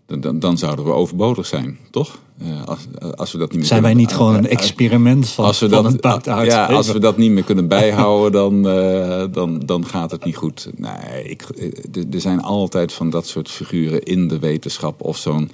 dan, 0.05 0.21
dan, 0.21 0.39
dan 0.39 0.57
zouden 0.57 0.85
we 0.85 0.91
overbodig 0.91 1.45
zijn, 1.45 1.77
toch? 1.91 2.19
Als, 2.65 2.79
als 3.15 3.31
we 3.31 3.37
dat 3.37 3.49
niet 3.49 3.57
meer 3.57 3.67
Zijn 3.67 3.81
wij 3.81 3.93
niet 3.93 4.13
gewoon 4.13 4.35
een 4.35 4.47
experiment 4.47 5.29
van, 5.29 5.45
als 5.45 5.59
we 5.59 5.69
van 5.69 5.83
dat, 5.83 5.93
een 5.93 5.99
buitenaards 5.99 6.53
ja, 6.53 6.65
als 6.65 6.91
we 6.91 6.99
dat 6.99 7.17
niet 7.17 7.31
meer 7.31 7.43
kunnen 7.43 7.67
bijhouden, 7.77 8.31
dan, 8.31 8.67
eh, 8.67 9.25
dan, 9.31 9.59
dan 9.59 9.85
gaat 9.85 10.11
het 10.11 10.25
niet 10.25 10.35
goed. 10.35 10.69
Nee, 10.75 11.23
ik, 11.23 11.41
eh, 11.41 12.13
er- 12.13 12.21
zijn 12.21 12.41
altijd 12.41 12.93
van 12.93 13.09
dat 13.09 13.27
soort 13.27 13.49
figuren 13.49 14.03
in 14.03 14.27
de 14.27 14.39
wetenschap 14.39 15.01
of 15.01 15.17
zo'n 15.17 15.51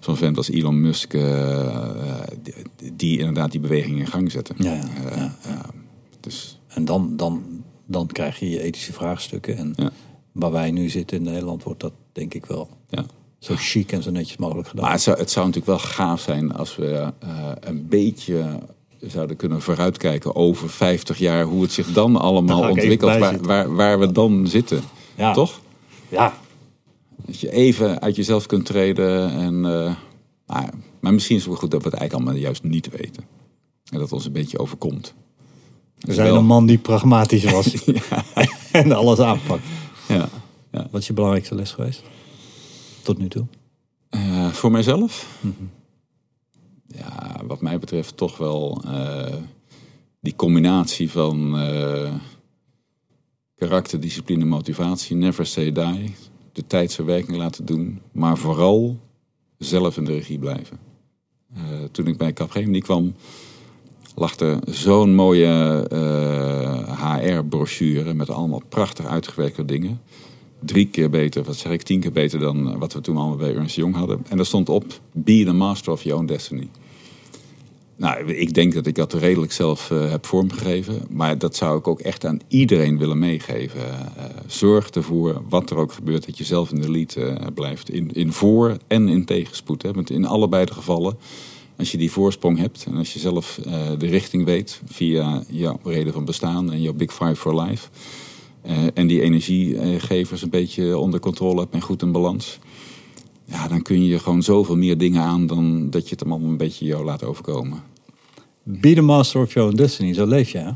zo'n 0.00 0.16
vent 0.16 0.36
als 0.36 0.50
Elon 0.50 0.80
Musk 0.80 1.14
eh, 1.14 2.20
die, 2.42 2.54
die 2.96 3.18
inderdaad 3.18 3.50
die 3.50 3.60
beweging 3.60 3.98
in 3.98 4.06
gang 4.06 4.30
zetten. 4.30 4.54
Ja, 4.58 4.72
ja, 4.72 4.80
ja, 5.16 5.36
ja, 5.46 5.64
dus 6.20 6.58
En 6.68 6.84
dan, 6.84 7.12
dan, 7.16 7.42
dan 7.86 8.06
krijg 8.06 8.38
je 8.38 8.50
je 8.50 8.62
ethische 8.62 8.92
vraagstukken. 8.92 9.56
En 9.56 9.74
waar 10.32 10.52
wij 10.52 10.70
nu 10.70 10.88
zitten 10.88 11.16
in 11.16 11.22
Nederland 11.22 11.62
wordt 11.62 11.80
dat 11.80 11.92
denk 12.12 12.34
ik 12.34 12.46
wel 12.46 12.68
ja. 12.88 13.04
Zo 13.44 13.54
chic 13.56 13.92
en 13.92 14.02
zo 14.02 14.10
netjes 14.10 14.36
mogelijk 14.36 14.68
gedaan. 14.68 14.84
Maar 14.84 14.92
het 14.92 15.02
zou, 15.02 15.18
het 15.18 15.30
zou 15.30 15.46
natuurlijk 15.46 15.78
wel 15.78 15.90
gaaf 15.90 16.20
zijn 16.20 16.52
als 16.52 16.76
we 16.76 17.12
eh, 17.18 17.52
een 17.60 17.88
beetje 17.88 18.58
zouden 19.00 19.36
kunnen 19.36 19.60
vooruitkijken 19.60 20.36
over 20.36 20.70
50 20.70 21.18
jaar, 21.18 21.44
hoe 21.44 21.62
het 21.62 21.72
zich 21.72 21.92
dan 21.92 22.16
allemaal 22.16 22.70
ontwikkelt, 22.70 23.18
waar, 23.18 23.40
waar, 23.40 23.74
waar 23.74 23.98
we 23.98 24.12
dan 24.12 24.46
zitten. 24.46 24.82
Ja. 25.14 25.32
Toch? 25.32 25.60
Ja, 26.08 26.34
Dat 27.26 27.40
je 27.40 27.52
even 27.52 28.00
uit 28.00 28.16
jezelf 28.16 28.46
kunt 28.46 28.64
treden. 28.66 29.30
En, 29.30 29.64
eh, 29.64 29.94
maar, 30.46 30.70
maar 31.00 31.12
misschien 31.12 31.36
is 31.36 31.42
het 31.42 31.50
wel 31.50 31.60
goed 31.60 31.70
dat 31.70 31.82
we 31.82 31.88
het 31.88 31.98
eigenlijk 31.98 32.12
allemaal 32.12 32.44
juist 32.44 32.62
niet 32.62 32.90
weten. 32.90 33.24
En 33.90 33.98
dat 33.98 34.12
ons 34.12 34.24
een 34.24 34.32
beetje 34.32 34.58
overkomt. 34.58 35.14
we 35.98 36.14
zijn 36.14 36.34
een 36.34 36.44
man 36.44 36.66
die 36.66 36.78
pragmatisch 36.78 37.44
was 37.44 37.74
en 38.72 38.92
alles 38.92 39.18
aanpakt. 39.18 39.64
Ja, 40.08 40.28
ja. 40.72 40.86
Wat 40.90 41.00
is 41.00 41.06
je 41.06 41.12
belangrijkste 41.12 41.54
les 41.54 41.72
geweest? 41.72 42.02
Tot 43.02 43.18
nu 43.18 43.28
toe. 43.28 43.46
Eh, 44.08 44.48
voor 44.48 44.70
mijzelf? 44.70 45.38
Mhm. 45.40 45.64
Ja, 46.86 47.40
wat 47.46 47.60
mij 47.60 47.78
betreft 47.78 48.16
toch 48.16 48.38
wel 48.38 48.82
eh, 48.86 49.34
die 50.20 50.36
combinatie 50.36 51.10
van 51.10 51.58
eh, 51.58 52.14
karakter, 53.54 54.00
discipline, 54.00 54.44
motivatie. 54.44 55.16
Never 55.16 55.46
say 55.46 55.72
die. 55.72 56.14
De 56.52 56.66
tijd 56.66 56.92
zijn 56.92 57.06
werking 57.06 57.36
laten 57.36 57.64
doen. 57.64 58.00
Maar 58.12 58.38
vooral 58.38 58.98
zelf 59.58 59.96
in 59.96 60.04
de 60.04 60.12
regie 60.12 60.38
blijven. 60.38 60.78
Toen 61.90 62.06
ik 62.06 62.16
bij 62.16 62.32
Capgemini 62.32 62.80
kwam, 62.80 63.14
lag 64.14 64.36
er 64.38 64.58
zo'n 64.68 65.14
mooie 65.14 65.86
HR-brochure 66.86 68.14
met 68.14 68.30
allemaal 68.30 68.62
prachtig 68.68 69.06
uitgewerkte 69.06 69.64
dingen. 69.64 70.00
Drie 70.64 70.86
keer 70.86 71.10
beter, 71.10 71.42
wat 71.42 71.56
zeg 71.56 71.72
ik, 71.72 71.82
tien 71.82 72.00
keer 72.00 72.12
beter 72.12 72.38
dan 72.38 72.78
wat 72.78 72.92
we 72.92 73.00
toen 73.00 73.16
allemaal 73.16 73.36
bij 73.36 73.54
Ernst 73.54 73.76
Young 73.76 73.94
hadden. 73.94 74.24
En 74.28 74.36
daar 74.36 74.46
stond 74.46 74.68
op, 74.68 74.84
be 75.12 75.44
the 75.44 75.52
master 75.52 75.92
of 75.92 76.02
your 76.02 76.18
own 76.18 76.26
destiny. 76.26 76.68
Nou, 77.96 78.32
ik 78.32 78.54
denk 78.54 78.74
dat 78.74 78.86
ik 78.86 78.94
dat 78.94 79.12
redelijk 79.12 79.52
zelf 79.52 79.90
eh, 79.90 80.10
heb 80.10 80.26
vormgegeven. 80.26 81.02
Maar 81.10 81.38
dat 81.38 81.56
zou 81.56 81.78
ik 81.78 81.86
ook 81.88 82.00
echt 82.00 82.24
aan 82.24 82.40
iedereen 82.48 82.98
willen 82.98 83.18
meegeven. 83.18 83.80
Eh, 83.80 84.24
zorg 84.46 84.90
ervoor, 84.90 85.42
wat 85.48 85.70
er 85.70 85.76
ook 85.76 85.92
gebeurt, 85.92 86.26
dat 86.26 86.38
je 86.38 86.44
zelf 86.44 86.72
in 86.72 86.80
de 86.80 86.90
lead 86.90 87.14
eh, 87.14 87.46
blijft. 87.54 87.90
In, 87.90 88.12
in 88.12 88.32
voor- 88.32 88.76
en 88.86 89.08
in 89.08 89.24
tegenspoed. 89.24 89.82
Hè. 89.82 89.92
Want 89.92 90.10
in 90.10 90.26
allebei 90.26 90.64
de 90.64 90.72
gevallen, 90.72 91.16
als 91.76 91.90
je 91.90 91.98
die 91.98 92.10
voorsprong 92.10 92.58
hebt... 92.58 92.84
en 92.88 92.96
als 92.96 93.12
je 93.12 93.18
zelf 93.18 93.58
eh, 93.58 93.90
de 93.98 94.06
richting 94.06 94.44
weet 94.44 94.80
via 94.84 95.42
jouw 95.48 95.80
reden 95.84 96.12
van 96.12 96.24
bestaan... 96.24 96.72
en 96.72 96.82
jouw 96.82 96.92
Big 96.92 97.12
Five 97.12 97.36
for 97.36 97.62
Life... 97.62 97.88
eh, 98.62 98.76
en 98.94 99.06
die 99.06 99.22
energiegevers 99.22 100.42
een 100.42 100.50
beetje 100.50 100.98
onder 100.98 101.20
controle 101.20 101.60
hebt 101.60 101.74
en 101.74 101.80
goed 101.80 102.02
in 102.02 102.12
balans... 102.12 102.58
Ja, 103.44 103.68
dan 103.68 103.82
kun 103.82 104.04
je 104.04 104.18
gewoon 104.18 104.42
zoveel 104.42 104.76
meer 104.76 104.98
dingen 104.98 105.22
aan 105.22 105.46
dan 105.46 105.90
dat 105.90 106.04
je 106.04 106.10
het 106.10 106.24
allemaal 106.24 106.48
een 106.48 106.56
beetje 106.56 106.84
jou 106.84 107.04
laat 107.04 107.24
overkomen. 107.24 107.82
Be 108.62 108.94
the 108.94 109.00
master 109.00 109.40
of 109.40 109.52
your 109.52 109.68
own 109.68 109.76
destiny, 109.76 110.14
zo 110.14 110.26
leef 110.26 110.50
je. 110.50 110.58
Hè? 110.58 110.70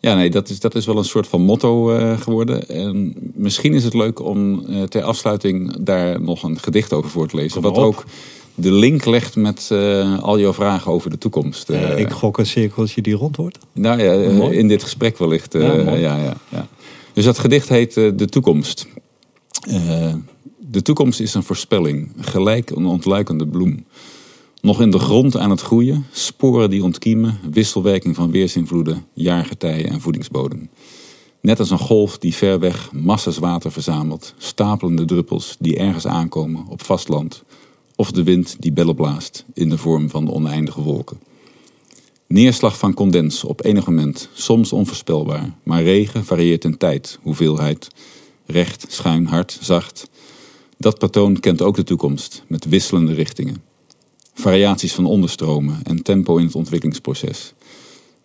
Ja, 0.00 0.14
nee, 0.14 0.30
dat 0.30 0.48
is, 0.48 0.60
dat 0.60 0.74
is 0.74 0.86
wel 0.86 0.96
een 0.96 1.04
soort 1.04 1.26
van 1.26 1.42
motto 1.42 1.96
uh, 1.96 2.20
geworden. 2.20 2.68
En 2.68 3.14
misschien 3.34 3.74
is 3.74 3.84
het 3.84 3.94
leuk 3.94 4.20
om 4.20 4.64
uh, 4.68 4.82
ter 4.82 5.02
afsluiting 5.02 5.76
daar 5.80 6.22
nog 6.22 6.42
een 6.42 6.58
gedicht 6.58 6.92
over 6.92 7.10
voor 7.10 7.28
te 7.28 7.36
lezen. 7.36 7.62
Wat 7.62 7.76
ook 7.76 8.04
de 8.54 8.72
link 8.72 9.04
legt 9.04 9.36
met 9.36 9.68
uh, 9.72 10.22
al 10.22 10.38
jouw 10.38 10.52
vragen 10.52 10.92
over 10.92 11.10
de 11.10 11.18
toekomst. 11.18 11.70
ik 11.96 12.10
gok 12.10 12.38
een 12.38 12.46
cirkeltje 12.46 13.02
die 13.02 13.14
rond 13.14 13.36
wordt. 13.36 13.58
Nou 13.72 14.02
ja, 14.02 14.12
in 14.50 14.68
dit 14.68 14.82
gesprek 14.82 15.18
wellicht. 15.18 15.52
Ja, 15.52 15.74
ja, 15.74 15.94
ja, 15.94 16.36
ja, 16.48 16.68
Dus 17.12 17.24
dat 17.24 17.38
gedicht 17.38 17.68
heet 17.68 17.94
De 17.94 18.26
Toekomst. 18.30 18.86
de 20.58 20.82
toekomst 20.82 21.20
is 21.20 21.34
een 21.34 21.42
voorspelling, 21.42 22.12
gelijk 22.16 22.70
een 22.70 22.86
ontluikende 22.86 23.46
bloem. 23.46 23.84
Nog 24.60 24.80
in 24.80 24.90
de 24.90 24.98
grond 24.98 25.36
aan 25.36 25.50
het 25.50 25.60
groeien, 25.60 26.06
sporen 26.12 26.70
die 26.70 26.82
ontkiemen, 26.82 27.38
wisselwerking 27.50 28.14
van 28.14 28.30
weersinvloeden, 28.30 29.06
jaargetijen 29.12 29.90
en 29.90 30.00
voedingsbodem. 30.00 30.68
Net 31.40 31.58
als 31.58 31.70
een 31.70 31.78
golf 31.78 32.18
die 32.18 32.34
ver 32.34 32.58
weg 32.58 32.92
massas 32.92 33.38
water 33.38 33.72
verzamelt, 33.72 34.34
stapelende 34.38 35.04
druppels 35.04 35.56
die 35.58 35.76
ergens 35.76 36.06
aankomen 36.06 36.66
op 36.68 36.82
vastland, 36.82 37.42
of 37.96 38.10
de 38.10 38.22
wind 38.22 38.56
die 38.58 38.72
bellen 38.72 38.94
blaast 38.94 39.44
in 39.54 39.68
de 39.68 39.78
vorm 39.78 40.10
van 40.10 40.30
oneindige 40.30 40.80
wolken. 40.80 41.18
Neerslag 42.32 42.78
van 42.78 42.94
condens 42.94 43.44
op 43.44 43.64
enig 43.64 43.86
moment, 43.86 44.28
soms 44.32 44.72
onvoorspelbaar, 44.72 45.54
maar 45.62 45.82
regen 45.82 46.24
varieert 46.24 46.64
in 46.64 46.76
tijd, 46.76 47.18
hoeveelheid, 47.22 47.88
recht, 48.46 48.86
schuin, 48.88 49.26
hard, 49.26 49.58
zacht. 49.60 50.10
Dat 50.78 50.98
patroon 50.98 51.40
kent 51.40 51.62
ook 51.62 51.76
de 51.76 51.84
toekomst, 51.84 52.44
met 52.46 52.64
wisselende 52.64 53.12
richtingen 53.12 53.62
variaties 54.34 54.94
van 54.94 55.06
onderstromen 55.06 55.80
en 55.82 56.02
tempo 56.02 56.36
in 56.36 56.44
het 56.44 56.54
ontwikkelingsproces. 56.54 57.52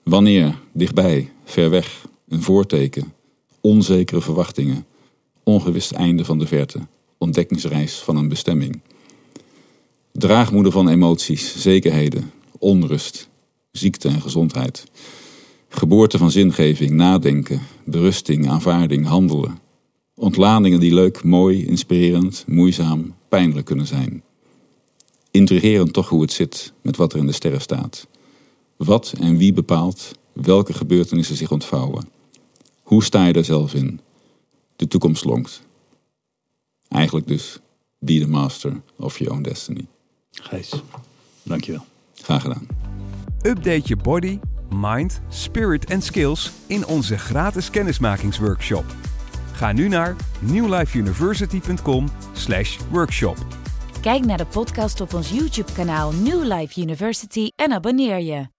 Wanneer, 0.03 0.59
dichtbij, 0.71 1.31
ver 1.45 1.69
weg, 1.69 2.07
een 2.27 2.41
voorteken, 2.41 3.13
onzekere 3.61 4.21
verwachtingen, 4.21 4.85
ongewist 5.43 5.91
einde 5.91 6.25
van 6.25 6.39
de 6.39 6.47
verte, 6.47 6.79
ontdekkingsreis 7.17 7.95
van 7.95 8.15
een 8.15 8.27
bestemming. 8.27 8.81
Draagmoeder 10.11 10.71
van 10.71 10.89
emoties, 10.89 11.61
zekerheden, 11.61 12.31
onrust, 12.59 13.29
ziekte 13.77 14.07
en 14.07 14.21
gezondheid. 14.21 14.85
Geboorte 15.69 16.17
van 16.17 16.31
zingeving, 16.31 16.91
nadenken, 16.91 17.61
berusting, 17.83 18.49
aanvaarding, 18.49 19.05
handelen. 19.05 19.59
Ontladingen 20.15 20.79
die 20.79 20.93
leuk, 20.93 21.23
mooi, 21.23 21.65
inspirerend, 21.65 22.43
moeizaam, 22.47 23.15
pijnlijk 23.29 23.65
kunnen 23.65 23.87
zijn. 23.87 24.23
Intrigerend 25.31 25.93
toch 25.93 26.09
hoe 26.09 26.21
het 26.21 26.31
zit 26.31 26.73
met 26.81 26.97
wat 26.97 27.13
er 27.13 27.19
in 27.19 27.25
de 27.25 27.31
sterren 27.31 27.61
staat. 27.61 28.07
Wat 28.77 29.13
en 29.19 29.37
wie 29.37 29.53
bepaalt 29.53 30.11
welke 30.33 30.73
gebeurtenissen 30.73 31.35
zich 31.35 31.51
ontvouwen? 31.51 32.09
Hoe 32.81 33.03
sta 33.03 33.25
je 33.25 33.33
daar 33.33 33.43
zelf 33.43 33.73
in? 33.73 33.99
De 34.75 34.87
toekomst 34.87 35.25
lonkt. 35.25 35.61
Eigenlijk 36.87 37.27
dus, 37.27 37.59
be 37.99 38.19
the 38.19 38.27
master 38.27 38.81
of 38.97 39.19
your 39.19 39.33
own 39.33 39.41
destiny. 39.41 39.85
Gijs, 40.31 40.73
dankjewel. 41.43 41.85
Graag 42.13 42.41
gedaan. 42.41 42.86
Update 43.47 43.81
je 43.83 43.95
body, 43.95 44.39
mind, 44.69 45.21
spirit 45.29 45.85
en 45.85 46.01
skills 46.01 46.51
in 46.65 46.85
onze 46.85 47.17
gratis 47.17 47.69
kennismakingsworkshop. 47.69 48.85
Ga 49.53 49.71
nu 49.71 49.87
naar 49.87 50.15
newlifeuniversity.com/workshop. 50.39 53.37
Kijk 54.01 54.25
naar 54.25 54.37
de 54.37 54.45
podcast 54.45 55.01
op 55.01 55.13
ons 55.13 55.29
YouTube-kanaal 55.29 56.11
New 56.11 56.53
Life 56.53 56.81
University 56.81 57.49
en 57.55 57.71
abonneer 57.71 58.19
je. 58.19 58.56